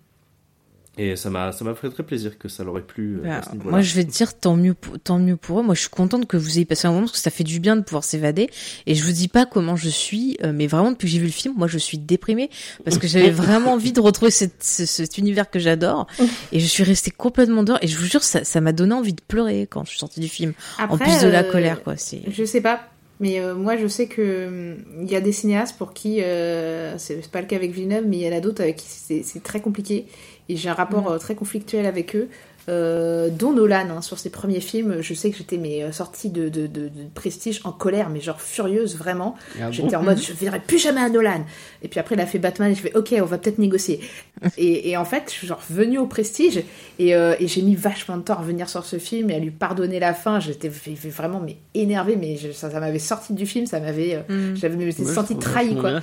[1.02, 3.16] Et ça m'a, ça m'a fait très plaisir que ça l'aurait plu.
[3.18, 3.70] euh, Bah, à ce niveau-là.
[3.70, 5.62] moi, je vais te dire tant mieux, pour, tant mieux pour eux.
[5.62, 7.58] Moi, je suis contente que vous ayez passé un moment parce que ça fait du
[7.58, 8.50] bien de pouvoir s'évader.
[8.86, 11.26] Et je vous dis pas comment je suis, euh, mais vraiment depuis que j'ai vu
[11.26, 12.50] le film, moi, je suis déprimée
[12.84, 16.06] parce que j'avais vraiment envie de retrouver cette, ce- cet univers que j'adore.
[16.52, 17.78] Et je suis restée complètement dehors.
[17.80, 20.20] Et je vous jure, ça, ça m'a donné envie de pleurer quand je suis sortie
[20.20, 20.52] du film.
[20.78, 21.96] en plus de la euh, colère, quoi.
[21.96, 22.20] C'est.
[22.30, 22.80] Je sais pas,
[23.20, 26.96] mais euh, moi je sais que hum, il y a des cinéastes pour qui euh,
[26.98, 28.86] c'est c'est pas le cas avec Villeneuve, mais il y en a d'autres avec qui
[28.88, 30.06] c'est c'est très compliqué
[30.50, 31.14] et j'ai un rapport Mm.
[31.14, 32.28] euh, très conflictuel avec eux.
[32.68, 36.28] Euh, dont Nolan hein, sur ses premiers films, je sais que j'étais mais euh, sortie
[36.28, 39.34] de, de, de, de Prestige en colère, mais genre furieuse vraiment.
[39.60, 41.44] Ah j'étais bon en mode je verrai plus jamais un Nolan.
[41.82, 44.00] Et puis après il a fait Batman et je fais ok on va peut-être négocier.
[44.58, 46.62] et, et en fait je suis genre venue au Prestige
[46.98, 49.38] et, euh, et j'ai mis vachement de temps à revenir sur ce film et à
[49.38, 50.38] lui pardonner la fin.
[50.38, 50.68] J'étais
[51.08, 54.56] vraiment mais énervée, mais je- ça, ça m'avait sorti du film, ça m'avait, euh, Mm.
[54.56, 56.00] j'avais me sentie trahie quoi.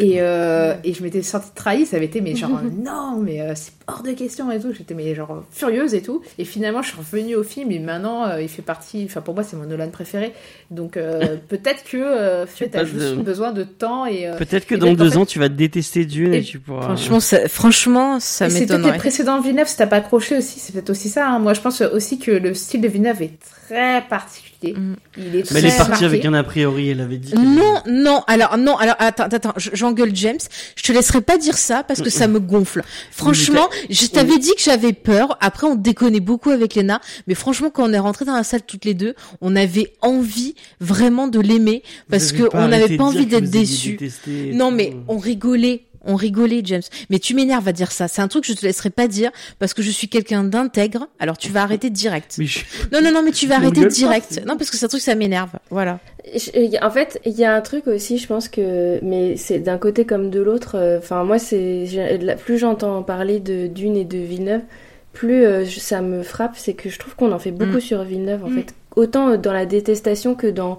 [0.00, 3.52] Et, euh, et je m'étais sentie trahie, ça avait été mais genre non mais euh,
[3.54, 4.72] c'est hors de question et tout.
[4.72, 6.22] J'étais mais genre furieuse et tout.
[6.38, 9.34] Et finalement je suis revenue au film et maintenant euh, il fait partie, enfin pour
[9.34, 10.32] moi c'est mon Nolan préféré.
[10.70, 14.66] Donc euh, peut-être que euh, fait t'as juste de- besoin de temps et euh, Peut-être
[14.66, 16.82] que et dans deux fait- ans, tu vas détester Dune et, et tu pourras.
[16.82, 20.58] Franchement, ça, franchement, ça et c'est peut-être les précédents Villeneuve, si t'as pas accroché aussi,
[20.60, 21.28] c'est peut-être aussi ça.
[21.28, 21.38] hein.
[21.38, 23.30] Moi, je pense aussi que le style de Villeneuve est
[23.66, 24.74] très particulier.
[25.18, 26.04] Il est Mais très elle est partie marqué.
[26.06, 27.34] avec un a priori, elle avait dit.
[27.34, 30.38] Non, non, alors non, alors attends, attends, attends, je- j'engueule James.
[30.76, 32.82] Je te laisserai pas dire ça parce que ça me gonfle.
[33.10, 35.36] Franchement, je t'avais dit que j'avais peur.
[35.40, 38.62] Après, on déconnait beaucoup avec Lena, mais franchement, quand on est rentré dans la salle
[38.62, 43.04] toutes les deux, on avait envie vraiment de l'aimer parce que pas on n'avait pas
[43.04, 43.98] envie d'être déçus.
[44.52, 44.76] Non, tout.
[44.76, 45.82] mais on rigolait.
[46.06, 46.82] On rigolait, James.
[47.10, 48.08] Mais tu m'énerves à dire ça.
[48.08, 51.08] C'est un truc que je te laisserai pas dire parce que je suis quelqu'un d'intègre.
[51.18, 52.36] Alors tu vas arrêter direct.
[52.38, 52.60] Mais je-
[52.92, 54.42] Non, non, non, mais tu vas arrêter pas, direct.
[54.46, 55.50] Non, parce que c'est un truc, ça m'énerve.
[55.70, 55.98] Voilà.
[56.34, 59.78] Je- En fait, il y a un truc aussi, je pense que, mais c'est d'un
[59.78, 60.76] côté comme de l'autre.
[60.76, 61.86] euh, Enfin, moi, c'est
[62.44, 64.62] plus j'entends parler de Dune et de Villeneuve,
[65.12, 66.54] plus euh, je- ça me frappe.
[66.56, 67.80] C'est que je trouve qu'on en fait beaucoup Mm.
[67.80, 68.54] sur Villeneuve, en Mm.
[68.56, 70.78] fait, autant euh, dans la détestation que dans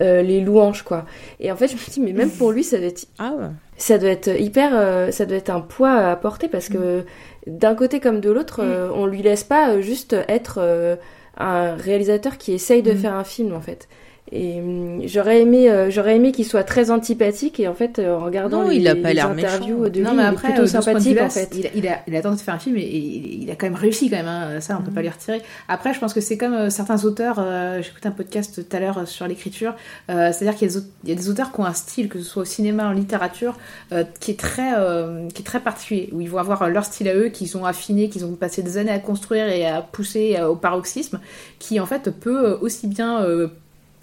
[0.00, 1.06] euh, les louanges, quoi.
[1.40, 3.46] Et en fait, je me dis, mais même pour lui, ça doit être Ah ouais.
[3.78, 7.04] Ça doit être hyper euh, ça doit être un poids à porter parce que
[7.46, 10.96] d'un côté comme de l'autre euh, on lui laisse pas euh, juste être euh,
[11.38, 12.96] un réalisateur qui essaye de Mm.
[12.96, 13.88] faire un film en fait
[14.32, 18.16] et hum, j'aurais aimé euh, j'aurais aimé qu'il soit très antipathique et en fait euh,
[18.16, 19.92] en regardant Non, les, il a pas les l'air interviews méchant.
[19.92, 21.98] de non, lui mais il après, est plutôt sympathique en fait Il a, il, a,
[22.06, 24.16] il a tenté de faire un film et il, il a quand même réussi quand
[24.16, 24.26] même.
[24.26, 24.60] Hein.
[24.60, 25.40] Ça, on peut pas lui retirer.
[25.68, 27.36] Après, je pense que c'est comme euh, certains auteurs.
[27.38, 29.74] Euh, J'écoutais un podcast tout à l'heure sur l'écriture.
[30.10, 31.72] Euh, C'est-à-dire qu'il y, a des aut- il y a des auteurs qui ont un
[31.72, 33.56] style, que ce soit au cinéma, en littérature,
[33.92, 36.10] euh, qui est très, euh, qui est très particulier.
[36.12, 38.76] Où ils vont avoir leur style à eux, qu'ils ont affiné, qu'ils ont passé des
[38.76, 41.20] années à construire et à pousser au paroxysme,
[41.58, 43.24] qui en fait peut aussi bien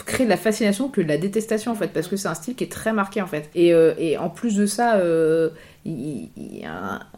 [0.04, 2.56] créer de la fascination que de la détestation en fait parce que c'est un style
[2.56, 3.50] qui est très marqué en fait.
[3.56, 5.50] Et, euh, et en plus de ça euh,
[5.86, 6.70] il, il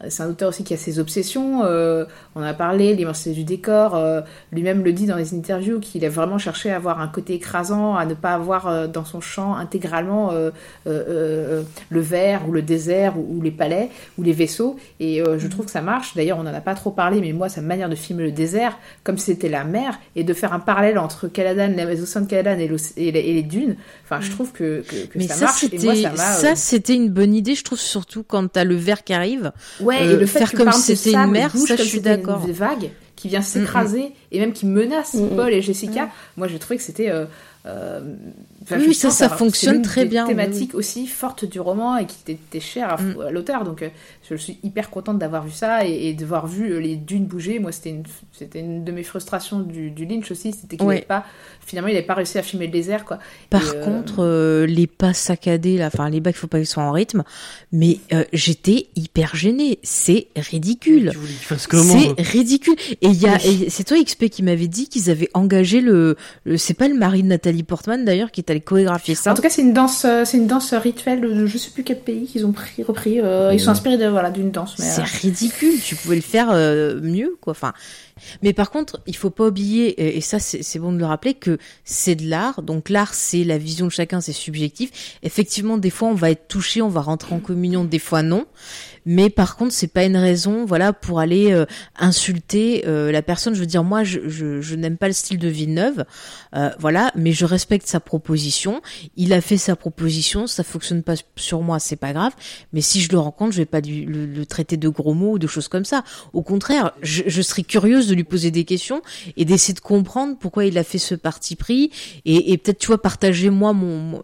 [0.08, 2.04] c'est un auteur aussi qui a ses obsessions euh,
[2.34, 4.20] on en a parlé l'immensité du décor euh,
[4.52, 7.96] lui-même le dit dans les interviews qu'il a vraiment cherché à avoir un côté écrasant
[7.96, 13.18] à ne pas avoir euh, dans son champ intégralement euh, le verre ou le désert
[13.18, 14.76] ou, ou les palais ou les vaisseaux.
[15.00, 16.14] Et je trouve que ça marche.
[16.14, 18.78] D'ailleurs on n'en a pas trop parlé mais moi sa manière de filmer le désert
[19.02, 22.58] comme c'était la mer et de faire un parallèle entre Caladan les océans de Caladan
[22.58, 25.64] et, les, et les dunes enfin je trouve que, que, que Mais ça, ça, marche
[25.64, 28.74] et moi ça ça, euh, c'était une bonne idée, je trouve, surtout quand t'as le
[28.76, 29.52] verre qui arrive.
[29.80, 32.00] Ouais, Euh, et le fait faire que, comme si c'était une mer, ça, je suis
[32.00, 32.42] d'accord.
[32.46, 35.36] Une vague qui vient s'écraser et même qui menace Mm, mm.
[35.36, 36.08] Paul et Jessica.
[36.36, 37.10] Moi, j'ai trouvé que c'était.
[37.10, 37.26] euh,
[37.66, 38.00] euh,
[38.62, 42.06] enfin, Oui, ça, ça fonctionne c'est très bien, oui, Thématique aussi forte du roman et
[42.06, 43.20] qui était, chère à, Mm.
[43.28, 43.64] à l'auteur.
[43.64, 43.88] Donc, euh,
[44.28, 47.26] je suis hyper contente d'avoir vu ça et, et de voir vu euh, les dunes
[47.26, 47.58] bouger.
[47.58, 48.02] Moi, c'était une,
[48.32, 50.94] c'était une de mes frustrations du, du Lynch aussi, c'était qu'il Ouais.
[50.96, 51.24] n'avait pas.
[51.64, 53.18] Finalement, il n'avait pas réussi à filmer le désert, quoi.
[53.50, 56.58] Par Et, euh, contre, euh, les pas saccadés, là, enfin les pas qu'il faut pas
[56.58, 57.24] qu'ils soient en rythme,
[57.72, 59.78] mais euh, j'étais hyper gênée.
[59.82, 61.10] C'est ridicule.
[61.12, 62.76] Tu voulais qu'il fasse comment C'est ridicule.
[63.02, 66.16] Et il y a, et c'est toi XP qui m'avait dit qu'ils avaient engagé le,
[66.44, 69.32] le- c'est pas le mari de Nathalie Portman d'ailleurs qui est allé chorégraphier ça.
[69.32, 71.84] En tout cas, c'est une danse, euh, c'est une danse rituelle de je sais plus
[71.84, 73.20] quel pays qu'ils ont pris, repris.
[73.20, 74.76] euh, Ils sont inspirés de voilà d'une danse.
[74.78, 75.74] Mais, C'est euh, ridicule.
[75.82, 77.50] Tu pouvais le faire euh, mieux, quoi.
[77.52, 77.72] Enfin,
[78.42, 81.58] mais par contre, il faut pas oublier, et, ça c'est bon de le rappeler, que
[81.84, 82.62] c'est de l'art.
[82.62, 85.18] Donc l'art, c'est la vision de chacun, c'est subjectif.
[85.22, 88.46] Effectivement, des fois, on va être touché, on va rentrer en communion, des fois non.
[89.06, 91.64] Mais par contre, c'est pas une raison, voilà, pour aller euh,
[91.98, 93.54] insulter euh, la personne.
[93.54, 96.04] Je veux dire, moi, je, je, je n'aime pas le style de Villeneuve,
[96.54, 98.82] euh, voilà, mais je respecte sa proposition.
[99.16, 102.32] Il a fait sa proposition, ça fonctionne pas sur moi, c'est pas grave.
[102.74, 105.32] Mais si je le rencontre, je vais pas lui- le, le traiter de gros mots
[105.32, 106.04] ou de choses comme ça.
[106.34, 109.02] Au contraire, je, je serais curieuse de lui poser des questions
[109.36, 111.90] et d'essayer de comprendre pourquoi il a fait ce parti pris
[112.24, 113.74] et, peut-être, tu vois, partager moi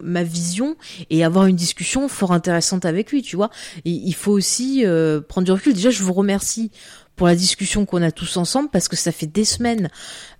[0.01, 0.75] ma vision
[1.09, 3.49] et avoir une discussion fort intéressante avec lui, tu vois.
[3.85, 5.73] Il faut aussi euh, prendre du recul.
[5.73, 6.71] Déjà, je vous remercie
[7.15, 9.89] pour la discussion qu'on a tous ensemble parce que ça fait des semaines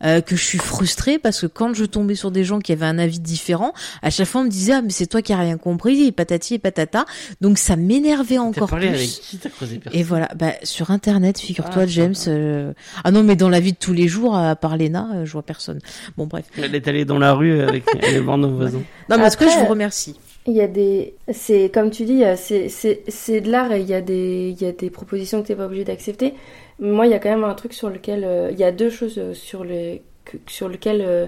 [0.03, 2.85] euh, que je suis frustrée parce que quand je tombais sur des gens qui avaient
[2.85, 5.39] un avis différent, à chaque fois on me disait ah mais c'est toi qui as
[5.39, 7.05] rien compris et patati et patata.
[7.41, 8.95] Donc ça m'énervait encore parlé plus.
[8.95, 9.49] avec qui T'as
[9.93, 12.15] Et voilà, bah sur internet, figure-toi Ah, James.
[12.27, 12.73] euh,
[13.03, 15.31] Ah non mais dans la vie de tous les jours, à part Lena, euh, je
[15.31, 15.79] vois personne.
[16.17, 16.45] Bon bref.
[16.57, 17.85] Elle est allée dans la rue avec
[18.23, 18.81] voir nos voisins.
[19.09, 20.15] Non mais en tout cas, je vous remercie.
[20.47, 23.81] Il y a des, c'est comme tu dis, euh, c'est c'est c'est de l'art et
[23.81, 26.35] il y a des il y a des propositions que t'es pas obligé d'accepter.
[26.79, 28.89] Moi, il y a quand même un truc sur lequel euh, il y a deux
[28.89, 31.27] choses euh, sur les que- sur lequel euh,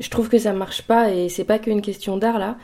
[0.00, 2.56] je trouve que ça marche pas et c'est pas qu'une question d'art là.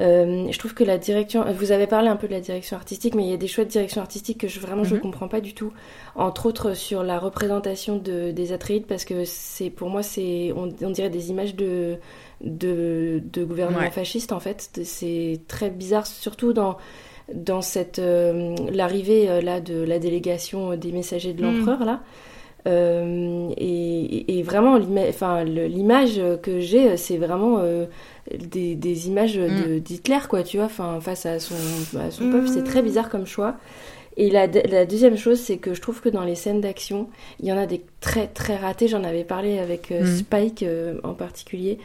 [0.00, 3.14] Euh, je trouve que la direction, vous avez parlé un peu de la direction artistique,
[3.14, 5.00] mais il y a des choix de direction artistique que je, vraiment je Mhm.
[5.02, 5.72] comprends pas du tout.
[6.14, 10.70] Entre autres sur la représentation de, des Atreides, parce que c'est pour moi c'est on,
[10.82, 11.96] on dirait des images de
[12.40, 13.90] de, de gouvernement Ouais.
[13.90, 14.70] fasciste en fait.
[14.84, 16.78] C'est très bizarre, surtout dans
[17.34, 21.58] dans cette euh, l'arrivée euh, là de la délégation des messagers de Mm.
[21.58, 22.00] l'empereur là.
[22.66, 27.86] Euh, et, et vraiment, l'image que j'ai, c'est vraiment euh,
[28.38, 31.54] des, des images de- d'Hitler, quoi, tu vois, face à son,
[31.98, 32.48] à son peuple.
[32.48, 33.56] C'est très bizarre comme choix.
[34.16, 37.08] Et la, de- la deuxième chose, c'est que je trouve que dans les scènes d'action,
[37.40, 38.88] il y en a des très très ratés.
[38.88, 40.04] J'en avais parlé avec euh.
[40.18, 41.78] Spike euh, en particulier.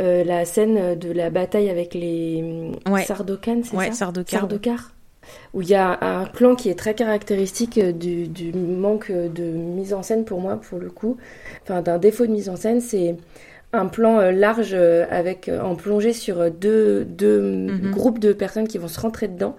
[0.00, 3.04] Euh, la scène de la bataille avec les Ouais.
[3.04, 4.48] Sardaukar, c'est Ouais, ça Sardaukar, ouais.
[4.48, 4.92] Sardaukar.
[5.54, 9.42] Où il y a un plan qui est très caractéristique euh, du, du manque de
[9.44, 11.18] mise en scène pour moi, pour le coup.
[11.62, 13.16] Enfin, d'un défaut de mise en scène, c'est
[13.72, 17.90] un plan euh, large euh, avec euh, en plongée sur euh, deux, deux Mhm.
[17.92, 19.54] groupes de personnes qui vont se rentrer dedans.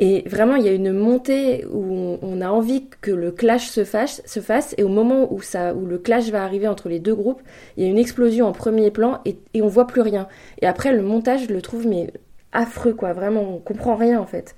[0.00, 3.82] Et vraiment, il y a une montée où on, a envie que le clash se
[3.84, 7.00] fasse, se fasse, et au moment où, ça, où le clash va arriver entre les
[7.00, 7.42] deux groupes,
[7.76, 10.28] il y a une explosion en premier plan et, et on voit plus rien.
[10.62, 12.12] Et après, le montage, je le trouve mais
[12.52, 13.12] affreux, quoi.
[13.12, 14.54] Vraiment, on comprend rien en fait.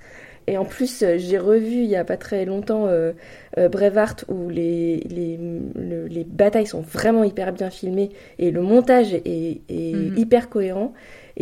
[0.47, 3.11] Et en plus, euh, j'ai revu il y a pas très longtemps euh,
[3.57, 5.37] euh, Braveheart où les, les,
[5.75, 8.09] le- les batailles sont vraiment hyper bien filmées
[8.39, 10.17] et le montage est, est Mhm.
[10.17, 10.93] hyper cohérent.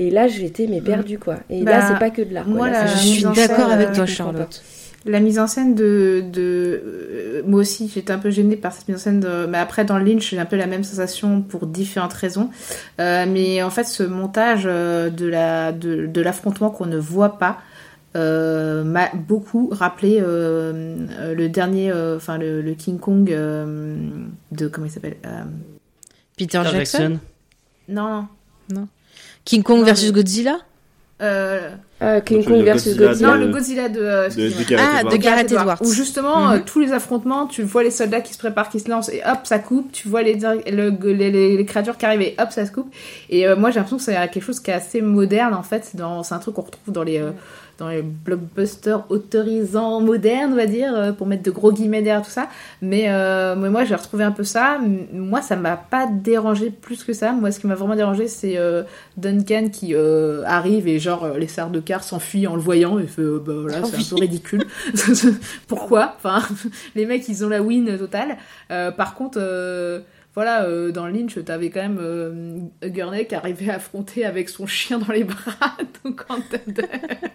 [0.02, 1.36] Et là, j'étais mais perdue quoi.
[1.50, 2.48] Et Bah, là, c'est pas que de l'art.
[2.48, 4.64] moi, Là, la Je mise suis d'accord avec euh, toi, Charlotte.
[5.06, 8.88] La mise en scène de, de euh, moi aussi j'étais un peu gênée par cette
[8.90, 11.68] mise en scène de, mais après dans Lynch j'ai un peu la même sensation pour
[11.68, 12.50] différentes raisons
[13.00, 17.60] Euh, mais en fait ce montage de la de, de l'affrontement qu'on ne voit pas
[18.18, 23.96] euh, m'a beaucoup rappelé euh, le dernier euh, enfin le, le King Kong euh,
[24.52, 25.44] de comment il s'appelle Euh,
[26.38, 27.20] Peter Peter Jackson.
[27.88, 28.28] non
[28.70, 28.88] non
[29.50, 30.58] King Kong Non, versus mais- Godzilla
[31.22, 31.70] euh,
[32.02, 33.28] Euh, King Kong versus Godzilla Godzilla.
[33.28, 34.64] non le Godzilla de, euh, de, excusez-moi.
[34.64, 35.12] de Gareth Ah, Edwards.
[35.12, 35.78] de Gareth Edwards.
[35.82, 36.54] Où justement, Mhm.
[36.54, 39.22] euh, tous les affrontements, tu vois les soldats qui se préparent, qui se lancent, et
[39.30, 39.92] hop, ça coupe.
[39.92, 42.90] Tu vois les, le- les, les- les créatures qui arrivent, et hop, ça se coupe.
[43.30, 45.92] Et euh, moi, j'ai l'impression que c'est quelque chose qui est assez moderne, en fait.
[45.92, 47.32] C'est un truc qu'on retrouve dans les, euh,
[47.80, 52.24] dans les blockbusters autorisants modernes, on va dire, euh, pour mettre de gros guillemets derrière
[52.24, 52.50] tout ça.
[52.82, 54.80] Mais, euh, mais moi, j'ai retrouvé un peu ça.
[55.14, 57.32] Moi, ça m'a pas dérangé plus que ça.
[57.32, 58.84] Moi, ce qui m'a vraiment dérangé, c'est euh,
[59.18, 63.00] Duncan qui euh, arrive et genre, euh, les sards de car s'enfuient en le voyant
[63.00, 64.66] et fait, euh, bah voilà, c'est un peu ridicule.
[65.68, 66.16] Pourquoi?
[66.18, 66.42] Enfin,
[66.96, 68.38] les mecs, ils ont la win totale.
[68.72, 70.02] Euh, par contre, euh,
[70.36, 74.68] voilà, euh, dans Lynch, t'avais quand même euh, Gurney qui arrivait à affronter avec son
[74.68, 75.76] chien dans les bras.
[76.06, 77.29] Donc, le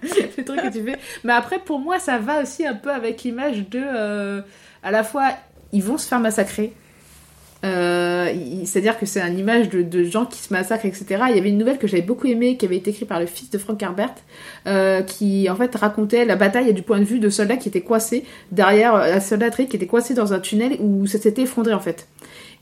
[0.56, 0.98] que tu fais.
[1.24, 3.80] Mais après, pour moi, ça va aussi un peu avec l'image de.
[3.80, 4.40] euh,
[4.82, 5.30] à la fois,
[5.72, 6.72] ils vont se faire massacrer.
[7.64, 8.30] Euh,
[8.64, 11.06] C'est-à-dire que c'est une image de, gens qui se massacrent, etc.
[11.30, 13.26] Il y avait une nouvelle que j'avais beaucoup aimée, qui avait été écrite par le
[13.26, 14.14] fils de Frank Herbert,
[14.66, 17.80] euh, qui en fait racontait la bataille du point de vue de soldats qui étaient
[17.80, 21.80] coincés derrière la soldaterie, qui était coincée dans un tunnel où ça s'était effondré en
[21.80, 22.06] fait.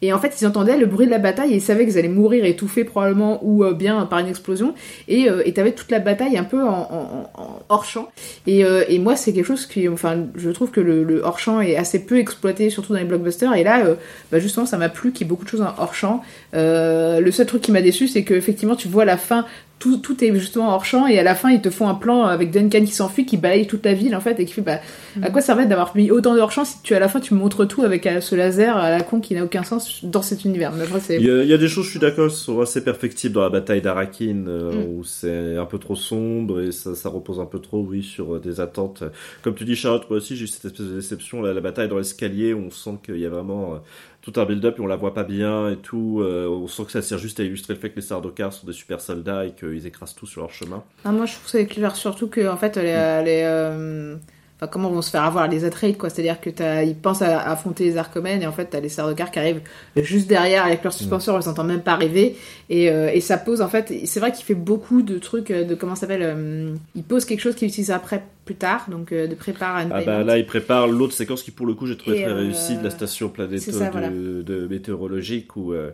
[0.02, 2.08] Et en fait, ils entendaient le bruit de la bataille et ils savaient qu'ils allaient
[2.08, 4.74] mourir étouffés probablement ou euh, bien par une explosion.
[5.06, 7.30] Et euh, et t'avais toute la bataille un peu en,
[7.68, 8.10] hors champ.
[8.48, 11.60] Et, euh, et moi, c'est quelque chose qui, enfin, je trouve que le, hors champ
[11.60, 13.54] est assez peu exploité, surtout dans les blockbusters.
[13.54, 13.84] Et là,
[14.32, 16.22] bah, justement, ça m'a plu qu'il y ait beaucoup de choses en hors champ.
[16.52, 19.46] Le seul truc qui m'a déçu, c'est que effectivement, tu vois la fin.
[19.82, 22.22] Tout, tout est justement hors champ et à la fin ils te font un plan
[22.22, 24.78] avec Duncan qui s'enfuit qui balaye toute la ville en fait et qui fait bah
[25.22, 27.18] à quoi ça servait d'avoir mis autant de hors champ si tu à la fin
[27.18, 30.22] tu montres tout avec euh, ce laser à la con qui n'a aucun sens dans
[30.22, 31.98] cet univers mais après c'est Il y, a, il y a des choses, je suis
[31.98, 34.98] d'accord, qui sont assez perfectibles dans la bataille d'Arakin, euh, Mm.
[34.98, 38.36] où c'est un peu trop sombre et ça, ça repose un peu trop, oui, sur
[38.36, 39.02] euh, des attentes.
[39.42, 41.88] Comme tu dis, Charlotte, moi aussi, j'ai eu cette espèce de déception, la, la bataille
[41.88, 43.76] dans l'escalier, où on sent qu'il y a vraiment euh,
[44.22, 46.20] tout un build-up et on la voit pas bien et tout.
[46.20, 48.66] euh, on sent que ça sert juste à illustrer le fait que les Sardaukar sont
[48.66, 50.82] des super soldats et qu'ils écrasent tout sur leur chemin.
[51.04, 52.82] Ah, moi, je trouve ça clair, surtout que, en fait, les,
[53.24, 54.14] les, euh,
[54.56, 56.08] enfin, comment vont se faire avoir les Atreides, quoi.
[56.08, 59.32] C'est-à-dire que t'as, ils pensent à, affronter les Arcomènes, et en fait, t'as les Sardaukar
[59.32, 59.62] qui arrivent
[59.96, 62.36] juste derrière avec leur suspenseur, on les entend même pas arriver,
[62.70, 65.64] et, euh, et ça pose, en fait, c'est vrai qu'il fait beaucoup de trucs, euh,
[65.64, 69.12] de comment ça s'appelle, euh, il pose quelque chose qu'il utilise après plus tard, donc
[69.12, 71.86] euh, de prépare à Ah bah là, il prépare l'autre séquence qui, pour le coup,
[71.86, 73.32] j'ai trouvé Et, très euh, réussie de la station
[73.72, 74.08] ça, de, voilà.
[74.10, 75.90] de météorologique où, euh,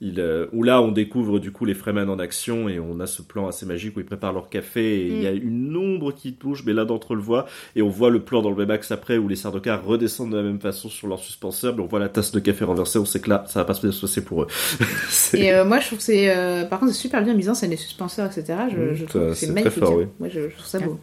[0.00, 3.06] il, euh, où là, on découvre du coup les Fremen en action et on a
[3.06, 5.36] ce plan assez magique où ils préparent leur café et il y a Mm.
[5.42, 8.42] une ombre qui bouge, mais l'un d'entre eux le voit et on voit le plan
[8.42, 11.20] dans le même axe après où les Sardaukar redescendent de la même façon sur leur
[11.20, 13.64] suspenseur, mais on voit la tasse de café renversée, on sait que là, ça va
[13.64, 14.46] pas se passer pour eux.
[15.34, 16.34] Et euh, moi, je trouve que c'est.
[16.36, 18.58] euh, par contre, c'est super bien mis en scène, les suspenseurs, etc.
[18.70, 19.78] Je, Mm, je trouve que c'est magnifique.
[19.78, 20.06] fort, oui.
[20.18, 21.00] Moi, je, je trouve ça beau.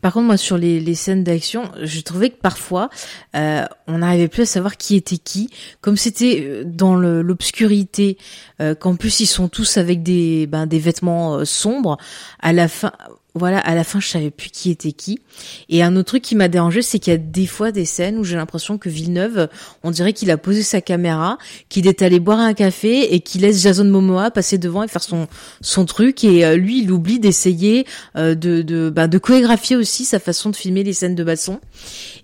[0.00, 2.90] Par contre, moi, sur les, les scènes d'action, je trouvais que parfois,
[3.36, 5.50] euh, on n'arrivait plus à savoir qui était qui.
[5.80, 8.16] Comme c'était euh, dans l'obscurité,
[8.60, 11.98] euh, qu'en plus ils sont tous avec des, ben, des vêtements euh, sombres,
[12.40, 12.92] à la fin,
[13.34, 15.20] voilà, à la fin, je savais plus qui était qui.
[15.68, 18.18] Et un autre truc qui m'a dérangé, c'est qu'il y a des fois des scènes
[18.18, 19.48] où j'ai l'impression que Villeneuve,
[19.82, 23.42] on dirait qu'il a posé sa caméra, qu'il est allé boire un café et qu'il
[23.42, 25.28] laisse Jason Momoa passer devant et faire son
[25.60, 26.24] son truc.
[26.24, 27.86] Et euh, lui, il oublie d'essayer
[28.16, 31.60] euh, de de bah, de chorégraphier aussi sa façon de filmer les scènes de baston.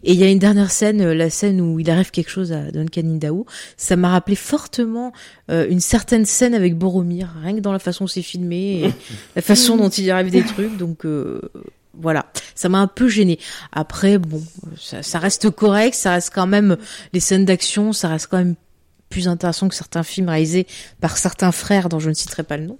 [0.07, 2.53] Et il y a une dernière scène, euh, la scène où il arrive quelque chose
[2.53, 3.45] à Duncan Idaho.
[3.77, 5.13] Ça m'a rappelé fortement
[5.51, 8.93] euh, une certaine scène avec Boromir, rien que dans la façon où c'est filmé et
[9.37, 10.77] la façon dont il arrive des trucs.
[10.77, 11.51] Donc euh,
[11.95, 13.39] voilà, ça m'a un peu gêné.
[13.73, 14.43] Après, bon,
[14.79, 16.77] ça, ça reste correct, ça reste quand même
[17.13, 18.55] les scènes d'action, ça reste quand même
[19.09, 20.67] plus intéressant que certains films réalisés
[21.01, 22.79] par certains frères dont je ne citerai pas le nom.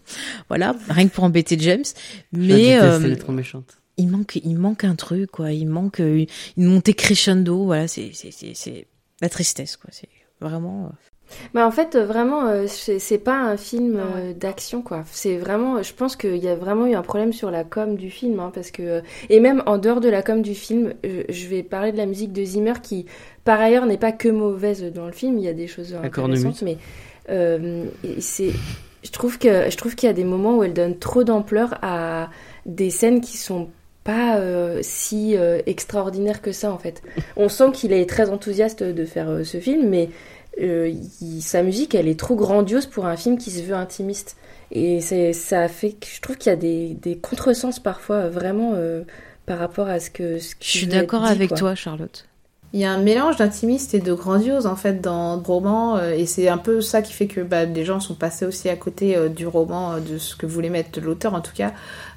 [0.49, 1.85] Voilà, rien que pour embêter James.
[2.33, 3.79] Mais euh, elle est trop méchante.
[3.97, 5.53] il manque, il manque un truc, quoi.
[5.53, 7.65] Il manque euh, une, montée crescendo.
[7.65, 8.87] Voilà, c'est, c'est, c'est, c'est
[9.21, 9.91] la tristesse, quoi.
[9.93, 10.09] C'est
[10.41, 10.93] vraiment.
[11.55, 15.05] Bah en fait, vraiment, euh, c'est pas un film euh, d'action, quoi.
[15.11, 18.11] C'est vraiment, je pense qu'il y a vraiment eu un problème sur la com du
[18.11, 21.47] film, hein, parce que euh, et même en dehors de la com du film, je
[21.49, 23.07] vais parler de la musique de Zimmer qui,
[23.45, 25.39] par ailleurs, n'est pas que mauvaise dans le film.
[25.39, 26.79] Il y a des choses intéressantes, mais
[27.29, 27.87] euh,
[28.21, 28.53] c'est,
[29.03, 31.79] je trouve que je trouve qu'il y a des moments où elle donne trop d'ampleur
[31.83, 32.31] à
[32.67, 33.69] des scènes qui sont
[34.07, 37.03] pas euh, si euh, extraordinaires que ça en fait.
[37.37, 40.09] On sent qu'il est très enthousiaste de faire euh, ce film, mais
[40.63, 44.37] euh, il- sa musique, elle est trop grandiose pour un film qui se veut intimiste.
[44.73, 49.03] Et ça fait que je trouve qu'il y a des, des contresens parfois, vraiment, euh,
[49.47, 50.39] par rapport à ce que.
[50.39, 52.27] Ce Je suis d'accord avec toi, Charlotte.
[52.73, 56.11] Il y a un mélange d'intimiste et de grandiose en fait dans le roman euh,
[56.11, 58.75] et c'est un peu ça qui fait que bah, les gens sont passés aussi à
[58.77, 61.73] côté euh, du roman, euh, de ce que voulait mettre l'auteur en tout cas,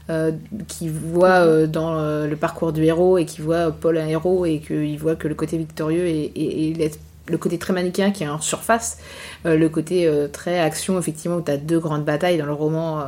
[0.09, 0.31] euh,
[0.67, 4.07] qui voit euh, dans euh, le parcours du héros et qui voit euh, Paul un
[4.07, 6.91] héros et qu'il voit que le côté victorieux et, et-
[7.29, 8.97] le côté très manichéen qui est en surface,
[9.45, 12.53] euh, le côté euh, très action effectivement où tu as deux grandes batailles dans le
[12.53, 13.03] roman.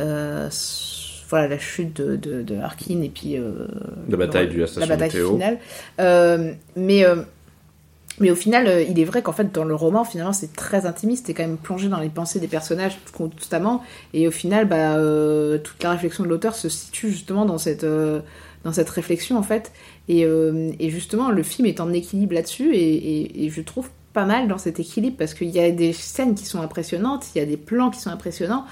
[0.00, 0.48] euh,
[1.30, 3.36] voilà la chute de, de, de Harkin et puis
[4.08, 5.58] La bataille du- la bataille finale
[6.76, 7.04] mais
[8.20, 11.26] mais au final, il est vrai qu'en fait, dans le roman, finalement, c'est très intimiste.
[11.26, 13.82] T'es quand même plongé dans les pensées des personnages constamment.
[14.12, 14.94] Et au final, bah,
[15.58, 19.72] toute la réflexion de l'auteur se situe justement dans cette, dans cette réflexion, en fait.
[20.08, 22.74] Et, euh, et justement, le film est en équilibre là-dessus.
[22.74, 25.92] Et, et- et je trouve pas mal dans cet équilibre parce qu'il y a des
[25.92, 28.64] scènes qui sont impressionnantes, il y a des plans qui sont impressionnants.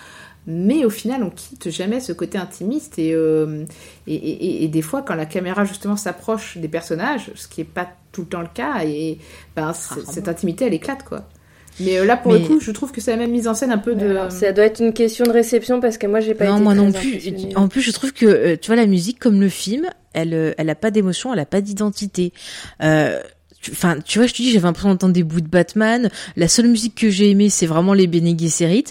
[0.47, 3.65] Mais au final, on quitte jamais ce côté intimiste et, euh,
[4.09, 7.65] et, et- et des fois, quand la caméra justement s'approche des personnages, ce qui est
[7.65, 9.19] pas tout le temps le cas, et
[9.55, 11.29] ben, c- cette intimité, elle éclate quoi.
[11.81, 13.55] Mais euh, là, pour Mais- le coup, je trouve que c'est la même mise en
[13.55, 14.05] scène un peu de.
[14.11, 16.63] Alors, ça doit être une question de réception parce que moi, j'ai pas non, été
[16.65, 17.55] moi très non plus.
[17.57, 20.71] En plus, je trouve que tu vois la musique comme le film, elle, euh, elle
[20.71, 22.33] a pas d'émotion, elle a pas d'identité.
[22.83, 23.21] Euh,
[23.61, 26.11] tu- Enfin, tu vois, je te dis, j'avais l'impression d'entendre des bouts de Batman.
[26.35, 28.85] La seule musique que j'ai aimée, c'est vraiment les Bene Gesserit.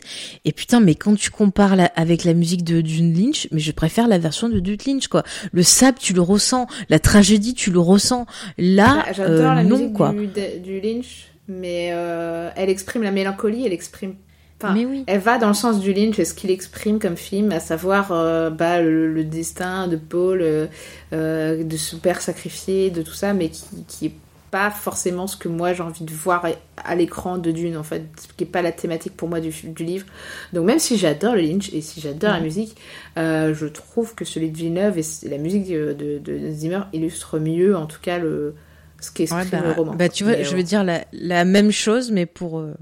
[0.46, 3.72] Et putain, mais quand tu compares la- avec la musique de Dune Lynch, mais je
[3.74, 5.24] préfère la version de Dune Lynch, quoi.
[5.52, 6.68] Le sable, tu le ressens.
[6.88, 8.26] La tragédie, tu le ressens.
[8.58, 10.14] Là, Bah, J'adore euh, la non, musique quoi.
[10.14, 10.28] du,
[10.62, 14.16] du Lynch, mais euh, elle exprime la mélancolie, elle exprime.
[14.64, 15.04] Enfin, Mais oui.
[15.08, 18.12] Elle va dans le sens du Lynch et ce qu'il exprime comme film, à savoir
[18.12, 20.68] euh, bah, le, le destin de Paul, euh,
[21.14, 24.14] euh, de son père sacrifié, de tout ça, mais qui, qui est
[24.52, 26.46] pas forcément ce que moi j'ai envie de voir
[26.84, 29.50] à l'écran de Dune, en fait, ce qui est pas la thématique pour moi du,
[29.50, 30.06] du livre.
[30.52, 32.44] Donc même si j'adore le Lynch et si j'adore la Mhm.
[32.44, 32.76] musique,
[33.18, 37.40] euh, je trouve que celui de Villeneuve et la musique de, de, de Zimmer illustre
[37.40, 38.54] mieux, en tout cas, le,
[39.00, 39.94] ce qu'exprime Ouais, bah, le roman.
[39.96, 42.60] bah, tu vois, Mais, je veux dire la, la même chose, mais pour.
[42.60, 42.74] euh,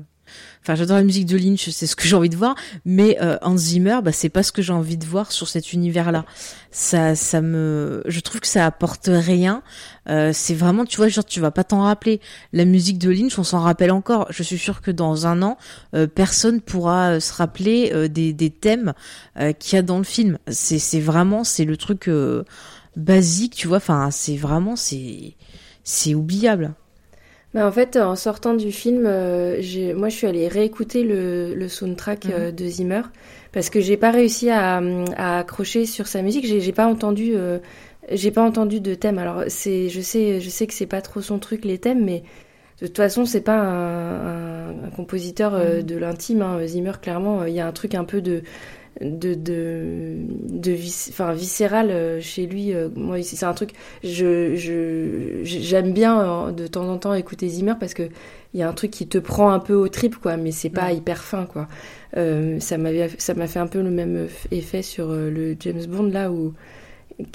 [0.61, 3.37] Enfin, j'adore la musique de Lynch, c'est ce que j'ai envie de voir, mais euh,
[3.41, 6.25] Hans Zimmer, bah, c'est pas ce que j'ai envie de voir sur cet univers-là.
[6.69, 9.63] Ça, ça me, je trouve que ça apporte rien.
[10.09, 12.19] Euh, c'est vraiment, tu vois, genre tu vas pas t'en rappeler.
[12.51, 14.27] La musique de Lynch, on s'en rappelle encore.
[14.31, 15.57] Je suis sûre que dans un an,
[15.95, 18.93] euh, personne pourra euh, se rappeler euh, des, des thèmes
[19.39, 20.37] euh, qu'il y a dans le film.
[20.49, 22.09] C'est, c'est vraiment, c'est le truc
[22.95, 23.77] basique, tu vois.
[23.77, 25.35] Enfin, c'est vraiment, c'est,
[25.83, 26.73] c'est oubliable.
[27.53, 29.59] Bah, en fait, en sortant du film, euh,
[29.95, 32.31] moi je suis allée réécouter le, le soundtrack Mhm.
[32.33, 33.01] euh, de Zimmer
[33.51, 34.77] parce que j'ai pas réussi à,
[35.17, 36.45] à accrocher sur sa musique.
[36.45, 37.57] J'ai pas entendu euh,
[38.11, 39.17] j'ai pas entendu de thème.
[39.17, 42.23] Alors c'est, je sais, je sais que c'est pas trop son truc les thèmes, mais
[42.81, 46.43] de toute façon c'est pas un, un- un compositeur euh, de l'intime.
[46.43, 46.59] Hein.
[46.67, 48.43] Zimmer clairement, il y a un truc un peu de
[49.01, 50.15] de de,
[50.49, 52.73] de vis- enfin viscéral euh, chez lui.
[52.73, 53.71] euh, moi c'est un truc,
[54.03, 58.03] je je j'aime bien euh, de temps en temps écouter Zimmer parce que
[58.53, 60.69] il y a un truc qui te prend un peu au trip quoi, mais c'est
[60.71, 61.67] pas hyper fin quoi.
[62.17, 66.07] Euh, ça m'avait ça m'a fait un peu le même effet sur le James Bond
[66.11, 66.53] là où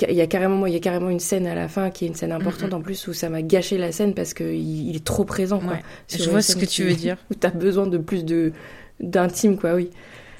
[0.08, 2.08] il y a carrément il y a carrément une scène à la fin qui est
[2.08, 4.96] une scène importante en plus où ça m'a gâché la scène parce que il, il
[4.96, 5.74] est trop présent quoi.
[5.74, 5.82] Ouais.
[6.08, 7.16] Je vois ce que tu veux dire.
[7.30, 8.52] Où t'as besoin de plus de
[9.00, 9.90] d'intime quoi, oui.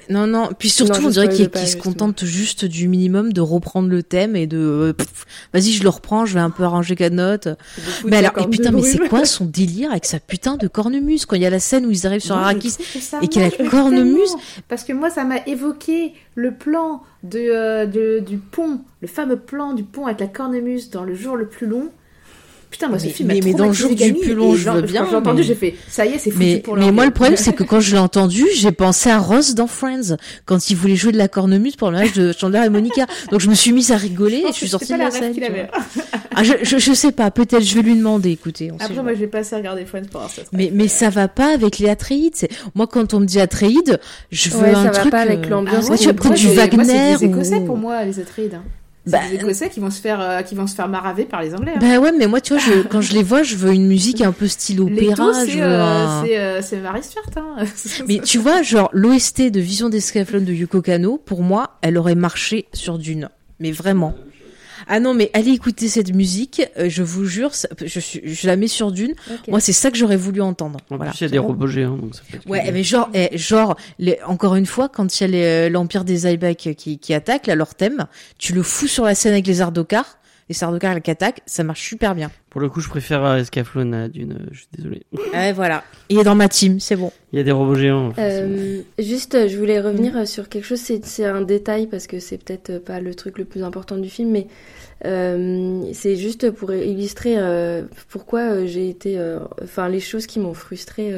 [0.09, 0.49] Non, non.
[0.57, 1.83] Puis surtout, Non, on dirait qu'il se justement.
[1.83, 4.93] contente juste du minimum de reprendre le thème et de, euh,
[5.53, 7.49] vas-y, je le reprends, je vais un peu arranger la note.
[7.77, 11.25] foutre Mais alors, et putain, mais c'est quoi son délire avec sa putain de cornemuse
[11.25, 12.77] quand il y a la scène où ils arrivent sur je Arrakis
[13.21, 14.35] et qu'il a la cornemuse.
[14.67, 19.37] Parce que moi, ça m'a évoqué le plan de, euh, de- du pont, le fameux
[19.37, 21.89] plan du pont avec la cornemuse dans le jour le plus long.
[22.75, 24.53] Putain, moi, ce Mais- film mais- m'a mais dans le jour du gamine, plus long,
[24.53, 26.43] et je veux quand bien, j'ai entendu, mais- j'ai fait, ça y est, c'est foutu
[26.45, 29.17] Mais, pour mais moi, le problème, c'est que quand je l'ai entendu, j'ai pensé à
[29.17, 32.63] Ross dans Friends, quand il voulait jouer de la cornemuse pour le mariage de Chandler
[32.65, 33.05] et Monica.
[33.31, 35.33] Donc je me suis mise à rigoler et je suis sortie de la scène.
[36.35, 38.69] Ah, je, je, je sais pas, peut-être je vais lui demander, écoutez.
[38.71, 40.41] On Après, moi, je vais passer à regarder Friends pour voir ça.
[40.51, 42.49] Mais, mais ça va pas avec les Atreides.
[42.75, 45.11] Moi, quand on me dit Atreides, je veux Ouais, un ça va truc.
[45.11, 45.97] pas avec euh, l'ambiance Ah ouais,
[46.35, 47.13] du Wagner.
[47.15, 48.59] C'est des Écossais ou- pour moi, les Atreides.
[49.05, 51.41] C'est Bah, des Écossais qui vont se faire, euh, qui vont se faire maraver par
[51.43, 51.73] les Anglais.
[51.75, 51.79] hein.
[51.79, 54.21] Bah ouais, mais moi, tu vois, je, quand je les vois, je veux une musique
[54.21, 55.31] un peu style opéra.
[55.45, 57.23] c'est euh, un- c'est, euh, c'est Marie Stuart.
[57.37, 57.65] Hein.
[58.07, 62.15] Mais tu vois, genre, l'OST de Vision d'Escaflowne de Yuko Kano, pour moi, elle aurait
[62.15, 63.29] marché sur Dune.
[63.59, 64.15] Mais vraiment.
[64.87, 68.47] Ah non, mais allez écouter cette musique, euh, je vous jure, ça- je, suis, je
[68.47, 69.13] la mets sur Dune.
[69.47, 70.79] Moi, c'est ça que j'aurais voulu entendre.
[70.89, 71.11] En Voilà.
[71.11, 73.75] plus, il y a des robots géants, donc ça être Ouais, mais genre, eh, genre,
[73.99, 77.13] les, encore une fois, quand il y a les, euh, l'Empire des Aibak qui, qui
[77.13, 78.05] attaque, là, leur thème,
[78.37, 80.17] tu le fous sur la scène avec les Ardokar,
[80.49, 82.31] les Sardokar qui attaquent, ça marche super bien.
[82.49, 85.03] Pour le coup, je préfère euh, Escaflowne à Dune, euh, je suis désolé.
[85.33, 85.83] Ouais, voilà.
[86.09, 87.11] Il est dans ma team, c'est bon.
[87.33, 88.13] Il y a des robots géants.
[88.17, 92.77] Euh, juste, je voulais revenir sur quelque chose, c'est un détail parce que c'est peut-être
[92.77, 94.47] pas le truc le plus important du film, mais
[95.03, 100.53] euh, c'est juste pour illustrer euh, pourquoi j'ai été, euh, enfin les choses qui m'ont
[100.53, 101.13] frustrée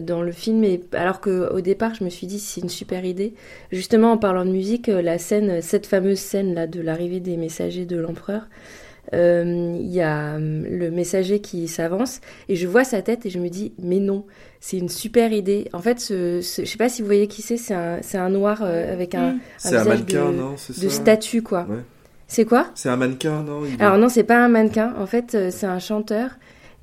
[0.00, 3.04] dans le film, et alors que au départ je me suis dit c'est une super
[3.04, 3.34] idée.
[3.72, 7.36] Justement en parlant de musique, euh, la scène, cette fameuse scène là de l'arrivée des
[7.36, 8.48] messagers de l'empereur.
[9.12, 13.38] euh, Il y a le messager qui s'avance et je vois sa tête et je
[13.38, 14.24] me dis mais non
[14.60, 15.68] c'est une super idée.
[15.74, 18.62] En fait, ce, ce- je sais pas si vous voyez qui c'est, c'est un, noir
[18.62, 21.66] euh, avec un, un C'est un mannequin, de, non de ça statue, quoi.
[21.68, 21.82] Ouais.
[22.28, 22.68] C'est quoi?
[22.74, 24.94] C'est un mannequin, non Il- Alors non, c'est pas un mannequin.
[24.98, 26.30] En fait, euh, c'est un chanteur.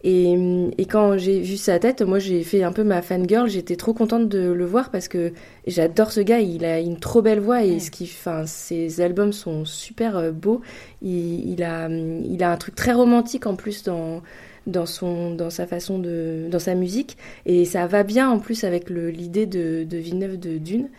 [0.03, 0.33] Et,
[0.77, 3.47] et quand j'ai vu sa tête, moi j'ai fait un peu ma fangirl.
[3.47, 5.33] J'étais trop contente de le voir parce que
[5.67, 6.39] j'adore ce gars.
[6.39, 10.31] Il a une trop belle voix et ce qui, enfin, ses albums sont super euh,
[10.31, 10.61] beaux.
[11.01, 14.21] Il, il a, il a un truc très romantique en plus dans
[14.67, 18.63] dans son dans sa façon de dans sa musique et ça va bien en plus
[18.63, 20.89] avec l'idée de de Villeneuve de Dune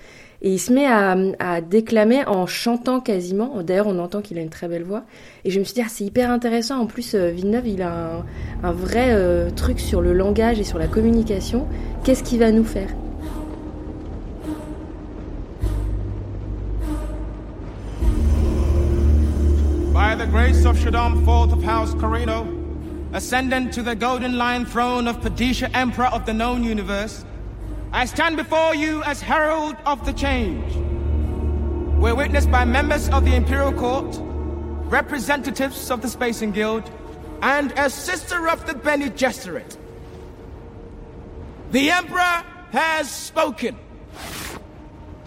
[0.44, 3.62] et il se met à, déclamer en chantant quasiment.
[3.62, 5.04] D'ailleurs on entend qu'il a une très belle voix.
[5.44, 6.80] Et je me suis dit ah, c'est hyper intéressant.
[6.80, 8.24] En plus euh, Villeneuve il a un,
[8.64, 11.66] un vrai euh, truc sur le langage et sur la communication.
[12.02, 12.88] Qu'est-ce qu'il va nous faire?
[19.94, 22.46] By the grace of Shaddam, fourth of House Carino,
[23.12, 27.24] ascendant to the golden lion throne of Padisha, Emperor of the known universe,
[27.94, 30.74] I stand before you as herald of the change.
[32.00, 34.16] We're witnessed by members of the Imperial Court,
[34.90, 36.90] representatives of the Spacing Guild,
[37.42, 39.76] and a sister of the Bene Gesserit.
[41.70, 43.78] The Emperor has spoken.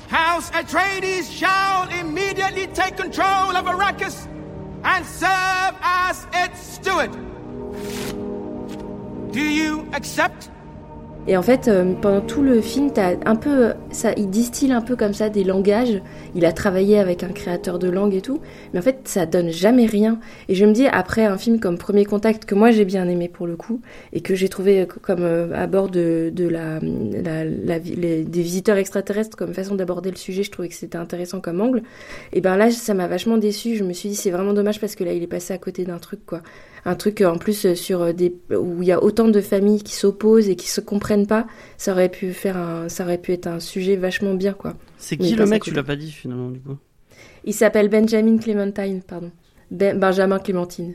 [0.07, 4.25] House Atreides shall immediately take control of Arrakis
[4.83, 7.11] and serve as its steward.
[9.31, 10.49] Do you accept?
[11.27, 14.81] Et en fait, euh, pendant tout le film, t'as un peu, ça, il distille un
[14.81, 16.01] peu comme ça des langages.
[16.35, 18.41] Il a travaillé avec un créateur de langue et tout,
[18.73, 20.19] mais en fait, ça donne jamais rien.
[20.49, 23.27] Et je me dis, après un film comme Premier Contact, que moi j'ai bien aimé
[23.27, 23.81] pour le coup,
[24.13, 28.41] et que j'ai trouvé euh, comme euh, à bord de, de la, la, la- des
[28.41, 31.81] visiteurs extraterrestres comme façon d'aborder le sujet, je trouvais que c'était intéressant comme angle.
[32.33, 33.75] Et ben là, ça m'a vachement déçu.
[33.77, 35.85] Je me suis dit, c'est vraiment dommage parce que là, il est passé à côté
[35.85, 36.41] d'un truc, quoi
[36.85, 39.41] un truc euh, en plus euh, sur euh, des où il y a autant de
[39.41, 41.47] familles qui s'opposent et qui se comprennent pas
[41.77, 44.75] ça aurait pu faire un ça aurait pu être un sujet vachement bien quoi.
[44.97, 46.77] C'est qui le mec Tu l'as pas dit finalement du coup?
[47.43, 49.31] il s'appelle Benjamin Clementine pardon.
[49.71, 50.93] Ben- Benjamin Clémentine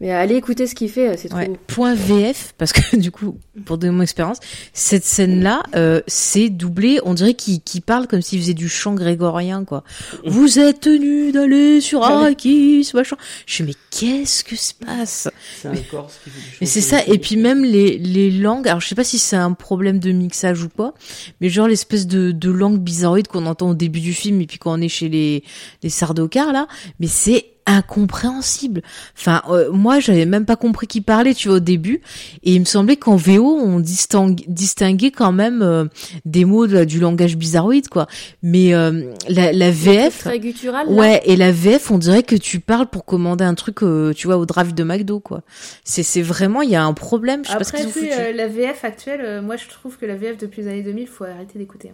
[0.00, 1.48] Mais allez écouter ce qu'il fait, c'est trop Ouais.
[1.48, 1.58] beau.
[1.66, 4.38] Point VF, parce que du coup, pour donner mon expérience,
[4.72, 8.94] cette scène-là, euh, c'est doublé, on dirait qu'il qu'il parle comme s'il faisait du chant
[8.94, 9.84] grégorien, quoi.
[10.24, 13.16] Vous êtes tenu d'aller sur Arrakis, machin.
[13.44, 15.28] Je suis, mais qu'est-ce que se passe
[15.60, 18.68] C'est un Corse qui fait du Mais c'est ça, et puis même les, les langues,
[18.68, 20.94] alors je sais pas si c'est un problème de mixage ou pas,
[21.42, 24.58] mais genre l'espèce de, de langue bizarroïde qu'on entend au début du film et puis
[24.58, 25.44] quand on est chez les,
[25.82, 26.66] les sardocars là,
[27.00, 27.44] mais c'est
[27.76, 28.82] incompréhensible.
[29.16, 32.00] Enfin, euh, moi j'avais même pas compris qui parlait, tu vois, au début,
[32.42, 35.84] et il me semblait qu'en VO on distinguait quand même euh,
[36.24, 38.06] des mots de- du langage bizarroïde, quoi.
[38.42, 40.18] Mais euh, la, la VF...
[40.20, 40.86] Très guttural.
[40.88, 44.26] Ouais, et la VF, on dirait que tu parles pour commander un truc, euh, tu
[44.26, 45.42] vois, au drive de McDo, quoi.
[45.84, 47.44] C'est, c'est vraiment, il y a un problème.
[47.44, 50.06] Je sais pas ce Après, qu'ils ont euh, la VF actuelle, moi je trouve que
[50.06, 51.92] la VF depuis les années 2000, faut arrêter d'écouter.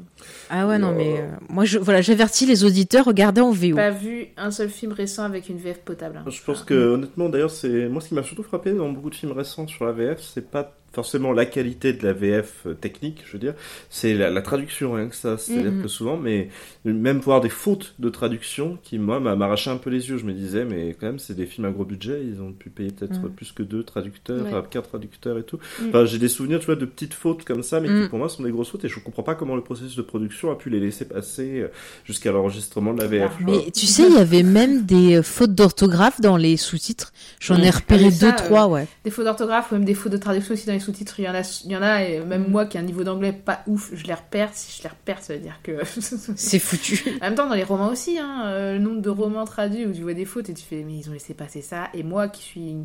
[0.50, 3.76] Ah ouais, non, mais moi, je, voilà, j'avertis les auditeurs, regardez en VO.
[3.76, 6.18] Pas vu un seul film récent avec une VF potable.
[6.18, 6.30] hein.
[6.30, 9.14] Je pense que honnêtement d'ailleurs c'est moi ce qui m'a surtout frappé dans beaucoup de
[9.14, 13.22] films récents sur la VF c'est pas forcément la qualité de la VF euh, technique
[13.26, 13.54] je veux dire
[13.90, 15.82] c'est la, la traduction rien que ça c'est-à-dire Mhm.
[15.82, 16.48] que souvent mais
[16.84, 20.24] même voir des fautes de traduction qui moi m'a- m'arrachaient un peu les yeux je
[20.24, 22.90] me disais mais quand même c'est des films à gros budget ils ont pu payer
[22.90, 23.30] peut-être Mhm.
[23.30, 24.48] plus que deux traducteurs Ouais.
[24.48, 25.88] enfin, quatre traducteurs et tout Mhm.
[25.90, 28.28] enfin j'ai des souvenirs tu vois de petites fautes comme ça mais qui pour moi
[28.30, 30.70] sont des grosses fautes et je comprends pas comment le processus de production a pu
[30.70, 31.68] les laisser passer euh,
[32.04, 33.52] jusqu'à l'enregistrement de la VF tu vois.
[33.64, 37.12] Mais tu sais, il y avait même des euh, fautes d'orthographe dans les sous-titres.
[37.40, 38.86] J'en ai Ah, repéré mais deux, ça, trois, ouais.
[39.04, 41.20] Des fautes d'orthographe ou même des fautes de traduction aussi dans les sous-titres.
[41.20, 42.24] Il y en a, il y en a et Mm.
[42.24, 44.50] même moi qui ai un niveau d'anglais pas ouf, je les repère.
[44.54, 45.84] Si je les repère, ça veut dire que.
[46.36, 46.98] C'est foutu.
[47.20, 49.92] En même temps, dans les romans aussi, hein, euh, le nombre de romans traduits où
[49.92, 51.88] tu vois des fautes et tu fais, mais ils ont laissé passer ça.
[51.94, 52.76] Et moi qui suis.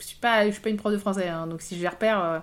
[0.00, 1.88] Je suis pas, je suis pas une prof de français, hein, donc si je les
[1.88, 2.42] repère,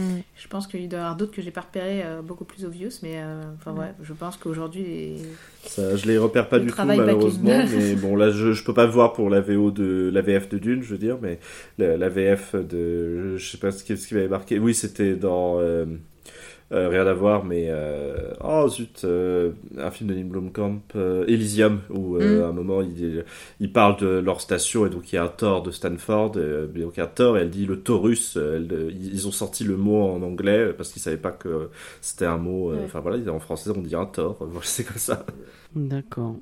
[0.00, 0.22] euh, Mm.
[0.36, 2.64] je pense qu'il doit y en avoir d'autres que j'ai pas repérés euh, beaucoup plus
[2.64, 2.90] obvious.
[3.02, 4.82] Mais euh, enfin, ouais, je pense qu'aujourd'hui.
[4.82, 5.16] les-
[5.66, 8.74] Ça, je les repère pas Le du tout malheureusement, mais bon là je, je peux
[8.74, 11.38] pas voir pour la VO de la VF de Dune, je veux dire, mais
[11.78, 14.58] la, la VF de je sais pas ce qui, ce qui m'avait marqué.
[14.58, 15.60] Oui, c'était dans
[16.72, 21.24] euh, rien à voir, mais euh, oh zut, euh, un film de Neil Blomkamp, euh,
[21.26, 22.44] Elysium, où euh, Mm.
[22.44, 23.24] à un moment il,
[23.60, 26.66] il parle de leur station et donc il y a un Thor de Stanford, euh,
[26.66, 28.36] donc il y a un Thor et elle dit le Taurus.
[28.36, 31.68] elle- ils ont sorti le mot en anglais parce qu'ils savaient pas que
[32.00, 32.70] c'était un mot.
[32.72, 32.84] euh, Ouais.
[32.84, 34.36] Enfin voilà, en français on dit un Thor.
[34.40, 35.24] Voilà, c'est comme ça.
[35.74, 36.36] D'accord.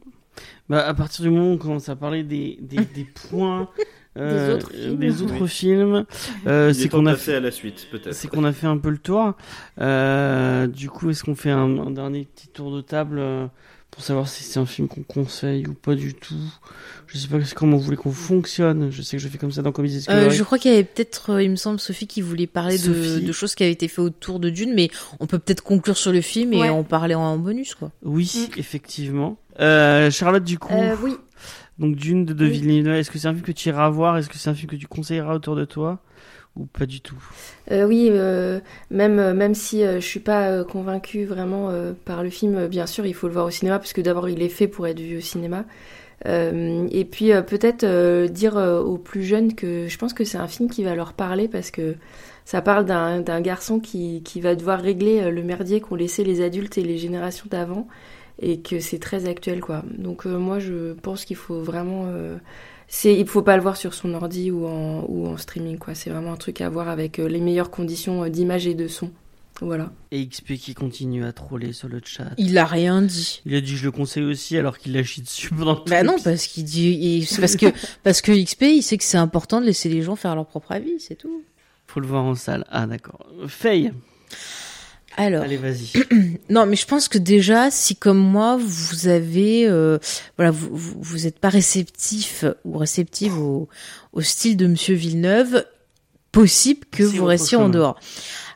[0.69, 3.69] Bah, à partir du moment où on commence à parler des, des, des points
[4.19, 4.97] euh, autres films.
[4.97, 5.49] des autres Oui.
[5.49, 6.05] films,
[6.47, 8.15] euh, c'est qu'on a passer à la suite, peut-être.
[8.15, 9.35] c'est qu'on a fait un peu le tour.
[9.81, 13.47] Euh, du coup, est-ce qu'on fait un, un dernier petit tour de table euh,
[13.91, 16.35] pour savoir si c'est un film qu'on conseille ou pas du tout?
[17.09, 18.91] Je sais pas comment vous voulez qu'on fonctionne.
[18.91, 20.85] Je sais que je fais comme ça dans Comédie Euh, je crois qu'il y avait
[20.85, 23.99] peut-être, il me semble, Sophie qui voulait parler de, de choses qui avaient été faites
[23.99, 24.89] autour de Dune, mais
[25.21, 26.69] on peut peut-être conclure sur le film et Ouais.
[26.71, 27.91] en parler en bonus, quoi.
[28.03, 29.37] Oui, effectivement.
[29.61, 31.13] Euh, Charlotte, du coup, Euh, oui.
[31.83, 32.53] Donc Dune de, de Oui.
[32.53, 34.17] Villeneuve, est-ce que c'est un film que tu iras voir?
[34.17, 35.99] Est-ce que c'est un film que tu conseilleras autour de toi?
[36.55, 37.17] Ou pas du tout?
[37.71, 41.71] Euh, oui, euh, même, euh, même si euh, je suis pas convaincue vraiment
[42.05, 44.43] par le film, bien sûr, il faut le voir au cinéma, parce que d'abord, il
[44.43, 45.65] est fait pour être vu au cinéma.
[46.25, 47.85] Et puis, peut-être
[48.27, 51.49] dire aux plus jeunes que je pense que c'est un film qui va leur parler,
[51.49, 51.97] parce que
[52.45, 56.41] ça parle d'un d'un garçon qui, qui va devoir régler le merdier qu'ont laissé les
[56.41, 57.89] adultes et les générations d'avant,
[58.41, 59.83] et que c'est très actuel, quoi.
[59.97, 62.05] Donc, euh, moi, je pense qu'il faut vraiment...
[62.07, 62.37] euh,
[62.89, 65.95] c'est, il faut pas le voir sur son ordi ou en, ou en streaming, quoi.
[65.95, 68.89] C'est vraiment un truc à voir avec euh, les meilleures conditions euh, d'image et de
[68.89, 69.11] son.
[69.61, 69.93] Voilà.
[70.11, 72.31] Et XP qui continue à troller sur le chat.
[72.37, 73.43] Il a rien dit.
[73.47, 76.03] Il a dit je le conseille aussi alors qu'il l'a chié dessus pendant tout Bah
[76.03, 77.67] non, parce qu'il dit, il- parce que,
[78.03, 80.73] parce que XP, il sait que c'est important de laisser les gens faire leur propre
[80.73, 81.43] avis, c'est tout.
[81.87, 82.65] Faut le voir en salle.
[82.71, 83.27] Ah d'accord.
[83.47, 83.93] Faye.
[85.17, 85.43] Alors.
[85.43, 85.93] Allez vas-y.
[86.51, 89.99] Non, mais je pense que déjà, si comme moi, vous avez, euh,
[90.37, 93.69] voilà, vous, vous, vous êtes pas réceptif ou réceptive au,
[94.13, 95.65] au style de Monsieur Villeneuve,
[96.31, 97.99] possible que vous restiez en dehors.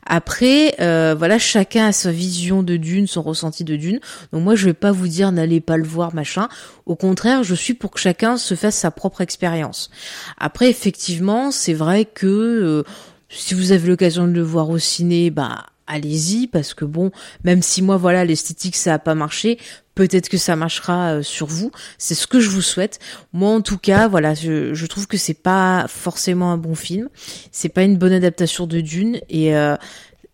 [0.07, 3.99] Après, euh, voilà, chacun a sa vision de Dune, son ressenti de Dune.
[4.33, 6.49] Donc moi, je vais pas vous dire n'allez pas le voir, machin.
[6.86, 9.91] Au contraire, je suis pour que chacun se fasse sa propre expérience.
[10.39, 12.83] Après, effectivement, c'est vrai que euh,
[13.28, 17.11] si vous avez l'occasion de le voir au ciné, bah allez-y parce que bon,
[17.45, 19.59] même si moi voilà l'esthétique ça a pas marché,
[19.95, 21.73] peut-être que ça marchera euh, sur vous.
[21.99, 23.01] C'est ce que je vous souhaite.
[23.33, 27.09] Moi en tout cas, voilà, je, trouve que c'est pas forcément un bon film.
[27.51, 29.77] C'est pas une bonne adaptation de Dune et euh,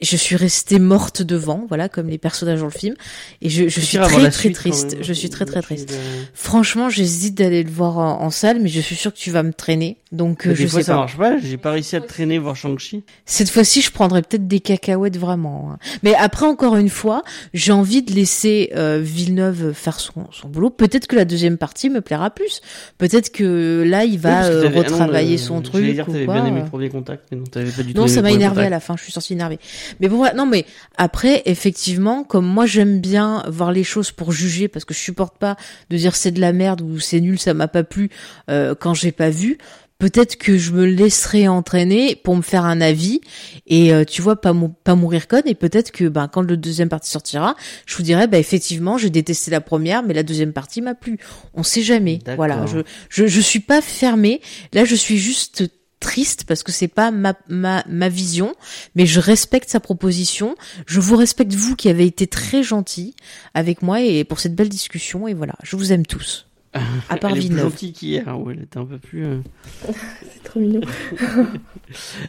[0.02, 2.94] je suis restée morte devant, voilà, comme les personnages dans le film.
[3.40, 4.96] Et je, je suis avant très très suite, triste.
[5.00, 5.94] Je suis très très triste.
[6.34, 9.42] Franchement, j'hésite d'aller le voir en, en salle, mais je suis sûre que tu vas
[9.42, 9.98] me traîner.
[10.12, 10.98] Donc, euh, Mais je des fois, sais ça pas.
[11.00, 11.38] marche pas.
[11.38, 13.02] J'ai pas réussi à te traîner voir Shang-Chi.
[13.24, 15.70] Cette fois-ci, je prendrais peut-être des cacahuètes vraiment.
[15.72, 15.78] hein.
[16.02, 17.22] Mais après, encore une fois,
[17.54, 20.68] j'ai envie de laisser euh, Villeneuve faire son, son boulot.
[20.70, 22.60] Peut-être que la deuxième partie me plaira plus.
[22.98, 26.34] Peut-être que là, il va euh, non, retravailler le- son truc dire, ou quoi.
[26.34, 28.64] bien aimé le premier contact, mais non, t'avais pas du tout Non, ça m'a énervé
[28.66, 28.96] à la fin.
[28.98, 29.58] Je suis sortie énervée.
[30.00, 30.24] Mais bon.
[30.34, 30.64] Non, mais
[30.96, 35.38] après, effectivement, comme moi, j'aime bien voir les choses pour juger, parce que je supporte
[35.38, 35.56] pas
[35.90, 38.10] de dire c'est de la merde ou c'est nul, ça m'a pas plu
[38.50, 39.58] euh, quand j'ai pas vu.
[39.98, 43.20] Peut-être que je me laisserai entraîner pour me faire un avis
[43.68, 46.56] et euh, tu vois pas mou- pas mourir conne et peut-être que ben quand le
[46.56, 47.54] deuxième partie sortira,
[47.86, 51.18] je vous dirai bah effectivement j'ai détesté la première mais la deuxième partie m'a plu.
[51.54, 52.18] On sait jamais.
[52.34, 52.80] Voilà, je
[53.10, 54.40] je je suis pas fermée.
[54.72, 55.70] Là, je suis juste
[56.02, 58.54] triste parce que c'est pas ma, ma, ma vision,
[58.94, 60.54] mais je respecte sa proposition.
[60.86, 63.14] Je vous respecte vous qui avez été très gentil
[63.54, 66.46] avec moi et pour cette belle discussion et voilà, je vous aime tous.
[67.08, 69.24] À part Elle est plus gentille qu'hier, hein, ouais, elle était un peu plus.
[69.26, 69.38] euh.
[70.34, 70.80] C'est trop mignon.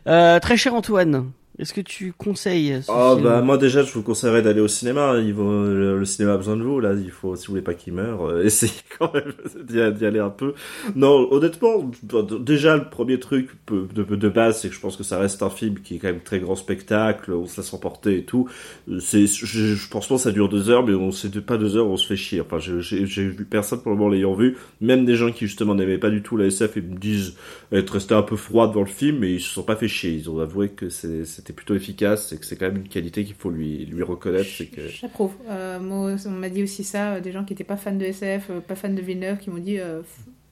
[0.08, 3.93] Euh, très cher Antoine, est-ce que tu conseilles ce Ah film bah moi déjà je
[3.93, 5.17] vous conseillerais d'aller au cinéma.
[5.19, 6.93] Il vaut, le, le cinéma a besoin de vous là.
[6.93, 9.33] Il faut si vous voulez pas qu'il meure, euh, essayez quand même
[9.64, 10.53] d'y aller un peu.
[10.95, 11.91] Non honnêtement
[12.40, 15.51] déjà le premier truc de, de base c'est que je pense que ça reste un
[15.51, 17.32] film qui est quand même très grand spectacle.
[17.32, 18.49] On se laisse emporter et tout.
[18.90, 21.57] Euh, C'est je, je pense pas que ça dure deux heures mais on c'est pas
[21.57, 22.41] deux heures on se fait chier.
[22.41, 24.57] Enfin j'ai vu personne pour le moment l'ayant vu.
[24.82, 27.35] Même des gens qui justement n'aimaient pas du tout la SF et me disent
[27.72, 30.11] être restés un peu froid devant le film mais ils se sont pas fait chier.
[30.11, 33.25] Ils ont avoué que c'est- c'était plutôt efficace et que c'est quand même une qualité
[33.25, 34.47] qu'il faut lui, lui reconnaître.
[34.73, 34.88] Que...
[34.88, 35.33] J'approuve.
[35.49, 38.49] Euh, on m'a dit aussi ça, euh, des gens qui n'étaient pas fans de SF,
[38.49, 40.01] euh, pas fans de Villeneuve, qui m'ont dit euh,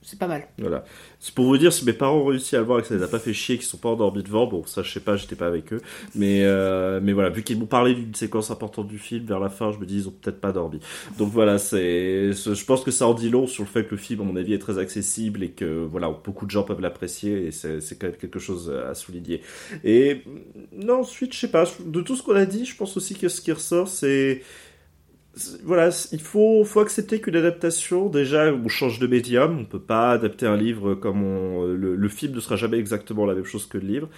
[0.04, 0.48] c'est pas mal.
[0.58, 0.84] Voilà.
[1.20, 2.96] C'est pour vous dire, si mes parents ont réussi à le voir et que ça
[2.96, 5.16] les a pas fait chier, qu'ils sont pas endormis devant, bon, ça, je sais pas,
[5.16, 5.82] j'étais pas avec eux.
[6.16, 9.50] Mais, euh, mais voilà, vu qu'ils m'ont parlé d'une séquence importante du film vers la
[9.50, 10.80] fin, je me dis, ils ont peut-être pas dormi.
[11.18, 13.98] Donc voilà, c'est, je pense que ça en dit long sur le fait que le
[13.98, 17.46] film, à mon avis, est très accessible et que, voilà, beaucoup de gens peuvent l'apprécier
[17.46, 19.42] et c'est, quand même quelque chose à souligner.
[19.84, 20.22] Et,
[20.74, 23.30] non, ensuite, je sais pas, de tout ce qu'on a dit, je pense aussi que
[23.30, 24.42] ce qui ressort, c'est-
[25.64, 30.12] voilà, il faut, faut accepter qu'une adaptation, déjà, on change de médium, on peut pas
[30.12, 33.66] adapter un livre comme on, le, le film ne sera jamais exactement la même chose
[33.66, 34.10] que le livre,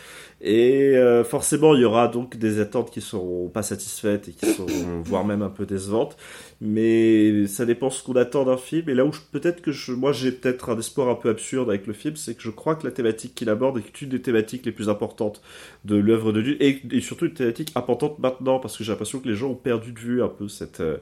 [0.46, 4.46] et euh, forcément, il y aura donc des attentes qui seront pas satisfaites et qui
[4.46, 6.18] seront voire même un peu décevantes,
[6.60, 10.12] mais ça dépend ce qu'on attend d'un film, et là où peut-être que je, moi
[10.12, 12.86] j'ai peut-être un espoir un peu absurde avec le film, c'est que je crois que
[12.86, 15.42] la thématique qu'il aborde est une des thématiques les plus importantes
[15.86, 19.22] de l'œuvre de Dune, et, et surtout une thématique importante maintenant, parce que j'ai l'impression
[19.22, 20.98] que les gens ont perdu de vue un peu cette, euh,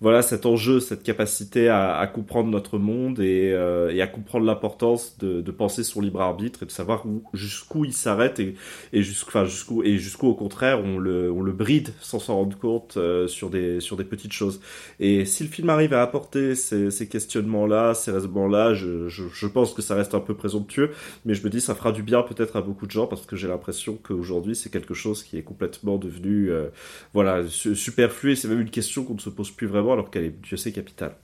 [0.00, 5.18] voilà, cet enjeu, cette capacité à, à comprendre notre monde et, euh, à comprendre l'importance
[5.18, 8.54] de, penser son libre arbitre et de savoir où, jusqu'où il s'arrête et,
[8.94, 12.96] et jusqu'où, enfin, jusqu'où, et jusqu'où au contraire on le, bride sans s'en rendre compte
[12.96, 14.60] euh, sur des, sur des petites choses.
[15.00, 19.94] Et si le film arrive à apporter ces, questionnements-là, ces raisonnements-là, je, pense que ça
[19.96, 20.92] reste un peu présomptueux,
[21.26, 23.36] mais je me dis ça fera du bien peut-être à beaucoup de gens parce que
[23.36, 26.68] j'ai l'impression qu'aujourd'hui c'est quelque chose qui est complètement devenu, euh,
[27.12, 30.10] voilà, su- superflu et c'est même une question qu'on ne se pose plus vraiment alors
[30.10, 31.14] qu'elle est, Dieu sait, capitale.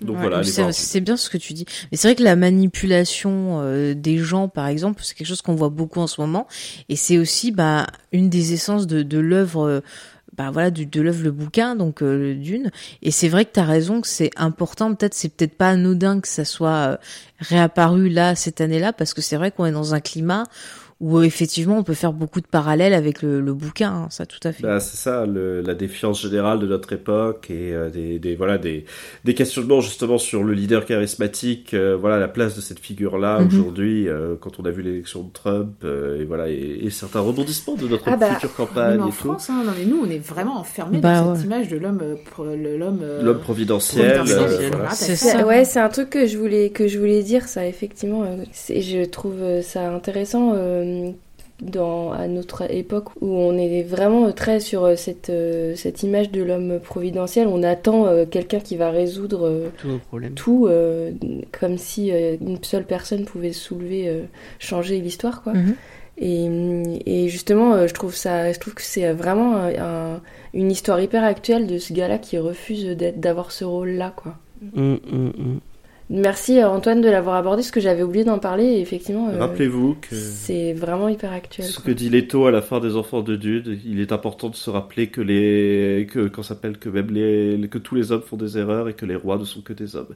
[0.00, 1.66] Donc Ouais, voilà, c'est bien ce que tu dis.
[1.92, 5.54] Mais c'est vrai que la manipulation euh, des gens, par exemple, c'est quelque chose qu'on
[5.54, 6.48] voit beaucoup en ce moment,
[6.88, 9.62] et c'est aussi bah une des essences de, de l'œuvre.
[9.66, 9.80] euh,
[10.36, 13.60] bah voilà du, de l'œuvre le bouquin donc euh, Dune et c'est vrai que tu
[13.60, 16.96] as raison que c'est important peut-être c'est peut-être pas anodin que ça soit euh,
[17.38, 20.42] réapparu là cette année-là parce que c'est vrai qu'on est dans un climat
[21.04, 24.24] où euh, effectivement on peut faire beaucoup de parallèles avec le, le bouquin hein, ça
[24.26, 27.90] tout à fait Bah, c'est ça, le- la défiance générale de notre époque et euh,
[27.90, 28.86] des, des voilà des,
[29.24, 33.46] des questionnements justement sur le leader charismatique, euh, voilà la place de cette figure-là Mhm.
[33.46, 37.20] aujourd'hui euh, quand on a vu l'élection de Trump euh, et voilà et, et certains
[37.20, 39.16] rebondissements de notre Ah bah, future campagne en et tout.
[39.28, 41.36] France, hein, non mais nous on est vraiment enfermés Bah dans ouais.
[41.36, 42.00] cette image de l'homme,
[43.42, 44.90] providentiel, euh, voilà.
[44.90, 45.46] C'est ça.
[45.46, 48.22] Ouais, c'est un truc que je voulais que je voulais dire ça effectivement.
[48.24, 50.93] euh, je trouve ça intéressant euh,
[51.62, 56.30] dans à notre époque où on est vraiment très sur euh, cette euh, cette image
[56.32, 57.46] de l'homme providentiel.
[57.46, 59.68] On attend euh, quelqu'un qui va résoudre euh,
[60.34, 61.12] tout, euh,
[61.58, 64.22] comme si euh, une seule personne pouvait soulever, euh,
[64.58, 65.52] changer l'histoire, quoi.
[65.54, 65.74] Mhm.
[66.18, 66.44] Et,
[67.24, 69.74] et justement, euh, je trouve ça, je trouve que c'est vraiment un-
[70.14, 70.20] un-
[70.54, 74.34] une histoire hyper actuelle de ce gars-là qui refuse d'avoir ce rôle-là, quoi.
[74.76, 75.60] Hum, hum, hum.
[76.10, 78.64] Merci euh, Antoine de l'avoir abordé, parce que j'avais oublié d'en parler.
[78.64, 81.66] Et effectivement, euh, Rappelez-vous que c'est vraiment hyper actuel.
[81.66, 81.86] ce quoi.
[81.86, 84.68] que dit Leto à la fin des Enfants de Dune, il est important de se
[84.70, 88.58] rappeler que les que qu'on s'appelle que même les que tous les hommes font des
[88.58, 90.14] erreurs et que les rois ne sont que des hommes.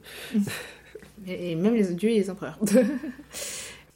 [1.27, 2.59] Et même les dieux et les empereurs.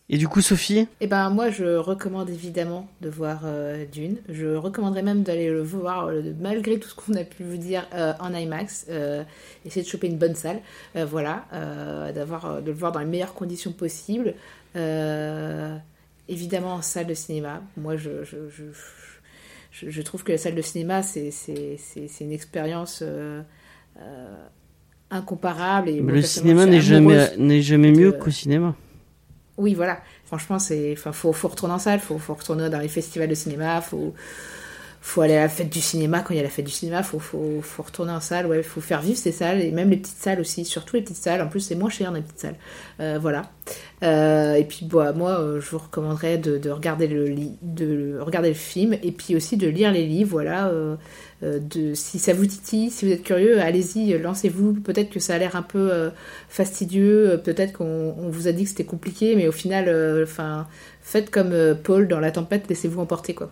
[0.09, 4.17] Et du coup, Sophie Eh ben moi, je recommande évidemment de voir euh, Dune.
[4.27, 7.87] Je recommanderais même d'aller le voir, euh, malgré tout ce qu'on a pu vous dire,
[7.93, 8.85] euh, en IMAX.
[9.65, 10.59] Essayer de choper une bonne salle,
[10.93, 11.45] voilà,
[12.13, 14.33] d'avoir, de le voir dans les meilleures conditions possibles.
[16.29, 17.61] Évidemment en salle de cinéma.
[17.77, 22.23] Moi, je, je, je, je- trouve que la salle de cinéma, c'est, c'est, c'est, c'est
[22.25, 23.03] une expérience
[25.09, 25.89] incomparable.
[25.89, 28.75] Et le cinéma n'est jamais, n'est jamais mieux de- qu'au cinéma.
[29.57, 29.99] Oui, voilà.
[30.25, 33.35] Franchement, c'est, enfin, faut, faut retourner en salle, faut, faut retourner dans les festivals de
[33.35, 34.13] cinéma, faut,
[35.01, 37.03] faut aller à la fête du cinéma quand il y a la fête du cinéma,
[37.03, 39.97] faut, faut, faut retourner en salle, ouais, faut faire vivre ces salles et même les
[39.97, 41.41] petites salles aussi, surtout les petites salles.
[41.41, 42.55] En plus, c'est moins cher dans les petites salles.
[43.01, 43.43] Euh, voilà.
[44.01, 48.47] Euh, et puis, bah, moi, euh, je vous recommanderais de, de regarder le de regarder
[48.49, 50.31] le film et puis aussi de lire les livres.
[50.31, 50.71] Voilà.
[51.43, 51.59] Euh,
[51.95, 54.73] si ça vous titille, si vous êtes curieux, allez-y, euh, lancez-vous.
[54.73, 56.09] Peut-être que ça a l'air un peu euh,
[56.49, 60.25] fastidieux, peut-être qu'on on vous a dit que c'était compliqué, mais au final,
[61.01, 63.51] faites comme Paul dans La Tempête, laissez-vous emporter, quoi.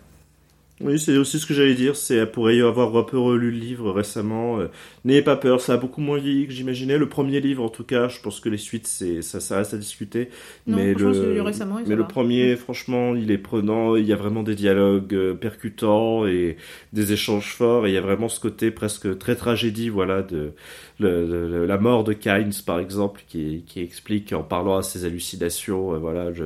[0.84, 3.58] Oui, c'est aussi ce que j'allais dire, c'est pour y avoir un peu relu le
[3.58, 4.60] livre récemment.
[4.61, 4.68] euh,
[5.03, 6.98] N'ayez pas peur, ça a beaucoup moins vieilli que j'imaginais.
[6.98, 9.74] Le premier livre, en tout cas, je pense que les suites, c'est ça, ça reste
[9.74, 10.30] à discuter.
[10.66, 13.95] Non, mais le, récemment, mais le premier, franchement, il est prenant.
[13.98, 16.56] Il y a vraiment des dialogues euh, percutants et
[16.93, 17.85] des échanges forts.
[17.85, 20.53] Et il y a vraiment ce côté presque très tragédie, voilà, de
[21.00, 25.06] le- le- la mort de Kynes, par exemple, qui, qui explique en parlant à ses
[25.06, 26.43] hallucinations, euh, voilà, je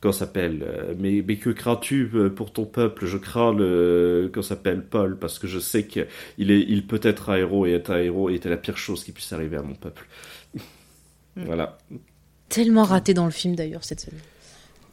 [0.00, 3.06] qu'on s'appelle euh, mais mais que crains-tu euh, pour ton peuple?
[3.06, 6.06] Je crains le qu'on s'appelle Paul parce que je sais que
[6.38, 9.02] il est il peut être un héros et être un héros était la pire chose
[9.04, 10.06] qui puisse arriver à mon peuple
[11.36, 11.78] voilà
[12.48, 14.14] Tellement raté dans le film d'ailleurs cette scène.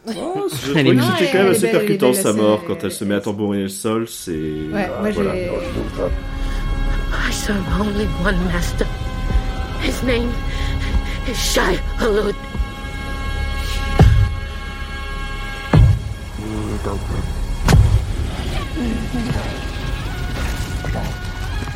[0.07, 0.11] je
[0.75, 2.83] Elle est c'était quand même elle est assez belle, elle est percutant sa mort quand
[2.83, 5.33] elle se met à tambouriner le sol c'est Ouais, moi voilà.
[5.35, 5.49] j'ai.
[7.27, 8.87] I serve only one master.
[9.81, 10.29] His name
[11.29, 12.35] is Shai Hulud.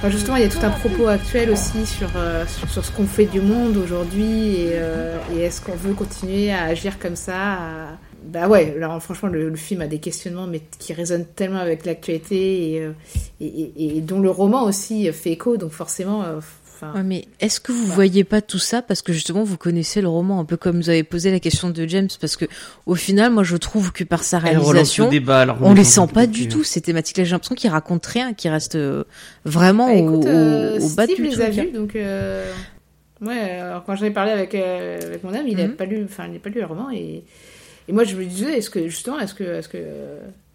[0.09, 3.25] Justement, il y a tout un propos actuel aussi sur, euh, sur, ce qu'on fait
[3.25, 7.97] du monde aujourd'hui et, euh, et est-ce qu'on veut continuer à agir comme ça à-
[8.23, 12.73] Bah ouais, alors franchement, le, film a des questionnements mais qui résonnent tellement avec l'actualité
[12.75, 12.91] et, euh,
[13.41, 16.23] et dont le roman aussi fait écho, donc forcément.
[16.83, 19.57] Euh, enfin, Ouais, mais est-ce que vous voyez pas tout ça parce que justement vous
[19.57, 22.45] connaissez le roman un peu comme vous avez posé la question de James parce que
[22.85, 25.99] au final moi je trouve que par sa réalisation le débat, alors on les sent
[25.99, 29.03] en pas du tout ces thématiques-là j'ai l'impression qu'ils racontent rien qu'ils restent euh,
[29.45, 31.43] vraiment Bah, écoute, au, euh, au, bas Steve du les truc.
[31.43, 32.51] a vus, donc euh,
[33.21, 33.51] ouais.
[33.59, 35.75] Alors quand j'en ai parlé avec euh, avec mon âme, il n'a Mhm.
[35.75, 37.23] pas lu, enfin il n'a pas lu le roman et
[37.87, 39.77] et moi je me disais est-ce que justement est-ce que est-ce que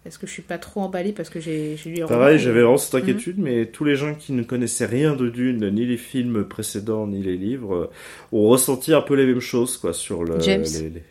[0.05, 2.77] est-ce que je suis pas trop emballée parce que j'ai j'ai lu Pareil, j'avais vraiment
[2.77, 3.03] cette Mhm.
[3.03, 7.07] inquiétude, mais tous les gens qui ne connaissaient rien de Dune, ni les films précédents,
[7.07, 7.91] ni les livres, euh,
[8.31, 10.35] ont ressenti un peu les mêmes choses, quoi, sur le.
[10.37, 11.03] James les- les-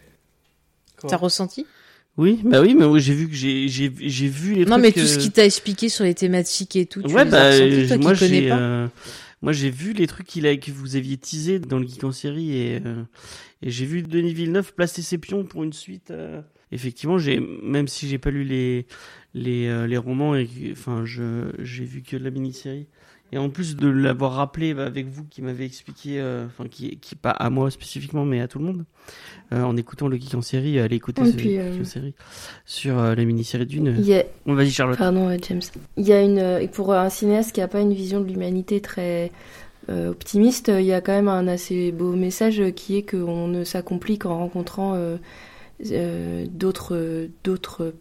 [1.06, 1.70] T'as ressenti?
[2.16, 4.84] Oui, bah oui, mais oui, j'ai vu que j'ai j'ai j'ai vu les Non trucs.
[4.84, 7.39] mais tout ce euh, qui t'a expliqué sur les thématiques et tout, tu ouais, les
[7.39, 7.50] as bah,
[7.86, 8.62] toi moi qui connais j'ai pas?
[8.62, 8.89] euh,
[9.42, 12.12] moi j'ai vu les trucs qu'il a que vous aviez teasé dans le geek en
[12.12, 13.02] série et euh,
[13.62, 16.12] et j'ai vu Denis Villeneuve placer ses pions pour une suite.
[16.75, 18.86] Effectivement, j'ai même si j'ai pas lu les
[19.33, 22.86] les euh, les romans et enfin je j'ai vu que la mini-série.
[23.33, 26.99] Et en plus de l'avoir rappelé bah, avec vous qui m'avez expliqué, euh, enfin qui,
[26.99, 28.85] qui pas à moi spécifiquement mais à tout le monde,
[29.53, 31.85] euh, en écoutant le geek en série, allez écouter Et ce puis, geek euh, en
[31.85, 32.15] série
[32.65, 33.94] sur la mini-série d'une.
[33.99, 34.99] Il y a- On va-y Charlotte.
[34.99, 35.62] Pardon, James.
[35.97, 39.33] Il y a une pour un cinéaste qui a pas une vision de l'humanité très
[39.89, 44.19] optimiste, il y a quand même un assez beau message qui est qu'on ne s'accomplit
[44.19, 44.94] qu'en rencontrant
[45.81, 47.94] d'autres d'autres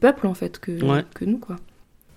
[0.00, 1.04] peuples en fait que Ouais.
[1.14, 1.56] que nous quoi.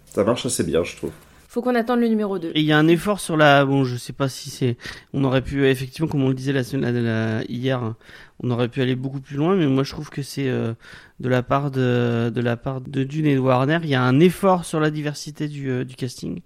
[0.05, 1.11] Ça marche assez bien, je trouve.
[1.47, 2.51] Faut qu'on attende le numéro 2.
[2.55, 4.77] Et il y a un effort sur la, bon, je sais pas si c'est,
[5.13, 7.01] on aurait pu effectivement, comme on le disait la semaine la-
[7.39, 7.93] la- hier,
[8.41, 10.73] on aurait pu aller beaucoup plus loin, mais moi je trouve que c'est euh,
[11.19, 14.01] de la part de de la part de Dune et de Warner, il y a
[14.03, 16.39] un effort sur la diversité du euh, du casting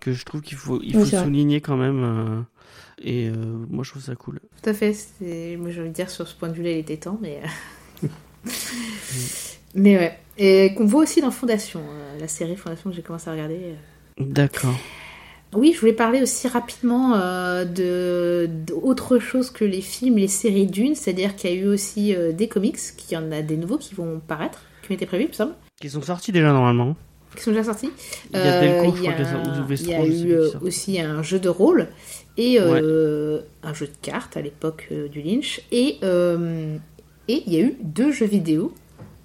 [0.00, 1.24] que je trouve qu'il faut il Oui, faut c'est vrai.
[1.26, 2.02] souligner quand même.
[2.02, 2.40] euh,
[3.02, 3.34] et euh,
[3.70, 4.40] moi je trouve ça cool.
[4.62, 4.94] Tout à fait.
[5.58, 7.42] Moi, j'ai envie de dire sur ce point de vue-là, il était temps, mais.
[9.74, 10.18] mais ouais.
[10.38, 13.58] Et qu'on voit aussi dans Fondation, euh, la série Fondation que j'ai commencé à regarder.
[13.62, 14.24] euh.
[14.24, 14.74] D'accord.
[15.54, 20.66] Oui, je voulais parler aussi rapidement euh, de d'autre chose que les films, les séries
[20.66, 23.78] d'une, c'est-à-dire qu'il y a eu aussi des comics, qu'il y en a des nouveaux
[23.78, 26.96] qui vont paraître, qui ont été prévus, il me semble, Qui sont sortis déjà normalement.
[27.36, 27.90] qui sont déjà sortis.
[28.34, 31.88] Il y a je crois, y y eu aussi un jeu de rôle
[32.36, 35.98] et un jeu de cartes à l'époque du Lynch et
[37.28, 38.72] et il y a eu deux jeux vidéo.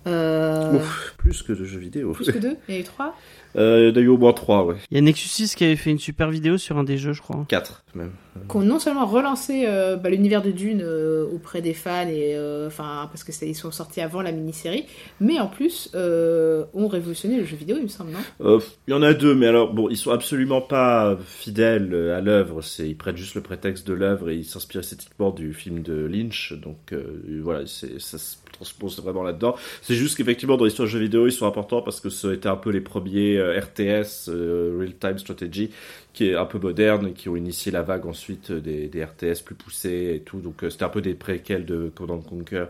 [0.07, 0.79] Euh,
[1.17, 2.13] plus que de jeux vidéo.
[2.13, 3.15] Plus que deux Il y a eu trois
[3.55, 4.75] Euh, il y en a eu au moins trois, ouais.
[4.91, 7.13] Il y a Nexus 6 qui avait fait une super vidéo sur un des jeux,
[7.13, 7.45] je crois.
[7.49, 8.11] Quatre, même.
[8.49, 12.35] qui ont non seulement relancé euh, bah, l'univers de Dune euh, auprès des fans et
[12.35, 14.85] euh, enfin parce que c'est- ils sont sortis avant la mini-série,
[15.19, 18.19] mais en plus euh, ont révolutionné le jeu vidéo, il me semble, non?
[18.41, 22.21] Euh, Il y en a deux, mais alors bon, ils sont absolument pas fidèles à
[22.21, 22.61] l'œuvre.
[22.61, 26.05] C'est ils prennent juste le prétexte de l'œuvre et ils s'inspirent esthétiquement du film de
[26.05, 26.53] Lynch.
[26.53, 29.55] Donc euh, voilà, c'est ça se transpose vraiment là-dedans.
[29.81, 32.55] C'est juste qu'effectivement dans l'histoire du jeu vidéo, ils sont importants parce que été un
[32.55, 35.71] peu les premiers euh, RTS, euh, Real Time Strategy,
[36.13, 39.55] qui est un peu moderne, qui ont initié la vague ensuite des, des RTS plus
[39.55, 40.39] poussés et tout.
[40.39, 42.65] Donc euh, c'était un peu des préquels de Command Conquer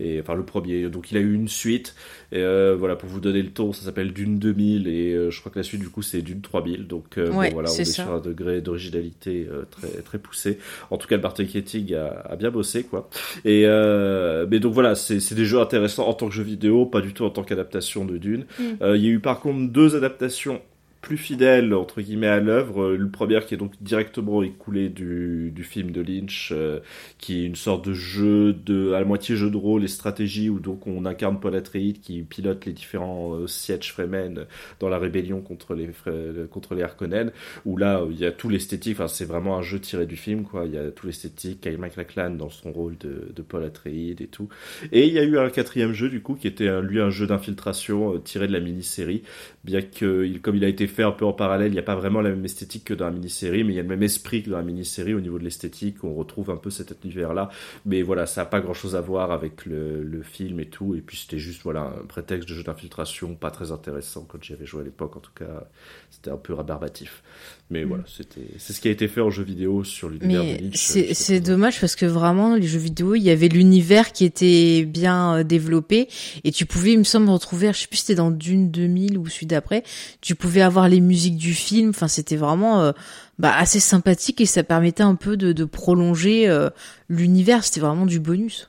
[0.00, 0.88] et enfin le premier.
[0.88, 1.94] Donc il a eu une suite.
[2.32, 5.40] Et euh, voilà pour vous donner le ton, ça s'appelle Dune 2000 et euh, je
[5.40, 6.86] crois que la suite du coup c'est Dune 3000.
[6.86, 8.04] Donc euh, bon, voilà, on est ça.
[8.04, 10.58] sur un degré d'originalité très très poussé.
[10.90, 13.10] En tout cas, le marketing a, a bien bossé quoi.
[13.44, 17.02] Et euh, mais donc voilà, c'est des jeux intéressants en tant que jeu vidéo, pas
[17.02, 18.46] du tout en tant qu'adaptation de Dune.
[18.58, 18.64] Mm.
[18.94, 20.62] Il y a eu par contre deux adaptations
[21.06, 22.82] plus fidèles entre guillemets à l'œuvre.
[22.82, 26.80] Euh, Le premier qui est donc directement écoulé du, film de Lynch, euh,
[27.18, 30.58] qui est une sorte de jeu de à moitié jeu de rôle et stratégie où
[30.58, 34.46] donc on incarne Paul Atreides qui pilote les différents euh, sièges Fremen
[34.80, 37.30] dans la rébellion contre les Fre- contre les Harkonnen.
[37.64, 38.96] Où là il y a tout l'esthétique.
[38.96, 40.64] Enfin c'est vraiment un jeu tiré du film quoi.
[40.66, 41.60] Il y a tout l'esthétique.
[41.60, 44.48] Kyle MacLachlan dans son rôle de, de Paul Atreides et tout.
[44.90, 47.28] Et il y a eu un quatrième jeu du coup qui était lui un jeu
[47.28, 49.22] d'infiltration euh, tiré de la mini-série
[49.62, 51.82] bien que il- comme il a été fait un peu en parallèle, il n'y a
[51.82, 54.02] pas vraiment la même esthétique que dans la mini-série, mais il y a le même
[54.02, 57.50] esprit que dans la mini-série au niveau de l'esthétique, on retrouve un peu cet univers-là,
[57.84, 61.00] mais voilà, ça n'a pas grand-chose à voir avec le, le film et tout, et
[61.00, 64.66] puis c'était juste voilà un prétexte de jeu d'infiltration, pas très intéressant quand j'y avais
[64.66, 65.68] joué à l'époque, en tout cas,
[66.10, 67.22] c'était un peu rébarbatif.
[67.68, 70.62] Mais voilà, c'était c'est ce qui a été fait en jeu vidéo sur l'univers de
[70.62, 70.74] Lynch.
[70.76, 74.84] c'est c'est dommage parce que vraiment les jeux vidéo, il y avait l'univers qui était
[74.84, 76.08] bien euh, développé.
[76.44, 79.18] Et tu pouvais, il me semble, retrouver, je sais plus si c'était dans Dune 2000
[79.18, 79.82] ou celui d'après,
[80.20, 81.92] tu pouvais avoir les musiques du film.
[82.08, 82.92] C'était vraiment euh,
[83.38, 86.70] bah, assez sympathique et ça permettait un peu de, de prolonger euh,
[87.08, 87.64] l'univers.
[87.64, 88.68] C'était vraiment du bonus.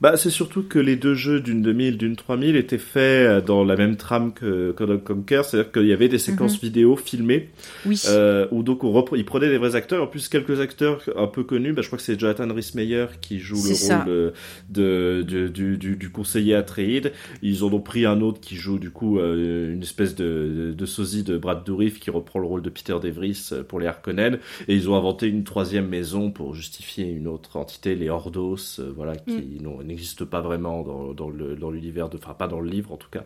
[0.00, 3.64] Bah, c'est surtout que les deux jeux d'une 2000, d'une 3000 étaient faits euh, dans
[3.64, 6.60] la même trame que Command Conquer, c'est-à-dire qu'il y avait des séquences Mhm.
[6.68, 7.48] vidéo filmées,
[7.86, 8.00] Oui.
[8.08, 11.42] euh, où donc on ils prenaient des vrais acteurs, en plus quelques acteurs un peu
[11.44, 13.98] connus, bah, je crois que c'est Jonathan Rhys-Meyer qui joue le ça.
[14.00, 14.30] rôle euh,
[14.70, 18.78] de, de- du, du, du conseiller Atreides, ils ont donc pris un autre qui joue
[18.78, 22.62] du coup euh, une espèce de, de sosie de Brad Dourif qui reprend le rôle
[22.62, 27.04] de Peter DeVries pour les Harkonnen, et ils ont inventé une troisième maison pour justifier
[27.10, 32.08] une autre entité, les Ordos, euh, voilà, qui n'ont- n'existent pas vraiment dans, dans l'univers
[32.08, 33.24] de, enfin pas dans le livre en tout cas.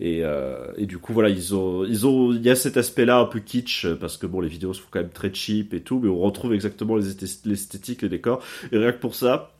[0.00, 3.18] Et, euh, et du coup voilà, ils ont ils ont il y a cet aspect-là
[3.18, 6.00] un peu kitsch parce que bon les vidéos sont quand même très cheap et tout,
[6.00, 8.42] mais on retrouve exactement les esthé- l'esthétique, les décors.
[8.72, 9.53] Et rien que pour ça.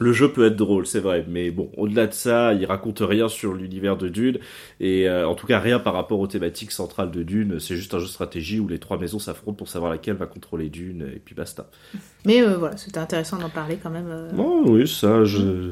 [0.00, 3.28] Le jeu peut être drôle, c'est vrai, mais bon, au-delà de ça, il raconte rien
[3.28, 4.38] sur l'univers de Dune,
[4.80, 7.60] et euh, en tout cas rien par rapport aux thématiques centrales de Dune.
[7.60, 10.26] C'est juste un jeu de stratégie où les trois maisons s'affrontent pour savoir laquelle va
[10.26, 11.70] contrôler Dune, et puis basta.
[12.26, 14.08] Mais euh, voilà, c'était intéressant d'en parler quand même.
[14.08, 14.32] euh.
[14.32, 15.70] Bon, oui, ça, je-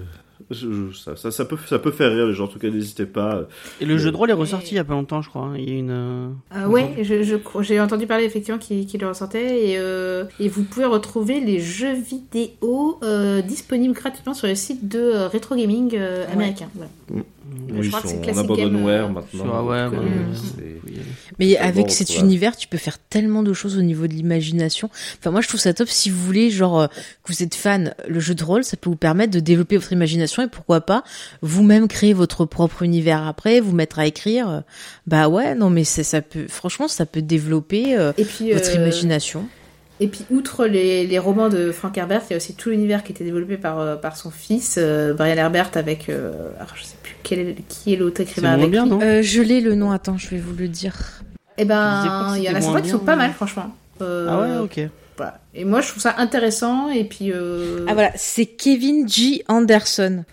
[0.52, 2.44] ça, ça, ça peut, ça peut faire rire les gens.
[2.44, 3.42] En tout cas, n'hésitez pas.
[3.81, 5.42] Et le jeu de rôle est ressorti il y a pas longtemps, je crois.
[5.42, 5.55] hein.
[5.58, 5.90] Il y a une.
[5.90, 6.66] euh, Ah
[7.02, 11.40] je, je j'ai entendu parler effectivement qu'il le ressentait et, euh, et vous pouvez retrouver
[11.40, 16.68] les jeux vidéo euh, disponibles gratuitement sur le site de euh, Retro Gaming euh, américain.
[16.74, 16.90] Voilà.
[17.10, 17.22] Mm.
[17.68, 19.44] Je Oui, ils crois que c'est Game, abandonware euh, maintenant.
[19.44, 21.00] sur- ouais, donc, ouais, euh, ouais.
[21.39, 24.90] Mais avec bon, cet univers, tu peux faire tellement de choses au niveau de l'imagination.
[25.18, 25.89] Enfin, moi, je trouve ça top.
[25.89, 26.86] Si vous voulez, genre, euh,
[27.24, 29.92] que vous êtes fan, le jeu de rôle, ça peut vous permettre de développer votre
[29.92, 31.02] imagination et pourquoi pas
[31.40, 34.62] vous-même créer votre propre univers après, vous mettre à écrire.
[35.06, 38.74] Bah ouais, non, mais ça peut, franchement, ça peut développer euh, Et puis, votre euh,
[38.82, 39.47] imagination.
[40.02, 43.05] Et puis, outre les, les romans de Frank Herbert, il y a aussi tout l'univers
[43.05, 46.08] qui était développé par, euh, par son fils, euh, Brian Herbert, avec.
[46.08, 48.90] euh, alors, je sais plus quel est, qui est l'autre écrivain avec bien, lui.
[48.90, 49.92] non Euh, je l'ai le nom.
[49.92, 50.97] Attends, je vais vous le dire.
[51.56, 53.74] Eh ben, il y en a certains qui sont pas mal, franchement.
[54.00, 54.90] Euh, Ah ouais, ok.
[55.16, 55.40] voilà.
[55.55, 56.90] Et moi, je trouve ça intéressant.
[56.90, 57.31] Et puis.
[57.32, 59.44] euh, Ah voilà, c'est Kevin G.
[59.48, 60.24] Anderson.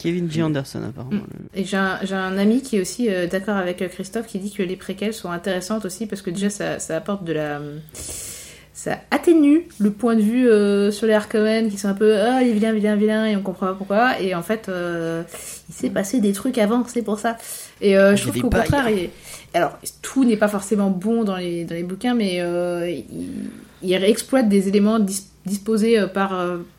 [0.00, 0.42] Kevin G.
[0.42, 1.22] Anderson, apparemment.
[1.54, 4.50] Et j'ai un, j'ai un ami qui est aussi euh, d'accord avec Christophe qui dit
[4.52, 7.60] que les préquels sont intéressantes aussi parce que déjà ça, ça apporte de la.
[8.82, 12.40] Ça atténue le point de vue euh, sur les Harkonnen qui sont un peu ah
[12.42, 14.18] il est vilain, vilain, vilain et on comprend pas pourquoi.
[14.22, 15.22] Et en fait, euh,
[15.68, 17.36] il s'est passé des trucs avant, c'est pour ça.
[17.82, 19.10] Et euh, je Il y trouve qu'au contraire, il-
[19.52, 22.36] alors tout n'est pas forcément bon dans les, dans les bouquins, mais
[23.12, 23.50] il,
[23.82, 26.32] il exploite des éléments dis- disposés par,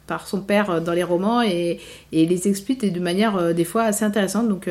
[0.07, 1.79] par son père dans les romans et,
[2.11, 4.49] et les exploite de manière des fois assez intéressante.
[4.49, 4.67] Donc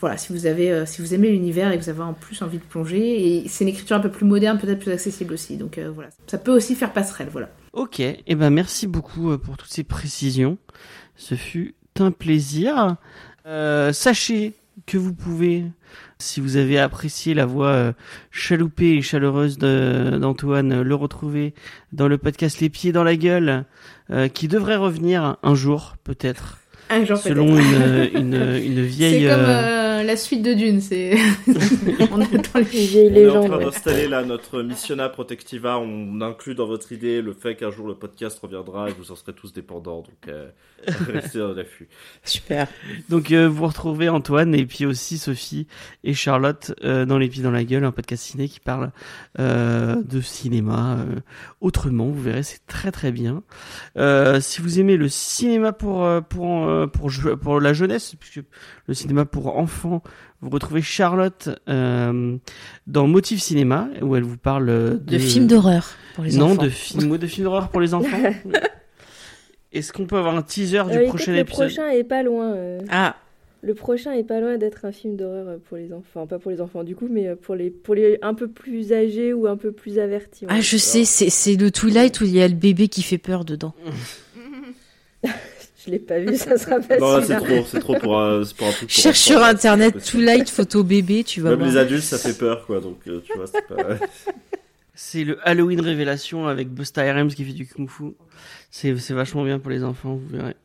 [0.00, 2.40] voilà, si vous, avez, euh, si vous aimez l'univers et que vous avez en plus
[2.42, 5.56] envie de plonger, et c'est une écriture un peu plus moderne, peut-être plus accessible aussi.
[5.56, 7.28] Donc euh, voilà, ça peut aussi faire passerelle.
[7.32, 7.50] Voilà.
[7.72, 10.58] Ok, et ben merci beaucoup euh, pour toutes ces précisions.
[11.16, 12.96] Ce fut un plaisir.
[13.44, 14.52] Sachez
[14.86, 15.64] que vous pouvez,
[16.18, 17.92] si vous avez apprécié la voix
[18.30, 21.54] chaloupée et chaleureuse d'Antoine, le retrouver
[21.92, 23.64] dans le podcast Les Pieds dans la Gueule,
[24.32, 26.58] qui devrait revenir un jour, peut-être.
[26.90, 29.24] Un jour, Selon une, une, une vieille...
[29.24, 29.46] C'est comme
[29.98, 31.14] euh, la suite de Dune, c'est.
[32.10, 33.46] on est dans les vieilles On est en légendes.
[33.48, 33.64] train ouais.
[33.64, 35.78] d'installer là notre Missiona Protectiva.
[35.78, 39.16] On inclut dans votre idée le fait qu'un jour le podcast reviendra et vous en
[39.16, 40.02] serez tous dépendants.
[40.02, 40.48] Donc euh,
[41.12, 41.88] restez à l'affût.
[42.24, 42.68] Super.
[43.08, 45.66] Donc euh, vous retrouvez Antoine et puis aussi Sophie
[46.04, 48.90] et Charlotte euh, dans les pieds dans la gueule, un podcast ciné qui parle
[49.38, 51.20] euh, de cinéma euh,
[51.60, 52.06] autrement.
[52.06, 53.42] Vous verrez, c'est très très bien.
[53.96, 58.44] Euh, si vous aimez le cinéma pour pour pour je- pour la jeunesse, puisque
[58.88, 60.02] le cinéma pour enfants,
[60.40, 62.36] vous retrouvez Charlotte euh,
[62.86, 66.62] dans Motif Cinéma où elle vous parle de, De films d'horreur pour les non, enfants.
[66.62, 68.16] de films de films d'horreur pour les enfants.
[69.72, 71.66] Est-ce qu'on peut avoir un teaser du Euh, prochain le épisode?
[71.68, 72.54] prochain est pas loin.
[72.54, 72.80] euh.
[72.88, 73.16] Ah,
[73.60, 76.04] Le prochain est pas loin d'être un film d'horreur pour les enfants.
[76.22, 78.94] Enfin, pas pour les enfants du coup, mais pour les, pour les un peu plus
[78.94, 80.46] âgés ou un peu plus avertis.
[80.48, 83.18] ah je sais, c'est c'est le Twilight où il y a le bébé qui fait
[83.18, 83.74] peur dedans.
[85.88, 88.54] Je l'ai pas vu, ça sera pas Non, c'est trop, c'est trop pour un, c'est
[88.54, 88.90] pour un truc.
[88.90, 90.10] Cherche sur internet possible.
[90.18, 91.70] Twilight photo bébé, tu vas Même voir.
[91.70, 92.80] les adultes, ça fait peur, quoi.
[92.80, 93.96] Donc, euh, tu vois, c'est pas.
[95.00, 98.14] C'est le Halloween Révélation avec Busta Rhymes qui fait du kung fu.
[98.68, 100.56] C'est c'est vachement bien pour les enfants, vous verrez.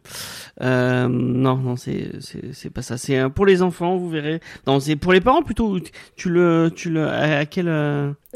[0.62, 2.98] Euh, non, non, c'est c'est c'est pas ça.
[2.98, 4.40] C'est euh, pour les enfants, vous verrez.
[4.66, 5.78] Non, c'est pour les parents plutôt.
[6.16, 7.68] Tu le tu le à, à quel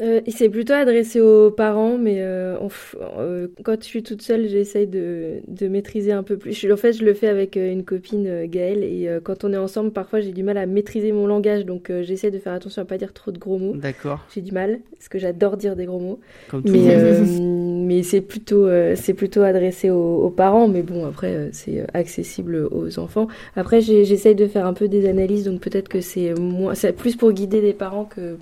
[0.00, 4.02] euh, il s'est plutôt adressé aux parents, mais euh, on f- euh, quand je suis
[4.04, 6.52] toute seule, j'essaye de, de maîtriser un peu plus.
[6.52, 9.56] Je- en fait, je le fais avec euh, une copine, Gaëlle, et quand on est
[9.56, 12.84] ensemble, parfois j'ai du mal à maîtriser mon langage, donc j'essaie de faire attention à
[12.84, 13.74] pas dire trop de gros mots.
[13.74, 14.24] D'accord.
[14.32, 16.20] J'ai du mal, parce que j'adore dire des gros mots.
[16.48, 17.86] Comme tout le Mais, monde.
[17.88, 22.98] mais c'est plutôt, c'est plutôt adressé aux, aux parents, mais bon, après, c'est accessible aux
[23.00, 23.26] enfants.
[23.56, 27.16] Après, j'essaye de faire un peu des analyses, donc peut-être que c'est moins, c'est plus
[27.16, 28.36] pour guider les parents que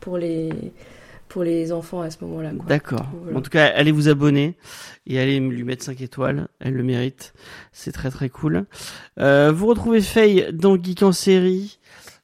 [0.00, 0.50] pour les,
[1.28, 2.52] pour les enfants à ce moment-là.
[2.56, 2.66] quoi.
[2.66, 3.06] D'accord.
[3.22, 3.38] Voilà.
[3.38, 4.56] En tout cas, allez vous abonner
[5.06, 6.48] et allez lui mettre 5 étoiles.
[6.60, 7.34] Elle le mérite.
[7.72, 8.64] C'est très très cool.
[9.18, 11.78] Euh, vous retrouvez Faye dans Geek en série.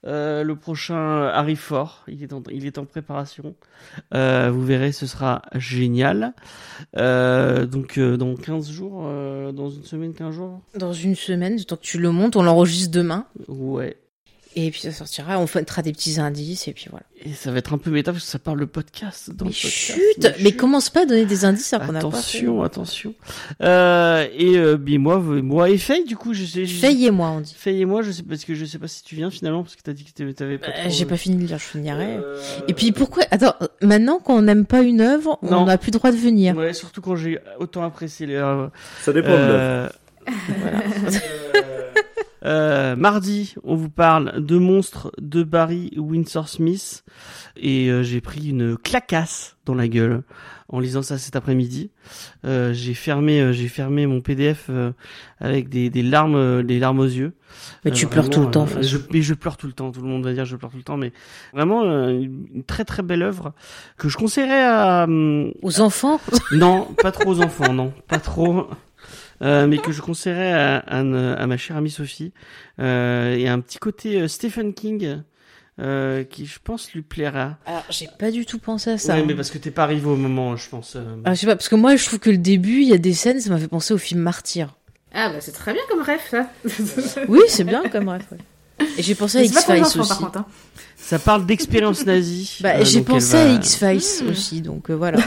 [0.05, 2.03] Euh, le prochain arrive fort.
[2.09, 3.55] Il est en, il est en préparation.
[4.15, 6.35] Euh, vous verrez, ce sera génial.
[6.97, 10.61] Euh, donc, euh, dans 15 jours, euh, dans une semaine, 15 jours?
[10.77, 13.27] Dans une semaine, du temps que tu le montes, on l'enregistre demain?
[13.47, 13.97] Ouais.
[14.55, 17.05] Et puis ça sortira, on fera des petits indices et puis voilà.
[17.25, 19.31] Et ça va être un peu méta parce que ça parle le podcast.
[19.31, 19.73] Dans Mais le podcast.
[19.73, 22.39] chut, mais commence pas à donner des indices alors qu'on n'a pas fait.
[22.39, 23.15] Attention, attention.
[23.63, 26.67] Euh, et euh, puis moi, moi et Faye, du coup, je sais.
[26.67, 27.55] je- Faye et moi, on dit.
[27.57, 29.77] Faye et moi, je sais parce que je sais pas si tu viens finalement parce
[29.77, 30.67] que t'as dit que t'avais- pas.
[30.73, 32.17] Trop- J'ai pas fini de lire, je finirai.
[32.17, 32.37] Euh,
[32.69, 35.63] Et puis pourquoi Attends, maintenant qu'on n'aime pas une œuvre, Non.
[35.63, 36.57] on n'a plus le droit de venir.
[36.57, 38.37] Ouais, surtout quand j'ai autant apprécié les.
[39.03, 39.89] Ça dépend de euh,
[40.61, 40.79] Voilà.
[42.45, 47.05] Euh, mardi, on vous parle de monstres de Barry Windsor Smith
[47.57, 50.23] et euh, j'ai pris une clacasse dans la gueule
[50.69, 51.91] en lisant ça cet après-midi.
[52.45, 54.93] Euh, j'ai fermé, euh, j'ai fermé mon PDF euh,
[55.39, 57.35] avec des, des larmes, euh, des larmes aux yeux.
[57.85, 59.93] Mais tu pleures tout le temps, je, mais je pleure tout le temps.
[59.93, 61.13] Tout le monde va dire je pleure tout le temps, mais
[61.53, 63.53] vraiment une une très très belle œuvre
[63.99, 66.19] que je conseillerais à hum, Aux enfants?
[66.53, 68.67] Non, pas trop aux enfants, non, pas trop.
[69.43, 72.33] Euh, mais que je conseillerais à, à, à ma chère amie Sophie.
[72.79, 72.85] Il
[73.41, 75.19] y a un petit côté euh, Stephen King
[75.81, 77.57] euh, qui, je pense, lui plaira.
[77.67, 79.15] Alors, j'ai pas du tout pensé à ça.
[79.15, 79.25] Ouais, hein.
[79.27, 80.95] mais parce que t'es pas arrivé au moment, je pense.
[80.97, 81.03] euh.
[81.25, 82.99] Ah, je sais pas, parce que moi, je trouve que le début, il y a
[82.99, 84.77] des scènes, ça m'a fait penser au film Martyr.
[85.15, 86.49] Ah bah c'est très bien comme rêve ça.
[87.29, 88.23] Oui, c'est bien comme rêve.
[88.33, 88.87] ouais.
[88.97, 89.99] Et j'ai pensé à Mais X-Files aussi.
[90.09, 90.39] par contre.
[90.39, 90.47] hein.
[90.97, 92.59] Ça parle d'expérience nazie.
[92.63, 95.19] Bah, euh, j'ai pensé va- à X-Files aussi, donc euh, voilà.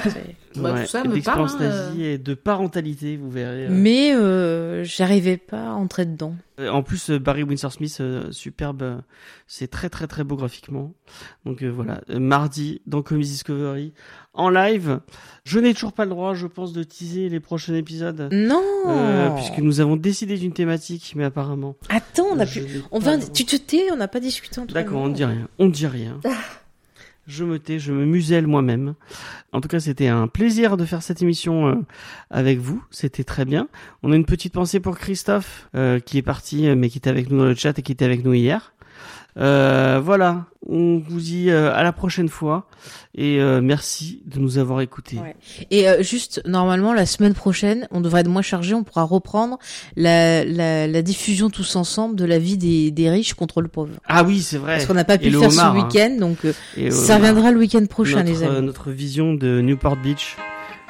[0.56, 3.66] C'est- Bah, Ouais, tout ça me parle, hein, nazie et de parentalité, vous verrez.
[3.68, 3.70] euh.
[3.72, 6.36] Mais euh, j'arrivais pas à entrer dedans.
[6.60, 9.02] Euh, En plus, euh, Barry Windsor Smith, euh, superbe,
[9.46, 10.94] c'est très très très beau graphiquement.
[11.46, 13.94] Donc euh, voilà, Euh, mardi dans Comics Discovery
[14.34, 15.00] en live.
[15.44, 18.30] Je n'ai toujours pas le droit, je pense, de teaser les prochains épisodes.
[18.32, 21.76] Non Euh, puisque nous avons décidé d'une thématique, mais apparemment.
[21.90, 22.62] Attends, on a pu...
[22.92, 23.18] On va...
[23.18, 25.48] Tu te tais, on n'a pas discuté entre D'accord, on ne dit rien.
[25.60, 26.20] On ne dit rien.
[27.28, 28.94] Je me tais, je me muselle moi-même.
[29.52, 31.76] En tout cas, c'était un plaisir de faire cette émission euh,
[32.30, 32.84] avec vous.
[32.92, 33.68] C'était très bien.
[34.04, 37.10] On a une petite pensée pour Christophe, euh, qui est parti, euh, mais qui était
[37.10, 38.75] avec nous dans le chat et qui était avec nous hier.
[39.38, 42.68] Euh, voilà, on vous dit euh, à la prochaine fois
[43.16, 45.18] et euh, merci de nous avoir écoutés.
[45.18, 45.36] Ouais.
[45.72, 49.60] Et euh, juste, normalement, la semaine prochaine, on devrait être moins chargé, on pourra reprendre
[49.98, 53.92] la, la, la diffusion tous ensemble de la vie des, des riches contre le pauvre.
[54.08, 54.76] Ah oui, c'est vrai.
[54.76, 55.84] Parce qu'on n'a pas pu Et le faire homard, ce hein.
[55.86, 58.66] week-end, donc euh, Et, ça reviendra le week-end prochain, notre, les amis.
[58.66, 60.38] notre vision de Newport Beach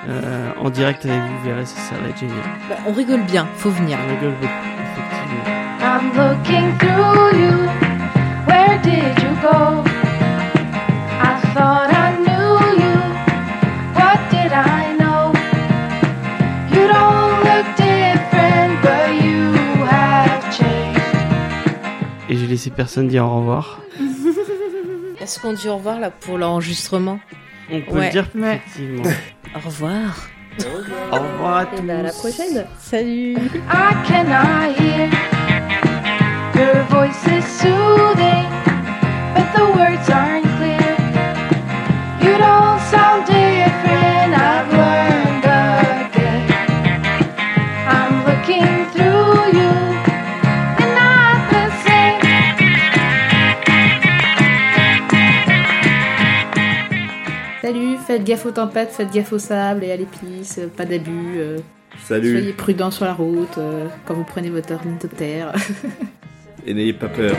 [0.07, 2.37] euh, en direct avec vous, vous verrez, ça, ça va être génial.
[2.69, 3.97] Bah, on rigole bien, faut venir.
[4.05, 5.45] On rigole beaucoup, effectivement.
[5.81, 7.84] I'm looking through you.
[8.65, 9.83] Where did you go?
[11.29, 12.95] I thought I knew you.
[13.99, 15.21] What did I know?
[16.73, 19.53] You don't look different, but you
[19.85, 21.01] have changed.
[22.29, 23.81] Et j'ai laissé personne dire au revoir.
[25.21, 27.19] Est-ce qu'on dit au revoir là pour l'enregistrement?
[27.71, 28.05] On peut Ouais.
[28.07, 28.55] le dire Ouais.
[28.65, 29.03] effectivement.
[29.55, 30.27] Au revoir.
[31.11, 32.65] Au revoir à Et bah, à la prochaine.
[32.79, 33.35] Salut.
[33.35, 35.09] I cannot hear.
[36.55, 38.45] Your voice is soothing,
[39.35, 40.87] but the words aren't clear.
[42.23, 46.43] You don't sound different, I've learned again.
[47.95, 49.73] I'm looking through you,
[50.81, 52.21] and not the same.
[57.61, 61.35] Salut, faites gaffe aux tempêtes, faites gaffe au sable et à l'épice, pas d'abus.
[61.37, 61.57] euh,
[62.03, 62.31] Salut.
[62.33, 65.51] Soyez prudents sur la route euh, quand vous prenez votre ornithoptère.
[66.67, 67.35] Et n'ayez pas peur.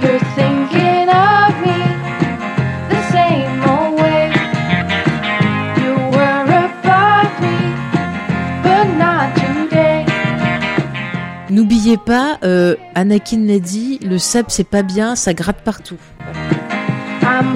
[0.00, 1.80] Overnight, you're thinking of me
[2.88, 4.32] the same old way.
[5.76, 7.58] You were above me,
[8.62, 10.06] but not today.
[11.50, 15.98] N'oubliez pas, euh, Anakin l'a dit, le sable c'est pas bien, ça gratte partout.
[17.22, 17.54] I'm